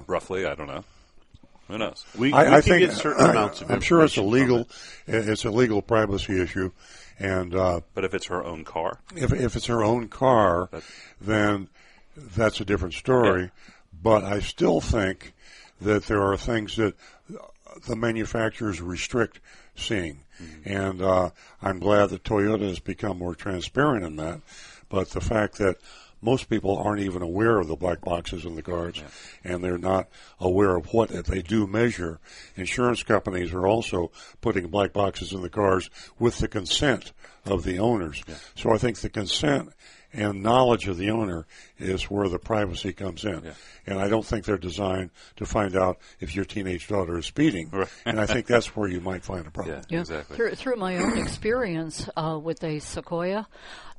roughly. 0.08 0.46
I 0.46 0.56
don't 0.56 0.68
know. 0.68 0.84
Who 1.68 1.78
knows? 1.78 2.06
I, 2.20 2.58
I 2.58 2.62
think 2.62 2.92
I'm 3.70 3.82
sure 3.82 4.04
it's 4.04 4.18
a 4.18 4.22
legal, 4.22 4.68
it's 5.08 5.46
a 5.46 5.50
legal 5.52 5.82
privacy 5.82 6.42
issue, 6.42 6.72
and 7.20 7.56
uh, 7.56 7.82
But 7.94 8.04
if 8.04 8.14
it's 8.14 8.28
her 8.28 8.44
own 8.44 8.64
car, 8.66 9.00
if 9.16 9.32
if 9.32 9.56
it's 9.56 9.68
her 9.68 9.84
own 9.84 10.10
car, 10.10 10.70
then 11.22 11.70
that's 12.18 12.60
a 12.60 12.66
different 12.66 12.94
story. 12.94 13.52
But 14.02 14.24
I 14.24 14.40
still 14.40 14.82
think 14.82 15.34
that 15.80 16.06
there 16.06 16.22
are 16.22 16.38
things 16.38 16.76
that 16.76 16.96
the 17.88 17.96
manufacturers 17.96 18.82
restrict 18.82 19.40
seeing, 19.76 20.20
and 20.66 21.02
uh, 21.02 21.30
I'm 21.62 21.80
glad 21.80 22.10
that 22.10 22.24
Toyota 22.24 22.68
has 22.68 22.80
become 22.80 23.18
more 23.18 23.36
transparent 23.36 24.06
in 24.06 24.18
that. 24.18 24.42
But 24.90 25.10
the 25.12 25.22
fact 25.22 25.58
that 25.58 25.78
most 26.24 26.50
people 26.50 26.78
aren't 26.78 27.02
even 27.02 27.22
aware 27.22 27.60
of 27.60 27.68
the 27.68 27.76
black 27.76 28.02
boxes 28.02 28.46
in 28.46 28.56
the 28.56 28.62
cars, 28.62 29.02
and 29.44 29.64
they're 29.64 29.78
not 29.78 30.08
aware 30.40 30.76
of 30.76 30.94
what 30.94 31.10
they 31.10 31.42
do 31.42 31.68
measure. 31.68 32.20
Insurance 32.56 33.04
companies 33.04 33.54
are 33.54 33.68
also 33.68 34.12
putting 34.42 34.68
black 34.68 34.94
boxes 34.94 35.34
in 35.34 35.42
the 35.42 35.50
cars 35.50 35.90
with 36.20 36.38
the 36.40 36.48
consent 36.48 37.12
of 37.46 37.64
the 37.64 37.80
owners. 37.80 38.24
So 38.56 38.72
I 38.72 38.78
think 38.78 38.98
the 39.00 39.10
consent 39.10 39.70
and 40.14 40.44
knowledge 40.44 40.88
of 40.88 40.98
the 40.98 41.10
owner 41.10 41.48
is 41.80 42.04
where 42.04 42.30
the 42.30 42.38
privacy 42.38 42.94
comes 42.94 43.26
in. 43.26 43.52
And 43.88 44.00
I 44.00 44.08
don't 44.08 44.26
think 44.26 44.46
they're 44.46 44.58
designed 44.60 45.10
to 45.38 45.46
find 45.46 45.76
out 45.76 45.98
if 46.20 46.36
your 46.36 46.46
teenage 46.46 46.88
daughter 46.88 47.18
is 47.18 47.26
speeding. 47.26 47.72
and 48.06 48.20
I 48.20 48.28
think 48.28 48.46
that's 48.46 48.76
where 48.76 48.88
you 48.88 49.02
might 49.02 49.24
find 49.26 49.46
a 49.48 49.52
problem. 49.52 49.82
Yeah. 49.90 50.04
Through, 50.04 50.56
through 50.56 50.76
my 50.76 50.98
own 50.98 51.18
experience 51.18 52.08
uh, 52.16 52.40
with 52.42 52.64
a 52.64 52.80
Sequoia, 52.80 53.48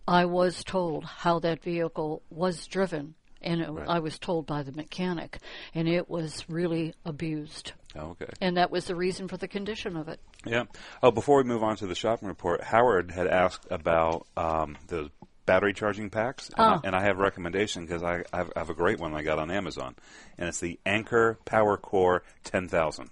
I 0.06 0.24
was 0.26 0.62
told 0.64 1.05
how 1.05 1.39
that 1.40 1.62
vehicle 1.62 2.22
was 2.31 2.66
driven, 2.66 3.14
and 3.40 3.60
it, 3.60 3.68
I 3.89 3.98
was 4.01 4.18
told 4.18 4.47
by 4.47 4.62
the 4.62 4.72
mechanic, 4.72 5.39
and 5.74 5.89
it 5.89 6.09
was 6.09 6.44
really 6.48 6.94
abused. 7.05 7.72
Oh, 7.97 8.10
okay. 8.20 8.32
And 8.40 8.56
that 8.56 8.70
was 8.70 8.86
the 8.86 8.97
reason 8.97 9.28
for 9.28 9.36
the 9.36 9.48
condition 9.48 9.97
of 9.97 10.09
it. 10.09 10.20
Yeah. 10.44 10.64
Oh, 11.02 11.10
before 11.10 11.39
we 11.39 11.44
move 11.44 11.62
on 11.62 11.76
to 11.76 11.86
the 11.86 11.94
shopping 11.94 12.28
report, 12.28 12.62
Howard 12.62 13.10
had 13.12 13.26
asked 13.26 13.66
about 13.70 14.26
um, 14.36 14.76
the 14.89 15.10
battery 15.47 15.72
charging 15.74 16.10
packs, 16.10 16.48
and, 16.48 16.56
Ah. 16.59 16.81
I, 16.82 16.86
and 16.86 16.97
I 16.97 17.02
have 17.02 17.18
a 17.18 17.22
recommendation 17.22 17.85
because 17.86 18.02
I, 18.02 18.24
I 18.32 18.44
have 18.56 18.70
a 18.70 18.74
great 18.74 18.98
one 18.98 19.14
I 19.14 19.22
got 19.22 19.39
on 19.39 19.51
Amazon, 19.51 19.94
and 20.39 20.48
it's 20.48 20.60
the 20.60 20.78
Anker 20.85 21.39
Power 21.44 21.76
Core 21.76 22.22
10,000. 22.44 23.10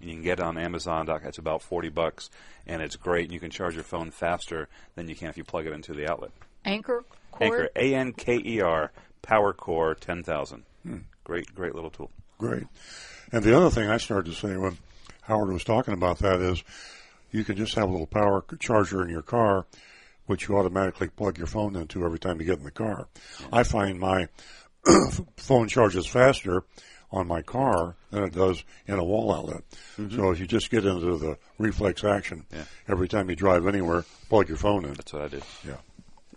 And 0.00 0.08
you 0.08 0.16
can 0.16 0.22
get 0.22 0.40
it 0.40 0.44
on 0.44 0.58
Amazon. 0.58 1.08
It's 1.24 1.38
about 1.38 1.62
forty 1.62 1.88
bucks, 1.88 2.30
and 2.66 2.82
it's 2.82 2.96
great. 2.96 3.24
And 3.24 3.32
you 3.32 3.40
can 3.40 3.50
charge 3.50 3.74
your 3.74 3.84
phone 3.84 4.10
faster 4.10 4.68
than 4.94 5.08
you 5.08 5.14
can 5.14 5.28
if 5.28 5.36
you 5.36 5.44
plug 5.44 5.66
it 5.66 5.72
into 5.72 5.94
the 5.94 6.10
outlet. 6.10 6.30
Anker 6.64 7.04
cord. 7.30 7.52
Anker 7.52 7.70
A 7.76 7.94
N 7.94 8.12
K 8.12 8.40
E 8.44 8.60
R 8.60 8.90
Power 9.24 9.52
Core 9.52 9.94
10,000. 9.94 10.62
Hmm. 10.82 10.98
Great, 11.24 11.54
great 11.54 11.74
little 11.74 11.90
tool. 11.90 12.10
Great. 12.38 12.64
And 13.32 13.42
the 13.42 13.56
other 13.56 13.70
thing 13.70 13.88
I 13.88 13.96
started 13.96 14.30
to 14.30 14.38
say 14.38 14.56
when 14.56 14.76
Howard 15.22 15.50
was 15.50 15.64
talking 15.64 15.94
about 15.94 16.18
that 16.18 16.40
is 16.40 16.62
you 17.30 17.42
can 17.42 17.56
just 17.56 17.74
have 17.74 17.88
a 17.88 17.92
little 17.92 18.06
power 18.06 18.44
charger 18.60 19.02
in 19.02 19.08
your 19.08 19.22
car, 19.22 19.64
which 20.26 20.46
you 20.46 20.56
automatically 20.56 21.08
plug 21.08 21.38
your 21.38 21.46
phone 21.46 21.74
into 21.74 22.04
every 22.04 22.18
time 22.18 22.38
you 22.38 22.46
get 22.46 22.58
in 22.58 22.64
the 22.64 22.70
car. 22.70 23.08
I 23.50 23.62
find 23.62 23.98
my 23.98 24.28
phone 25.38 25.68
charges 25.68 26.06
faster 26.06 26.64
on 27.14 27.26
my 27.28 27.40
car 27.42 27.94
than 28.10 28.24
it 28.24 28.32
does 28.34 28.64
in 28.86 28.98
a 28.98 29.04
wall 29.04 29.32
outlet. 29.32 29.62
So 30.14 30.30
if 30.32 30.40
you 30.40 30.46
just 30.46 30.68
get 30.70 30.84
into 30.84 31.16
the 31.16 31.38
reflex 31.58 32.02
action, 32.04 32.44
every 32.88 33.08
time 33.08 33.30
you 33.30 33.36
drive 33.36 33.66
anywhere, 33.66 34.04
plug 34.28 34.48
your 34.48 34.58
phone 34.58 34.84
in. 34.84 34.94
That's 34.94 35.12
what 35.12 35.22
I 35.22 35.28
do. 35.28 35.40
Yeah. 35.66 35.76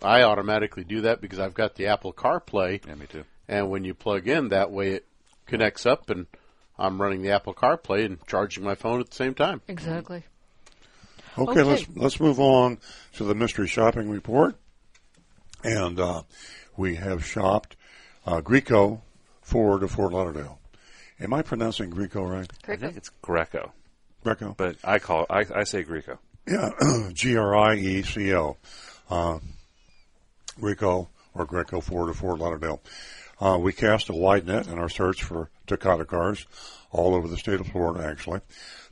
I 0.02 0.22
automatically 0.22 0.84
do 0.84 1.00
that 1.02 1.20
because 1.20 1.40
I've 1.40 1.54
got 1.54 1.74
the 1.74 1.88
Apple 1.88 2.12
CarPlay. 2.12 2.86
Yeah, 2.86 2.94
me 2.94 3.06
too. 3.06 3.24
And 3.48 3.68
when 3.70 3.84
you 3.84 3.92
plug 3.94 4.28
in, 4.28 4.50
that 4.50 4.70
way 4.70 4.92
it 4.92 5.06
connects 5.46 5.84
up, 5.86 6.08
and 6.10 6.26
I'm 6.78 7.02
running 7.02 7.22
the 7.22 7.32
Apple 7.32 7.54
CarPlay 7.54 8.04
and 8.06 8.18
charging 8.28 8.62
my 8.62 8.76
phone 8.76 9.00
at 9.00 9.10
the 9.10 9.16
same 9.16 9.34
time. 9.34 9.60
Exactly. 9.66 10.22
Okay, 11.36 11.50
Okay. 11.50 11.62
let's 11.62 11.84
let's 11.96 12.20
move 12.20 12.38
on 12.40 12.78
to 13.14 13.24
the 13.24 13.34
mystery 13.34 13.66
shopping 13.66 14.08
report. 14.08 14.56
And 15.64 15.98
uh, 15.98 16.22
we 16.76 16.94
have 16.96 17.24
shopped 17.24 17.74
Uh, 18.26 18.40
Grieco 18.40 19.00
Ford 19.42 19.82
of 19.82 19.90
Fort 19.90 20.12
Lauderdale. 20.12 20.57
Am 21.20 21.34
I 21.34 21.42
pronouncing 21.42 21.90
Grieco 21.90 22.28
right? 22.28 22.50
I 22.66 22.76
think 22.76 22.96
it's 22.96 23.10
Grieco. 23.22 23.70
Grieco. 24.24 24.56
But 24.56 24.76
I 24.84 24.98
call 24.98 25.26
I, 25.28 25.44
I 25.54 25.64
say 25.64 25.82
Grieco. 25.82 26.18
Yeah, 26.46 26.70
G 27.12 27.36
R 27.36 27.56
I 27.56 27.74
E 27.74 28.02
C 28.02 28.34
O. 28.34 28.56
Uh, 29.10 29.38
Grieco 30.60 31.08
or 31.34 31.46
Grieco 31.46 31.82
Ford 31.82 32.10
of 32.10 32.16
Fort 32.16 32.38
Lauderdale. 32.38 32.80
Uh, 33.40 33.58
we 33.60 33.72
cast 33.72 34.08
a 34.08 34.12
wide 34.12 34.46
net 34.46 34.66
in 34.66 34.78
our 34.78 34.88
search 34.88 35.22
for 35.22 35.50
Takata 35.66 36.04
cars 36.04 36.46
all 36.90 37.14
over 37.14 37.28
the 37.28 37.36
state 37.36 37.60
of 37.60 37.68
Florida, 37.68 38.04
actually. 38.04 38.40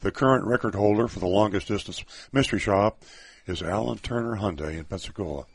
The 0.01 0.13
current 0.13 0.47
record 0.47 0.75
holder 0.75 1.09
for 1.09 1.19
the 1.19 1.27
longest 1.27 1.67
distance 1.69 2.05
mystery 2.33 2.61
shop 2.61 3.03
is 3.47 3.63
Allen 3.63 3.99
Turner 3.99 4.37
Hyundai 4.37 4.77
in 4.79 4.85
Pensacola. 4.85 5.47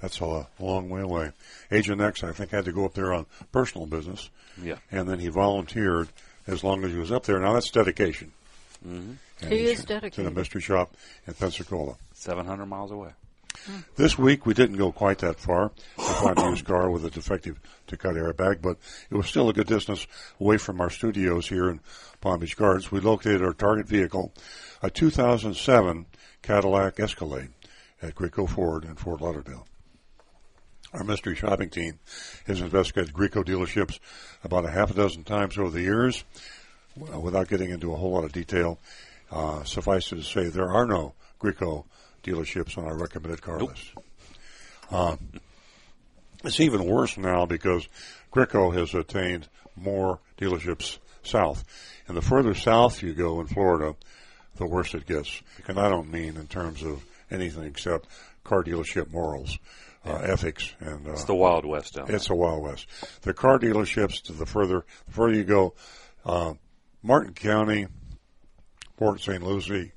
That's 0.00 0.20
a 0.20 0.46
long 0.58 0.90
way 0.90 1.00
away. 1.00 1.32
Agent 1.70 2.00
X, 2.00 2.22
I 2.22 2.32
think, 2.32 2.50
had 2.50 2.66
to 2.66 2.72
go 2.72 2.84
up 2.84 2.94
there 2.94 3.12
on 3.14 3.26
personal 3.52 3.86
business. 3.86 4.28
Yeah. 4.62 4.76
And 4.90 5.08
then 5.08 5.18
he 5.18 5.28
volunteered 5.28 6.08
as 6.46 6.62
long 6.62 6.84
as 6.84 6.92
he 6.92 6.98
was 6.98 7.10
up 7.12 7.24
there. 7.24 7.38
Now 7.40 7.52
that's 7.54 7.70
dedication. 7.70 8.32
Mm-hmm. 8.86 9.12
He 9.48 9.58
he's 9.58 9.70
is 9.78 9.80
To 9.80 9.86
dedicated. 9.86 10.26
the 10.26 10.30
mystery 10.38 10.60
shop 10.60 10.94
in 11.26 11.34
Pensacola. 11.34 11.96
700 12.14 12.66
miles 12.66 12.90
away. 12.90 13.10
This 13.96 14.18
week 14.18 14.44
we 14.46 14.52
didn't 14.52 14.76
go 14.76 14.92
quite 14.92 15.18
that 15.18 15.38
far 15.38 15.70
to 15.96 16.02
find 16.02 16.38
a 16.38 16.50
used 16.50 16.64
car 16.66 16.90
with 16.90 17.04
a 17.04 17.10
defective 17.10 17.58
Takata 17.86 18.18
airbag, 18.20 18.60
but 18.60 18.76
it 19.10 19.14
was 19.14 19.26
still 19.26 19.48
a 19.48 19.52
good 19.52 19.68
distance 19.68 20.06
away 20.40 20.58
from 20.58 20.80
our 20.80 20.90
studios 20.90 21.48
here 21.48 21.70
in 21.70 21.80
Palm 22.20 22.40
Beach 22.40 22.56
Gardens. 22.56 22.90
We 22.90 23.00
located 23.00 23.42
our 23.42 23.52
target 23.54 23.86
vehicle, 23.86 24.32
a 24.82 24.90
2007 24.90 26.06
Cadillac 26.42 26.98
Escalade 27.00 27.50
at 28.02 28.14
Grieco 28.14 28.48
Ford 28.48 28.84
in 28.84 28.96
Fort 28.96 29.20
Lauderdale. 29.20 29.66
Our 30.94 31.02
mystery 31.02 31.34
shopping 31.34 31.70
team 31.70 31.98
has 32.46 32.60
investigated 32.60 33.12
Grieco 33.12 33.44
dealerships 33.44 33.98
about 34.44 34.64
a 34.64 34.70
half 34.70 34.92
a 34.92 34.94
dozen 34.94 35.24
times 35.24 35.58
over 35.58 35.70
the 35.70 35.82
years. 35.82 36.22
Without 36.96 37.48
getting 37.48 37.70
into 37.70 37.92
a 37.92 37.96
whole 37.96 38.12
lot 38.12 38.22
of 38.22 38.30
detail, 38.30 38.78
uh, 39.32 39.64
suffice 39.64 40.12
it 40.12 40.16
to 40.16 40.22
say 40.22 40.46
there 40.46 40.70
are 40.70 40.86
no 40.86 41.14
Grieco 41.40 41.84
dealerships 42.22 42.78
on 42.78 42.84
our 42.84 42.96
recommended 42.96 43.42
car 43.42 43.58
list. 43.58 43.92
Uh, 44.88 45.16
it's 46.44 46.60
even 46.60 46.84
worse 46.84 47.18
now 47.18 47.44
because 47.44 47.88
Grieco 48.32 48.72
has 48.72 48.94
attained 48.94 49.48
more 49.74 50.20
dealerships 50.38 50.98
south. 51.24 51.64
And 52.06 52.16
the 52.16 52.22
further 52.22 52.54
south 52.54 53.02
you 53.02 53.14
go 53.14 53.40
in 53.40 53.48
Florida, 53.48 53.96
the 54.54 54.66
worse 54.66 54.94
it 54.94 55.06
gets. 55.06 55.42
And 55.66 55.80
I 55.80 55.88
don't 55.88 56.12
mean 56.12 56.36
in 56.36 56.46
terms 56.46 56.84
of 56.84 57.04
anything 57.32 57.64
except 57.64 58.06
car 58.44 58.62
dealership 58.62 59.10
morals, 59.10 59.58
uh, 60.06 60.16
ethics, 60.16 60.72
and 60.80 61.06
uh, 61.06 61.12
It's 61.12 61.24
the 61.24 61.34
Wild 61.34 61.64
West 61.64 61.94
down 61.94 62.06
there. 62.06 62.16
It's 62.16 62.28
the 62.28 62.34
Wild 62.34 62.62
West. 62.62 62.86
The 63.22 63.34
car 63.34 63.58
dealerships, 63.58 64.22
to 64.22 64.32
the 64.32 64.46
further 64.46 64.84
the 65.06 65.12
further 65.12 65.34
you 65.34 65.44
go, 65.44 65.74
uh, 66.24 66.54
Martin 67.02 67.34
County, 67.34 67.86
Port 68.96 69.20
St. 69.20 69.42
Lucie, 69.42 69.92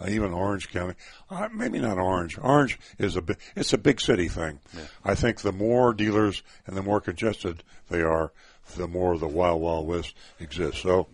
uh, 0.00 0.08
even 0.08 0.32
Orange 0.32 0.70
County. 0.70 0.94
Uh, 1.30 1.48
maybe 1.52 1.78
not 1.78 1.98
Orange. 1.98 2.38
Orange 2.38 2.78
is 2.98 3.16
a 3.16 3.22
big, 3.22 3.38
it's 3.54 3.72
a 3.72 3.78
big 3.78 4.00
city 4.00 4.28
thing. 4.28 4.60
I 5.04 5.14
think 5.14 5.40
the 5.40 5.52
more 5.52 5.92
dealers 5.92 6.42
and 6.66 6.76
the 6.76 6.82
more 6.82 7.00
congested 7.00 7.62
they 7.88 8.02
are, 8.02 8.32
the 8.76 8.88
more 8.88 9.16
the 9.18 9.28
Wild 9.28 9.60
Wild 9.60 9.86
West 9.86 10.14
exists. 10.38 10.82
So 10.82 11.08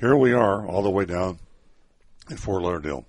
here 0.00 0.16
we 0.16 0.32
are, 0.32 0.66
all 0.66 0.82
the 0.82 0.90
way 0.90 1.04
down 1.04 1.38
in 2.30 2.36
Fort 2.36 2.62
Lauderdale. 2.62 3.04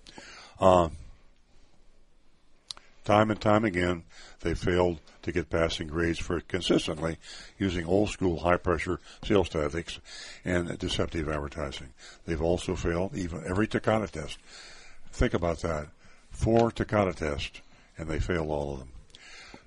Time 3.05 3.29
and 3.29 3.39
time 3.39 3.63
again, 3.63 4.03
they 4.41 4.55
failed 4.55 4.99
to 5.21 5.31
get 5.31 5.51
passing 5.51 5.87
grades 5.87 6.17
for 6.17 6.41
consistently 6.41 7.17
using 7.59 7.85
old 7.85 8.09
school 8.09 8.39
high 8.39 8.57
pressure 8.57 8.99
sales 9.23 9.47
tactics 9.47 9.99
and 10.43 10.77
deceptive 10.79 11.29
advertising. 11.29 11.93
They've 12.25 12.41
also 12.41 12.75
failed 12.75 13.15
even 13.15 13.43
every 13.47 13.67
Takata 13.67 14.07
test. 14.07 14.39
Think 15.11 15.35
about 15.35 15.59
that. 15.59 15.87
Four 16.31 16.71
Takata 16.71 17.13
tests 17.13 17.61
and 17.95 18.09
they 18.09 18.19
failed 18.19 18.49
all 18.49 18.73
of 18.73 18.79
them. 18.79 18.89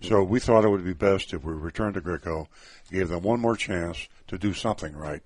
So 0.01 0.23
we 0.25 0.41
thought 0.41 0.65
it 0.65 0.69
would 0.69 0.85
be 0.85 0.93
best 0.93 1.33
if 1.33 1.45
we 1.45 1.53
returned 1.53 1.95
to 1.95 2.01
Grieco, 2.01 2.49
gave 2.91 3.09
them 3.09 3.23
one 3.23 3.41
more 3.41 3.57
chance 3.57 4.09
to 4.27 4.37
do 4.37 4.53
something 4.53 4.97
right. 4.97 5.23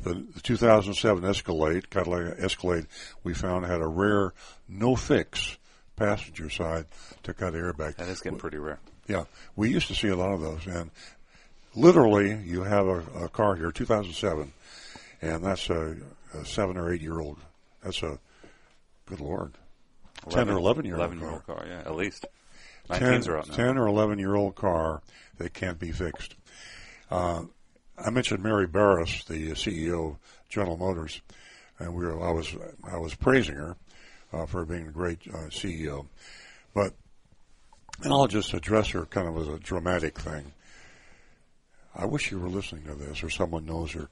The, 0.00 0.14
the 0.14 0.40
2007 0.40 1.24
Escalade, 1.24 1.90
Cadillac 1.90 2.36
Escalade, 2.38 2.86
we 3.24 3.34
found 3.34 3.66
had 3.66 3.80
a 3.80 3.86
rare 3.86 4.34
no 4.68 4.94
fix 4.94 5.56
passenger 5.96 6.50
side 6.50 6.86
Takata 7.22 7.56
airbag. 7.56 7.96
That 7.96 8.08
is 8.08 8.20
getting 8.20 8.38
pretty 8.38 8.58
rare. 8.58 8.78
Yeah, 9.08 9.24
we 9.54 9.70
used 9.70 9.88
to 9.88 9.94
see 9.94 10.08
a 10.08 10.16
lot 10.16 10.32
of 10.32 10.40
those, 10.40 10.66
and 10.66 10.90
literally, 11.74 12.36
you 12.44 12.62
have 12.62 12.86
a, 12.86 12.98
a 13.24 13.28
car 13.28 13.54
here, 13.54 13.70
2007, 13.70 14.52
and 15.22 15.44
that's 15.44 15.70
a, 15.70 15.96
a 16.34 16.44
seven 16.44 16.76
or 16.76 16.92
eight 16.92 17.00
year 17.00 17.20
old. 17.20 17.38
That's 17.82 18.02
a 18.02 18.18
good 19.06 19.20
lord, 19.20 19.52
ten 20.28 20.48
or 20.48 20.56
eleven 20.56 20.84
year 20.84 20.96
old 20.96 21.12
11 21.12 21.18
year 21.18 21.28
car. 21.28 21.34
old 21.34 21.46
car, 21.46 21.66
yeah, 21.68 21.80
at 21.80 21.94
least. 21.94 22.26
10, 22.92 23.00
19s 23.00 23.28
are 23.28 23.38
out 23.38 23.48
now. 23.48 23.54
10 23.56 23.78
or 23.78 23.86
11 23.88 24.18
year 24.18 24.36
old 24.36 24.54
car 24.54 25.02
that 25.38 25.52
can't 25.52 25.78
be 25.78 25.90
fixed. 25.90 26.36
Uh, 27.10 27.42
I 27.98 28.10
mentioned 28.10 28.42
Mary 28.42 28.66
Barra, 28.66 29.06
the 29.26 29.52
CEO 29.52 30.10
of 30.10 30.16
General 30.48 30.76
Motors, 30.76 31.20
and 31.78 31.94
we 31.94 32.04
were, 32.04 32.22
I 32.22 32.30
was 32.30 32.54
I 32.84 32.98
was 32.98 33.14
praising 33.14 33.56
her 33.56 33.76
uh, 34.32 34.46
for 34.46 34.64
being 34.64 34.88
a 34.88 34.92
great 34.92 35.20
uh, 35.28 35.48
CEO, 35.48 36.06
but 36.74 36.94
and 38.02 38.12
I'll 38.12 38.26
just 38.26 38.52
address 38.52 38.90
her 38.90 39.06
kind 39.06 39.26
of 39.26 39.36
as 39.38 39.48
a 39.48 39.58
dramatic 39.58 40.18
thing. 40.18 40.52
I 41.94 42.04
wish 42.04 42.30
you 42.30 42.38
were 42.38 42.48
listening 42.48 42.84
to 42.84 42.94
this 42.94 43.22
or 43.22 43.30
someone 43.30 43.64
knows 43.64 43.92
her. 43.92 44.10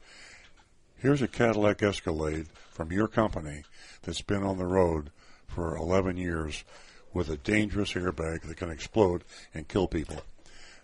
Here's 0.97 1.21
a 1.21 1.29
Cadillac 1.29 1.83
Escalade 1.83 2.47
from 2.71 2.91
your 2.91 3.09
company 3.09 3.65
that's 4.03 4.23
been 4.23 4.43
on 4.43 4.57
the 4.57 4.65
road 4.65 5.11
for 5.47 5.77
11 5.77 6.17
years 6.17 6.65
with 7.13 7.29
a 7.29 7.37
dangerous 7.37 7.93
airbag 7.93 8.43
that 8.43 8.57
can 8.57 8.71
explode 8.71 9.23
and 9.53 9.69
kill 9.69 9.87
people. 9.87 10.23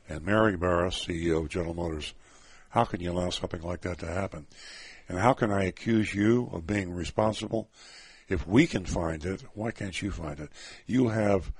And 0.09 0.24
Mary 0.24 0.57
Barra, 0.57 0.90
CEO 0.90 1.44
of 1.44 1.48
General 1.48 1.74
Motors, 1.74 2.12
how 2.69 2.85
can 2.85 3.01
you 3.01 3.12
allow 3.12 3.31
something 3.31 3.62
like 3.62 3.81
that 3.82 3.98
to 4.01 4.07
happen? 4.07 4.47
And 5.09 5.19
how 5.19 5.32
can 5.32 5.51
I 5.51 5.65
accuse 5.65 6.15
you 6.15 6.51
of 6.52 6.66
being 6.66 6.93
responsible? 6.93 7.69
If 8.31 8.47
we 8.47 8.66
can 8.69 8.86
find 8.86 9.24
it, 9.24 9.43
why 9.55 9.73
can't 9.73 10.01
you 10.01 10.12
find 10.12 10.39
it? 10.39 10.51
You 10.86 11.09
have 11.09 11.52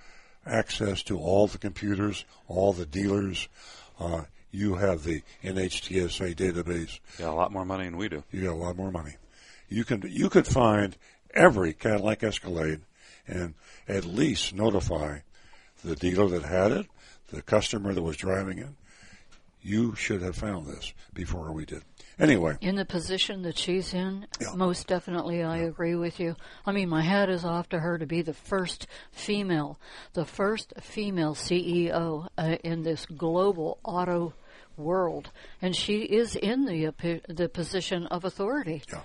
access 0.47 1.03
to 1.03 1.19
all 1.19 1.49
the 1.49 1.59
computers, 1.59 2.25
all 2.47 2.73
the 2.73 2.87
dealers. 2.87 3.49
Uh, 3.99 4.23
you 4.53 4.77
have 4.77 5.03
the 5.03 5.23
NHTSA 5.43 6.37
database. 6.37 7.01
Yeah, 7.19 7.31
a 7.31 7.33
lot 7.33 7.53
more 7.53 7.65
money 7.65 7.85
than 7.85 7.97
we 7.97 8.09
do. 8.09 8.23
You 8.31 8.45
got 8.45 8.53
a 8.53 8.55
lot 8.55 8.77
more 8.77 8.93
money. 8.93 9.17
You 9.69 9.85
can 9.85 10.03
you 10.09 10.31
could 10.31 10.47
find 10.47 10.97
every 11.35 11.73
Cadillac 11.73 12.23
Escalade 12.23 12.83
and 13.27 13.55
at 13.89 14.05
least 14.05 14.55
notify 14.55 15.19
the 15.85 15.97
dealer 15.97 16.29
that 16.29 16.45
had 16.45 16.73
it, 16.73 16.87
the 17.33 17.43
customer 17.43 17.93
that 17.93 18.03
was 18.03 18.17
driving 18.17 18.59
it. 18.59 18.71
You 19.63 19.95
should 19.95 20.23
have 20.23 20.37
found 20.37 20.67
this 20.67 20.93
before 21.13 21.53
we 21.53 21.65
did. 21.65 21.83
Anyway, 22.21 22.57
In 22.61 22.77
the 22.77 22.85
position 22.85 23.43
that 23.43 23.57
she's 23.57 23.95
in, 23.95 24.27
most 24.55 24.87
definitely 24.87 25.43
I 25.43 25.59
agree 25.59 25.95
with 25.95 26.21
you. 26.21 26.37
I 26.67 26.73
mean, 26.73 26.91
my 26.91 27.01
hat 27.01 27.31
is 27.31 27.47
off 27.47 27.71
to 27.71 27.79
her 27.79 27.97
to 27.97 28.05
be 28.05 28.21
the 28.21 28.35
first 28.35 28.87
female, 29.11 29.81
the 30.13 30.27
first 30.27 30.75
female 30.83 31.35
CEO 31.35 32.29
uh, 32.37 32.57
in 32.63 32.83
this 32.83 33.07
global 33.07 33.79
auto 33.83 34.35
world, 34.77 35.31
and 35.63 35.75
she 35.75 36.01
is 36.03 36.37
in 36.37 36.67
the 36.67 36.89
uh, 36.89 37.19
the 37.29 37.49
position 37.49 38.07
of 38.07 38.25
authority. 38.25 38.83
Yeah. 38.93 39.01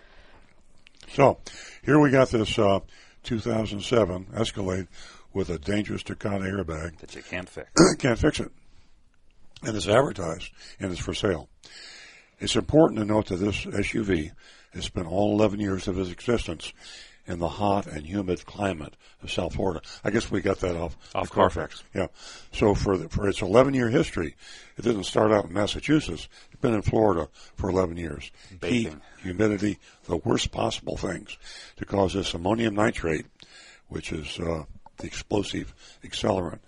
so 1.09 1.37
here 1.83 1.99
we 1.99 2.11
got 2.11 2.29
this 2.29 2.59
uh, 2.59 2.79
2007 3.23 4.27
Escalade 4.35 4.87
with 5.33 5.49
a 5.49 5.57
dangerous 5.57 6.03
Takata 6.03 6.43
airbag 6.43 6.97
that 6.97 7.15
you 7.15 7.21
can't 7.21 7.47
fix. 7.47 7.69
can't 7.99 8.19
fix 8.19 8.41
it, 8.41 8.51
and 9.63 9.75
it's 9.75 9.87
advertised 9.87 10.51
and 10.81 10.91
it's 10.91 11.01
for 11.01 11.13
sale. 11.13 11.47
It's 12.39 12.55
important 12.55 12.99
to 12.99 13.05
note 13.05 13.27
that 13.27 13.37
this 13.37 13.65
SUV 13.65 14.31
has 14.73 14.85
spent 14.85 15.07
all 15.07 15.33
11 15.33 15.59
years 15.59 15.87
of 15.87 15.97
its 15.97 16.11
existence 16.11 16.73
in 17.27 17.39
the 17.39 17.47
hot 17.47 17.87
and 17.87 18.05
humid 18.05 18.45
climate 18.45 18.93
of 19.23 19.31
South 19.31 19.55
Florida. 19.55 19.81
I 20.03 20.11
guess 20.11 20.29
we 20.29 20.41
got 20.41 20.59
that 20.59 20.75
off, 20.75 20.95
Off 21.15 21.31
Carfax. 21.31 21.83
Yeah. 21.93 22.07
So 22.51 22.75
for 22.75 22.97
the, 22.97 23.09
for 23.09 23.27
its 23.27 23.41
11 23.41 23.73
year 23.73 23.89
history, 23.89 24.35
it 24.77 24.83
didn't 24.83 25.05
start 25.05 25.31
out 25.31 25.45
in 25.45 25.53
Massachusetts. 25.53 26.27
It's 26.51 26.61
been 26.61 26.75
in 26.75 26.81
Florida 26.81 27.29
for 27.55 27.69
11 27.69 27.97
years. 27.97 28.31
Baking. 28.59 28.91
Heat, 28.91 28.99
humidity, 29.23 29.79
the 30.05 30.17
worst 30.17 30.51
possible 30.51 30.97
things 30.97 31.37
to 31.77 31.85
cause 31.85 32.13
this 32.13 32.33
ammonium 32.33 32.75
nitrate, 32.75 33.25
which 33.87 34.11
is 34.11 34.39
uh, 34.39 34.63
the 34.97 35.07
explosive 35.07 35.73
accelerant, 36.03 36.59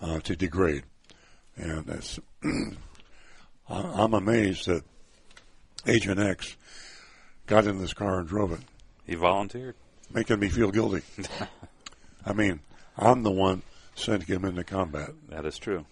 uh, 0.00 0.20
to 0.20 0.36
degrade. 0.36 0.84
And 1.56 1.86
that's 1.86 2.20
I'm 3.68 4.14
amazed 4.14 4.66
that 4.66 4.84
Agent 5.86 6.18
X 6.18 6.56
got 7.46 7.66
in 7.66 7.78
this 7.78 7.92
car 7.92 8.18
and 8.18 8.28
drove 8.28 8.52
it. 8.52 8.60
He 9.06 9.14
volunteered. 9.14 9.74
Making 10.12 10.40
me 10.40 10.48
feel 10.48 10.70
guilty. 10.70 11.02
I 12.26 12.32
mean, 12.32 12.60
I'm 12.96 13.22
the 13.22 13.30
one 13.30 13.62
sending 13.94 14.26
him 14.26 14.44
into 14.44 14.64
combat. 14.64 15.10
That 15.28 15.44
is 15.44 15.58
true. 15.58 15.86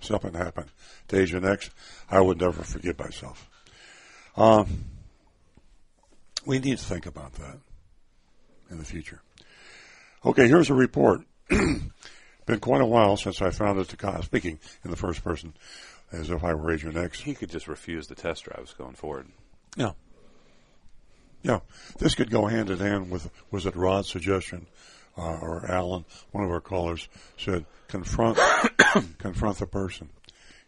something 0.00 0.34
happened 0.34 0.70
to 1.08 1.20
Agent 1.20 1.44
X, 1.44 1.70
I 2.10 2.20
would 2.20 2.40
never 2.40 2.62
forgive 2.62 2.98
myself. 2.98 3.48
Um, 4.36 4.84
we 6.44 6.58
need 6.58 6.78
to 6.78 6.84
think 6.84 7.06
about 7.06 7.34
that 7.34 7.58
in 8.70 8.78
the 8.78 8.84
future. 8.84 9.20
Okay, 10.24 10.48
here's 10.48 10.70
a 10.70 10.74
report. 10.74 11.22
Been 11.48 12.60
quite 12.60 12.80
a 12.80 12.86
while 12.86 13.16
since 13.16 13.40
I 13.40 13.50
found 13.50 13.78
it 13.78 13.88
to 13.88 14.22
speaking 14.22 14.58
in 14.84 14.90
the 14.90 14.96
first 14.96 15.22
person, 15.22 15.54
as 16.12 16.30
if 16.30 16.44
I 16.44 16.54
were 16.54 16.72
Agent 16.72 16.96
X. 16.96 17.20
He 17.20 17.34
could 17.34 17.50
just 17.50 17.68
refuse 17.68 18.06
the 18.06 18.14
test 18.14 18.44
drives 18.44 18.74
going 18.74 18.94
forward. 18.94 19.28
Yeah. 19.76 19.92
Yeah, 21.42 21.60
this 21.98 22.14
could 22.14 22.30
go 22.30 22.46
hand 22.46 22.70
in 22.70 22.78
hand 22.78 23.10
with 23.10 23.28
was 23.50 23.66
it 23.66 23.74
Rod's 23.74 24.08
suggestion 24.08 24.66
uh, 25.18 25.38
or 25.40 25.70
Alan, 25.70 26.04
one 26.30 26.44
of 26.44 26.50
our 26.50 26.60
callers 26.60 27.08
said 27.36 27.66
confront 27.88 28.38
confront 29.18 29.58
the 29.58 29.66
person, 29.66 30.08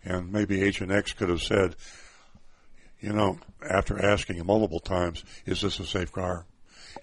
and 0.04 0.32
maybe 0.32 0.62
Agent 0.62 0.90
X 0.90 1.12
could 1.12 1.28
have 1.28 1.42
said, 1.42 1.76
you 3.00 3.12
know, 3.12 3.38
after 3.68 4.04
asking 4.04 4.36
him 4.36 4.46
multiple 4.46 4.80
times, 4.80 5.24
is 5.46 5.60
this 5.60 5.78
a 5.78 5.86
safe 5.86 6.10
car, 6.10 6.44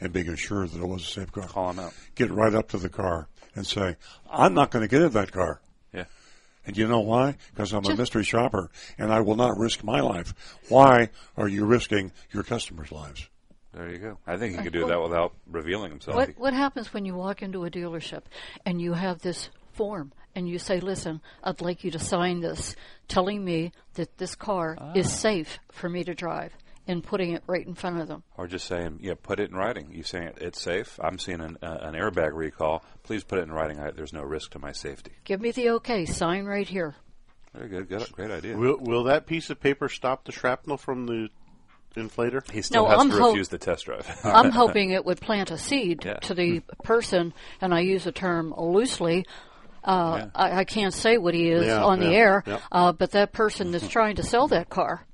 and 0.02 0.12
being 0.12 0.28
assured 0.28 0.72
that 0.72 0.82
it 0.82 0.88
was 0.88 1.04
a 1.04 1.12
safe 1.12 1.32
car, 1.32 1.48
call 1.48 1.70
him 1.72 1.80
out, 1.80 1.94
get 2.16 2.30
right 2.30 2.54
up 2.54 2.68
to 2.70 2.78
the 2.78 2.90
car 2.90 3.30
and 3.56 3.66
say, 3.66 3.96
I'm 4.30 4.54
not 4.54 4.72
going 4.72 4.84
to 4.84 4.90
get 4.90 5.02
in 5.02 5.12
that 5.12 5.32
car. 5.32 5.62
Yeah. 6.64 6.68
And 6.68 6.78
you 6.78 6.88
know 6.88 7.00
why? 7.00 7.36
Because 7.54 7.74
I'm 7.74 7.86
a 7.86 7.96
mystery 7.96 8.24
shopper 8.24 8.70
and 8.98 9.12
I 9.12 9.22
will 9.22 9.36
not 9.36 9.58
risk 9.58 9.84
my 9.84 10.00
life. 10.02 10.34
Why 10.70 11.10
are 11.38 11.48
you 11.48 11.66
risking 11.66 12.12
your 12.32 12.44
customers' 12.44 12.92
lives? 12.92 13.28
There 13.74 13.90
you 13.90 13.98
go. 14.00 14.18
I 14.28 14.38
think 14.38 14.58
he 14.58 14.62
could 14.64 14.74
do 14.74 14.86
that 14.88 15.02
without 15.02 15.34
revealing 15.50 15.92
himself. 15.92 16.16
What 16.18 16.38
what 16.38 16.54
happens 16.54 16.94
when 16.94 17.06
you 17.06 17.16
walk 17.16 17.42
into 17.42 17.64
a 17.66 17.70
dealership 17.72 18.24
and 18.66 18.82
you 18.82 18.94
have 18.94 19.22
this 19.22 19.50
form 19.72 20.12
and 20.36 20.48
you 20.50 20.60
say, 20.60 20.80
"Listen, 20.82 21.22
I'd 21.44 21.62
like 21.62 21.84
you 21.86 21.92
to 21.92 22.00
sign 22.00 22.42
this, 22.42 22.76
telling 23.08 23.44
me 23.46 23.72
that 23.94 24.18
this 24.18 24.36
car 24.36 24.78
Ah. 24.80 24.92
is 24.94 25.12
safe 25.12 25.58
for 25.72 25.88
me 25.90 26.04
to 26.04 26.14
drive," 26.14 26.54
and 26.88 27.04
putting 27.04 27.32
it 27.32 27.44
right 27.48 27.66
in 27.66 27.74
front 27.76 28.00
of 28.00 28.08
them. 28.08 28.24
Or 28.38 28.48
just 28.48 28.66
saying, 28.66 29.00
yeah, 29.02 29.14
put 29.22 29.40
it 29.40 29.50
in 29.52 29.56
writing. 29.56 29.90
You 29.94 30.04
saying 30.04 30.32
it's 30.38 30.62
safe. 30.62 31.00
I'm 31.02 31.20
seeing 31.20 31.40
an, 31.42 31.58
uh, 31.62 31.78
an 31.82 31.94
airbag 31.94 32.32
recall. 32.34 32.84
Please 33.04 33.24
put 33.24 33.40
it 33.40 33.44
in 33.44 33.52
writing. 33.52 33.80
I, 33.80 33.92
there's 33.92 34.14
no 34.14 34.24
risk 34.24 34.52
to 34.52 34.60
my 34.60 34.72
safety. 34.72 35.12
Give 35.24 35.40
me 35.42 35.52
the 35.52 35.70
okay. 35.72 36.06
Sign 36.06 36.46
right 36.46 36.68
here. 36.68 36.96
Very 37.54 37.68
good. 37.70 37.90
good 37.90 38.12
great 38.14 38.32
idea. 38.32 38.58
Will, 38.58 38.78
will 38.80 39.04
that 39.06 39.26
piece 39.26 39.50
of 39.50 39.60
paper 39.60 39.90
stop 39.90 40.24
the 40.26 40.32
shrapnel 40.32 40.78
from 40.78 41.06
the 41.06 41.30
inflator? 41.96 42.50
He 42.50 42.62
still 42.62 42.84
No, 42.86 42.90
has 42.90 43.00
I'm 43.02 43.10
to 43.10 43.18
ho- 43.18 43.36
the 43.44 43.58
test 43.58 43.86
drive. 43.86 44.20
I'm 44.24 44.52
hoping 44.52 44.92
it 44.92 45.06
would 45.06 45.20
plant 45.22 45.52
a 45.52 45.58
seed 45.58 46.04
Yeah. 46.06 46.14
to 46.16 46.34
the 46.34 46.62
person, 46.84 47.34
and 47.60 47.74
I 47.74 47.82
use 47.82 48.06
the 48.06 48.12
term 48.12 48.54
loosely. 48.58 49.26
Uh, 49.84 50.16
Yeah. 50.20 50.28
I, 50.36 50.60
I 50.60 50.64
can't 50.64 50.94
say 50.94 51.18
what 51.18 51.34
he 51.34 51.50
is 51.50 51.66
Yeah, 51.66 51.84
on 51.84 52.00
the 52.00 52.14
air, 52.16 52.44
yeah. 52.48 52.60
uh, 52.72 52.92
but 52.94 53.12
that 53.12 53.34
person 53.34 53.72
that's 53.72 53.88
trying 53.88 54.16
to 54.18 54.24
sell 54.24 54.48
that 54.50 54.70
car. 54.70 55.06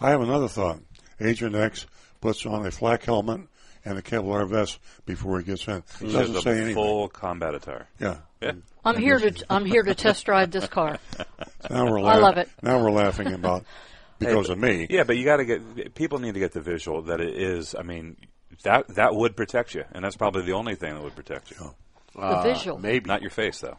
I 0.00 0.10
have 0.10 0.20
another 0.20 0.48
thought. 0.48 0.80
Agent 1.20 1.54
X 1.54 1.86
puts 2.20 2.44
on 2.46 2.64
a 2.66 2.70
flak 2.70 3.04
helmet 3.04 3.42
and 3.84 3.98
a 3.98 4.02
Kevlar 4.02 4.48
vest 4.48 4.78
before 5.06 5.38
he 5.38 5.44
gets 5.44 5.66
in. 5.68 5.82
He 5.98 6.06
Doesn't 6.06 6.34
has 6.34 6.36
a 6.36 6.42
say 6.42 6.50
anything. 6.58 6.74
full 6.74 7.08
combat 7.08 7.54
attire. 7.54 7.88
Yeah. 7.98 8.18
Yeah. 8.40 8.52
I'm 8.84 8.96
here 8.96 9.18
to 9.18 9.44
I'm 9.50 9.66
here 9.66 9.82
to 9.82 9.94
test 9.94 10.24
drive 10.24 10.50
this 10.50 10.66
car. 10.66 10.98
Now 11.68 11.84
we're 11.90 11.98
I 11.98 12.02
laugh- 12.02 12.22
love 12.22 12.36
it. 12.38 12.48
Now 12.62 12.82
we're 12.82 12.90
laughing 12.90 13.32
about 13.34 13.64
because 14.18 14.46
Hey, 14.46 14.52
of 14.54 14.58
me. 14.58 14.86
Yeah, 14.88 15.04
but 15.04 15.18
you 15.18 15.24
got 15.26 15.36
to 15.36 15.44
get 15.44 15.94
people 15.94 16.18
need 16.18 16.32
to 16.34 16.40
get 16.40 16.52
the 16.52 16.62
visual 16.62 17.02
that 17.02 17.20
it 17.20 17.34
is. 17.36 17.74
I 17.78 17.82
mean, 17.82 18.16
that 18.62 18.88
that 18.96 19.14
would 19.14 19.36
protect 19.36 19.74
you, 19.74 19.84
and 19.92 20.02
that's 20.02 20.16
probably 20.16 20.42
the 20.46 20.52
only 20.54 20.74
thing 20.74 20.94
that 20.94 21.02
would 21.02 21.14
protect 21.14 21.50
you. 21.50 21.74
Uh, 22.16 22.42
visual. 22.42 22.78
maybe 22.78 23.06
not 23.06 23.20
your 23.20 23.30
face 23.30 23.60
though. 23.60 23.76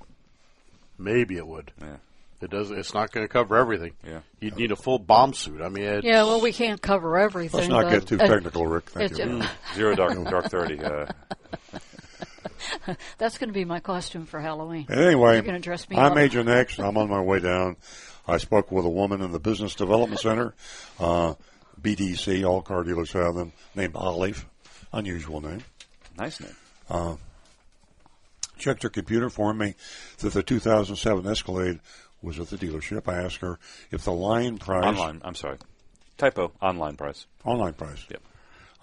Maybe 0.97 1.37
it 1.37 1.45
would. 1.47 1.71
Yeah. 1.81 1.97
It 2.41 2.49
does. 2.49 2.71
It's 2.71 2.93
not 2.93 3.11
going 3.11 3.23
to 3.25 3.31
cover 3.31 3.55
everything. 3.55 3.93
Yeah. 4.05 4.21
You'd 4.39 4.55
need 4.55 4.71
a 4.71 4.75
full 4.75 4.97
bomb 4.97 5.33
suit. 5.33 5.61
I 5.61 5.69
mean, 5.69 5.83
it's, 5.83 6.05
Yeah, 6.05 6.23
well, 6.23 6.41
we 6.41 6.51
can't 6.51 6.81
cover 6.81 7.17
everything. 7.19 7.59
Let's 7.59 7.69
not 7.69 7.91
get 7.91 8.07
too 8.07 8.17
technical, 8.17 8.65
Rick. 8.65 8.89
Thank 8.89 9.17
you. 9.17 9.25
Mm. 9.25 9.49
Zero 9.75 9.95
dark 9.95 10.23
dark 10.29 10.49
thirty. 10.49 10.79
Uh, 10.79 11.05
That's 13.17 13.37
going 13.37 13.49
to 13.49 13.53
be 13.53 13.65
my 13.65 13.79
costume 13.79 14.25
for 14.25 14.39
Halloween. 14.39 14.87
Anyway, 14.89 15.33
You're 15.35 15.41
going 15.43 15.53
to 15.55 15.59
dress 15.59 15.89
me 15.89 15.97
I'm 15.97 16.13
up. 16.13 16.17
Agent 16.17 16.49
X. 16.49 16.79
I'm 16.79 16.97
on 16.97 17.09
my 17.09 17.21
way 17.21 17.39
down. 17.39 17.77
I 18.27 18.37
spoke 18.37 18.71
with 18.71 18.85
a 18.85 18.89
woman 18.89 19.21
in 19.21 19.31
the 19.31 19.39
Business 19.39 19.75
Development 19.75 20.19
Center, 20.19 20.53
uh, 20.99 21.33
BDC. 21.81 22.47
All 22.47 22.61
car 22.61 22.83
dealers 22.83 23.11
have 23.13 23.35
them. 23.35 23.51
Named 23.75 23.95
Olive, 23.95 24.45
unusual 24.93 25.41
name. 25.41 25.63
nice 26.17 26.39
name. 26.39 26.55
Uh, 26.89 27.15
checked 28.57 28.83
her 28.83 28.89
computer 28.89 29.29
for 29.29 29.53
me 29.53 29.73
that 30.19 30.33
the 30.33 30.43
2007 30.43 31.25
Escalade 31.27 31.79
was 32.21 32.39
at 32.39 32.49
the 32.49 32.57
dealership. 32.57 33.07
I 33.07 33.23
asked 33.23 33.37
her 33.37 33.57
if 33.91 34.03
the 34.03 34.11
line 34.13 34.57
price 34.57 34.83
Online. 34.85 35.21
I'm 35.23 35.35
sorry. 35.35 35.57
Typo. 36.17 36.51
Online 36.61 36.95
price. 36.95 37.25
online 37.45 37.73
price 37.73 38.05
Yep. 38.09 38.21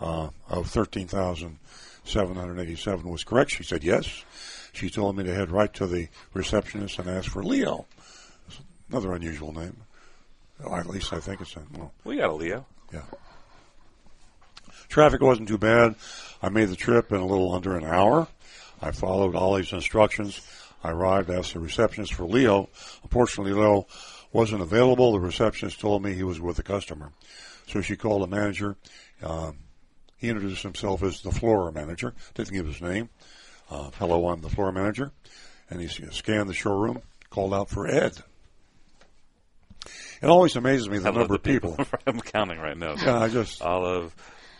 uh, 0.00 0.28
of 0.48 0.66
thirteen 0.68 1.06
thousand 1.06 1.58
seven 2.04 2.34
hundred 2.36 2.58
eighty-seven 2.60 3.08
was 3.08 3.22
correct. 3.24 3.52
She 3.52 3.62
said 3.62 3.84
yes. 3.84 4.24
She 4.72 4.90
told 4.90 5.16
me 5.16 5.24
to 5.24 5.34
head 5.34 5.50
right 5.50 5.72
to 5.74 5.86
the 5.86 6.08
receptionist 6.34 6.98
and 6.98 7.08
ask 7.08 7.30
for 7.30 7.42
Leo. 7.44 7.86
Another 8.90 9.12
unusual 9.14 9.52
name. 9.52 9.76
Well, 10.62 10.74
at 10.76 10.86
least 10.86 11.12
I 11.12 11.20
think 11.20 11.40
it's 11.40 11.54
a 11.56 11.62
well. 11.76 11.92
We 12.04 12.16
got 12.16 12.30
a 12.30 12.34
Leo. 12.34 12.66
Yeah. 12.92 13.02
Traffic 14.88 15.20
wasn't 15.20 15.48
too 15.48 15.58
bad. 15.58 15.94
I 16.42 16.48
made 16.48 16.68
the 16.70 16.76
trip 16.76 17.12
in 17.12 17.20
a 17.20 17.26
little 17.26 17.52
under 17.52 17.76
an 17.76 17.84
hour. 17.84 18.26
I 18.80 18.92
followed 18.92 19.34
Ollie's 19.36 19.72
instructions. 19.72 20.40
I 20.84 20.90
arrived, 20.90 21.30
asked 21.30 21.54
the 21.54 21.60
receptionist 21.60 22.14
for 22.14 22.24
Leo. 22.24 22.68
Unfortunately, 23.02 23.52
Leo 23.52 23.86
wasn't 24.32 24.62
available. 24.62 25.12
The 25.12 25.20
receptionist 25.20 25.80
told 25.80 26.02
me 26.02 26.14
he 26.14 26.22
was 26.22 26.40
with 26.40 26.58
a 26.58 26.62
customer. 26.62 27.12
So 27.66 27.80
she 27.80 27.96
called 27.96 28.22
the 28.22 28.26
manager. 28.28 28.76
Um, 29.22 29.58
he 30.16 30.28
introduced 30.28 30.62
himself 30.62 31.02
as 31.02 31.20
the 31.22 31.32
floor 31.32 31.70
manager. 31.72 32.14
Didn't 32.34 32.52
give 32.54 32.66
his 32.66 32.80
name. 32.80 33.08
Uh, 33.70 33.90
hello, 33.98 34.28
I'm 34.28 34.40
the 34.40 34.48
floor 34.48 34.72
manager. 34.72 35.12
And 35.70 35.80
he 35.80 35.88
scanned 35.88 36.48
the 36.48 36.54
showroom, 36.54 37.02
called 37.30 37.52
out 37.52 37.68
for 37.68 37.86
Ed. 37.86 38.16
It 40.22 40.26
always 40.26 40.56
amazes 40.56 40.88
me 40.88 40.98
the 40.98 41.08
I 41.08 41.12
number 41.12 41.28
the 41.28 41.34
of 41.34 41.42
people. 41.42 41.76
I'm 42.06 42.20
counting 42.20 42.58
right 42.58 42.76
now. 42.76 42.94
Yeah, 42.94 43.18
I 43.20 43.28
just- 43.28 43.62
Olive, 43.62 44.14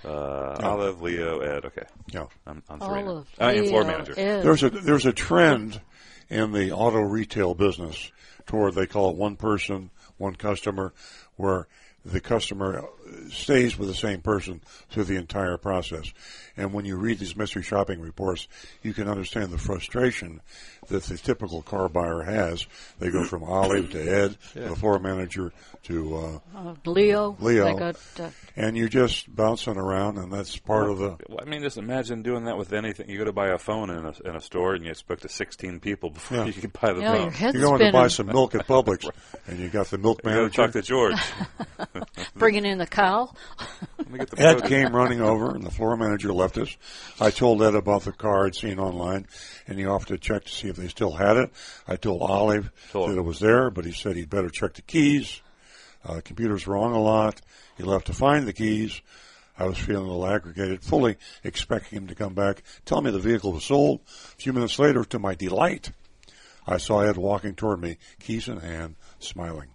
uh, 0.05 0.57
Olive, 0.63 1.03
Leo, 1.03 1.41
Ed. 1.41 1.65
Okay. 1.65 1.83
Yeah. 2.13 2.27
I'm, 2.47 2.63
I'm 2.69 2.79
three. 2.79 2.89
now. 2.89 3.09
Olive, 3.11 3.27
Uh, 3.41 3.45
and 3.45 3.69
floor 3.69 3.85
manager. 3.85 4.15
Ed. 4.17 4.43
There's 4.43 4.63
a 4.63 4.71
there's 4.71 5.07
a 5.07 5.13
trend 5.13 5.81
in 6.29 6.53
the 6.53 6.73
auto 6.73 7.01
retail 7.01 7.55
business 7.55 8.11
toward 8.47 8.75
they 8.75 8.87
call 8.87 9.11
it 9.11 9.17
one 9.17 9.37
person, 9.37 9.91
one 10.17 10.35
customer, 10.35 10.93
where 11.37 11.69
the 12.05 12.21
customer 12.21 12.85
stays 13.31 13.79
with 13.79 13.89
the 13.89 13.95
same 13.95 14.21
person 14.21 14.61
through 14.91 15.05
the 15.05 15.17
entire 15.17 15.57
process. 15.57 16.13
And 16.57 16.73
when 16.73 16.85
you 16.85 16.97
read 16.97 17.19
these 17.21 17.37
mystery 17.37 17.63
shopping 17.63 18.01
reports, 18.01 18.49
you 18.83 18.93
can 18.93 19.09
understand 19.09 19.53
the 19.53 19.59
frustration 19.59 20.41
that 20.89 21.05
the 21.05 21.17
typical 21.17 21.63
car 21.63 21.89
buyer 21.89 22.23
has. 22.23 22.67
They 22.99 23.11
go 23.11 23.23
from 23.25 23.45
Olive 23.45 23.91
to 23.93 24.01
Ed, 24.01 24.37
to 24.55 24.61
Yeah. 24.61 24.69
the 24.71 24.77
floor 24.77 24.99
manager 24.99 25.53
to 25.85 26.17
uh, 26.17 26.39
Uh, 26.57 26.75
Leo. 26.87 27.37
Leo, 27.39 27.65
They 27.67 27.79
got, 27.79 27.97
uh, 28.19 28.31
and 28.57 28.77
you're 28.77 28.89
just 28.89 29.33
bouncing 29.35 29.77
around, 29.77 30.19
and 30.19 30.33
that's 30.33 30.57
part 30.57 30.91
of 30.91 30.99
the 30.99 31.17
Well, 31.29 31.39
I 31.41 31.45
mean, 31.45 31.63
just 31.63 31.77
imagine 31.79 32.23
doing 32.23 32.45
that 32.47 32.57
with 32.59 32.73
anything. 32.73 33.09
You 33.09 33.19
go 33.19 33.25
to 33.25 33.33
buy 33.33 33.49
a 33.49 33.59
phone 33.59 33.91
in 33.91 34.05
a, 34.05 34.15
in 34.29 34.35
a 34.35 34.41
store 34.41 34.75
and 34.75 34.85
you 34.85 34.95
spoke 34.95 35.21
to 35.21 35.29
16 35.29 35.79
people 35.81 36.11
before 36.11 36.39
Yeah. 36.39 36.45
you 36.47 36.53
can 36.55 36.73
buy 36.81 36.93
the 36.93 37.01
Yeah, 37.03 37.13
phone. 37.13 37.23
your 37.23 37.31
head's 37.31 37.55
You're 37.55 37.63
going 37.65 37.81
to 37.81 37.93
buy 37.93 38.09
some 38.09 38.27
milk 38.27 38.55
at 38.57 38.67
Publix, 38.67 39.09
and 39.47 39.59
you 39.61 39.69
got 39.69 39.87
the 39.89 39.99
milk 39.99 40.21
You 40.25 40.31
gotta 40.31 40.37
manager. 40.41 40.63
talk 40.63 40.73
to 40.73 40.83
George. 40.83 41.21
bringing 42.37 42.65
in 42.65 42.79
the 42.79 42.87
cow. 42.99 43.33
Let 43.99 44.11
me 44.11 44.19
get 44.19 44.31
the 44.31 44.41
Ed 44.41 44.53
produce. 44.59 44.69
came 44.69 44.95
running 44.95 45.21
over, 45.21 45.55
and 45.55 45.65
the 45.65 45.71
floor 45.71 45.97
manager 45.97 46.33
left 46.33 46.59
us. 46.59 46.77
I 47.21 47.31
told 47.31 47.63
Ed 47.63 47.75
about 47.75 48.03
the 48.03 48.13
car 48.13 48.47
I'd 48.47 48.55
seen 48.55 48.79
online, 48.79 49.27
and 49.67 49.79
he 49.79 49.87
offered 49.87 50.09
to 50.09 50.19
check 50.19 50.45
to 50.45 50.51
see 50.51 50.69
if 50.69 50.77
they 50.77 50.89
still 50.89 51.13
had 51.13 51.37
it. 51.37 51.51
I 51.87 51.97
told 51.97 52.23
Olive 52.23 52.71
Told 52.91 53.11
that 53.11 53.13
him. 53.15 53.21
it 53.21 53.23
was 53.23 53.39
there, 53.39 53.71
but 53.71 53.85
he 53.85 53.93
said 53.93 54.17
he'd 54.17 54.31
better 54.31 54.51
check 54.51 54.75
the 54.75 54.83
keys. 54.83 55.41
Uh, 56.05 56.21
computer's 56.25 56.67
wrong 56.67 56.93
a 56.93 57.01
lot. 57.01 57.41
He 57.77 57.85
left 57.85 58.07
to 58.07 58.13
find 58.13 58.47
the 58.47 58.53
keys. 58.53 59.01
I 59.57 59.67
was 59.67 59.79
feeling 59.79 60.05
a 60.07 60.13
little 60.13 60.27
aggravated, 60.27 60.83
fully 60.83 61.17
expecting 61.43 61.99
him 61.99 62.07
to 62.09 62.15
come 62.15 62.33
back, 62.35 62.63
tell 62.85 63.01
me 63.01 63.11
the 63.11 63.19
vehicle 63.19 63.53
was 63.53 63.65
sold. 63.65 64.01
A 64.07 64.37
few 64.43 64.53
minutes 64.53 64.79
later, 64.79 65.05
to 65.05 65.19
my 65.19 65.35
delight, 65.35 65.91
I 66.67 66.79
saw 66.79 67.01
Ed 67.01 67.17
walking 67.17 67.55
toward 67.55 67.81
me, 67.81 67.99
keys 68.21 68.47
in 68.47 68.61
hand, 68.61 68.95
smiling. 69.19 69.69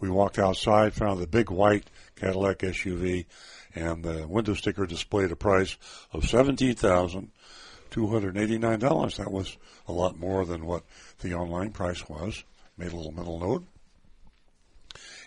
We 0.00 0.08
walked 0.08 0.38
outside, 0.38 0.94
found 0.94 1.20
the 1.20 1.26
big 1.26 1.50
white 1.50 1.88
Cadillac 2.24 2.60
SUV, 2.60 3.26
and 3.74 4.02
the 4.02 4.26
window 4.26 4.54
sticker 4.54 4.86
displayed 4.86 5.30
a 5.30 5.36
price 5.36 5.76
of 6.10 6.26
seventeen 6.26 6.74
thousand 6.74 7.30
two 7.90 8.06
hundred 8.06 8.38
eighty-nine 8.38 8.78
dollars. 8.78 9.18
That 9.18 9.30
was 9.30 9.58
a 9.86 9.92
lot 9.92 10.18
more 10.18 10.46
than 10.46 10.64
what 10.64 10.84
the 11.20 11.34
online 11.34 11.72
price 11.72 12.08
was. 12.08 12.42
Made 12.78 12.92
a 12.92 12.96
little 12.96 13.12
mental 13.12 13.38
note. 13.38 13.64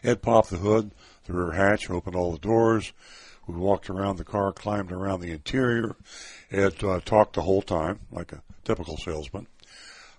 Ed 0.04 0.24
popped 0.24 0.50
the 0.50 0.58
hood, 0.58 0.90
the 1.26 1.34
rear 1.34 1.52
hatch, 1.52 1.88
opened 1.88 2.16
all 2.16 2.32
the 2.32 2.40
doors. 2.40 2.94
We 3.46 3.54
walked 3.54 3.92
around 3.92 4.18
the 4.18 4.24
car, 4.24 4.52
climbed 4.52 4.92
around 4.92 5.20
the 5.20 5.32
interior. 5.32 5.96
Ed 6.52 6.84
uh, 6.84 7.00
talked 7.00 7.34
the 7.34 7.44
whole 7.44 7.62
time, 7.62 8.00
like 8.12 8.32
a 8.32 8.42
typical 8.64 8.98
salesman. 8.98 9.46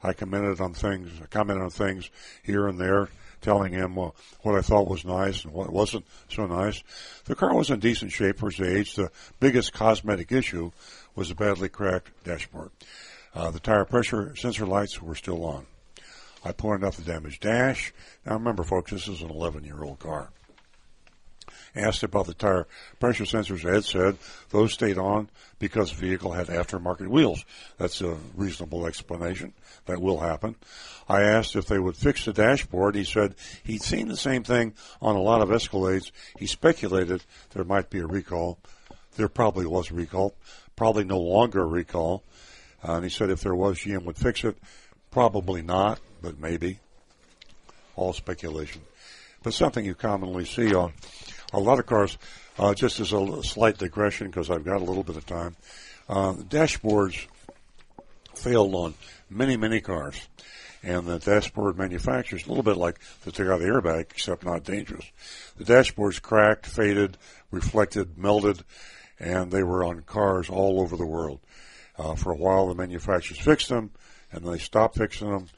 I 0.01 0.13
commented 0.13 0.61
on 0.61 0.75
things, 0.75 1.11
commented 1.31 1.65
on 1.65 1.71
things 1.71 2.09
here 2.45 2.69
and 2.69 2.79
there, 2.79 3.09
telling 3.41 3.73
him 3.73 3.95
what 3.95 4.15
I 4.47 4.61
thought 4.61 4.89
was 4.89 5.05
nice 5.05 5.45
and 5.45 5.53
what 5.53 5.71
wasn't 5.71 6.07
so 6.29 6.47
nice. 6.47 6.83
The 7.25 7.35
car 7.35 7.55
was 7.55 7.71
in 7.71 7.81
decent 7.81 8.13
shape 8.13 8.39
for 8.39 8.49
its 8.49 8.61
age. 8.61 8.95
The 8.95 9.11
biggest 9.41 9.73
cosmetic 9.73 10.33
issue 10.33 10.73
was 11.15 11.31
a 11.31 11.35
badly 11.35 11.69
cracked 11.69 12.11
dashboard. 12.25 12.71
Uh, 13.35 13.51
the 13.51 13.61
tire 13.61 13.85
pressure 13.85 14.35
sensor 14.37 14.67
lights 14.67 15.01
were 15.01 15.15
still 15.15 15.45
on. 15.45 15.67
I 16.45 16.53
pointed 16.53 16.87
out 16.87 16.95
the 16.95 17.03
damaged 17.03 17.43
dash. 17.43 17.93
Now 18.25 18.35
remember, 18.35 18.63
folks, 18.63 18.91
this 18.93 19.09
is 19.09 19.23
an 19.23 19.31
11 19.31 19.65
year 19.65 19.83
old 19.83 19.99
car. 19.99 20.31
Asked 21.75 22.03
about 22.03 22.27
the 22.27 22.35
tire 22.35 22.67
pressure 22.99 23.25
sensors, 23.25 23.65
Ed 23.65 23.85
said 23.85 24.17
those 24.51 24.73
stayed 24.73 24.99
on 24.99 25.29
because 25.59 25.91
the 25.91 25.97
vehicle 25.97 26.33
had 26.33 26.49
aftermarket 26.49 27.09
wheels. 27.09 27.45
That's 27.77 28.01
a 28.01 28.17
reasonable 28.35 28.87
explanation. 28.87 29.53
That 29.87 30.01
will 30.01 30.19
happen. 30.19 30.57
I 31.09 31.23
asked 31.23 31.57
if 31.57 31.67
they 31.67 31.79
would 31.79 31.97
fix 31.97 32.25
the 32.25 32.33
dashboard. 32.33 32.95
He 32.95 33.05
said 33.05 33.35
he'd 33.65 33.83
seen 33.83 34.09
the 34.09 34.17
same 34.17 34.45
thing 34.45 34.75
on 35.01 35.17
a 35.17 35.23
lot 35.23 35.41
of 35.41 35.49
Escalades. 35.49 36.11
He 36.39 36.47
speculated 36.47 37.25
there 37.51 37.65
might 37.65 37.91
be 37.91 38.01
a 38.01 38.07
recall. 38.07 38.59
There 39.17 39.29
probably 39.29 39.67
was 39.67 39.91
a 39.91 39.95
recall. 39.95 40.35
Probably 40.77 41.05
no 41.05 41.19
longer 41.19 41.63
a 41.63 41.67
recall. 41.67 42.23
Uh, 42.87 42.93
and 42.93 43.05
he 43.05 43.11
said 43.11 43.31
if 43.31 43.41
there 43.41 43.55
was, 43.55 43.79
GM 43.79 44.05
would 44.05 44.17
fix 44.17 44.45
it. 44.45 44.57
Probably 45.11 45.63
not, 45.63 46.01
but 46.23 46.39
maybe. 46.39 46.79
All 47.97 48.13
speculation. 48.13 48.83
But 49.43 49.55
something 49.55 49.85
you 49.85 49.95
commonly 49.95 50.45
see 50.45 50.75
on 50.75 50.93
a 51.53 51.61
lot 51.61 51.79
of 51.79 51.87
cars, 51.87 52.19
uh, 52.59 52.75
just 52.75 53.01
as 53.01 53.13
a 53.13 53.43
slight 53.43 53.79
digression, 53.79 54.29
because 54.29 54.51
I've 54.51 54.65
got 54.65 54.81
a 54.81 54.85
little 54.85 55.03
bit 55.03 55.17
of 55.17 55.27
time, 55.27 55.57
uh, 56.09 56.33
dashboards 56.35 57.27
failed 58.35 58.75
on 58.75 58.95
many, 59.31 59.57
many 59.57 59.81
cars. 59.81 60.29
And 60.83 61.07
the 61.07 61.19
dashboard 61.19 61.77
manufacturers, 61.77 62.47
a 62.47 62.49
little 62.49 62.63
bit 62.63 62.77
like 62.77 63.01
the 63.25 63.33
Takata 63.33 63.65
airbag, 63.65 64.11
except 64.11 64.45
not 64.45 64.63
dangerous. 64.63 65.05
The 65.57 65.65
dashboards 65.65 66.23
cracked, 66.23 66.67
faded, 66.67 67.19
reflected, 67.51 68.17
melted, 68.17 68.63
and 69.19 69.51
they 69.51 69.65
were 69.65 69.83
on 69.83 70.03
cars 70.03 70.49
all 70.49 70.81
over 70.81 70.97
the 70.97 71.07
world. 71.07 71.41
Uh, 71.99 72.15
for 72.15 72.31
a 72.31 72.37
while, 72.37 72.69
the 72.69 72.77
manufacturers 72.77 73.41
fixed 73.41 73.69
them, 73.69 73.91
and 74.31 74.45
they 74.45 74.59
stopped 74.59 74.97
fixing 74.97 75.31
them. 75.31 75.49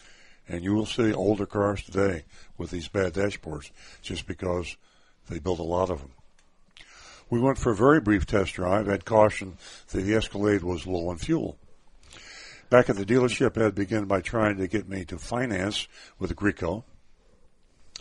And 0.48 0.64
you 0.64 0.74
will 0.74 0.86
see 0.86 1.12
older 1.12 1.46
cars 1.46 1.82
today 1.82 2.24
with 2.56 2.70
these 2.70 2.88
bad 2.88 3.12
dashboards 3.12 3.70
just 4.02 4.26
because 4.26 4.76
they 5.28 5.38
built 5.38 5.58
a 5.58 5.64
lot 5.64 5.90
of 5.90 6.00
them. 6.00 6.10
We 7.28 7.40
went 7.40 7.58
for 7.58 7.70
a 7.70 7.76
very 7.76 8.00
brief 8.00 8.26
test 8.26 8.54
drive. 8.54 8.88
Ed 8.88 9.04
cautioned 9.04 9.56
that 9.88 10.00
the 10.00 10.14
Escalade 10.14 10.62
was 10.62 10.86
low 10.86 11.08
on 11.08 11.18
fuel. 11.18 11.56
Back 12.70 12.90
at 12.90 12.96
the 12.96 13.04
dealership, 13.04 13.56
Ed 13.56 13.74
began 13.74 14.04
by 14.04 14.20
trying 14.20 14.58
to 14.58 14.68
get 14.68 14.88
me 14.88 15.04
to 15.06 15.18
finance 15.18 15.88
with 16.18 16.34
Grieco, 16.34 16.84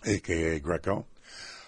aka 0.05 0.59
Grieco. 0.59 1.05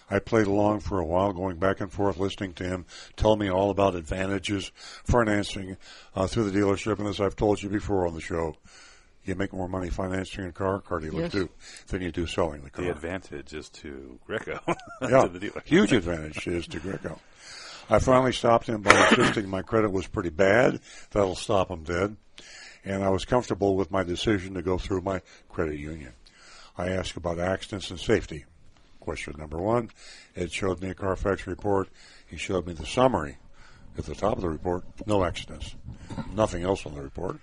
I 0.09 0.19
played 0.19 0.47
along 0.47 0.81
for 0.81 0.99
a 0.99 1.05
while, 1.05 1.31
going 1.31 1.57
back 1.57 1.79
and 1.79 1.91
forth, 1.91 2.17
listening 2.17 2.53
to 2.55 2.65
him 2.65 2.85
tell 3.15 3.37
me 3.37 3.49
all 3.49 3.69
about 3.69 3.95
advantages 3.95 4.71
financing 5.05 5.77
uh, 6.15 6.27
through 6.27 6.51
the 6.51 6.59
dealership. 6.59 6.99
And 6.99 7.07
as 7.07 7.21
I've 7.21 7.37
told 7.37 7.63
you 7.63 7.69
before 7.69 8.05
on 8.05 8.13
the 8.13 8.21
show, 8.21 8.57
you 9.23 9.35
make 9.35 9.53
more 9.53 9.68
money 9.69 9.89
financing 9.89 10.45
a 10.45 10.52
car, 10.52 10.80
car 10.80 10.99
dealer 10.99 11.22
Yes. 11.22 11.31
too, 11.31 11.49
than 11.88 12.02
you 12.02 12.11
do 12.11 12.26
selling 12.26 12.61
the 12.64 12.69
car. 12.69 12.85
The 12.85 12.91
advantage 12.91 13.53
is 13.53 13.69
to 13.69 14.19
Grieco. 14.27 14.60
yeah, 15.02 15.27
to 15.27 15.39
the 15.39 15.61
huge 15.65 15.91
advantage 15.93 16.48
is 16.48 16.65
to 16.68 16.80
Grieco. 16.80 17.19
I 17.89 17.99
finally 17.99 18.31
stopped 18.31 18.68
him 18.68 18.81
by 18.81 18.91
insisting 19.10 19.49
my 19.49 19.61
credit 19.61 19.91
was 19.91 20.07
pretty 20.07 20.30
bad. 20.30 20.80
That'll 21.11 21.35
stop 21.35 21.69
him 21.69 21.84
dead. 21.84 22.15
And 22.85 23.03
I 23.03 23.10
was 23.10 23.26
comfortable 23.26 23.76
with 23.76 23.91
my 23.91 24.02
decision 24.03 24.53
to 24.56 24.61
go 24.61 24.77
through 24.77 25.02
my 25.02 25.22
credit 25.49 25.77
union. 25.77 26.14
I 26.77 26.89
asked 26.89 27.18
about 27.18 27.38
accidents 27.38 27.91
and 27.91 27.99
safety. 27.99 28.45
Question 29.02 29.35
number 29.38 29.57
one. 29.60 29.89
Ed 30.35 30.52
showed 30.52 30.81
me 30.81 30.89
a 30.89 30.93
Carfax 30.93 31.45
report. 31.48 31.89
He 32.27 32.38
showed 32.38 32.65
me 32.65 32.73
the 32.73 32.85
summary 32.85 33.38
at 33.98 34.06
the 34.06 34.15
top 34.15 34.35
of 34.38 34.41
the 34.41 34.49
report. 34.49 34.84
No 35.06 35.23
accidents. 35.26 35.76
Nothing 36.34 36.64
else 36.64 36.85
on 36.85 36.95
the 36.95 37.02
report. 37.02 37.39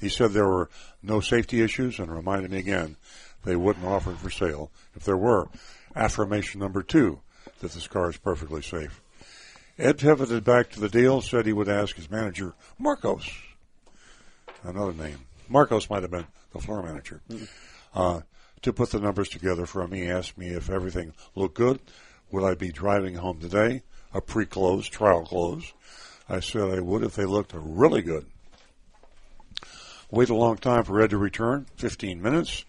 He 0.00 0.08
said 0.08 0.32
there 0.32 0.48
were 0.48 0.70
no 1.02 1.20
safety 1.20 1.62
issues 1.62 1.98
and 1.98 2.14
reminded 2.14 2.50
me 2.50 2.58
again 2.58 2.96
they 3.44 3.56
wouldn't 3.56 3.86
offer 3.86 4.12
it 4.12 4.18
for 4.18 4.30
sale 4.30 4.70
if 4.94 5.04
there 5.04 5.16
were. 5.16 5.48
Affirmation 5.94 6.60
number 6.60 6.82
two 6.82 7.20
that 7.60 7.72
this 7.72 7.86
car 7.86 8.10
is 8.10 8.16
perfectly 8.16 8.62
safe. 8.62 9.00
Ed 9.78 9.98
pivoted 9.98 10.44
back 10.44 10.70
to 10.70 10.80
the 10.80 10.88
deal, 10.88 11.20
said 11.20 11.46
he 11.46 11.52
would 11.52 11.68
ask 11.68 11.96
his 11.96 12.10
manager, 12.10 12.54
Marcos, 12.78 13.30
another 14.64 14.92
name. 14.92 15.18
Marcos 15.48 15.88
might 15.88 16.02
have 16.02 16.10
been 16.10 16.26
the 16.52 16.58
floor 16.58 16.82
manager, 16.82 17.20
uh, 17.94 18.20
to 18.62 18.72
put 18.72 18.90
the 18.90 18.98
numbers 18.98 19.28
together 19.28 19.66
for 19.66 19.82
him. 19.82 19.92
He 19.92 20.08
asked 20.08 20.36
me 20.36 20.48
if 20.48 20.68
everything 20.68 21.12
looked 21.34 21.56
good. 21.56 21.78
Would 22.30 22.44
I 22.44 22.54
be 22.54 22.70
driving 22.70 23.14
home 23.14 23.40
today? 23.40 23.82
A 24.12 24.20
pre-close, 24.20 24.88
trial 24.88 25.24
close. 25.24 25.72
I 26.28 26.40
said 26.40 26.70
I 26.70 26.80
would 26.80 27.02
if 27.02 27.14
they 27.14 27.24
looked 27.24 27.52
really 27.54 28.02
good. 28.02 28.26
Wait 30.10 30.30
a 30.30 30.34
long 30.34 30.56
time 30.56 30.84
for 30.84 31.02
Ed 31.02 31.10
to 31.10 31.18
return, 31.18 31.66
15 31.76 32.22
minutes. 32.22 32.64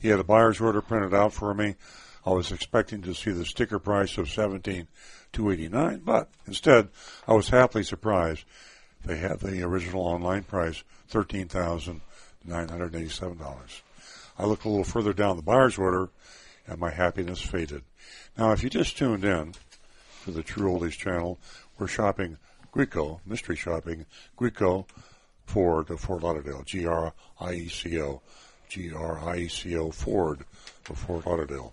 He 0.00 0.06
had 0.08 0.20
a 0.20 0.24
buyer's 0.24 0.60
order 0.60 0.80
printed 0.80 1.12
out 1.12 1.32
for 1.32 1.52
me. 1.52 1.74
I 2.24 2.30
was 2.30 2.52
expecting 2.52 3.02
to 3.02 3.14
see 3.14 3.32
the 3.32 3.44
sticker 3.44 3.80
price 3.80 4.16
of 4.16 4.30
17289, 4.30 6.02
but 6.04 6.30
instead 6.46 6.90
I 7.26 7.32
was 7.32 7.48
happily 7.48 7.82
surprised. 7.82 8.44
They 9.04 9.16
had 9.16 9.40
the 9.40 9.60
original 9.62 10.02
online 10.02 10.44
price, 10.44 10.84
$13,987. 11.10 13.82
I 14.38 14.44
looked 14.44 14.64
a 14.64 14.68
little 14.68 14.84
further 14.84 15.12
down 15.12 15.34
the 15.36 15.42
buyer's 15.42 15.76
order 15.76 16.10
and 16.68 16.78
my 16.78 16.90
happiness 16.90 17.40
faded. 17.40 17.82
Now, 18.38 18.52
if 18.52 18.62
you 18.62 18.70
just 18.70 18.96
tuned 18.96 19.24
in 19.24 19.54
to 20.24 20.30
the 20.30 20.44
True 20.44 20.70
Oldies 20.70 20.92
channel, 20.92 21.40
we're 21.76 21.88
shopping 21.88 22.38
Grieco, 22.72 23.18
mystery 23.26 23.56
shopping, 23.56 24.06
Grieco 24.38 24.86
Ford 25.46 25.90
of 25.90 26.00
Fort 26.00 26.22
Lauderdale, 26.22 26.62
G-R-I-E-C-O, 26.64 28.22
G-R-I-E-C-O 28.68 29.90
Ford 29.90 30.44
of 30.90 30.98
Fort 30.98 31.26
Lauderdale. 31.26 31.72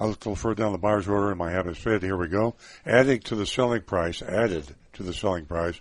I 0.00 0.06
looked 0.06 0.24
a 0.26 0.30
little 0.30 0.36
further 0.36 0.62
down 0.62 0.72
the 0.72 0.78
buyer's 0.78 1.06
order 1.06 1.30
and 1.30 1.38
my 1.38 1.52
habits 1.52 1.78
fit. 1.78 2.02
Here 2.02 2.16
we 2.16 2.28
go. 2.28 2.56
Adding 2.84 3.20
to 3.20 3.36
the 3.36 3.46
selling 3.46 3.82
price, 3.82 4.20
added 4.20 4.74
to 4.94 5.02
the 5.02 5.14
selling 5.14 5.46
price, 5.46 5.80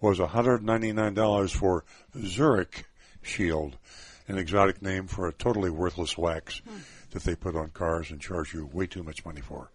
was 0.00 0.18
$199 0.18 1.54
for 1.54 1.84
Zurich 2.18 2.86
Shield, 3.22 3.76
an 4.28 4.38
exotic 4.38 4.82
name 4.82 5.06
for 5.06 5.28
a 5.28 5.32
totally 5.32 5.70
worthless 5.70 6.18
wax 6.18 6.62
that 7.10 7.22
they 7.22 7.36
put 7.36 7.54
on 7.54 7.70
cars 7.70 8.10
and 8.10 8.20
charge 8.20 8.54
you 8.54 8.68
way 8.72 8.86
too 8.86 9.02
much 9.02 9.24
money 9.24 9.40
for. 9.40 9.70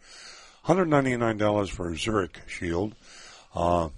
$199 0.66 1.70
for 1.70 1.96
Zurich 1.96 2.42
Shield. 2.48 2.96
Uh, 3.54 3.90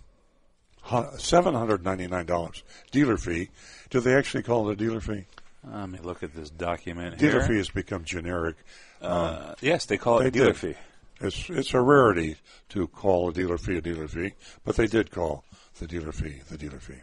$799 0.87 2.63
dealer 2.91 3.17
fee. 3.17 3.49
Do 3.89 3.99
they 3.99 4.15
actually 4.15 4.43
call 4.43 4.69
it 4.69 4.73
a 4.73 4.75
dealer 4.75 5.01
fee? 5.01 5.25
Let 5.63 5.89
me 5.89 5.99
look 6.01 6.23
at 6.23 6.33
this 6.33 6.49
document 6.49 7.17
Dealer 7.17 7.39
here. 7.39 7.47
fee 7.47 7.57
has 7.57 7.69
become 7.69 8.03
generic. 8.05 8.55
Uh, 9.01 9.53
yes, 9.59 9.85
they 9.85 9.97
call 9.97 10.19
it 10.19 10.27
a 10.27 10.31
dealer 10.31 10.53
did. 10.53 10.57
fee. 10.57 10.75
It's 11.19 11.49
it's 11.49 11.73
a 11.73 11.81
rarity 11.81 12.37
to 12.69 12.87
call 12.87 13.29
a 13.29 13.33
dealer 13.33 13.57
fee 13.57 13.75
a 13.77 13.81
dealer 13.81 14.07
fee, 14.07 14.33
but 14.63 14.75
they 14.77 14.85
did 14.87 15.09
call 15.11 15.43
the 15.79 15.87
dealer 15.87 16.11
fee 16.11 16.41
the 16.49 16.57
dealer 16.57 16.79
fee. 16.79 17.01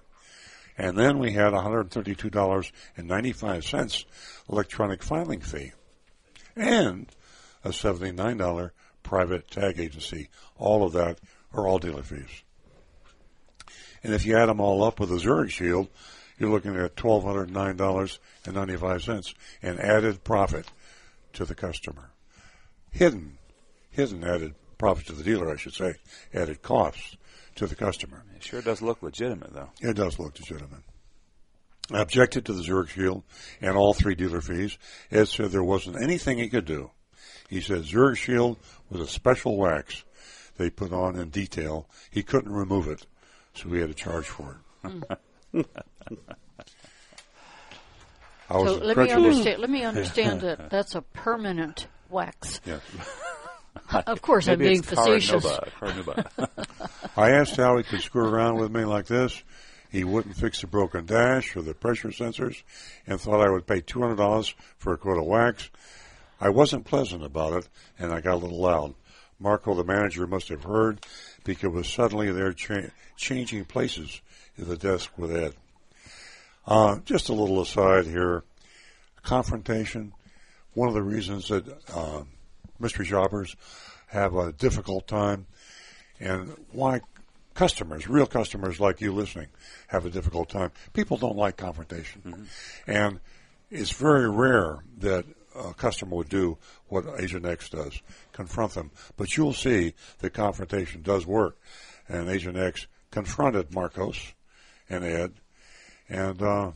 And 0.78 0.96
then 0.96 1.18
we 1.18 1.32
had 1.32 1.52
$132.95 1.52 4.04
electronic 4.48 5.02
filing 5.02 5.40
fee 5.40 5.72
and 6.56 7.06
a 7.64 7.68
$79 7.70 8.70
private 9.02 9.50
tag 9.50 9.78
agency. 9.78 10.28
All 10.56 10.84
of 10.84 10.92
that 10.92 11.18
are 11.52 11.66
all 11.66 11.78
dealer 11.78 12.02
fees. 12.02 12.43
And 14.04 14.14
if 14.14 14.24
you 14.26 14.36
add 14.36 14.50
them 14.50 14.60
all 14.60 14.84
up 14.84 15.00
with 15.00 15.08
the 15.08 15.18
Zurich 15.18 15.50
Shield, 15.50 15.88
you're 16.38 16.50
looking 16.50 16.76
at 16.76 16.94
$1,209.95 16.94 19.34
in 19.62 19.80
added 19.80 20.22
profit 20.22 20.66
to 21.32 21.46
the 21.46 21.54
customer. 21.54 22.10
Hidden, 22.90 23.38
hidden 23.90 24.22
added 24.22 24.54
profit 24.78 25.06
to 25.06 25.14
the 25.14 25.24
dealer, 25.24 25.50
I 25.50 25.56
should 25.56 25.74
say, 25.74 25.94
added 26.32 26.62
costs 26.62 27.16
to 27.56 27.66
the 27.66 27.74
customer. 27.74 28.22
It 28.36 28.44
sure 28.44 28.60
does 28.60 28.82
look 28.82 29.02
legitimate, 29.02 29.54
though. 29.54 29.70
It 29.80 29.94
does 29.94 30.18
look 30.18 30.38
legitimate. 30.38 30.82
I 31.90 32.00
objected 32.00 32.44
to 32.46 32.52
the 32.52 32.62
Zurich 32.62 32.90
Shield 32.90 33.24
and 33.60 33.76
all 33.76 33.94
three 33.94 34.14
dealer 34.14 34.40
fees. 34.40 34.78
Ed 35.10 35.26
said 35.28 35.50
there 35.50 35.64
wasn't 35.64 36.02
anything 36.02 36.38
he 36.38 36.48
could 36.48 36.64
do. 36.64 36.90
He 37.48 37.60
said 37.60 37.84
Zurich 37.84 38.18
Shield 38.18 38.58
was 38.90 39.00
a 39.00 39.06
special 39.06 39.56
wax 39.56 40.04
they 40.56 40.70
put 40.70 40.92
on 40.92 41.16
in 41.16 41.30
detail. 41.30 41.88
He 42.10 42.22
couldn't 42.22 42.52
remove 42.52 42.88
it, 42.88 43.06
so 43.54 43.68
we 43.68 43.80
had 43.80 43.88
to 43.88 43.94
charge 43.94 44.26
for 44.26 44.60
it. 44.84 44.90
Hmm. 45.52 45.60
Was 48.50 48.78
so 48.78 48.84
let 48.84 48.96
me 48.96 49.10
understand. 49.10 49.60
Let 49.60 49.70
me 49.70 49.84
understand 49.84 50.40
that 50.42 50.70
that's 50.70 50.94
a 50.94 51.02
permanent 51.02 51.86
wax. 52.10 52.60
Yes. 52.64 52.82
of 54.06 54.22
course, 54.22 54.48
I'm 54.48 54.58
Maybe 54.58 54.70
being 54.70 54.78
it's 54.80 54.90
Cara 54.90 55.20
facetious. 55.20 55.44
Nova, 55.44 55.68
carnauba. 55.80 56.66
I 57.16 57.30
asked 57.32 57.56
how 57.56 57.76
he 57.76 57.82
could 57.82 58.00
screw 58.00 58.26
around 58.26 58.56
with 58.56 58.70
me 58.70 58.84
like 58.84 59.06
this. 59.06 59.42
He 59.90 60.04
wouldn't 60.04 60.36
fix 60.36 60.60
the 60.60 60.66
broken 60.66 61.06
dash 61.06 61.56
or 61.56 61.62
the 61.62 61.74
pressure 61.74 62.08
sensors 62.08 62.62
and 63.06 63.20
thought 63.20 63.46
I 63.46 63.50
would 63.50 63.66
pay 63.66 63.80
$200 63.80 64.54
for 64.76 64.92
a 64.92 64.96
coat 64.96 65.18
of 65.18 65.24
wax. 65.24 65.70
I 66.40 66.48
wasn't 66.48 66.84
pleasant 66.84 67.24
about 67.24 67.52
it 67.54 67.68
and 67.98 68.12
I 68.12 68.20
got 68.20 68.34
a 68.34 68.42
little 68.42 68.60
loud. 68.60 68.94
Marco, 69.38 69.74
the 69.74 69.84
manager, 69.84 70.26
must 70.26 70.48
have 70.48 70.64
heard 70.64 71.04
because 71.44 71.88
suddenly 71.88 72.32
they're 72.32 72.52
cha- 72.52 72.90
changing 73.16 73.64
places 73.64 74.20
at 74.58 74.66
the 74.66 74.76
desk 74.76 75.10
with 75.16 75.34
Ed. 75.34 75.54
Uh, 76.66 76.98
just 77.04 77.28
a 77.28 77.34
little 77.34 77.60
aside 77.60 78.06
here. 78.06 78.42
Confrontation. 79.22 80.12
One 80.72 80.88
of 80.88 80.94
the 80.94 81.02
reasons 81.02 81.48
that 81.48 81.64
uh, 81.94 82.22
mystery 82.78 83.06
shoppers 83.06 83.54
have 84.08 84.34
a 84.34 84.52
difficult 84.52 85.06
time 85.06 85.46
and 86.20 86.54
why 86.72 87.00
customers, 87.54 88.08
real 88.08 88.26
customers 88.26 88.80
like 88.80 89.00
you 89.00 89.12
listening, 89.12 89.48
have 89.88 90.06
a 90.06 90.10
difficult 90.10 90.48
time. 90.48 90.70
People 90.92 91.16
don't 91.16 91.36
like 91.36 91.56
confrontation. 91.56 92.22
Mm-hmm. 92.24 92.90
And 92.90 93.20
it's 93.70 93.90
very 93.90 94.28
rare 94.28 94.78
that 94.98 95.24
a 95.54 95.74
customer 95.74 96.16
would 96.16 96.28
do 96.28 96.58
what 96.88 97.04
Agent 97.18 97.46
X 97.46 97.68
does, 97.68 98.00
confront 98.32 98.74
them. 98.74 98.90
But 99.16 99.36
you'll 99.36 99.52
see 99.52 99.94
that 100.18 100.30
confrontation 100.30 101.02
does 101.02 101.26
work. 101.26 101.58
And 102.08 102.28
Agent 102.28 102.56
X 102.56 102.86
confronted 103.10 103.72
Marcos 103.74 104.34
and 104.90 105.04
Ed, 105.04 105.34
and 106.08 106.42
uh, 106.42 106.72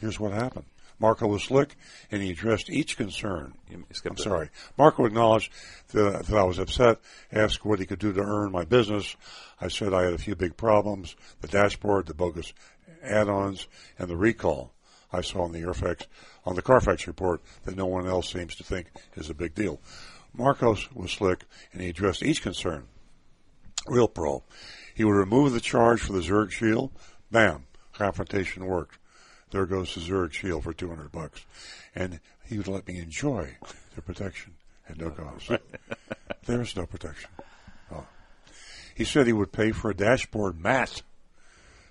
here's 0.00 0.18
what 0.18 0.32
happened. 0.32 0.66
Marco 0.98 1.26
was 1.26 1.42
slick, 1.42 1.76
and 2.10 2.22
he 2.22 2.30
addressed 2.30 2.70
each 2.70 2.96
concern. 2.96 3.52
I'm 3.70 4.16
sorry. 4.16 4.48
Marco 4.78 5.04
acknowledged 5.04 5.52
that, 5.88 6.24
that 6.24 6.36
I 6.36 6.42
was 6.44 6.58
upset, 6.58 7.00
asked 7.30 7.66
what 7.66 7.80
he 7.80 7.86
could 7.86 7.98
do 7.98 8.14
to 8.14 8.22
earn 8.22 8.50
my 8.50 8.64
business. 8.64 9.14
I 9.60 9.68
said 9.68 9.92
I 9.92 10.04
had 10.04 10.14
a 10.14 10.18
few 10.18 10.34
big 10.34 10.56
problems, 10.56 11.14
the 11.42 11.48
dashboard, 11.48 12.06
the 12.06 12.14
bogus 12.14 12.54
add-ons, 13.02 13.68
and 13.98 14.08
the 14.08 14.16
recall 14.16 14.72
I 15.16 15.22
saw 15.22 15.42
on 15.42 15.52
the 15.52 15.60
Airfax, 15.60 16.06
on 16.44 16.56
the 16.56 16.62
Carfax 16.62 17.06
report 17.06 17.40
that 17.64 17.76
no 17.76 17.86
one 17.86 18.06
else 18.06 18.30
seems 18.30 18.54
to 18.56 18.64
think 18.64 18.88
is 19.16 19.30
a 19.30 19.34
big 19.34 19.54
deal. 19.54 19.80
Marcos 20.34 20.92
was 20.92 21.12
slick, 21.12 21.44
and 21.72 21.80
he 21.80 21.88
addressed 21.88 22.22
each 22.22 22.42
concern. 22.42 22.86
Real 23.86 24.08
pro. 24.08 24.42
He 24.94 25.04
would 25.04 25.16
remove 25.16 25.52
the 25.52 25.60
charge 25.60 26.02
for 26.02 26.12
the 26.12 26.22
Zurich 26.22 26.52
shield. 26.52 26.90
Bam. 27.30 27.66
Confrontation 27.94 28.66
worked. 28.66 28.98
There 29.50 29.64
goes 29.64 29.94
the 29.94 30.00
Zurich 30.00 30.34
shield 30.34 30.64
for 30.64 30.74
200 30.74 31.10
bucks. 31.10 31.46
And 31.94 32.20
he 32.44 32.58
would 32.58 32.68
let 32.68 32.86
me 32.86 32.98
enjoy 32.98 33.56
the 33.94 34.02
protection 34.02 34.54
at 34.88 34.98
no 34.98 35.10
cost. 35.10 35.50
There's 36.46 36.76
no 36.76 36.84
protection. 36.84 37.30
Oh. 37.90 38.06
He 38.94 39.04
said 39.04 39.26
he 39.26 39.32
would 39.32 39.52
pay 39.52 39.72
for 39.72 39.90
a 39.90 39.96
dashboard 39.96 40.60
mat 40.60 41.02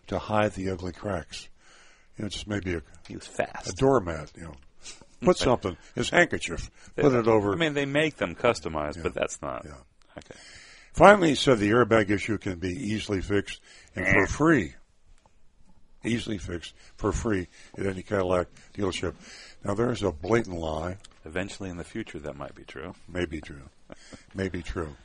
to 0.07 0.19
hide 0.19 0.53
the 0.53 0.69
ugly 0.69 0.91
cracks. 0.91 1.47
You 2.17 2.23
know, 2.23 2.29
just 2.29 2.47
maybe 2.47 2.75
a, 2.75 2.81
he 3.07 3.15
was 3.15 3.27
fast. 3.27 3.69
a 3.69 3.73
doormat, 3.73 4.31
you 4.35 4.43
know. 4.43 4.53
Put 5.21 5.37
something, 5.37 5.75
his 5.95 6.09
handkerchief, 6.09 6.69
they, 6.95 7.01
put 7.01 7.13
it 7.13 7.27
over. 7.27 7.53
I 7.53 7.55
mean, 7.55 7.73
they 7.73 7.85
make 7.85 8.17
them 8.17 8.35
customized, 8.35 9.01
but 9.01 9.13
that's 9.13 9.41
not. 9.41 9.65
Okay. 9.65 10.35
Finally, 10.93 11.29
he 11.29 11.35
said 11.35 11.59
the 11.59 11.71
airbag 11.71 12.09
issue 12.09 12.37
can 12.37 12.59
be 12.59 12.69
easily 12.69 13.21
fixed 13.21 13.59
and 13.95 14.07
for 14.07 14.27
free. 14.27 14.75
Easily 16.03 16.37
fixed 16.37 16.73
for 16.95 17.11
free 17.11 17.47
at 17.77 17.85
any 17.85 18.03
Cadillac 18.03 18.47
dealership. 18.77 19.15
Now, 19.63 19.73
there's 19.73 20.03
a 20.03 20.11
blatant 20.11 20.57
lie. 20.57 20.97
Eventually, 21.25 21.69
in 21.69 21.77
the 21.77 21.83
future, 21.83 22.19
that 22.19 22.37
might 22.37 22.53
be 22.53 22.63
true. 22.63 22.93
Maybe 23.09 23.41
true. 23.41 23.63
Maybe 24.35 24.61
true. 24.61 24.95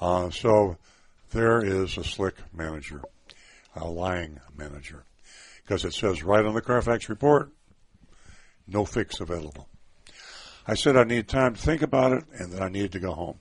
Uh, 0.00 0.30
so, 0.30 0.78
there 1.32 1.62
is 1.62 1.98
a 1.98 2.04
slick 2.04 2.36
manager, 2.52 3.02
a 3.76 3.86
lying 3.86 4.40
manager. 4.56 5.04
Because 5.70 5.84
it 5.84 5.94
says 5.94 6.24
right 6.24 6.44
on 6.44 6.54
the 6.54 6.60
Carfax 6.60 7.08
report, 7.08 7.52
no 8.66 8.84
fix 8.84 9.20
available. 9.20 9.68
I 10.66 10.74
said 10.74 10.96
I 10.96 11.04
needed 11.04 11.28
time 11.28 11.54
to 11.54 11.62
think 11.62 11.80
about 11.80 12.10
it 12.10 12.24
and 12.32 12.50
that 12.50 12.60
I 12.60 12.68
needed 12.68 12.90
to 12.90 12.98
go 12.98 13.12
home. 13.12 13.38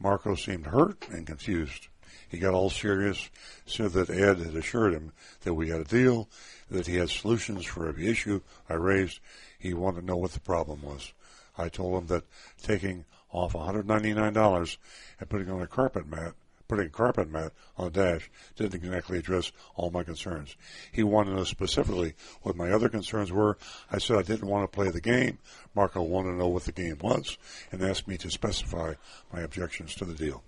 Marco 0.00 0.34
seemed 0.34 0.68
hurt 0.68 1.06
and 1.10 1.26
confused. 1.26 1.88
He 2.26 2.38
got 2.38 2.54
all 2.54 2.70
serious, 2.70 3.28
said 3.66 3.92
that 3.92 4.08
Ed 4.08 4.38
had 4.38 4.56
assured 4.56 4.94
him 4.94 5.12
that 5.42 5.52
we 5.52 5.68
had 5.68 5.82
a 5.82 5.84
deal, 5.84 6.30
that 6.70 6.86
he 6.86 6.94
had 6.94 7.10
solutions 7.10 7.66
for 7.66 7.86
every 7.86 8.06
issue 8.06 8.40
I 8.70 8.72
raised. 8.72 9.20
He 9.58 9.74
wanted 9.74 10.00
to 10.00 10.06
know 10.06 10.16
what 10.16 10.32
the 10.32 10.40
problem 10.40 10.80
was. 10.80 11.12
I 11.58 11.68
told 11.68 12.00
him 12.00 12.06
that 12.06 12.24
taking 12.62 13.04
off 13.30 13.52
$199 13.52 14.76
and 15.20 15.28
putting 15.28 15.50
on 15.50 15.60
a 15.60 15.66
carpet 15.66 16.08
mat, 16.08 16.32
putting 16.68 16.90
carpet 16.90 17.30
mat 17.30 17.52
on 17.76 17.90
dash 17.92 18.30
didn't 18.56 18.74
exactly 18.74 19.18
address 19.18 19.50
all 19.74 19.90
my 19.90 20.02
concerns. 20.02 20.54
He 20.92 21.02
wanted 21.02 21.30
to 21.30 21.36
know 21.36 21.44
specifically 21.44 22.14
what 22.42 22.56
my 22.56 22.70
other 22.70 22.88
concerns 22.88 23.32
were. 23.32 23.58
I 23.90 23.98
said 23.98 24.18
I 24.18 24.22
didn't 24.22 24.48
want 24.48 24.70
to 24.70 24.76
play 24.76 24.90
the 24.90 25.00
game. 25.00 25.38
Marco 25.74 26.02
wanted 26.02 26.32
to 26.32 26.36
know 26.36 26.48
what 26.48 26.64
the 26.64 26.72
game 26.72 26.98
was 27.00 27.38
and 27.72 27.82
asked 27.82 28.06
me 28.06 28.16
to 28.18 28.30
specify 28.30 28.94
my 29.32 29.40
objections 29.40 29.94
to 29.96 30.04
the 30.04 30.14
deal. 30.14 30.42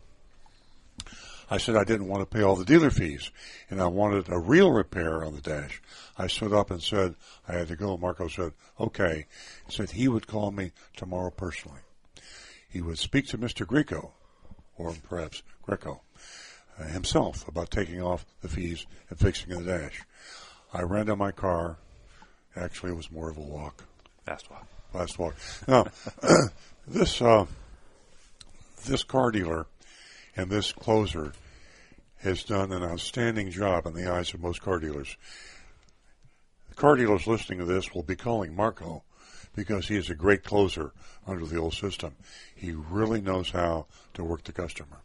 I 1.53 1.59
said 1.59 1.75
I 1.75 1.83
didn't 1.83 2.07
want 2.07 2.21
to 2.21 2.37
pay 2.37 2.45
all 2.45 2.55
the 2.55 2.65
dealer 2.65 2.91
fees, 2.91 3.33
and 3.71 3.83
I 3.83 3.89
wanted 3.89 4.29
a 4.29 4.39
real 4.39 4.71
repair 4.71 5.25
on 5.25 5.35
the 5.35 5.41
dash. 5.41 5.83
I 6.17 6.29
stood 6.29 6.53
up 6.53 6.71
and 6.71 6.81
said 6.81 7.17
I 7.49 7.55
had 7.55 7.69
to 7.69 7.77
go. 7.77 7.97
Marco 7.97 8.29
said, 8.29 8.53
okay. 8.79 9.27
He 9.67 9.73
said 9.73 9.91
he 9.91 10.07
would 10.07 10.29
call 10.29 10.53
me 10.53 10.71
tomorrow 10.97 11.31
personally. 11.31 11.81
He 12.69 12.81
would 12.81 12.99
speak 12.99 13.27
to 13.29 13.39
Mr. 13.39 13.67
Grieco, 13.67 14.13
or 14.77 14.95
perhaps 15.09 15.43
Grieco, 15.71 16.01
uh, 16.79 16.85
himself 16.85 17.47
about 17.47 17.71
taking 17.71 18.03
off 18.03 18.27
the 18.43 18.49
fees 18.49 18.87
and 19.09 19.19
fixing 19.19 19.51
the 19.51 19.63
dash. 19.63 20.03
I 20.73 20.83
ran 20.83 21.07
to 21.07 21.17
my 21.17 21.31
car. 21.31 21.79
Actually, 22.57 22.93
it 22.93 22.97
was 22.97 23.11
more 23.11 23.31
of 23.31 23.37
a 23.37 23.41
walk. 23.41 23.85
Fast 24.25 24.51
walk. 24.51 24.67
Fast 24.93 25.19
walk. 25.19 25.37
Now, 25.69 25.87
this 26.89 27.23
uh, 27.23 27.47
this 28.85 29.05
car 29.05 29.31
dealer 29.31 29.67
and 30.37 30.51
this 30.51 30.73
closer 30.73 31.33
has 32.19 32.43
done 32.43 32.73
an 32.73 32.83
outstanding 32.83 33.51
job 33.51 33.87
in 33.87 33.95
the 33.95 34.11
eyes 34.11 34.35
of 34.35 34.41
most 34.41 34.61
car 34.61 34.79
dealers. 34.79 35.17
The 36.71 36.75
car 36.75 36.97
dealers 36.97 37.27
listening 37.27 37.61
to 37.61 37.65
this 37.65 37.95
will 37.95 38.03
be 38.03 38.17
calling 38.17 38.55
Marco 38.55 39.05
because 39.55 39.89
he 39.89 39.97
is 39.97 40.11
a 40.11 40.15
great 40.15 40.45
closer 40.45 40.93
under 41.27 41.45
the 41.47 41.59
old 41.59 41.75
system. 41.75 42.15
He 42.55 42.73
really 42.73 43.21
knows 43.21 43.51
how 43.51 43.87
to 44.15 44.25
work 44.25 44.45
the 44.45 44.53
customer. 44.53 44.99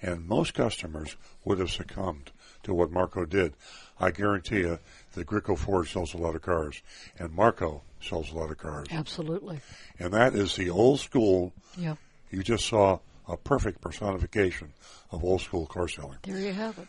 And 0.00 0.26
most 0.26 0.54
customers 0.54 1.16
would 1.44 1.58
have 1.58 1.70
succumbed 1.70 2.30
to 2.62 2.74
what 2.74 2.90
Marco 2.90 3.24
did. 3.24 3.54
I 3.98 4.10
guarantee 4.10 4.60
you 4.60 4.78
that 5.14 5.26
Grieco 5.26 5.58
Ford 5.58 5.88
sells 5.88 6.14
a 6.14 6.18
lot 6.18 6.36
of 6.36 6.42
cars, 6.42 6.82
and 7.18 7.32
Marco 7.32 7.82
sells 8.00 8.30
a 8.30 8.36
lot 8.36 8.50
of 8.50 8.58
cars. 8.58 8.86
Absolutely. 8.90 9.60
And 9.98 10.12
that 10.12 10.34
is 10.34 10.54
the 10.54 10.70
old 10.70 11.00
school. 11.00 11.52
Yeah. 11.76 11.96
You 12.30 12.42
just 12.42 12.66
saw 12.66 13.00
a 13.26 13.36
perfect 13.36 13.80
personification 13.80 14.72
of 15.10 15.24
old 15.24 15.40
school 15.40 15.66
car 15.66 15.88
selling. 15.88 16.18
There 16.22 16.38
you 16.38 16.52
have 16.52 16.78
it. 16.78 16.86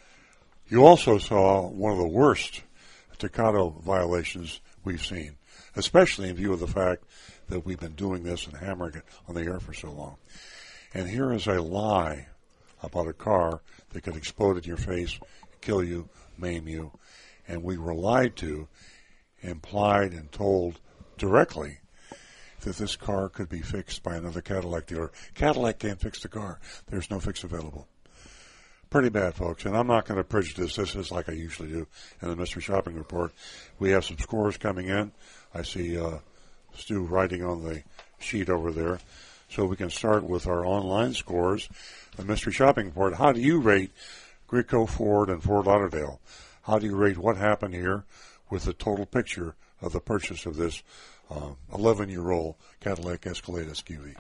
You 0.68 0.86
also 0.86 1.18
saw 1.18 1.68
one 1.68 1.92
of 1.92 1.98
the 1.98 2.08
worst 2.08 2.62
Takata 3.20 3.70
violations 3.82 4.62
we've 4.84 5.06
seen, 5.06 5.36
especially 5.76 6.30
in 6.30 6.36
view 6.36 6.54
of 6.54 6.60
the 6.60 6.68
fact 6.68 7.04
that 7.50 7.66
we've 7.66 7.80
been 7.80 7.96
doing 7.96 8.24
this 8.24 8.48
and 8.48 8.56
hammering 8.56 8.96
it 8.96 9.04
on 9.28 9.36
the 9.36 9.42
air 9.42 9.60
for 9.60 9.74
so 9.74 9.92
long. 9.92 10.16
And 10.94 11.08
here 11.08 11.32
is 11.34 11.46
a 11.46 11.62
lie 11.62 12.28
about 12.82 13.08
a 13.08 13.14
car 13.14 13.62
that 13.92 14.02
could 14.02 14.16
explode 14.16 14.58
in 14.58 14.64
your 14.64 14.78
face, 14.78 15.20
kill 15.62 15.84
you, 15.84 16.10
maim 16.38 16.68
you, 16.68 16.92
and 17.48 17.64
we 17.64 17.78
were 17.78 17.94
lied 17.94 18.36
to, 18.38 18.68
implied, 19.42 20.14
and 20.14 20.32
told 20.32 20.80
directly 21.18 21.80
that 22.62 22.78
this 22.78 22.96
car 22.96 23.30
could 23.30 23.50
be 23.50 23.62
fixed 23.62 24.04
by 24.04 24.16
another 24.16 24.42
Cadillac 24.42 24.86
dealer. 24.88 25.12
Cadillac 25.34 25.80
can't 25.80 26.00
fix 26.00 26.22
the 26.22 26.28
car. 26.28 26.60
There's 26.88 27.10
no 27.10 27.20
fix 27.20 27.44
available. 27.44 27.88
Pretty 28.90 29.10
bad, 29.10 29.36
folks. 29.36 29.66
And 29.66 29.78
I'm 29.78 29.88
not 29.88 30.06
going 30.06 30.18
to 30.18 30.24
prejudice 30.24 30.76
this 30.76 30.96
as 30.96 31.12
like 31.12 31.30
I 31.30 31.34
usually 31.34 31.70
do 31.70 31.88
in 32.22 32.30
the 32.30 32.36
mystery 32.36 32.62
shopping 32.62 32.96
report. 32.96 33.34
We 33.78 33.92
have 33.92 34.04
some 34.04 34.18
scores 34.18 34.58
coming 34.58 34.88
in. 34.88 35.12
I 35.54 35.62
see 35.62 35.98
uh, 35.98 36.18
Stu 36.76 37.02
writing 37.02 37.44
on 37.44 37.64
the 37.64 37.84
sheet 38.20 38.50
over 38.50 38.72
there. 38.72 39.00
So 39.50 39.66
we 39.66 39.76
can 39.76 39.90
start 39.90 40.24
with 40.24 40.48
our 40.48 40.66
online 40.66 41.14
scores. 41.14 41.68
The 42.16 42.26
mystery 42.26 42.54
shopping 42.54 42.88
report. 42.88 43.16
How 43.16 43.32
do 43.32 43.42
you 43.42 43.60
rate 43.60 43.92
Grieco 44.48 44.88
Ford 44.88 45.30
and 45.30 45.42
Fort 45.42 45.66
Lauderdale? 45.66 46.20
How 46.64 46.78
do 46.78 46.86
you 46.86 46.96
rate 46.96 47.18
what 47.18 47.38
happened 47.38 47.74
here 47.74 48.04
with 48.50 48.66
the 48.66 48.74
total 48.74 49.06
picture 49.06 49.56
of 49.82 49.92
the 49.92 50.00
purchase 50.00 50.46
of 50.46 50.56
this 50.56 50.84
11 51.74 52.10
year 52.10 52.32
old 52.32 52.56
Cadillac 52.80 53.26
Escalade 53.26 53.68
SQV? 53.68 54.16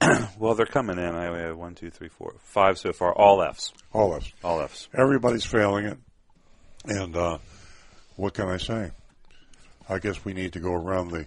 I, 0.00 0.28
well, 0.38 0.54
they're 0.54 0.66
coming 0.66 0.98
in. 0.98 1.14
I 1.14 1.24
have 1.24 1.56
one, 1.56 1.74
two, 1.74 1.90
three, 1.90 2.08
four, 2.08 2.34
five 2.38 2.78
so 2.78 2.92
far. 2.92 3.12
All 3.12 3.42
Fs. 3.42 3.72
All 3.92 4.14
Fs. 4.14 4.32
All 4.42 4.60
Fs. 4.62 4.88
Everybody's 4.94 5.44
failing 5.44 5.86
it. 5.86 5.98
And 6.86 7.14
uh, 7.16 7.38
what 8.16 8.32
can 8.32 8.48
I 8.48 8.56
say? 8.56 8.92
I 9.88 9.98
guess 9.98 10.24
we 10.24 10.32
need 10.32 10.52
to 10.54 10.60
go 10.60 10.72
around 10.72 11.10
the 11.10 11.26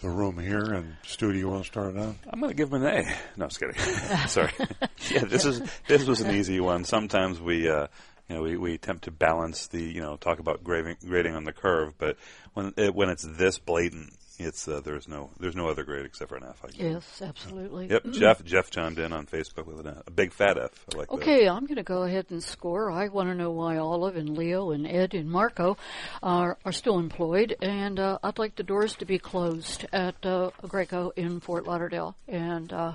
the 0.00 0.08
room 0.10 0.38
here 0.38 0.72
and 0.72 0.96
studio 1.04 1.50
want 1.50 1.64
to 1.64 1.68
start 1.68 1.96
out? 1.96 2.14
I'm 2.28 2.40
going 2.40 2.50
to 2.50 2.56
give 2.56 2.72
him 2.72 2.82
an 2.82 2.86
A. 2.86 3.02
No, 3.36 3.44
I'm 3.44 3.48
just 3.50 3.60
kidding. 3.60 3.76
Sorry. 4.28 4.52
yeah, 5.10 5.24
this 5.24 5.44
is 5.44 5.62
this 5.88 6.06
was 6.06 6.20
an 6.20 6.34
easy 6.34 6.60
one. 6.60 6.84
Sometimes 6.84 7.40
we 7.40 7.68
uh, 7.68 7.86
You 8.28 8.36
know, 8.36 8.42
we, 8.42 8.56
we 8.56 8.74
attempt 8.74 9.04
to 9.04 9.10
balance 9.10 9.66
the, 9.68 9.82
you 9.82 10.00
know, 10.00 10.16
talk 10.16 10.38
about 10.38 10.62
grading, 10.62 10.96
grading 11.04 11.34
on 11.34 11.44
the 11.44 11.52
curve, 11.52 11.94
but 11.98 12.16
when 12.54 12.72
it, 12.76 12.94
when 12.94 13.08
it's 13.08 13.24
this 13.24 13.58
blatant, 13.58 14.12
it's 14.40 14.66
uh, 14.66 14.80
there's 14.80 15.08
no 15.08 15.30
there's 15.38 15.56
no 15.56 15.68
other 15.68 15.84
grade 15.84 16.04
except 16.04 16.30
for 16.30 16.36
an 16.36 16.44
F. 16.48 16.64
I 16.64 16.68
guess. 16.68 16.78
Yes, 16.80 17.22
absolutely. 17.22 17.88
Yep, 17.88 18.10
Jeff 18.12 18.44
Jeff 18.44 18.70
chimed 18.70 18.98
in 18.98 19.12
on 19.12 19.26
Facebook 19.26 19.66
with 19.66 19.86
an, 19.86 20.02
a 20.06 20.10
big 20.10 20.32
fat 20.32 20.58
F. 20.58 20.84
I 20.92 20.98
like 20.98 21.08
that. 21.08 21.14
Okay, 21.14 21.48
I'm 21.48 21.66
going 21.66 21.76
to 21.76 21.82
go 21.82 22.02
ahead 22.02 22.26
and 22.30 22.42
score. 22.42 22.90
I 22.90 23.08
want 23.08 23.28
to 23.28 23.34
know 23.34 23.50
why 23.50 23.76
Olive 23.76 24.16
and 24.16 24.36
Leo 24.36 24.70
and 24.70 24.86
Ed 24.86 25.14
and 25.14 25.30
Marco 25.30 25.76
are, 26.22 26.58
are 26.64 26.72
still 26.72 26.98
employed, 26.98 27.56
and 27.60 27.98
uh, 27.98 28.18
I'd 28.22 28.38
like 28.38 28.56
the 28.56 28.62
doors 28.62 28.96
to 28.96 29.04
be 29.04 29.18
closed 29.18 29.86
at 29.92 30.14
uh, 30.24 30.50
Grieco 30.62 31.12
in 31.16 31.40
Fort 31.40 31.66
Lauderdale, 31.66 32.16
and 32.26 32.72
uh, 32.72 32.94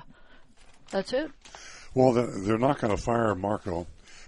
that's 0.90 1.12
it. 1.12 1.30
Well, 1.94 2.12
they're 2.12 2.26
they're 2.26 2.58
not 2.58 2.78
going 2.78 2.94
to 2.94 3.02
fire 3.02 3.34
Marco 3.34 3.86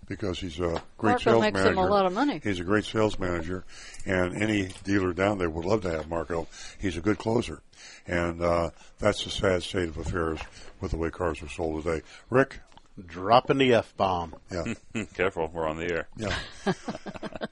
because 0.08 0.40
he's 0.40 0.58
a 0.58 0.82
great 0.96 1.12
Marco 1.12 1.18
sales 1.18 1.40
makes 1.42 1.54
manager. 1.54 1.72
him 1.72 1.78
a 1.78 1.86
lot 1.86 2.06
of 2.06 2.12
money. 2.12 2.40
He's 2.42 2.60
a 2.60 2.64
great 2.64 2.84
sales 2.84 3.18
manager, 3.18 3.64
and 4.06 4.42
any 4.42 4.70
dealer 4.84 5.12
down 5.12 5.38
there 5.38 5.50
would 5.50 5.64
love 5.64 5.82
to 5.82 5.90
have 5.90 6.08
Marco. 6.08 6.46
He's 6.80 6.96
a 6.96 7.00
good 7.00 7.18
closer, 7.18 7.60
and 8.06 8.42
uh, 8.42 8.70
that's 8.98 9.24
the 9.24 9.30
sad 9.30 9.62
state 9.62 9.88
of 9.88 9.98
affairs 9.98 10.40
with 10.80 10.92
the 10.92 10.96
way 10.96 11.10
cars 11.10 11.42
are 11.42 11.48
sold 11.48 11.84
today. 11.84 12.02
Rick, 12.30 12.60
dropping 13.06 13.58
the 13.58 13.74
f 13.74 13.94
bomb. 13.96 14.34
Yeah, 14.50 14.74
careful, 15.14 15.50
we're 15.52 15.68
on 15.68 15.76
the 15.78 15.92
air. 15.92 16.08
Yeah, 16.16 16.34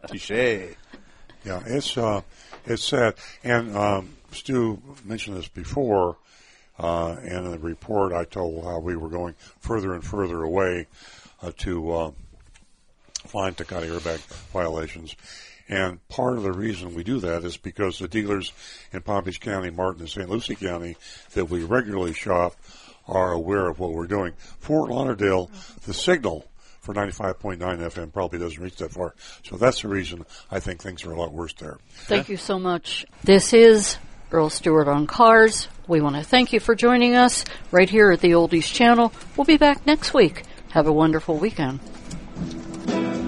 touche. 0.09 0.31
Yeah, 0.31 1.63
it's 1.67 1.97
uh, 1.97 2.23
it's 2.65 2.85
sad. 2.85 3.15
And 3.45 3.77
um, 3.77 4.17
Stu 4.33 4.83
mentioned 5.05 5.37
this 5.37 5.49
before, 5.49 6.17
uh, 6.79 7.17
and 7.23 7.47
in 7.47 7.51
the 7.53 7.59
report 7.59 8.13
I 8.13 8.25
told 8.25 8.65
how 8.65 8.81
we 8.81 8.97
were 8.97 9.09
going 9.09 9.35
further 9.61 9.95
and 9.95 10.03
further 10.05 10.43
away 10.43 10.87
uh, 11.43 11.53
to 11.59 11.93
uh, 11.93 12.11
find 13.27 13.57
Takata 13.57 13.87
airbag 13.87 14.19
violations. 14.53 15.17
And 15.69 16.07
part 16.09 16.37
of 16.37 16.45
the 16.45 16.53
reason 16.53 16.95
we 16.95 17.03
do 17.03 17.19
that 17.21 17.45
is 17.45 17.57
because 17.57 17.99
the 17.99 18.09
dealers 18.09 18.53
in 18.93 19.03
Palm 19.03 19.25
Beach 19.25 19.41
County, 19.41 19.71
Martin, 19.71 20.03
and 20.03 20.11
St. 20.11 20.29
Lucie 20.29 20.55
County 20.55 20.97
that 21.35 21.47
we 21.47 21.65
regularly 21.65 22.13
shop 22.13 22.55
are 23.09 23.33
aware 23.33 23.69
of 23.69 23.79
what 23.79 23.93
we're 23.93 24.07
doing. 24.07 24.33
Fort 24.61 24.91
Lauderdale, 24.91 25.51
the 25.85 25.95
signal 25.95 26.47
for 26.81 26.95
95.9 26.95 27.59
FM 27.59 28.13
probably 28.13 28.39
doesn't 28.39 28.63
reach 28.63 28.77
that 28.77 28.93
far. 28.93 29.15
So 29.45 29.57
that's 29.57 29.83
the 29.83 29.89
reason 29.89 30.25
I 30.51 30.61
think 30.61 30.81
things 30.81 31.05
are 31.05 31.11
a 31.11 31.19
lot 31.19 31.33
worse 31.33 31.53
there. 31.55 31.79
Thank 31.91 32.29
you 32.29 32.37
so 32.37 32.59
much. 32.61 33.05
This 33.25 33.53
is 33.53 33.99
Earl 34.31 34.51
Stewart 34.51 34.87
on 34.87 35.09
Cars. 35.09 35.67
We 35.89 36.01
want 36.01 36.15
to 36.17 36.23
thank 36.23 36.53
you 36.53 36.61
for 36.61 36.77
joining 36.77 37.17
us 37.17 37.45
right 37.73 37.91
here 37.91 38.13
at 38.13 38.21
the 38.21 38.33
Oldies 38.33 38.73
channel. 38.73 39.13
We'll 39.37 39.45
be 39.45 39.57
back 39.57 39.85
next 39.85 40.15
week. 40.15 40.45
Have 40.71 40.87
a 40.87 40.93
wonderful 40.93 41.37
weekend. 41.37 41.81
Thank 42.87 43.17
you. 43.17 43.26